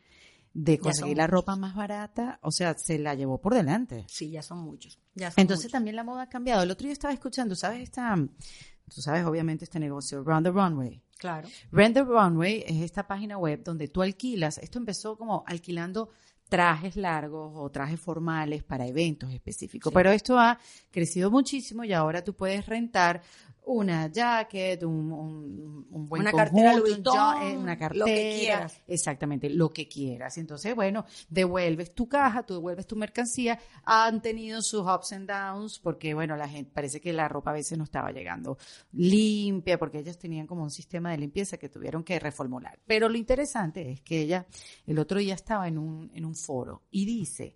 de 0.54 0.78
conseguir 0.78 1.18
la 1.18 1.28
ropa 1.28 1.56
más 1.56 1.76
barata, 1.76 2.39
o 2.44 2.52
sea, 2.52 2.76
se 2.78 3.00
la 3.00 3.16
llevó 3.16 3.39
por 3.41 3.56
delante. 3.56 4.06
Sí, 4.08 4.30
ya 4.30 4.44
son 4.44 4.60
muchos. 4.60 5.00
Ya 5.16 5.32
son 5.32 5.41
Entonces 5.41 5.66
muchos. 5.66 5.72
también 5.72 5.96
la 5.96 6.04
moda 6.04 6.24
ha 6.24 6.30
cambiado. 6.30 6.62
El 6.64 6.72
otro 6.72 6.86
día 6.86 6.94
estaba 6.94 7.14
escuchando, 7.14 7.56
¿sabes? 7.56 7.82
Esta, 7.82 8.16
tú 8.16 9.02
sabes 9.02 9.26
obviamente 9.26 9.66
este 9.66 9.80
negocio, 9.80 10.24
Round 10.24 10.46
the 10.46 10.52
Runway. 10.52 11.02
Claro. 11.18 11.48
Rent 11.72 11.96
the 11.96 12.04
Runway 12.04 12.64
es 12.68 12.82
esta 12.82 13.08
página 13.08 13.38
web 13.38 13.64
donde 13.64 13.88
tú 13.88 14.02
alquilas, 14.02 14.58
esto 14.58 14.78
empezó 14.78 15.18
como 15.18 15.44
alquilando 15.48 16.10
trajes 16.54 16.95
largos 16.97 17.51
o 17.56 17.68
trajes 17.72 17.99
formales 17.99 18.62
para 18.62 18.86
eventos 18.86 19.32
específicos, 19.34 19.89
Sí. 19.89 19.95
pero 19.95 20.12
esto 20.12 20.38
ha 20.38 20.60
crecido 20.91 21.32
muchísimo 21.32 21.84
y 21.84 21.93
ahora 21.93 22.24
tú 22.24 22.36
puedes 22.36 22.68
rentar 22.68 23.24
una 23.66 24.07
jacket, 24.11 24.84
un, 24.84 25.11
un, 25.11 25.88
un 25.89 26.09
buen 26.09 26.22
Una 26.22 26.32
conjunto, 26.32 26.51
cartera 26.51 26.74
Louis 26.76 27.01
Vuitton, 27.03 27.57
una 27.57 27.74
lo 27.74 27.78
que 27.78 27.80
cartera, 27.80 28.39
quieras. 28.39 28.82
exactamente, 28.88 29.49
lo 29.49 29.72
que 29.72 29.88
quieras. 29.88 30.38
Entonces, 30.38 30.76
bueno, 30.76 31.05
devuelves 31.30 31.93
tu 31.93 32.07
caja, 32.07 32.43
tú 32.43 32.55
devuelves 32.55 32.88
tu 32.88 32.95
mercancía, 32.95 33.59
han 33.84 34.22
tenido 34.22 34.61
sus 34.61 34.82
ups 34.82 35.14
and 35.14 35.30
downs 35.30 35.80
porque, 35.80 36.14
bueno, 36.14 36.36
la 36.36 36.47
gente, 36.47 36.72
parece 36.74 36.99
que 37.01 37.14
la 37.14 37.28
ropa 37.28 37.51
a 37.51 37.53
veces 37.53 37.78
no 37.78 37.84
estaba 37.84 38.11
llegando 38.11 38.57
limpia 38.91 39.78
porque 39.78 39.99
ellas 39.99 40.18
tenían 40.18 40.47
como 40.47 40.64
un 40.64 40.72
sistema 40.72 41.11
de 41.11 41.18
limpieza 41.18 41.57
que 41.57 41.70
tuvieron 41.70 42.03
que 42.03 42.20
reformular. 42.20 42.80
Pero 42.86 43.09
lo 43.09 43.18
interesante 43.18 43.91
es 43.91 44.01
que 44.01 44.22
ella 44.22 44.45
el 44.86 44.99
otro 44.99 45.20
día 45.20 45.36
estaba 45.36 45.68
en 45.68 45.78
un, 45.78 46.11
en 46.14 46.26
un 46.26 46.36
foro 46.36 46.84
y 46.91 47.05
dice, 47.05 47.55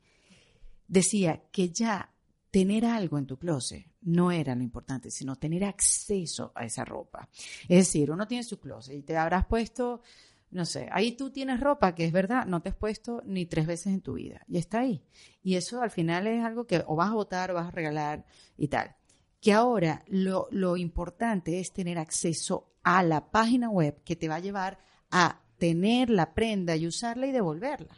decía 0.87 1.43
que 1.51 1.69
ya 1.69 2.13
tener 2.57 2.85
algo 2.85 3.19
en 3.19 3.27
tu 3.27 3.37
closet 3.37 3.85
no 4.01 4.31
era 4.31 4.55
lo 4.55 4.63
importante, 4.63 5.11
sino 5.11 5.35
tener 5.35 5.63
acceso 5.63 6.51
a 6.55 6.65
esa 6.65 6.83
ropa. 6.83 7.29
Es 7.69 7.77
decir, 7.77 8.09
uno 8.09 8.27
tiene 8.27 8.43
su 8.43 8.59
closet 8.59 8.95
y 8.95 9.03
te 9.03 9.15
habrás 9.15 9.45
puesto, 9.45 10.01
no 10.49 10.65
sé, 10.65 10.89
ahí 10.91 11.11
tú 11.11 11.29
tienes 11.29 11.59
ropa 11.59 11.93
que 11.93 12.03
es 12.03 12.11
verdad, 12.11 12.47
no 12.47 12.63
te 12.63 12.69
has 12.69 12.75
puesto 12.75 13.21
ni 13.27 13.45
tres 13.45 13.67
veces 13.67 13.93
en 13.93 14.01
tu 14.01 14.13
vida 14.13 14.41
y 14.47 14.57
está 14.57 14.79
ahí. 14.79 15.03
Y 15.43 15.53
eso 15.53 15.83
al 15.83 15.91
final 15.91 16.25
es 16.25 16.43
algo 16.43 16.65
que 16.65 16.83
o 16.87 16.95
vas 16.95 17.11
a 17.11 17.13
votar 17.13 17.51
o 17.51 17.53
vas 17.53 17.67
a 17.67 17.71
regalar 17.71 18.25
y 18.57 18.69
tal. 18.69 18.95
Que 19.39 19.53
ahora 19.53 20.03
lo, 20.07 20.47
lo 20.49 20.77
importante 20.77 21.59
es 21.59 21.71
tener 21.71 21.99
acceso 21.99 22.73
a 22.81 23.03
la 23.03 23.29
página 23.29 23.69
web 23.69 24.01
que 24.03 24.15
te 24.15 24.29
va 24.29 24.37
a 24.37 24.39
llevar 24.39 24.79
a 25.11 25.43
tener 25.59 26.09
la 26.09 26.33
prenda 26.33 26.75
y 26.75 26.87
usarla 26.87 27.27
y 27.27 27.31
devolverla. 27.31 27.95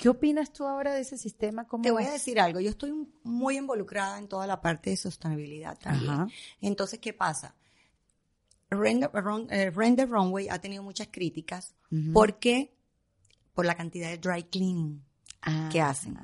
¿Qué 0.00 0.08
opinas 0.08 0.50
tú 0.50 0.66
ahora 0.66 0.94
de 0.94 1.02
ese 1.02 1.18
sistema? 1.18 1.66
¿Cómo 1.66 1.82
Te 1.82 1.90
voy 1.90 2.04
a 2.04 2.10
decir 2.10 2.40
algo, 2.40 2.58
yo 2.58 2.70
estoy 2.70 3.06
muy 3.22 3.58
involucrada 3.58 4.18
en 4.18 4.28
toda 4.28 4.46
la 4.46 4.58
parte 4.62 4.88
de 4.88 4.96
sostenibilidad 4.96 5.78
también. 5.78 6.12
Ajá. 6.12 6.28
Entonces, 6.62 7.00
¿qué 7.00 7.12
pasa? 7.12 7.54
Render, 8.70 9.10
eh, 9.50 9.70
Render 9.70 10.08
Runway 10.08 10.48
ha 10.48 10.58
tenido 10.58 10.82
muchas 10.82 11.08
críticas 11.08 11.74
Ujú. 11.90 12.14
porque 12.14 12.72
por 13.52 13.66
la 13.66 13.74
cantidad 13.74 14.08
de 14.08 14.16
dry 14.16 14.44
cleaning 14.44 15.04
Ah, 15.42 15.68
que 15.70 15.82
hacen. 15.82 16.18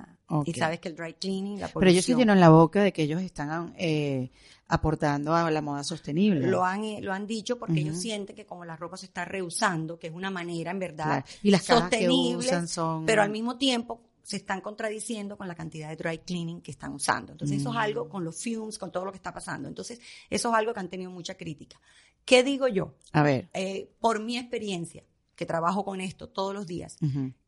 Y 0.44 0.52
sabes 0.54 0.80
que 0.80 0.88
el 0.88 0.96
dry 0.96 1.14
cleaning, 1.14 1.60
la 1.60 1.68
Pero 1.68 1.88
ellos 1.88 2.04
se 2.04 2.14
llenan 2.14 2.40
la 2.40 2.48
boca 2.48 2.82
de 2.82 2.92
que 2.92 3.02
ellos 3.02 3.22
están 3.22 3.74
eh, 3.78 4.30
aportando 4.66 5.34
a 5.34 5.50
la 5.50 5.62
moda 5.62 5.84
sostenible. 5.84 6.46
lo 6.48 6.64
han, 6.64 6.82
eh, 6.84 7.00
lo 7.00 7.12
han 7.12 7.26
dicho 7.26 7.58
porque 7.58 7.80
ellos 7.80 7.96
sienten 7.98 8.34
que 8.34 8.44
como 8.44 8.64
la 8.64 8.76
ropa 8.76 8.96
se 8.96 9.06
está 9.06 9.24
reusando, 9.24 9.98
que 9.98 10.08
es 10.08 10.12
una 10.12 10.30
manera 10.30 10.70
en 10.72 10.78
verdad 10.80 11.04
Claro. 11.24 11.26
Y 11.42 11.50
las 11.50 11.62
cajas 11.64 11.90
que 11.90 11.96
sostenible, 11.98 12.38
usan 12.38 12.66
son... 12.68 13.06
pero 13.06 13.22
al 13.22 13.30
mismo 13.30 13.56
tiempo 13.56 14.00
se 14.22 14.38
están 14.38 14.60
contradiciendo 14.60 15.36
con 15.38 15.46
la 15.46 15.54
cantidad 15.54 15.88
de 15.88 15.94
dry 15.94 16.18
cleaning 16.18 16.60
que 16.60 16.72
están 16.72 16.92
usando. 16.92 17.30
Entonces 17.30 17.60
eso 17.60 17.68
es 17.68 17.76
Mm. 17.76 17.78
algo 17.78 18.08
con 18.08 18.24
los 18.24 18.42
fumes, 18.42 18.76
con 18.76 18.90
todo 18.90 19.04
lo 19.04 19.12
que 19.12 19.18
está 19.18 19.32
pasando. 19.32 19.68
Entonces 19.68 20.00
eso 20.28 20.48
es 20.48 20.54
algo 20.56 20.74
que 20.74 20.80
han 20.80 20.88
tenido 20.90 21.12
mucha 21.12 21.36
crítica. 21.36 21.80
¿Qué 22.24 22.42
digo 22.42 22.66
yo? 22.66 22.96
A 23.12 23.22
ver. 23.22 23.48
Eh, 23.54 23.88
por 24.00 24.20
mi 24.20 24.36
experiencia, 24.36 25.04
que 25.36 25.46
trabajo 25.46 25.84
con 25.84 26.00
esto 26.00 26.28
todos 26.28 26.52
los 26.54 26.66
días, 26.66 26.96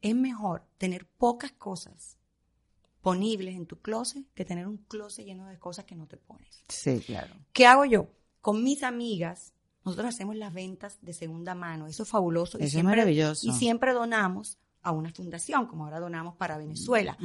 es 0.03 0.15
mejor 0.15 0.63
tener 0.77 1.07
pocas 1.07 1.51
cosas 1.53 2.18
ponibles 3.03 3.55
en 3.55 3.67
tu 3.67 3.81
closet 3.81 4.25
que 4.35 4.45
tener 4.45 4.67
un 4.67 4.79
closet 4.79 5.25
lleno 5.25 5.47
de 5.47 5.59
cosas 5.59 5.85
que 5.85 5.95
no 5.95 6.07
te 6.07 6.17
pones. 6.17 6.65
Sí, 6.69 7.01
claro. 7.01 7.35
¿Qué 7.53 7.67
hago 7.67 7.85
yo? 7.85 8.09
Con 8.41 8.63
mis 8.65 8.83
amigas, 8.83 9.53
nosotros 9.85 10.09
hacemos 10.15 10.37
las 10.37 10.53
ventas 10.53 10.99
de 11.01 11.13
segunda 11.13 11.55
mano. 11.55 11.87
Eso 11.87 12.03
es 12.03 12.09
fabuloso. 12.09 12.59
y 12.59 12.63
Eso 12.63 12.67
es 12.67 12.73
siempre- 12.73 12.97
maravilloso. 12.97 13.47
Y 13.49 13.53
siempre 13.53 13.93
donamos 13.93 14.59
a 14.83 14.93
una 14.93 15.11
fundación, 15.13 15.67
como 15.67 15.85
ahora 15.85 16.01
donamos 16.01 16.37
para 16.37 16.57
Venezuela. 16.59 17.17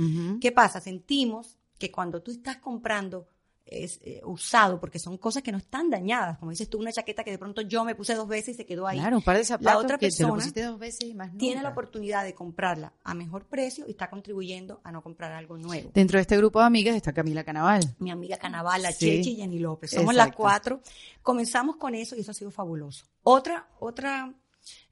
¿Qué 0.41 0.51
pasa? 0.51 0.79
Sentimos 0.81 1.57
que 1.77 1.91
cuando 1.91 2.21
tú 2.21 2.31
estás 2.31 2.57
comprando 2.57 3.27
es, 3.65 3.99
eh, 4.03 4.21
usado, 4.25 4.79
porque 4.79 4.99
son 4.99 5.17
cosas 5.17 5.43
que 5.43 5.51
no 5.51 5.57
están 5.57 5.89
dañadas, 5.89 6.37
como 6.37 6.51
dices 6.51 6.69
tú, 6.69 6.79
una 6.79 6.91
chaqueta 6.91 7.23
que 7.23 7.31
de 7.31 7.37
pronto 7.37 7.61
yo 7.61 7.83
me 7.83 7.95
puse 7.95 8.13
dos 8.15 8.27
veces 8.27 8.55
y 8.55 8.57
se 8.57 8.65
quedó 8.65 8.87
ahí. 8.87 8.99
Claro, 8.99 9.17
un 9.17 9.23
par 9.23 9.37
de 9.37 9.45
zapatos 9.45 9.83
otra 9.83 9.97
que 9.97 10.09
te 10.09 10.11
lo 10.11 10.17
persona 10.17 10.33
pusiste 10.35 10.63
dos 10.63 10.79
veces 10.79 11.09
y 11.09 11.13
más 11.13 11.27
nunca. 11.27 11.39
Tiene 11.39 11.61
la 11.63 11.69
oportunidad 11.69 12.23
de 12.23 12.33
comprarla 12.35 12.93
a 13.03 13.13
mejor 13.13 13.45
precio 13.45 13.85
y 13.87 13.91
está 13.91 14.09
contribuyendo 14.09 14.81
a 14.83 14.91
no 14.91 15.01
comprar 15.01 15.31
algo 15.31 15.57
nuevo. 15.57 15.91
Dentro 15.93 16.17
de 16.17 16.21
este 16.21 16.37
grupo 16.37 16.59
de 16.59 16.65
amigas 16.65 16.95
está 16.95 17.13
Camila 17.13 17.43
Canaval. 17.43 17.95
mi 17.99 18.11
amiga 18.11 18.37
Canaval, 18.37 18.81
la 18.81 18.91
Sí. 18.91 19.17
Chechi 19.17 19.31
y 19.31 19.35
Jenny 19.37 19.59
López. 19.59 19.91
Somos 19.91 20.13
las 20.13 20.33
cuatro. 20.35 20.81
Comenzamos 21.21 21.77
con 21.77 21.95
eso 21.95 22.15
y 22.15 22.19
eso 22.19 22.31
ha 22.31 22.35
sido 22.35 22.51
fabuloso. 22.51 23.05
Otra, 23.23 23.67
otra 23.79 24.33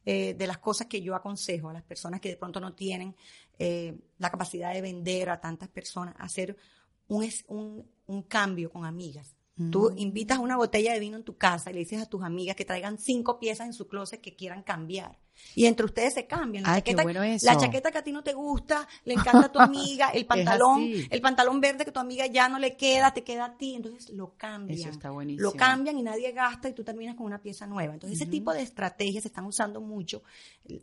eh, 0.06 0.34
de 0.34 0.48
las 0.48 0.58
cosas 0.58 0.88
que 0.88 1.02
yo 1.02 1.16
aconsejo 1.16 1.70
a 1.70 1.74
las 1.74 1.84
personas 1.84 2.20
que 2.20 2.30
de 2.30 2.38
pronto 2.38 2.60
no 2.60 2.74
tienen 2.74 3.16
eh, 3.60 3.96
la 4.18 4.32
capacidad 4.32 4.74
de 4.74 4.82
vender 4.82 5.30
a 5.30 5.40
tantas 5.40 5.70
personas, 5.70 6.16
hacer 6.18 6.58
un, 7.08 7.30
un, 7.50 7.86
un 8.12 8.24
cambio 8.24 8.72
con 8.72 8.86
amigas. 8.86 9.36
Tú 9.70 9.93
invitas 9.95 10.39
una 10.39 10.57
botella 10.57 10.93
de 10.93 10.99
vino 10.99 11.18
en 11.18 11.24
tu 11.24 11.38
casa 11.38 11.70
y 11.70 11.74
le 11.74 11.80
dices 11.82 12.01
a 12.01 12.07
tus 12.07 12.24
amigas 12.24 12.55
que 12.55 12.66
traigan 12.66 12.97
cinco 12.97 13.38
piezas 13.38 13.68
en 13.68 13.74
su 13.74 13.88
closet 13.88 14.20
que 14.20 14.36
quieran 14.36 14.64
cambiar. 14.64 15.20
Y 15.55 15.66
entre 15.66 15.86
ustedes 15.86 16.14
se 16.14 16.26
cambian. 16.26 16.64
La, 16.64 16.76
chaqueta, 16.76 17.03
la 17.03 17.57
chaqueta 17.57 17.91
que 17.91 17.97
a 17.97 18.03
ti 18.03 18.12
no 18.12 18.24
te 18.24 18.34
gusta, 18.34 18.88
le 19.05 19.14
encanta 19.14 19.47
a 19.47 19.51
tu 19.51 19.59
amiga, 19.59 20.09
el 20.09 20.26
pantalón, 20.28 20.84
el 21.09 21.22
pantalón 21.22 21.59
verde 21.59 21.86
que 21.86 21.91
tu 21.91 21.99
amiga 21.99 22.26
ya 22.28 22.47
no 22.47 22.59
le 22.59 22.76
queda, 22.76 23.14
te 23.14 23.24
queda 23.24 23.45
a 23.45 23.57
ti. 23.57 23.76
Entonces 23.76 24.09
lo 24.12 24.36
cambian. 24.36 24.80
Eso 24.80 24.89
está 24.89 25.12
buenísimo. 25.12 25.49
Lo 25.49 25.53
cambian 25.53 25.97
y 25.97 26.03
nadie 26.03 26.32
gasta 26.32 26.70
y 26.70 26.74
tú 26.74 26.84
terminas 26.84 27.16
con 27.16 27.26
una 27.26 27.41
pieza 27.41 27.68
nueva. 27.68 27.93
Entonces 27.93 28.20
ese 28.20 28.30
tipo 28.30 28.53
de 28.53 28.62
estrategias 28.62 29.24
se 29.24 29.28
están 29.28 29.45
usando 29.45 29.82
mucho, 29.82 30.24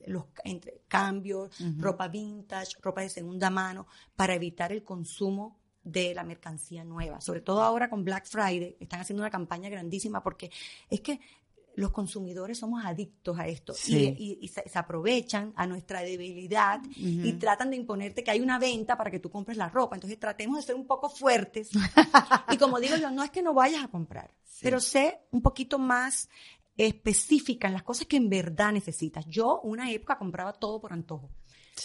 los 0.07 0.25
entre 0.45 0.83
cambios, 0.89 1.51
ropa 1.79 2.09
vintage, 2.09 2.77
ropa 2.81 3.01
de 3.01 3.09
segunda 3.09 3.51
mano, 3.51 3.87
para 4.15 4.35
evitar 4.35 4.73
el 4.73 4.85
consumo 4.85 5.57
de 5.91 6.15
la 6.15 6.25
mercancía 6.25 6.85
nueva. 6.85 7.21
Sobre 7.21 7.41
todo 7.41 7.63
ahora 7.63 7.89
con 7.89 8.05
Black 8.05 8.27
Friday, 8.27 8.77
están 8.81 9.01
haciendo 9.01 9.23
una 9.23 9.31
campaña 9.31 9.69
grandísima 9.69 10.23
porque 10.23 10.51
es 10.91 11.01
que 11.01 11.21
los 11.77 11.93
consumidores 11.93 12.59
somos 12.59 12.85
adictos 12.85 13.39
a 13.39 13.47
esto 13.47 13.73
y, 13.87 14.51
se, 14.53 14.79
aprovechan 14.79 15.53
a 15.55 15.65
nuestra 15.65 16.01
debilidad 16.01 16.81
y 16.97 17.33
tratan 17.35 17.71
de 17.71 17.77
imponerte 17.77 18.25
que 18.25 18.33
hay 18.33 18.41
una 18.41 18.59
venta 18.59 18.97
para 18.97 19.13
que 19.13 19.21
tú 19.21 19.31
compres 19.31 19.57
la 19.57 19.69
ropa. 19.69 19.95
Entonces 19.95 20.19
tratemos 20.19 20.57
de 20.57 20.63
ser 20.63 20.75
un 20.75 20.89
poco 20.89 21.09
fuertes. 21.09 21.71
y 22.51 22.57
como 22.57 22.81
digo 22.81 22.97
yo, 22.97 23.13
no 23.13 23.23
es 23.23 23.31
que 23.31 23.43
no 23.43 23.55
vayas 23.55 23.85
a 23.85 23.89
comprar, 23.89 24.35
pero 24.61 24.81
sé 24.81 25.21
un 25.31 25.41
poquito 25.41 25.79
más 25.79 26.29
específica 26.77 27.69
en 27.69 27.75
las 27.75 27.85
cosas 27.85 28.09
que 28.09 28.17
en 28.17 28.29
verdad 28.29 28.73
necesitas. 28.73 29.25
Yo 29.27 29.61
una 29.63 29.91
época 29.93 30.19
compraba 30.19 30.53
todo 30.53 30.81
por 30.81 30.93
antojo. 30.93 31.31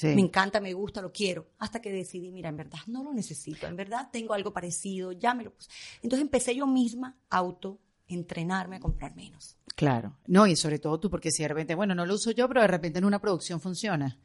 Me 0.02 0.22
encanta, 0.22 0.60
me 0.60 0.74
gusta, 0.74 1.02
lo 1.02 1.12
quiero. 1.12 1.48
Hasta 1.60 1.82
que 1.82 1.92
decidí, 1.92 2.32
mira, 2.32 2.50
en 2.50 2.58
verdad 2.58 2.80
no 2.88 3.04
lo 3.04 3.14
necesito, 3.14 3.68
en 3.68 3.76
verdad 3.76 4.10
tengo 4.12 4.34
algo 4.34 4.52
parecido, 4.52 5.12
ya 5.12 5.34
me 5.34 5.44
lo 5.44 5.54
puse. 5.54 5.70
Entonces 6.02 6.22
empecé 6.22 6.56
yo 6.56 6.68
misma 6.68 7.18
a 7.30 7.38
auto 7.38 7.80
entrenarme 8.08 8.78
a 8.78 8.80
comprar 8.80 9.16
menos. 9.16 9.58
Claro, 9.76 10.18
no, 10.28 10.46
y 10.46 10.56
sobre 10.56 10.78
todo 10.78 11.00
tú, 11.00 11.10
porque 11.10 11.32
si 11.32 11.42
de 11.42 11.48
repente, 11.48 11.74
bueno, 11.74 11.96
no 11.96 12.06
lo 12.06 12.14
uso 12.14 12.30
yo, 12.30 12.48
pero 12.48 12.62
de 12.62 12.68
repente 12.68 13.00
en 13.00 13.06
una 13.06 13.20
producción 13.20 13.60
funciona. 13.60 14.20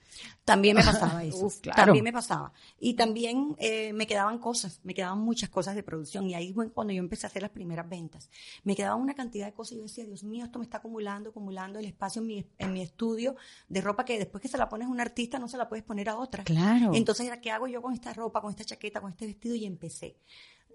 También 0.45 0.77
me 0.77 0.83
pasaba 0.85 1.25
eso. 1.25 1.51
También 1.75 2.05
me 2.05 2.13
pasaba. 2.13 2.53
Y 2.79 2.95
también 2.95 3.57
eh, 3.59 3.95
me 3.95 4.07
quedaban 4.07 4.39
cosas, 4.41 4.81
me 4.85 4.93
quedaban 4.93 5.21
muchas 5.21 5.49
cosas 5.49 5.75
de 5.75 5.83
producción. 5.83 6.29
Y 6.29 6.35
ahí 6.35 6.53
fue 6.53 6.71
cuando 6.71 6.93
yo 6.93 6.99
empecé 6.99 7.25
a 7.27 7.29
hacer 7.31 7.41
las 7.41 7.51
primeras 7.51 7.89
ventas. 7.89 8.31
Me 8.63 8.77
quedaban 8.77 9.01
una 9.01 9.15
cantidad 9.15 9.47
de 9.47 9.55
cosas 9.55 9.73
y 9.73 9.77
yo 9.77 9.83
decía, 9.85 10.05
Dios 10.05 10.23
mío, 10.23 10.45
esto 10.45 10.59
me 10.59 10.67
está 10.67 10.79
acumulando, 10.79 11.31
acumulando 11.31 11.79
el 11.79 11.87
espacio 11.87 12.21
en 12.21 12.27
mi, 12.27 12.47
en 12.59 12.73
mi 12.75 12.83
estudio 12.83 13.37
de 13.71 13.81
ropa 13.81 14.05
que 14.05 14.19
después 14.19 14.43
que 14.43 14.49
se 14.49 14.59
la 14.59 14.69
pones 14.69 14.89
a 14.89 14.91
un 14.91 15.01
artista 15.01 15.39
no 15.39 15.49
se 15.49 15.57
la 15.57 15.67
puedes 15.67 15.85
poner 15.85 16.11
a 16.11 16.19
otra. 16.19 16.45
Claro. 16.45 16.91
Entonces, 16.95 17.31
¿qué 17.41 17.51
hago 17.51 17.67
yo 17.69 17.81
con 17.81 17.95
esta 17.95 18.13
ropa, 18.13 18.43
con 18.43 18.51
esta 18.51 18.65
chaqueta, 18.65 19.01
con 19.01 19.11
este 19.11 19.27
vestido? 19.27 19.55
Y 19.55 19.65
empecé. 19.65 20.17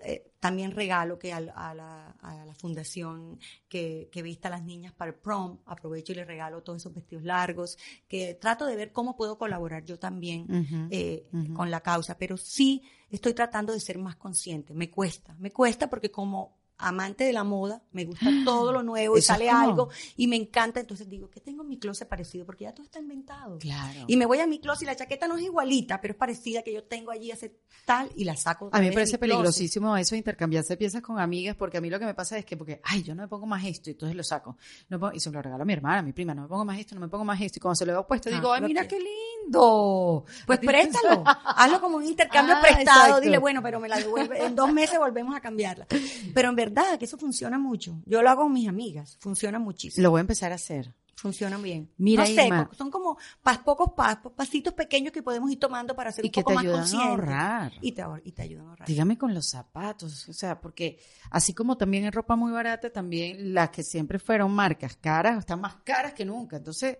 Eh, 0.02 0.32
también 0.40 0.72
regalo 0.72 1.18
que 1.18 1.32
a, 1.32 1.40
la, 1.40 2.16
fundación 2.58 3.40
que, 3.70 4.10
que, 4.12 4.22
vista 4.22 4.50
a 4.50 4.52
las 4.52 4.64
niñas 4.64 4.94
para 4.94 5.12
el 5.12 5.18
prom, 5.18 5.60
aprovecho 5.66 6.12
y 6.12 6.16
le 6.16 6.26
regalo 6.26 6.62
todos 6.62 6.82
esos 6.82 6.94
vestidos 6.94 7.24
largos, 7.24 7.78
que 8.08 8.34
trato 8.36 8.66
de 8.66 8.76
ver 8.76 8.92
cómo 8.92 9.16
puedo 9.16 9.38
colaborar 9.38 9.86
yo 9.86 9.98
también 9.98 10.90
eh, 10.92 11.30
con 11.56 11.72
la 11.72 11.82
causa, 11.82 12.18
pero 12.18 12.36
sí 12.36 12.84
estoy 13.10 13.34
tratando 13.34 13.72
de 13.72 13.80
ser 13.80 13.98
más 13.98 14.18
consciente, 14.18 14.74
me 14.74 14.90
cuesta, 14.90 15.36
me 15.40 15.52
cuesta 15.52 15.90
porque 15.90 16.12
como 16.12 16.58
amante 16.88 17.24
de 17.24 17.34
la 17.34 17.44
moda, 17.44 17.82
me 17.92 18.06
gusta 18.06 18.28
todo 18.46 18.72
lo 18.72 18.84
nuevo 18.84 19.18
y 19.18 19.22
sale 19.22 19.50
algo 19.50 19.90
y 20.16 20.28
me 20.28 20.36
encanta, 20.36 20.80
entonces 20.80 21.10
digo, 21.10 21.30
¿qué 21.30 21.40
tengo 21.40 21.64
en 21.64 21.70
mi 21.70 21.80
closet 21.80 22.08
parecido? 22.08 22.46
Porque 22.46 22.66
ya 22.66 22.74
todo 22.74 22.86
está 22.86 23.00
inventado. 23.00 23.58
Claro. 23.60 24.06
Y 24.08 24.18
me 24.18 24.26
voy 24.26 24.40
a 24.40 24.48
mi 24.48 24.60
closet 24.60 24.84
y 24.84 24.86
la 24.86 24.96
chaqueta 24.96 25.28
no 25.28 25.38
es 25.38 25.44
igualita, 25.44 26.02
pero 26.02 26.14
es 26.14 26.18
parecida 26.18 26.62
que 26.62 26.74
yo 26.74 26.84
tengo 26.84 27.12
allí 27.12 27.32
hace 27.32 27.60
tal 27.86 28.10
y 28.16 28.24
la 28.24 28.36
saco. 28.36 28.70
A 28.72 28.80
mí 28.80 28.88
me 28.88 28.94
parece 28.94 29.18
peligrosísimo 29.18 29.96
eso 29.98 30.16
de 30.16 30.20
intercambiarse 30.20 30.78
piezas 30.78 31.02
con 31.02 31.20
amigas 31.20 31.56
porque 31.56 31.78
a 31.78 31.82
mí 31.82 31.90
lo 31.90 32.00
que 32.00 32.06
me 32.06 32.14
pasa 32.14 32.38
es 32.38 32.46
que 32.46 32.58
porque, 32.58 32.82
ay, 32.84 33.04
yo 33.04 33.16
no 33.16 33.24
me 33.24 33.28
pongo 33.28 33.46
más 33.46 33.64
esto 33.66 33.90
y 33.90 33.94
entonces 33.94 34.16
lo 34.16 34.24
saco. 34.24 34.58
No 34.90 35.12
y 35.14 35.20
se 35.20 35.32
lo 35.32 35.42
regalo 35.42 35.64
a 35.64 35.66
mi 35.66 35.74
hermana, 35.74 36.00
a 36.00 36.02
mi 36.02 36.14
prima, 36.14 36.34
no 36.34 36.44
me 36.44 36.48
pongo 36.48 36.66
más 36.66 36.80
esto, 36.80 36.96
no 36.96 37.02
me 37.02 37.08
pongo 37.08 37.26
más 37.26 37.40
esto 37.42 37.60
y 37.60 37.62
cuando 37.62 37.76
se 37.76 37.86
lo 37.86 38.00
he 38.00 38.04
puesto 38.04 38.30
ah, 38.30 38.34
digo, 38.34 38.54
ay, 38.54 38.62
mira 38.62 38.88
qué 38.88 38.98
lindo. 39.00 40.26
Pues 40.46 40.60
préstalo, 40.64 41.24
hazlo 41.46 41.82
como 41.82 41.98
un 41.98 42.06
intercambio 42.06 42.56
ah, 42.56 42.62
prestado, 42.62 43.20
dile, 43.20 43.38
bueno, 43.38 43.62
pero 43.62 43.80
me 43.80 43.90
la 43.90 43.98
devuelve, 43.98 44.44
en 44.46 44.56
dos 44.56 44.72
meses 44.72 44.98
volvemos 45.00 45.36
a 45.36 45.42
cambiarla. 45.42 45.88
Pero 46.34 46.50
en 46.50 46.56
verdad 46.56 46.73
verdad 46.82 47.00
que 47.00 47.06
eso 47.06 47.18
funciona 47.18 47.60
mucho. 47.60 48.02
Yo 48.06 48.22
lo 48.22 48.30
hago 48.30 48.44
con 48.44 48.54
mis 48.54 48.68
amigas, 48.68 49.18
funciona 49.20 49.60
muchísimo. 49.60 50.04
Lo 50.04 50.12
voy 50.12 50.20
a 50.20 50.22
empezar 50.22 50.52
a 50.52 50.56
hacer. 50.56 50.94
Funciona 51.16 51.58
bien. 51.58 51.90
Mira, 51.98 52.26
no 52.50 52.70
son 52.78 52.92
como 52.92 53.18
pocos 53.64 53.92
pasitos 54.36 54.74
pequeños 54.74 55.14
que 55.14 55.24
podemos 55.24 55.50
ir 55.50 55.58
tomando 55.58 55.96
para 55.96 56.10
hacer 56.10 56.26
y 56.26 56.28
un 56.28 56.32
que 56.34 56.42
poco 56.42 56.54
te 56.54 56.68
ayudan 56.68 56.96
A 56.96 57.04
ahorrar. 57.06 57.72
Y 57.80 57.94
te, 57.94 58.04
y 58.26 58.32
te 58.34 58.42
ayudan 58.42 58.66
a 58.66 58.70
ahorrar. 58.72 58.88
Dígame 58.88 59.18
con 59.18 59.34
los 59.34 59.48
zapatos, 59.48 60.28
o 60.28 60.34
sea, 60.34 60.60
porque 60.60 61.00
así 61.30 61.54
como 61.54 61.78
también 61.78 62.04
en 62.04 62.12
ropa 62.12 62.36
muy 62.36 62.52
barata, 62.52 62.90
también 62.90 63.54
las 63.54 63.70
que 63.70 63.84
siempre 63.84 64.20
fueron 64.20 64.52
marcas 64.52 64.98
caras 64.98 65.40
están 65.40 65.62
más 65.62 65.76
caras 65.86 66.14
que 66.14 66.26
nunca. 66.26 66.58
Entonces, 66.58 66.98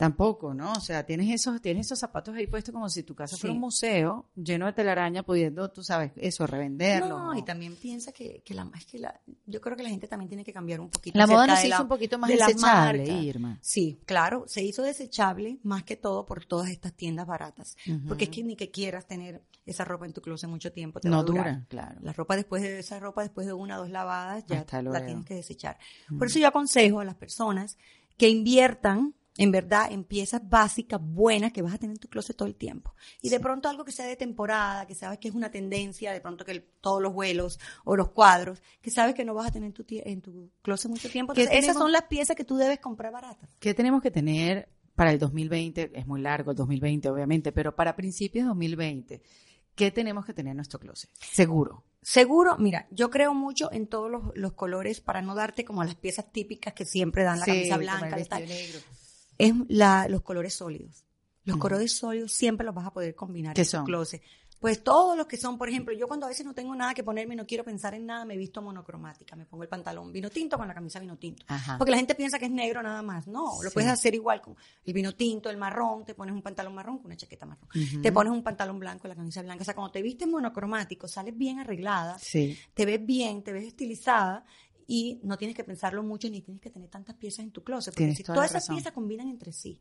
Tampoco, 0.00 0.54
¿no? 0.54 0.72
O 0.72 0.80
sea, 0.80 1.04
tienes 1.04 1.28
esos, 1.28 1.60
tienes 1.60 1.84
esos 1.84 1.98
zapatos 1.98 2.34
ahí 2.34 2.46
puestos 2.46 2.72
como 2.72 2.88
si 2.88 3.02
tu 3.02 3.14
casa 3.14 3.36
fuera 3.36 3.52
un 3.52 3.60
museo 3.60 4.30
lleno 4.34 4.64
de 4.64 4.72
telaraña, 4.72 5.22
pudiendo, 5.22 5.70
tú 5.70 5.82
sabes, 5.82 6.12
eso, 6.16 6.46
revenderlo. 6.46 7.18
No, 7.18 7.34
y 7.34 7.42
también 7.42 7.76
piensa 7.76 8.10
que, 8.10 8.42
que 8.42 8.54
la, 8.54 8.66
es 8.78 8.86
que 8.86 8.98
la, 8.98 9.20
yo 9.44 9.60
creo 9.60 9.76
que 9.76 9.82
la 9.82 9.90
gente 9.90 10.08
también 10.08 10.30
tiene 10.30 10.42
que 10.42 10.54
cambiar 10.54 10.80
un 10.80 10.88
poquito. 10.88 11.18
La 11.18 11.26
moda 11.26 11.54
se 11.54 11.68
hizo 11.68 11.82
un 11.82 11.88
poquito 11.88 12.18
más 12.18 12.30
desechable, 12.30 13.08
Irma. 13.08 13.58
Sí, 13.60 14.00
claro, 14.06 14.44
se 14.46 14.62
hizo 14.62 14.82
desechable 14.82 15.58
más 15.64 15.84
que 15.84 15.96
todo 15.96 16.24
por 16.24 16.46
todas 16.46 16.70
estas 16.70 16.94
tiendas 16.94 17.26
baratas. 17.26 17.76
Porque 18.08 18.24
es 18.24 18.30
que 18.30 18.42
ni 18.42 18.56
que 18.56 18.70
quieras 18.70 19.06
tener 19.06 19.42
esa 19.66 19.84
ropa 19.84 20.06
en 20.06 20.14
tu 20.14 20.22
closet 20.22 20.48
mucho 20.48 20.72
tiempo. 20.72 21.00
Te 21.00 21.10
no 21.10 21.22
dura, 21.24 21.66
claro. 21.68 22.00
La 22.00 22.14
ropa 22.14 22.36
después 22.36 22.62
de 22.62 22.78
esa 22.78 22.98
ropa, 23.00 23.20
después 23.20 23.46
de 23.46 23.52
una 23.52 23.76
o 23.76 23.82
dos 23.82 23.90
lavadas, 23.90 24.46
ya 24.46 24.64
la 24.80 25.04
tienes 25.04 25.26
que 25.26 25.34
desechar. 25.34 25.78
Por 26.16 26.28
eso 26.28 26.38
yo 26.38 26.48
aconsejo 26.48 27.00
a 27.00 27.04
las 27.04 27.16
personas 27.16 27.76
que 28.16 28.30
inviertan 28.30 29.14
en 29.36 29.52
verdad, 29.52 29.90
en 29.90 30.04
piezas 30.04 30.46
básicas 30.48 31.00
buenas 31.02 31.52
que 31.52 31.62
vas 31.62 31.74
a 31.74 31.78
tener 31.78 31.94
en 31.94 32.00
tu 32.00 32.08
closet 32.08 32.36
todo 32.36 32.48
el 32.48 32.56
tiempo. 32.56 32.94
Y 33.22 33.28
de 33.28 33.40
pronto 33.40 33.68
algo 33.68 33.84
que 33.84 33.92
sea 33.92 34.06
de 34.06 34.16
temporada, 34.16 34.86
que 34.86 34.94
sabes 34.94 35.18
que 35.18 35.28
es 35.28 35.34
una 35.34 35.50
tendencia, 35.50 36.12
de 36.12 36.20
pronto 36.20 36.44
que 36.44 36.58
todos 36.80 37.00
los 37.00 37.12
vuelos 37.12 37.58
o 37.84 37.96
los 37.96 38.10
cuadros, 38.10 38.62
que 38.82 38.90
sabes 38.90 39.14
que 39.14 39.24
no 39.24 39.34
vas 39.34 39.48
a 39.48 39.52
tener 39.52 39.68
en 39.68 39.72
tu, 39.72 39.84
en 39.88 40.20
tu 40.20 40.50
closet 40.62 40.90
mucho 40.90 41.08
tiempo. 41.08 41.32
esas 41.34 41.76
son 41.76 41.92
las 41.92 42.02
piezas 42.04 42.36
que 42.36 42.44
tú 42.44 42.56
debes 42.56 42.80
comprar 42.80 43.12
baratas. 43.12 43.48
¿Qué 43.58 43.72
tenemos 43.72 44.02
que 44.02 44.10
tener 44.10 44.68
para 44.94 45.12
el 45.12 45.18
2020? 45.18 45.92
Es 45.94 46.06
muy 46.06 46.20
largo 46.20 46.50
el 46.50 46.56
2020, 46.56 47.08
obviamente, 47.08 47.52
pero 47.52 47.74
para 47.74 47.94
principios 47.94 48.44
de 48.44 48.48
2020, 48.48 49.22
¿qué 49.74 49.90
tenemos 49.90 50.26
que 50.26 50.34
tener 50.34 50.50
en 50.50 50.56
nuestro 50.56 50.80
closet? 50.80 51.08
Seguro. 51.18 51.84
Seguro, 52.02 52.56
mira, 52.58 52.88
yo 52.90 53.10
creo 53.10 53.34
mucho 53.34 53.70
en 53.72 53.86
todos 53.86 54.10
los, 54.34 54.52
colores 54.54 55.00
para 55.00 55.22
no 55.22 55.34
darte 55.34 55.64
como 55.64 55.84
las 55.84 55.94
piezas 55.94 56.32
típicas 56.32 56.72
que 56.72 56.86
siempre 56.86 57.24
dan 57.24 57.38
la 57.40 57.46
camisa 57.46 57.76
blanca, 57.76 58.16
el 58.16 58.28
tal. 58.28 58.48
Negro 58.48 58.80
es 59.46 59.54
la, 59.68 60.08
los 60.08 60.22
colores 60.22 60.54
sólidos. 60.54 61.04
Los 61.44 61.56
colores 61.56 61.92
sólidos 61.92 62.32
siempre 62.32 62.64
los 62.64 62.74
vas 62.74 62.86
a 62.86 62.92
poder 62.92 63.14
combinar 63.14 63.54
¿Qué 63.54 63.62
en 63.62 63.66
son? 63.66 63.80
tu 63.80 63.86
closet. 63.86 64.22
Pues 64.60 64.84
todos 64.84 65.16
los 65.16 65.26
que 65.26 65.38
son, 65.38 65.56
por 65.56 65.70
ejemplo, 65.70 65.94
yo 65.94 66.06
cuando 66.06 66.26
a 66.26 66.28
veces 66.28 66.44
no 66.44 66.52
tengo 66.52 66.74
nada 66.74 66.92
que 66.92 67.02
ponerme, 67.02 67.34
no 67.34 67.46
quiero 67.46 67.64
pensar 67.64 67.94
en 67.94 68.04
nada, 68.04 68.26
me 68.26 68.36
visto 68.36 68.60
monocromática, 68.60 69.34
me 69.34 69.46
pongo 69.46 69.62
el 69.62 69.70
pantalón 69.70 70.12
vino 70.12 70.28
tinto 70.28 70.58
con 70.58 70.68
la 70.68 70.74
camisa 70.74 71.00
vino 71.00 71.16
tinto. 71.16 71.46
Porque 71.78 71.90
la 71.90 71.96
gente 71.96 72.14
piensa 72.14 72.38
que 72.38 72.44
es 72.44 72.50
negro 72.50 72.82
nada 72.82 73.00
más. 73.00 73.26
No, 73.26 73.62
lo 73.62 73.70
puedes 73.70 73.88
hacer 73.88 74.14
igual 74.14 74.42
con 74.42 74.54
el 74.84 74.92
vino 74.92 75.14
tinto, 75.14 75.48
el 75.48 75.56
marrón, 75.56 76.04
te 76.04 76.14
pones 76.14 76.34
un 76.34 76.42
pantalón 76.42 76.74
marrón 76.74 76.98
con 76.98 77.06
una 77.06 77.16
chaqueta 77.16 77.46
marrón. 77.46 77.68
Te 78.02 78.12
pones 78.12 78.30
un 78.34 78.42
pantalón 78.42 78.78
blanco, 78.78 79.08
la 79.08 79.16
camisa 79.16 79.40
blanca. 79.40 79.62
O 79.62 79.64
sea, 79.64 79.74
cuando 79.74 79.92
te 79.92 80.02
vistes 80.02 80.28
monocromático, 80.28 81.08
sales 81.08 81.34
bien 81.34 81.60
arreglada, 81.60 82.18
te 82.74 82.84
ves 82.84 83.06
bien, 83.06 83.42
te 83.42 83.54
ves 83.54 83.64
estilizada 83.66 84.44
y 84.92 85.20
no 85.22 85.38
tienes 85.38 85.56
que 85.56 85.62
pensarlo 85.62 86.02
mucho 86.02 86.28
ni 86.28 86.40
tienes 86.40 86.60
que 86.60 86.68
tener 86.68 86.88
tantas 86.88 87.14
piezas 87.14 87.44
en 87.44 87.52
tu 87.52 87.62
closet. 87.62 87.94
Porque 87.94 88.12
si 88.12 88.24
todas 88.24 88.50
esas 88.50 88.68
piezas 88.68 88.92
combinan 88.92 89.28
entre 89.28 89.52
sí. 89.52 89.80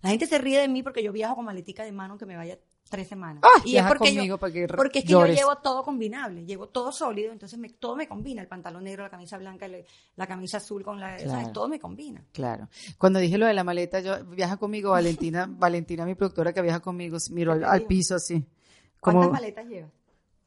La 0.00 0.08
gente 0.08 0.26
se 0.26 0.38
ríe 0.38 0.58
de 0.58 0.68
mí 0.68 0.82
porque 0.82 1.02
yo 1.02 1.12
viajo 1.12 1.36
con 1.36 1.44
maletica 1.44 1.84
de 1.84 1.92
mano 1.92 2.16
que 2.16 2.24
me 2.24 2.34
vaya 2.34 2.58
tres 2.88 3.06
semanas. 3.08 3.42
Ah, 3.44 3.60
y 3.66 3.76
es 3.76 3.84
porque, 3.84 4.14
yo, 4.14 4.38
porque 4.38 4.64
es 5.00 5.04
que 5.04 5.10
yo 5.10 5.26
llevo 5.26 5.56
todo 5.56 5.82
combinable, 5.82 6.46
llevo 6.46 6.66
todo 6.70 6.90
sólido, 6.92 7.30
entonces 7.30 7.58
me, 7.58 7.68
todo 7.68 7.94
me 7.94 8.08
combina, 8.08 8.40
el 8.40 8.48
pantalón 8.48 8.84
negro, 8.84 9.02
la 9.02 9.10
camisa 9.10 9.36
blanca, 9.36 9.68
la 10.16 10.26
camisa 10.26 10.56
azul 10.56 10.82
con 10.82 10.98
la, 10.98 11.52
todo 11.52 11.68
me 11.68 11.78
combina. 11.78 12.24
Claro. 12.32 12.70
Cuando 12.96 13.18
dije 13.18 13.36
lo 13.36 13.44
de 13.44 13.52
la 13.52 13.64
maleta, 13.64 14.00
yo 14.00 14.24
viaja 14.24 14.56
conmigo 14.56 14.92
Valentina, 14.92 15.46
Valentina 15.58 16.06
mi 16.06 16.14
productora 16.14 16.54
que 16.54 16.62
viaja 16.62 16.80
conmigo, 16.80 17.18
miro 17.32 17.52
al, 17.52 17.82
piso 17.82 18.14
así. 18.14 18.42
¿Cuántas 18.98 19.30
maletas 19.30 19.66
llevas? 19.66 19.97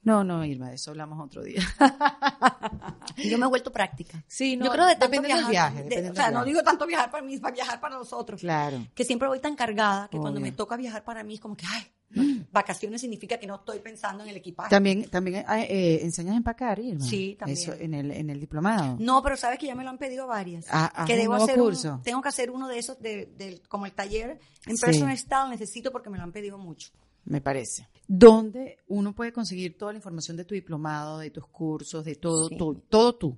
No, 0.03 0.23
no, 0.23 0.43
Irma, 0.43 0.69
de 0.69 0.75
eso 0.75 0.91
hablamos 0.91 1.23
otro 1.23 1.43
día. 1.43 1.61
yo 3.17 3.37
me 3.37 3.45
he 3.45 3.49
vuelto 3.49 3.71
práctica. 3.71 4.23
Sí, 4.27 4.57
no, 4.57 4.65
yo 4.65 4.71
creo 4.71 4.85
de 4.87 4.95
depende 4.95 5.27
del 5.27 5.45
viaje. 5.45 6.09
o 6.11 6.15
sea, 6.15 6.31
no 6.31 6.43
digo 6.43 6.63
tanto 6.63 6.85
viajar 6.87 7.11
para 7.11 7.23
mí, 7.23 7.37
para 7.37 7.53
viajar 7.53 7.79
para 7.79 7.95
nosotros. 7.97 8.41
Claro. 8.41 8.85
Que 8.95 9.03
siempre 9.03 9.27
voy 9.27 9.39
tan 9.39 9.55
cargada 9.55 10.07
que 10.09 10.17
cuando 10.17 10.39
me 10.39 10.51
toca 10.51 10.75
viajar 10.77 11.03
para 11.03 11.23
mí 11.23 11.35
es 11.35 11.39
como 11.39 11.55
que, 11.55 11.65
ay, 11.67 11.83
vacaciones 12.51 12.99
significa 13.01 13.37
que 13.37 13.47
no 13.47 13.55
estoy 13.55 13.79
pensando 13.79 14.23
en 14.23 14.29
el 14.29 14.37
equipaje. 14.37 14.69
También, 14.69 15.09
también 15.09 15.45
eh, 15.47 15.99
enseñas 16.01 16.33
a 16.33 16.37
empacar, 16.37 16.79
Irma. 16.79 17.05
Sí, 17.05 17.35
también. 17.39 17.57
Eso 17.57 17.73
en 17.73 17.93
el, 17.93 18.11
en 18.11 18.29
el 18.29 18.39
diplomado. 18.39 18.97
No, 18.99 19.21
pero 19.21 19.37
sabes 19.37 19.59
que 19.59 19.67
ya 19.67 19.75
me 19.75 19.83
lo 19.83 19.89
han 19.91 19.97
pedido 19.97 20.25
varias. 20.27 20.65
Ah, 20.71 21.03
que 21.05 21.13
un 21.13 21.19
debo 21.19 21.37
nuevo 21.37 21.45
hacer 21.45 21.61
un- 21.91 22.01
tengo 22.03 22.21
que 22.21 22.29
hacer 22.29 22.49
uno 22.51 22.67
de 22.67 22.79
esos, 22.79 22.99
de, 22.99 23.27
de- 23.37 23.61
como 23.69 23.85
el 23.85 23.91
taller 23.93 24.39
en 24.65 24.77
Sí. 24.77 24.85
personal 24.85 25.17
style, 25.17 25.49
necesito 25.51 25.91
porque 25.91 26.09
me 26.09 26.17
lo 26.17 26.23
han 26.23 26.31
pedido 26.31 26.57
mucho. 26.57 26.89
Me 27.25 27.41
parece. 27.41 27.87
¿Dónde 28.07 28.79
uno 28.87 29.13
puede 29.15 29.31
conseguir 29.31 29.77
toda 29.77 29.93
la 29.93 29.97
información 29.97 30.35
de 30.37 30.45
tu 30.45 30.53
diplomado, 30.55 31.19
de 31.19 31.29
tus 31.31 31.45
cursos, 31.47 32.03
de 32.03 32.15
todo, 32.15 32.49
Sí. 32.49 32.57
tú, 32.57 32.83
todo 32.89 33.15
tú? 33.15 33.37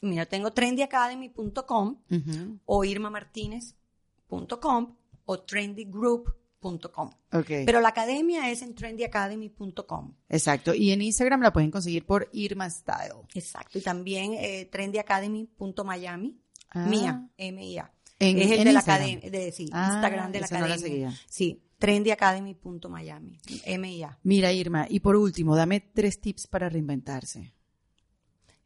Mira, 0.00 0.26
tengo 0.26 0.52
trendyacademy.com 0.52 1.98
o 2.64 2.84
irmamartinez.com 2.84 4.96
o 5.24 5.40
trendygroup.com. 5.40 7.10
Ok. 7.32 7.46
Pero 7.66 7.80
la 7.80 7.88
academia 7.88 8.50
es 8.50 8.62
en 8.62 8.74
trendyacademy.com. 8.74 10.14
Exacto. 10.28 10.74
Y 10.74 10.92
en 10.92 11.02
Instagram 11.02 11.42
la 11.42 11.52
pueden 11.52 11.70
conseguir 11.70 12.06
por 12.06 12.28
Irma 12.32 12.68
Style. 12.70 13.14
Exacto. 13.34 13.78
Y 13.78 13.82
también 13.82 14.34
eh, 14.34 14.66
trendyacademy.miami. 14.70 16.38
Ah. 16.70 16.86
Mía, 16.86 17.28
M-I-A. 17.36 17.92
Es 18.18 18.50
el 18.50 18.64
de 18.64 18.72
la 18.72 18.80
academia, 18.80 19.30
de, 19.30 19.52
sí, 19.52 19.68
Ah, 19.72 19.90
Instagram 19.92 20.32
de 20.32 20.40
la 20.40 20.46
esa 20.46 20.58
no 20.58 20.66
la 20.68 20.74
academia. 20.74 21.12
sí, 21.28 21.62
trendyacademy.miami. 21.78 23.38
M-I-A. 23.64 24.18
Mira, 24.22 24.52
Irma, 24.52 24.86
y 24.88 25.00
por 25.00 25.16
último, 25.16 25.56
dame 25.56 25.80
tres 25.80 26.20
tips 26.20 26.46
para 26.46 26.68
reinventarse. 26.68 27.52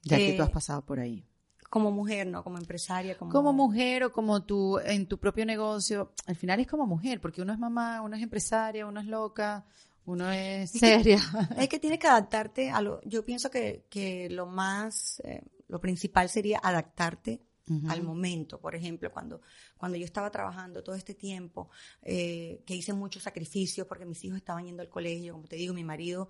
Ya 0.02 0.16
que 0.16 0.30
Eh, 0.30 0.36
tú 0.36 0.42
has 0.42 0.50
pasado 0.50 0.84
por 0.84 0.98
ahí. 1.00 1.26
Como 1.68 1.92
mujer, 1.92 2.26
no 2.26 2.42
como 2.42 2.58
empresaria. 2.58 3.16
Como, 3.16 3.30
Como 3.30 3.52
mujer 3.52 4.04
o 4.04 4.12
como 4.12 4.42
tú 4.44 4.78
en 4.80 5.06
tu 5.06 5.18
propio 5.18 5.46
negocio, 5.46 6.12
al 6.26 6.34
final 6.36 6.58
es 6.60 6.66
como 6.66 6.86
mujer, 6.86 7.20
porque 7.20 7.42
uno 7.42 7.52
es 7.52 7.58
mamá, 7.58 8.02
uno 8.02 8.16
es 8.16 8.22
empresaria, 8.22 8.86
uno 8.86 8.98
es 9.00 9.06
loca, 9.06 9.64
uno 10.04 10.30
es 10.32 10.70
seria. 10.72 11.18
Es 11.56 11.68
que 11.68 11.78
tienes 11.78 12.00
que 12.00 12.08
adaptarte 12.08 12.70
a 12.70 12.80
lo. 12.80 13.00
Yo 13.04 13.24
pienso 13.24 13.50
que, 13.50 13.86
que 13.88 14.28
lo 14.30 14.46
más, 14.46 15.20
eh, 15.24 15.42
lo 15.68 15.80
principal 15.80 16.28
sería 16.28 16.58
adaptarte 16.60 17.40
Al 17.88 18.02
momento. 18.02 18.60
Por 18.60 18.74
ejemplo, 18.74 19.10
cuando, 19.12 19.40
cuando 19.76 19.96
yo 19.96 20.04
estaba 20.04 20.30
trabajando 20.30 20.82
todo 20.82 20.94
este 20.96 21.14
tiempo, 21.14 21.70
eh, 22.02 22.62
que 22.66 22.74
hice 22.74 22.92
muchos 22.92 23.22
sacrificios 23.22 23.86
porque 23.86 24.04
mis 24.06 24.24
hijos 24.24 24.38
estaban 24.38 24.64
yendo 24.66 24.82
al 24.82 24.88
colegio, 24.88 25.34
como 25.34 25.46
te 25.46 25.56
digo, 25.56 25.72
mi 25.74 25.84
marido 25.84 26.28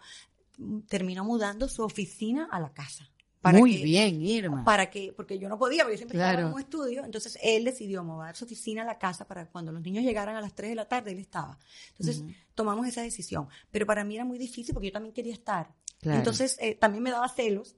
mm, 0.58 0.80
terminó 0.80 1.24
mudando 1.24 1.68
su 1.68 1.82
oficina 1.82 2.48
a 2.50 2.60
la 2.60 2.72
casa. 2.72 3.10
Muy 3.42 3.78
que- 3.78 3.84
bien, 3.84 4.20
Irma. 4.20 4.64
Para 4.64 4.90
que, 4.90 5.14
porque 5.14 5.38
yo 5.38 5.48
no 5.48 5.58
podía, 5.58 5.84
porque 5.84 5.94
yo 5.94 5.98
siempre 5.98 6.18
estaba 6.18 6.32
Claro. 6.34 6.48
en 6.48 6.52
un 6.52 6.60
estudio, 6.60 7.04
entonces 7.06 7.38
él 7.42 7.64
decidió 7.64 8.04
mover 8.04 8.36
su 8.36 8.44
oficina 8.44 8.82
a 8.82 8.84
la 8.84 8.98
casa 8.98 9.26
para 9.26 9.46
cuando 9.50 9.72
los 9.72 9.80
niños 9.80 10.04
llegaran 10.04 10.36
a 10.36 10.42
las 10.42 10.54
3 10.54 10.68
de 10.72 10.74
la 10.76 10.86
tarde, 10.86 11.12
él 11.12 11.18
estaba. 11.20 11.58
Entonces 11.92 12.22
tomamos 12.54 12.86
esa 12.86 13.00
decisión. 13.00 13.48
Pero 13.70 13.86
para 13.86 14.04
mí 14.04 14.16
era 14.16 14.26
muy 14.26 14.36
difícil 14.36 14.74
porque 14.74 14.88
yo 14.88 14.92
también 14.92 15.14
quería 15.14 15.32
estar. 15.32 15.74
Claro. 16.00 16.18
Entonces 16.18 16.58
eh, 16.60 16.74
también 16.74 17.02
me 17.02 17.10
daba 17.10 17.30
celos. 17.30 17.76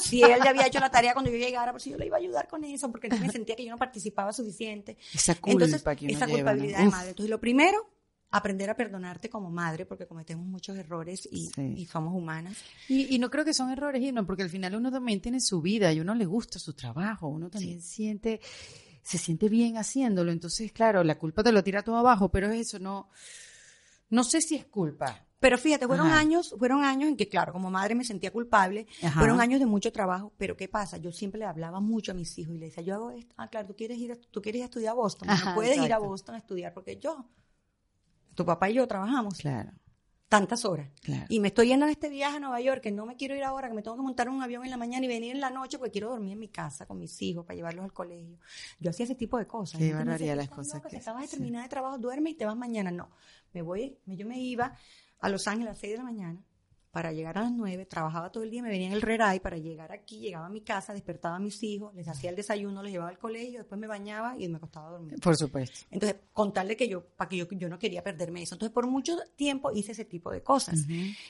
Si 0.00 0.22
él 0.22 0.40
ya 0.42 0.50
había 0.50 0.66
hecho 0.66 0.80
la 0.80 0.90
tarea 0.90 1.12
cuando 1.12 1.30
yo 1.30 1.36
llegara, 1.36 1.70
pues 1.72 1.82
si 1.84 1.90
yo 1.90 1.96
le 1.96 2.06
iba 2.06 2.16
a 2.16 2.20
ayudar 2.20 2.48
con 2.48 2.64
eso, 2.64 2.90
porque 2.90 3.06
entonces 3.08 3.26
me 3.26 3.32
sentía 3.32 3.56
que 3.56 3.64
yo 3.64 3.70
no 3.70 3.78
participaba 3.78 4.32
suficiente. 4.32 4.96
Esa 5.14 5.34
culpa 5.34 5.64
Entonces, 5.64 5.82
que 5.96 6.04
uno 6.06 6.14
esa 6.16 6.26
lleva, 6.26 6.26
¿no? 6.26 6.34
culpabilidad 6.36 6.78
de 6.78 6.84
madre. 6.90 7.08
Entonces, 7.10 7.30
lo 7.30 7.40
primero, 7.40 7.90
aprender 8.30 8.70
a 8.70 8.76
perdonarte 8.76 9.28
como 9.28 9.50
madre, 9.50 9.86
porque 9.86 10.06
cometemos 10.06 10.46
muchos 10.46 10.76
errores 10.76 11.28
y, 11.32 11.46
Sí. 11.48 11.74
y 11.76 11.86
somos 11.86 12.14
humanas. 12.14 12.56
Y, 12.88 13.14
y 13.14 13.18
no 13.18 13.28
creo 13.30 13.44
que 13.44 13.52
son 13.54 13.70
errores, 13.70 14.00
Irma, 14.02 14.24
porque 14.24 14.42
al 14.44 14.50
final 14.50 14.74
uno 14.76 14.90
también 14.92 15.20
tiene 15.20 15.40
su 15.40 15.60
vida 15.60 15.92
y 15.92 16.00
uno 16.00 16.14
le 16.14 16.26
gusta 16.26 16.58
su 16.58 16.72
trabajo, 16.74 17.26
uno 17.28 17.50
también 17.50 17.82
siente, 17.82 18.40
se 19.02 19.18
siente 19.18 19.48
bien 19.48 19.76
haciéndolo. 19.78 20.30
Entonces, 20.30 20.70
claro, 20.72 21.02
la 21.02 21.18
culpa 21.18 21.42
te 21.42 21.50
lo 21.50 21.64
tira 21.64 21.82
todo 21.82 21.96
abajo, 21.96 22.28
pero 22.30 22.50
eso 22.52 22.78
no, 22.78 23.10
no 24.10 24.22
sé 24.22 24.40
si 24.40 24.54
es 24.54 24.66
culpa. 24.66 25.26
Pero 25.40 25.56
fíjate, 25.58 25.86
fueron 25.86 26.08
Ajá. 26.08 26.18
años, 26.20 26.54
fueron 26.58 26.84
años 26.84 27.08
en 27.08 27.16
que, 27.16 27.26
claro, 27.28 27.52
como 27.52 27.70
madre 27.70 27.94
me 27.94 28.04
sentía 28.04 28.30
culpable, 28.30 28.86
Ajá. 29.02 29.18
fueron 29.20 29.40
años 29.40 29.58
de 29.58 29.66
mucho 29.66 29.90
trabajo, 29.90 30.32
pero 30.36 30.54
¿qué 30.56 30.68
pasa? 30.68 30.98
Yo 30.98 31.12
siempre 31.12 31.38
le 31.38 31.46
hablaba 31.46 31.80
mucho 31.80 32.12
a 32.12 32.14
mis 32.14 32.38
hijos 32.38 32.54
y 32.54 32.58
les 32.58 32.68
decía, 32.70 32.84
yo 32.84 32.94
hago 32.94 33.10
esto, 33.10 33.34
ah, 33.38 33.48
claro, 33.48 33.66
tú 33.68 33.74
quieres 33.74 33.98
ir 33.98 34.12
a, 34.12 34.16
tú 34.16 34.42
quieres 34.42 34.58
ir 34.60 34.62
a 34.64 34.66
estudiar 34.66 34.90
a 34.92 34.94
Boston, 34.94 35.28
no 35.28 35.54
puedes 35.54 35.78
ir 35.78 35.92
a. 35.92 35.98
Boston 35.98 36.34
a 36.34 36.38
estudiar 36.38 36.74
porque 36.74 36.98
yo, 36.98 37.24
tu 38.34 38.44
papá 38.44 38.68
y 38.70 38.74
yo 38.74 38.86
trabajamos 38.86 39.38
Claro, 39.38 39.70
tantas 40.28 40.64
horas. 40.64 40.88
claro. 41.00 41.24
Y 41.28 41.40
me 41.40 41.48
estoy 41.48 41.68
yendo 41.68 41.86
en 41.86 41.92
este 41.92 42.08
viaje 42.08 42.36
a 42.36 42.40
Nueva 42.40 42.60
York, 42.60 42.82
que 42.82 42.92
no 42.92 43.04
me 43.06 43.16
quiero 43.16 43.34
ir 43.34 43.42
ahora, 43.42 43.68
que 43.68 43.74
me 43.74 43.82
tengo 43.82 43.96
que 43.96 44.02
montar 44.02 44.28
un 44.28 44.42
avión 44.42 44.62
en 44.64 44.70
la 44.70 44.76
mañana 44.76 45.04
y 45.06 45.08
venir 45.08 45.32
en 45.34 45.40
la 45.40 45.50
noche 45.50 45.78
porque 45.78 45.90
quiero 45.92 46.10
dormir 46.10 46.34
en 46.34 46.38
mi 46.38 46.48
casa 46.48 46.86
con 46.86 46.98
mis 46.98 47.20
hijos 47.22 47.44
para 47.46 47.56
llevarlos 47.56 47.84
al 47.84 47.92
colegio. 47.92 48.38
Yo 48.78 48.90
hacía 48.90 49.04
ese 49.04 49.14
tipo 49.16 49.38
de 49.38 49.46
cosas. 49.46 49.78
Qué 49.80 49.92
barbaridad 49.92 50.34
"Tú 50.34 50.36
las 50.38 50.48
cosas 50.50 50.74
loca, 50.74 50.88
que 50.90 50.96
si 50.96 51.02
acabas 51.02 51.22
de 51.22 51.28
sí. 51.28 51.36
terminar 51.36 51.62
de 51.62 51.68
trabajo, 51.70 51.98
duerme 51.98 52.30
y 52.30 52.34
te 52.34 52.44
vas 52.44 52.56
mañana. 52.56 52.90
No, 52.92 53.10
me 53.54 53.62
voy, 53.62 53.98
yo 54.06 54.26
me 54.26 54.38
iba 54.38 54.76
a 55.20 55.28
Los 55.28 55.46
Ángeles 55.46 55.68
a 55.68 55.70
las 55.72 55.78
6 55.80 55.92
de 55.92 55.98
la 55.98 56.04
mañana 56.04 56.44
para 56.90 57.12
llegar 57.12 57.38
a 57.38 57.42
las 57.42 57.52
9, 57.52 57.86
trabajaba 57.86 58.32
todo 58.32 58.42
el 58.42 58.50
día, 58.50 58.64
me 58.64 58.68
venía 58.68 58.88
en 58.88 58.94
el 58.94 59.00
Red 59.02 59.20
Eye 59.20 59.38
para 59.38 59.56
llegar 59.56 59.92
aquí, 59.92 60.18
llegaba 60.18 60.46
a 60.46 60.48
mi 60.48 60.60
casa, 60.62 60.92
despertaba 60.92 61.36
a 61.36 61.38
mis 61.38 61.62
hijos, 61.62 61.94
les 61.94 62.08
hacía 62.08 62.30
el 62.30 62.34
desayuno, 62.36 62.82
los 62.82 62.90
llevaba 62.90 63.10
al 63.10 63.18
colegio, 63.18 63.60
después 63.60 63.80
me 63.80 63.86
bañaba 63.86 64.34
y 64.36 64.48
me 64.48 64.56
acostaba 64.56 64.88
a 64.88 64.90
dormir. 64.90 65.20
Por 65.20 65.36
supuesto. 65.36 65.86
Entonces, 65.92 66.18
contarle 66.32 66.76
que 66.76 66.88
yo, 66.88 67.04
para 67.06 67.28
que 67.28 67.36
yo, 67.36 67.46
yo 67.48 67.68
no 67.68 67.78
quería 67.78 68.02
perderme 68.02 68.42
eso. 68.42 68.56
Entonces, 68.56 68.74
por 68.74 68.88
mucho 68.88 69.16
tiempo 69.36 69.70
hice 69.70 69.92
ese 69.92 70.04
tipo 70.04 70.32
de 70.32 70.42
cosas. 70.42 70.80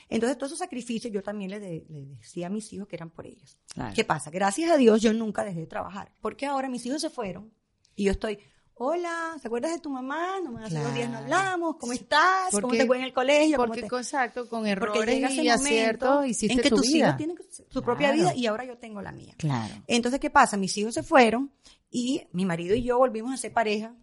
Entonces, 0.09 0.35
todos 0.39 0.49
esos 0.49 0.57
sacrificios 0.57 1.13
yo 1.13 1.21
también 1.21 1.51
le, 1.51 1.59
de- 1.59 1.85
le 1.89 2.05
decía 2.07 2.47
a 2.47 2.49
mis 2.49 2.73
hijos 2.73 2.87
que 2.87 2.95
eran 2.95 3.11
por 3.11 3.27
ellos. 3.27 3.55
Claro. 3.71 3.93
¿Qué 3.93 4.03
pasa? 4.03 4.31
Gracias 4.31 4.71
a 4.71 4.77
Dios 4.77 4.99
yo 4.99 5.13
nunca 5.13 5.43
dejé 5.43 5.59
de 5.59 5.67
trabajar. 5.67 6.11
Porque 6.21 6.47
ahora 6.47 6.69
mis 6.69 6.83
hijos 6.87 7.01
se 7.01 7.11
fueron 7.11 7.53
y 7.95 8.05
yo 8.05 8.11
estoy, 8.13 8.39
hola, 8.83 9.37
¿te 9.39 9.47
acuerdas 9.47 9.73
de 9.73 9.79
tu 9.79 9.91
mamá? 9.91 10.39
No 10.43 10.57
hace 10.57 10.79
dos 10.79 10.93
días 10.95 11.07
no 11.09 11.19
hablamos, 11.19 11.75
¿cómo 11.77 11.93
estás? 11.93 12.49
¿Cómo 12.51 12.69
te 12.69 12.87
fue 12.87 12.97
en 12.97 13.03
el 13.03 13.13
colegio? 13.13 13.57
¿Cómo 13.57 13.67
Porque, 13.67 13.81
te- 13.83 13.95
exacto, 13.95 14.49
con 14.49 14.65
errores 14.65 15.31
y 15.35 15.49
aciertos 15.49 16.25
hiciste 16.25 16.53
en 16.55 16.61
que 16.61 16.69
tu 16.71 16.77
tus 16.77 16.87
vida. 16.87 17.05
hijos 17.07 17.17
tienen 17.17 17.37
su 17.69 17.83
propia 17.83 18.11
vida 18.11 18.33
y 18.33 18.47
ahora 18.47 18.65
yo 18.65 18.77
tengo 18.77 18.99
la 19.03 19.11
mía. 19.11 19.35
Claro. 19.37 19.75
Entonces, 19.85 20.19
¿qué 20.19 20.31
pasa? 20.31 20.57
Mis 20.57 20.75
hijos 20.77 20.95
se 20.95 21.03
fueron 21.03 21.51
y 21.91 22.23
mi 22.31 22.43
marido 22.43 22.73
y 22.75 22.81
yo 22.81 22.97
volvimos 22.97 23.31
a 23.33 23.37
ser 23.37 23.53
pareja 23.53 23.93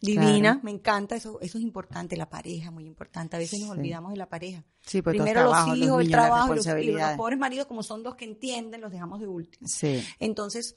divina. 0.00 0.52
Claro. 0.52 0.60
Me 0.62 0.70
encanta, 0.70 1.14
eso, 1.14 1.38
eso 1.42 1.58
es 1.58 1.64
importante, 1.64 2.16
la 2.16 2.30
pareja, 2.30 2.70
muy 2.70 2.86
importante. 2.86 3.36
A 3.36 3.38
veces 3.38 3.60
nos 3.60 3.68
olvidamos 3.68 4.12
de 4.12 4.16
la 4.16 4.30
pareja. 4.30 4.64
Sí, 4.80 5.02
pues 5.02 5.14
Primero 5.14 5.40
el 5.40 5.44
los 5.44 5.52
trabajo, 5.52 5.68
los 5.76 5.78
hijos, 5.86 6.00
el 6.00 6.06
niños, 6.06 6.10
las 6.20 6.28
trabajo, 6.28 6.52
y 6.52 6.56
los, 6.56 6.66
y 6.66 6.90
los 6.92 7.10
pobres 7.18 7.38
maridos, 7.38 7.66
como 7.66 7.82
son 7.82 8.02
dos 8.02 8.14
que 8.14 8.24
entienden, 8.24 8.80
los 8.80 8.90
dejamos 8.90 9.20
de 9.20 9.26
último. 9.28 9.68
Sí. 9.68 10.02
Entonces, 10.18 10.76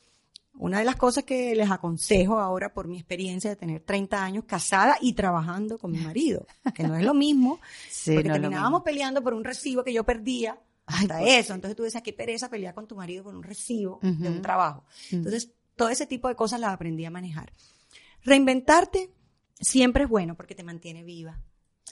una 0.57 0.79
de 0.79 0.85
las 0.85 0.95
cosas 0.95 1.23
que 1.23 1.53
les 1.55 1.69
aconsejo 1.69 2.39
ahora 2.39 2.73
por 2.73 2.87
mi 2.87 2.97
experiencia 2.97 3.49
de 3.49 3.55
tener 3.55 3.81
30 3.81 4.23
años 4.23 4.45
casada 4.45 4.97
y 5.01 5.13
trabajando 5.13 5.77
con 5.77 5.91
mi 5.91 5.99
marido, 5.99 6.45
que 6.73 6.83
no 6.83 6.95
es 6.95 7.03
lo 7.03 7.13
mismo, 7.13 7.59
Sí, 7.89 8.13
porque 8.13 8.29
no 8.29 8.35
terminábamos 8.35 8.79
mismo. 8.79 8.83
peleando 8.83 9.21
por 9.21 9.33
un 9.33 9.43
recibo 9.43 9.83
que 9.83 9.93
yo 9.93 10.03
perdía, 10.03 10.59
hasta 10.85 11.19
por 11.19 11.27
eso. 11.27 11.53
Entonces 11.53 11.75
tú 11.75 11.83
decías, 11.83 12.03
qué 12.03 12.13
pereza 12.13 12.49
pelear 12.49 12.73
con 12.73 12.87
tu 12.87 12.95
marido 12.95 13.23
por 13.23 13.35
un 13.35 13.43
recibo 13.43 13.99
de 14.01 14.29
un 14.29 14.41
trabajo. 14.41 14.85
Entonces, 15.11 15.51
todo 15.75 15.89
ese 15.89 16.05
tipo 16.05 16.27
de 16.27 16.35
cosas 16.35 16.59
las 16.59 16.71
aprendí 16.73 17.03
a 17.05 17.11
manejar. 17.11 17.51
Reinventarte 18.23 19.11
siempre 19.59 20.03
es 20.03 20.09
bueno 20.09 20.35
porque 20.35 20.55
te 20.55 20.63
mantiene 20.63 21.03
viva. 21.03 21.39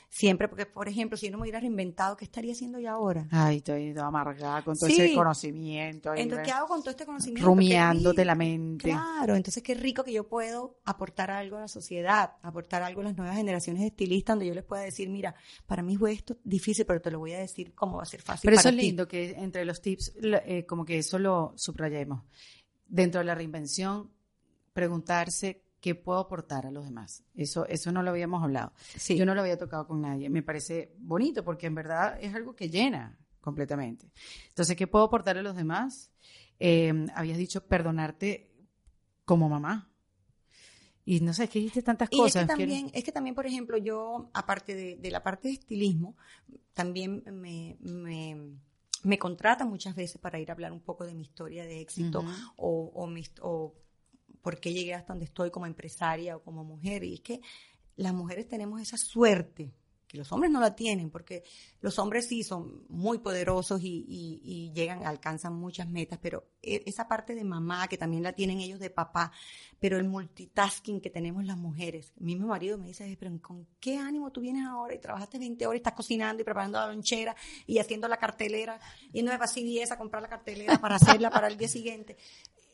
Siempre, 0.10 0.48
porque, 0.48 0.66
por 0.68 0.88
ejemplo, 0.88 1.18
si 1.18 1.26
yo 1.26 1.32
no 1.32 1.38
me 1.38 1.44
hubiera 1.44 1.60
reinventado, 1.60 2.16
¿qué 2.16 2.26
estaría 2.26 2.54
haciendo 2.54 2.80
yo 2.80 2.92
ahora? 2.92 3.28
Ay, 3.32 3.58
estoy 3.58 3.96
amargada 3.98 4.64
con 4.64 4.78
todo 4.78 4.88
Sí. 4.88 5.02
ese 5.02 5.16
conocimiento. 5.16 6.14
Entonces, 6.14 6.46
¿qué 6.46 6.52
hago 6.52 6.68
con 6.68 6.82
todo 6.82 6.92
este 6.92 7.06
conocimiento? 7.06 7.48
Rumiándote 7.48 8.24
la 8.24 8.36
mente. 8.36 8.90
Claro, 8.90 9.36
entonces 9.36 9.64
qué 9.64 9.74
rico 9.74 10.04
que 10.04 10.14
yo 10.14 10.28
puedo 10.28 10.80
aportar 10.86 11.32
algo 11.32 11.58
a 11.58 11.62
la 11.62 11.68
sociedad, 11.68 12.34
aportar 12.44 12.84
algo 12.84 13.02
a 13.02 13.06
las 13.06 13.18
nuevas 13.18 13.36
generaciones 13.36 13.82
de 13.82 13.88
estilistas, 13.88 14.36
donde 14.36 14.48
yo 14.48 14.54
les 14.54 14.64
pueda 14.64 14.84
decir, 14.84 15.10
mira, 15.10 15.34
para 15.66 15.82
mí 15.82 15.98
fue 15.98 16.12
esto 16.14 16.38
difícil, 16.44 16.86
pero 16.86 17.02
te 17.02 17.10
lo 17.10 17.20
voy 17.20 17.34
a 17.34 17.40
decir 17.40 17.74
cómo 17.74 17.98
va 17.98 18.04
a 18.04 18.06
ser 18.06 18.22
fácil 18.22 18.48
Pero 18.48 18.56
para 18.58 18.70
eso 18.70 18.78
es 18.78 18.84
lindo 18.84 19.08
que 19.08 19.32
entre 19.32 19.66
los 19.66 19.82
tips, 19.82 20.14
eh, 20.22 20.66
como 20.68 20.86
que 20.86 21.00
eso 21.00 21.18
lo 21.18 21.54
subrayemos. 21.56 22.24
Dentro 22.88 23.20
de 23.20 23.26
la 23.26 23.34
reinvención, 23.36 24.12
preguntarse 24.74 25.63
qué 25.84 25.96
puedo 25.96 26.18
aportar 26.20 26.66
a 26.66 26.72
los 26.72 26.86
demás. 26.86 27.26
Eso, 27.36 27.66
eso 27.68 27.92
no 27.92 28.02
lo 28.04 28.12
habíamos 28.12 28.42
hablado. 28.42 28.72
Sí. 28.96 29.18
Yo 29.18 29.26
no 29.26 29.36
lo 29.36 29.42
había 29.42 29.58
tocado 29.58 29.86
con 29.86 30.00
nadie. 30.02 30.30
Me 30.30 30.42
parece 30.42 30.96
bonito 30.98 31.44
porque 31.44 31.68
en 31.68 31.76
verdad 31.76 32.18
es 32.22 32.34
algo 32.34 32.56
que 32.56 32.70
llena 32.70 33.20
completamente. 33.42 34.10
Entonces, 34.48 34.78
¿qué 34.78 34.88
puedo 34.88 35.04
aportar 35.04 35.38
a 35.38 35.42
los 35.42 35.58
demás? 35.58 36.10
Eh, 36.58 36.94
habías 37.16 37.38
dicho 37.38 37.68
perdonarte 37.68 38.50
como 39.26 39.50
mamá. 39.50 39.90
Y 41.06 41.20
no 41.20 41.34
sé, 41.34 41.44
es 41.44 41.50
que 41.50 41.60
dijiste 41.60 41.82
tantas 41.84 42.08
Y 42.12 42.16
es 42.16 42.22
cosas. 42.22 42.44
que, 42.48 42.54
que- 42.54 42.58
también, 42.62 42.90
es 42.94 43.04
que 43.04 43.12
también, 43.12 43.36
por 43.36 43.46
ejemplo, 43.46 43.78
yo, 43.78 44.30
aparte 44.34 44.74
de, 44.76 44.96
de 44.96 45.12
la 45.12 45.22
parte 45.22 45.50
de 45.50 45.56
estilismo, 45.56 46.16
también 46.74 47.24
me, 47.30 47.76
me, 47.82 48.38
me 49.04 49.20
contratan 49.20 49.68
muchas 49.70 49.96
veces 49.98 50.22
para 50.22 50.40
ir 50.40 50.50
a 50.50 50.54
hablar 50.54 50.72
un 50.72 50.80
poco 50.80 51.06
de 51.06 51.14
mi 51.14 51.24
historia 51.24 51.66
de 51.66 51.82
éxito 51.82 52.24
o, 52.56 52.90
o, 52.96 53.06
mi- 53.08 53.28
o 53.42 53.76
por 54.44 54.60
qué 54.60 54.74
llegué 54.74 54.94
hasta 54.94 55.14
donde 55.14 55.26
estoy 55.26 55.50
como 55.50 55.66
empresaria 55.66 56.36
o 56.36 56.44
como 56.44 56.64
mujer. 56.64 57.04
Y 57.04 57.16
es 57.16 57.22
que 57.22 57.42
las 57.96 58.14
mujeres 58.14 58.48
tenemos 58.48 58.80
esa 58.80 58.98
suerte 58.98 59.74
que 60.14 60.20
los 60.20 60.32
hombres 60.32 60.52
no 60.52 60.60
la 60.60 60.76
tienen, 60.76 61.10
porque 61.10 61.44
los 61.82 61.98
hombres 61.98 62.28
sí 62.28 62.44
son 62.44 62.86
muy 62.88 63.18
poderosos 63.18 63.82
y, 63.82 64.06
y, 64.08 64.42
y 64.44 64.72
llegan, 64.72 65.04
alcanzan 65.08 65.56
muchas 65.56 65.90
metas, 65.90 66.20
pero 66.22 66.52
e, 66.62 66.84
esa 66.86 67.08
parte 67.08 67.34
de 67.34 67.44
mamá, 67.44 67.88
que 67.88 67.98
también 67.98 68.22
la 68.22 68.32
tienen 68.32 68.60
ellos 68.60 68.80
de 68.80 68.92
papá, 68.92 69.32
pero 69.80 69.98
el 69.98 70.04
multitasking 70.04 71.02
que 71.02 71.10
tenemos 71.10 71.46
las 71.46 71.58
mujeres. 71.58 72.14
Mi 72.18 72.36
mismo 72.36 72.50
marido 72.50 72.78
me 72.78 72.86
dice, 72.86 73.18
pero 73.20 73.32
¿con 73.42 73.66
qué 73.80 73.98
ánimo 73.98 74.32
tú 74.32 74.42
vienes 74.42 74.68
ahora 74.68 74.94
y 74.94 75.00
trabajaste 75.00 75.40
20 75.40 75.66
horas 75.66 75.78
y 75.78 75.82
estás 75.82 75.94
cocinando 75.94 76.44
y 76.44 76.46
preparando 76.46 76.78
la 76.78 76.94
lonchera 76.94 77.36
y 77.66 77.80
haciendo 77.80 78.08
la 78.08 78.18
cartelera, 78.18 78.80
yendo 79.12 79.32
de 79.32 79.40
CVS 79.40 79.94
a 79.94 79.98
comprar 79.98 80.22
la 80.22 80.30
cartelera 80.30 80.78
para 80.80 80.98
hacerla 80.98 81.32
para 81.32 81.48
el 81.48 81.58
día 81.58 81.68
siguiente? 81.68 82.18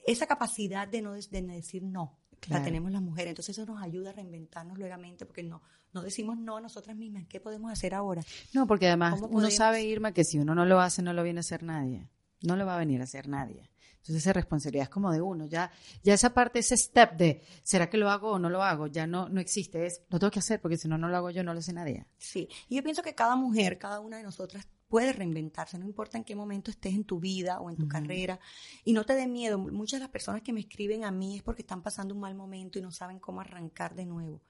Esa 0.05 0.27
capacidad 0.27 0.87
de 0.87 1.01
no 1.01 1.13
de 1.13 1.41
decir 1.41 1.83
no, 1.83 2.17
la 2.47 2.63
tenemos 2.63 2.91
las 2.91 3.01
mujeres. 3.01 3.31
Entonces 3.31 3.57
eso 3.57 3.65
nos 3.65 3.81
ayuda 3.81 4.11
a 4.11 4.13
reinventarnos 4.13 4.77
luegamente 4.77 5.25
porque 5.25 5.43
no, 5.43 5.61
no 5.93 6.01
decimos 6.01 6.37
no 6.37 6.57
a 6.57 6.61
nosotras 6.61 6.95
mismas. 6.95 7.25
¿Qué 7.27 7.39
podemos 7.39 7.71
hacer 7.71 7.93
ahora? 7.93 8.23
No, 8.53 8.67
porque 8.67 8.87
además 8.87 9.19
uno 9.29 9.49
sabe, 9.51 9.83
Irma, 9.83 10.13
que 10.13 10.23
si 10.23 10.39
uno 10.39 10.55
no 10.55 10.65
lo 10.65 10.79
hace, 10.79 11.01
no 11.01 11.13
lo 11.13 11.23
viene 11.23 11.39
a 11.39 11.41
hacer 11.41 11.63
nadie. 11.63 12.09
No 12.41 12.55
lo 12.55 12.65
va 12.65 12.75
a 12.75 12.79
venir 12.79 13.01
a 13.01 13.03
hacer 13.03 13.27
nadie. 13.27 13.69
Entonces 13.97 14.23
esa 14.23 14.33
responsabilidad 14.33 14.83
es 14.83 14.89
como 14.89 15.11
de 15.11 15.21
uno. 15.21 15.45
Ya, 15.45 15.71
ya 16.03 16.13
esa 16.13 16.33
parte, 16.33 16.59
ese 16.59 16.77
step 16.77 17.17
de 17.17 17.43
¿será 17.63 17.89
que 17.89 17.97
lo 17.97 18.09
hago 18.09 18.31
o 18.31 18.39
no 18.39 18.49
lo 18.49 18.63
hago? 18.63 18.87
Ya 18.87 19.05
no, 19.05 19.27
no 19.27 19.41
existe. 19.41 19.85
Es 19.85 20.01
lo 20.09 20.19
tengo 20.19 20.31
que 20.31 20.39
hacer 20.39 20.61
porque 20.61 20.77
si 20.77 20.87
no, 20.87 20.97
no 20.97 21.09
lo 21.09 21.17
hago 21.17 21.31
yo, 21.31 21.43
no 21.43 21.53
lo 21.53 21.59
hace 21.59 21.73
nadie. 21.73 22.05
Sí. 22.17 22.47
Y 22.69 22.77
yo 22.77 22.83
pienso 22.83 23.03
que 23.03 23.13
cada 23.13 23.35
mujer, 23.35 23.77
cada 23.77 23.99
una 23.99 24.17
de 24.17 24.23
nosotras 24.23 24.67
puede 24.89 25.13
reinventarse, 25.13 25.77
no 25.77 25.85
importa 25.85 26.17
en 26.17 26.23
qué 26.23 26.35
momento 26.35 26.71
estés 26.71 26.93
en 26.93 27.05
tu 27.05 27.19
vida 27.19 27.61
o 27.61 27.69
en 27.69 27.77
tu 27.77 27.87
carrera, 27.87 28.39
y 28.83 28.93
no 28.93 29.05
te 29.05 29.13
dé 29.13 29.27
miedo. 29.27 29.57
Muchas 29.57 29.99
de 29.99 30.03
las 30.03 30.11
personas 30.11 30.41
que 30.41 30.51
me 30.51 30.59
escriben 30.59 31.05
a 31.05 31.11
mí 31.11 31.37
es 31.37 31.43
porque 31.43 31.61
están 31.61 31.81
pasando 31.81 32.13
un 32.13 32.21
mal 32.21 32.35
momento 32.35 32.79
y 32.79 32.81
no 32.81 32.91
saben 32.91 33.19
cómo 33.19 33.41
arrancar 33.41 33.95
de 33.95 34.05
nuevo 34.05 34.41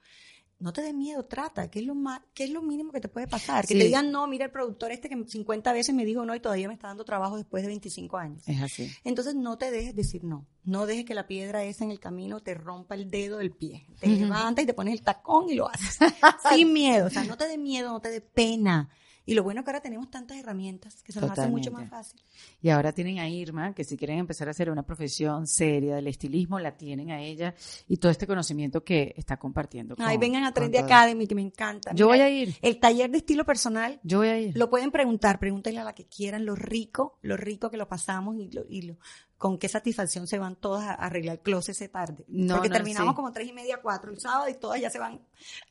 no 0.60 0.74
te 0.74 0.82
dé 0.82 0.92
miedo, 0.92 1.24
trata, 1.24 1.70
¿qué 1.70 1.80
es 1.80 1.86
lo 1.86 1.94
más, 1.94 2.20
qué 2.34 2.44
es 2.44 2.50
lo 2.50 2.60
mínimo 2.60 2.92
que 2.92 3.00
te 3.00 3.08
puede 3.08 3.26
pasar? 3.26 3.66
Que 3.66 3.74
te 3.74 3.84
digan, 3.84 4.12
no, 4.12 4.26
mira 4.26 4.44
el 4.44 4.50
productor 4.50 4.92
este 4.92 5.08
que 5.08 5.24
50 5.26 5.72
veces 5.72 5.94
me 5.94 6.04
dijo 6.04 6.24
no 6.26 6.34
y 6.34 6.40
todavía 6.40 6.68
me 6.68 6.74
está 6.74 6.88
dando 6.88 7.04
trabajo 7.04 7.38
después 7.38 7.62
de 7.62 7.68
25 7.68 8.16
años. 8.18 8.42
Es 8.46 8.60
así. 8.60 8.90
Entonces 9.02 9.34
no 9.34 9.56
te 9.56 9.70
dejes 9.70 9.96
decir 9.96 10.22
no. 10.22 10.46
No 10.62 10.84
dejes 10.84 11.06
que 11.06 11.14
la 11.14 11.26
piedra 11.26 11.64
esa 11.64 11.84
en 11.84 11.90
el 11.90 11.98
camino 11.98 12.40
te 12.40 12.54
rompa 12.54 12.94
el 12.94 13.10
dedo 13.10 13.38
del 13.38 13.52
pie. 13.52 13.86
Te 13.98 14.08
levantas 14.08 14.62
y 14.62 14.66
te 14.66 14.74
pones 14.74 14.92
el 14.92 15.02
tacón 15.02 15.48
y 15.48 15.54
lo 15.54 15.68
haces. 15.68 15.98
Sin 16.54 16.72
miedo. 16.74 17.06
O 17.06 17.10
sea, 17.10 17.24
no 17.24 17.38
te 17.38 17.48
dé 17.48 17.56
miedo, 17.56 17.90
no 17.90 18.00
te 18.00 18.10
dé 18.10 18.20
pena. 18.20 18.90
Y 19.30 19.34
lo 19.34 19.44
bueno 19.44 19.60
es 19.60 19.64
que 19.64 19.70
ahora 19.70 19.80
tenemos 19.80 20.10
tantas 20.10 20.36
herramientas 20.38 21.04
que 21.04 21.12
se 21.12 21.20
nos 21.20 21.30
hace 21.30 21.48
mucho 21.48 21.70
más 21.70 21.88
fácil. 21.88 22.20
Y 22.60 22.68
ahora 22.70 22.90
tienen 22.90 23.20
a 23.20 23.28
Irma, 23.28 23.72
que 23.72 23.84
si 23.84 23.96
quieren 23.96 24.18
empezar 24.18 24.48
a 24.48 24.50
hacer 24.50 24.68
una 24.68 24.82
profesión 24.82 25.46
seria 25.46 25.94
del 25.94 26.08
estilismo, 26.08 26.58
la 26.58 26.76
tienen 26.76 27.12
a 27.12 27.22
ella 27.22 27.54
y 27.86 27.98
todo 27.98 28.10
este 28.10 28.26
conocimiento 28.26 28.82
que 28.82 29.14
está 29.16 29.36
compartiendo. 29.36 29.94
Ay, 30.00 30.18
vengan 30.18 30.42
a 30.42 30.52
Trendy 30.52 30.78
Academy, 30.78 31.28
que 31.28 31.36
me 31.36 31.42
encanta. 31.42 31.92
Yo 31.94 32.08
voy 32.08 32.18
a 32.18 32.28
ir. 32.28 32.56
El 32.60 32.80
taller 32.80 33.08
de 33.08 33.18
estilo 33.18 33.44
personal. 33.44 34.00
Yo 34.02 34.18
voy 34.18 34.28
a 34.28 34.40
ir. 34.40 34.58
Lo 34.58 34.68
pueden 34.68 34.90
preguntar, 34.90 35.38
pregúntenle 35.38 35.78
a 35.78 35.84
la 35.84 35.94
que 35.94 36.06
quieran 36.06 36.44
lo 36.44 36.56
rico, 36.56 37.20
lo 37.22 37.36
rico 37.36 37.70
que 37.70 37.76
lo 37.76 37.86
pasamos 37.86 38.34
y 38.36 38.50
lo, 38.50 38.64
y 38.68 38.82
lo, 38.82 38.98
con 39.40 39.56
qué 39.56 39.70
satisfacción 39.70 40.26
se 40.26 40.38
van 40.38 40.54
todas 40.54 40.86
a 40.86 40.92
arreglar 40.92 41.36
el 41.36 41.40
closet 41.40 41.74
esa 41.74 41.88
tarde. 41.88 42.26
No, 42.28 42.56
Porque 42.56 42.68
terminamos 42.68 43.14
como 43.14 43.32
tres 43.32 43.48
y 43.48 43.54
media, 43.54 43.80
cuatro 43.80 44.12
el 44.12 44.20
sábado 44.20 44.50
y 44.50 44.54
todas 44.54 44.78
ya 44.78 44.90
se 44.90 44.98
van 44.98 45.18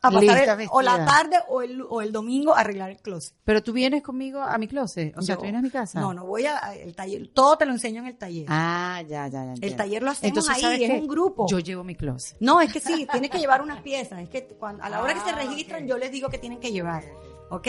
a 0.01 0.09
pasar 0.09 0.57
o 0.71 0.81
la 0.81 1.05
tarde 1.05 1.37
o 1.49 1.61
el, 1.61 1.83
o 1.87 2.01
el 2.01 2.11
domingo 2.11 2.55
a 2.55 2.61
arreglar 2.61 2.89
el 2.89 2.97
closet. 2.97 3.35
Pero 3.43 3.61
tú 3.61 3.71
vienes 3.71 4.01
conmigo 4.01 4.41
a 4.41 4.57
mi 4.57 4.67
closet, 4.67 5.15
o 5.15 5.21
sea, 5.21 5.35
tú 5.35 5.43
vienes 5.43 5.59
a 5.59 5.61
mi 5.61 5.69
casa. 5.69 6.01
No, 6.01 6.15
no 6.15 6.25
voy 6.25 6.47
a 6.47 6.57
el 6.73 6.95
taller, 6.95 7.27
todo 7.27 7.59
te 7.59 7.67
lo 7.67 7.71
enseño 7.73 8.01
en 8.01 8.07
el 8.07 8.17
taller. 8.17 8.47
Ah, 8.49 9.03
ya, 9.07 9.27
ya, 9.27 9.45
ya. 9.45 9.53
El 9.61 9.75
taller 9.75 10.01
lo 10.01 10.09
hacemos 10.09 10.49
ahí, 10.49 10.85
es 10.85 10.89
un 10.89 11.07
grupo. 11.07 11.45
Yo 11.47 11.59
llevo 11.59 11.83
mi 11.83 11.93
closet. 11.93 12.37
No, 12.39 12.61
es 12.61 12.73
que 12.73 12.79
sí, 12.79 13.07
tienes 13.11 13.29
que 13.29 13.37
llevar 13.37 13.61
unas 13.61 13.83
piezas, 13.83 14.19
es 14.19 14.29
que 14.29 14.47
cuando, 14.47 14.83
a 14.83 14.89
la 14.89 14.99
hora 14.99 15.13
que 15.13 15.19
se 15.19 15.29
ah, 15.29 15.35
registran 15.35 15.85
yo 15.85 15.99
les 15.99 16.11
digo 16.11 16.29
que 16.29 16.39
tienen 16.39 16.59
que 16.59 16.71
llevar. 16.71 17.03
¿Ok? 17.51 17.67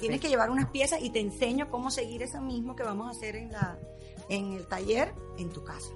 Tienes 0.00 0.20
que 0.20 0.28
llevar 0.28 0.50
unas 0.50 0.70
piezas 0.70 1.02
y 1.02 1.10
te 1.10 1.20
enseño 1.20 1.70
cómo 1.70 1.90
seguir 1.90 2.22
eso 2.22 2.40
mismo 2.40 2.74
que 2.76 2.82
vamos 2.82 3.08
a 3.08 3.10
hacer 3.10 3.36
en 3.36 3.52
la 3.52 3.78
en 4.32 4.52
el 4.54 4.66
taller 4.66 5.14
en 5.38 5.50
tu 5.50 5.62
casa. 5.62 5.92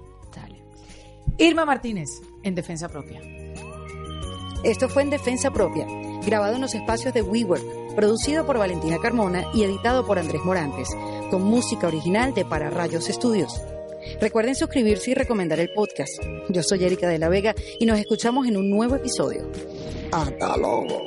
Irma 1.39 1.65
Martínez, 1.65 2.09
en 2.41 2.55
Defensa 2.55 2.89
Propia. 2.89 3.21
Esto 4.63 4.89
fue 4.89 5.03
en 5.03 5.11
Defensa 5.11 5.51
Propia, 5.51 5.85
grabado 6.25 6.55
en 6.55 6.61
los 6.61 6.73
espacios 6.73 7.13
de 7.13 7.21
WeWork, 7.21 7.95
producido 7.95 8.45
por 8.45 8.57
Valentina 8.57 8.97
Carmona 8.99 9.45
y 9.53 9.63
editado 9.63 10.05
por 10.05 10.17
Andrés 10.17 10.43
Morantes, 10.43 10.89
con 11.29 11.43
música 11.43 11.87
original 11.87 12.33
de 12.33 12.43
Para 12.43 12.71
Rayos 12.71 13.07
Estudios. 13.07 13.61
Recuerden 14.19 14.55
suscribirse 14.55 15.11
y 15.11 15.13
recomendar 15.13 15.59
el 15.59 15.71
podcast. 15.73 16.23
Yo 16.49 16.63
soy 16.63 16.83
Erika 16.85 17.07
de 17.07 17.19
la 17.19 17.29
Vega 17.29 17.53
y 17.79 17.85
nos 17.85 17.99
escuchamos 17.99 18.47
en 18.47 18.57
un 18.57 18.69
nuevo 18.69 18.95
episodio. 18.95 19.47
Hasta 20.11 20.57
luego. 20.57 21.06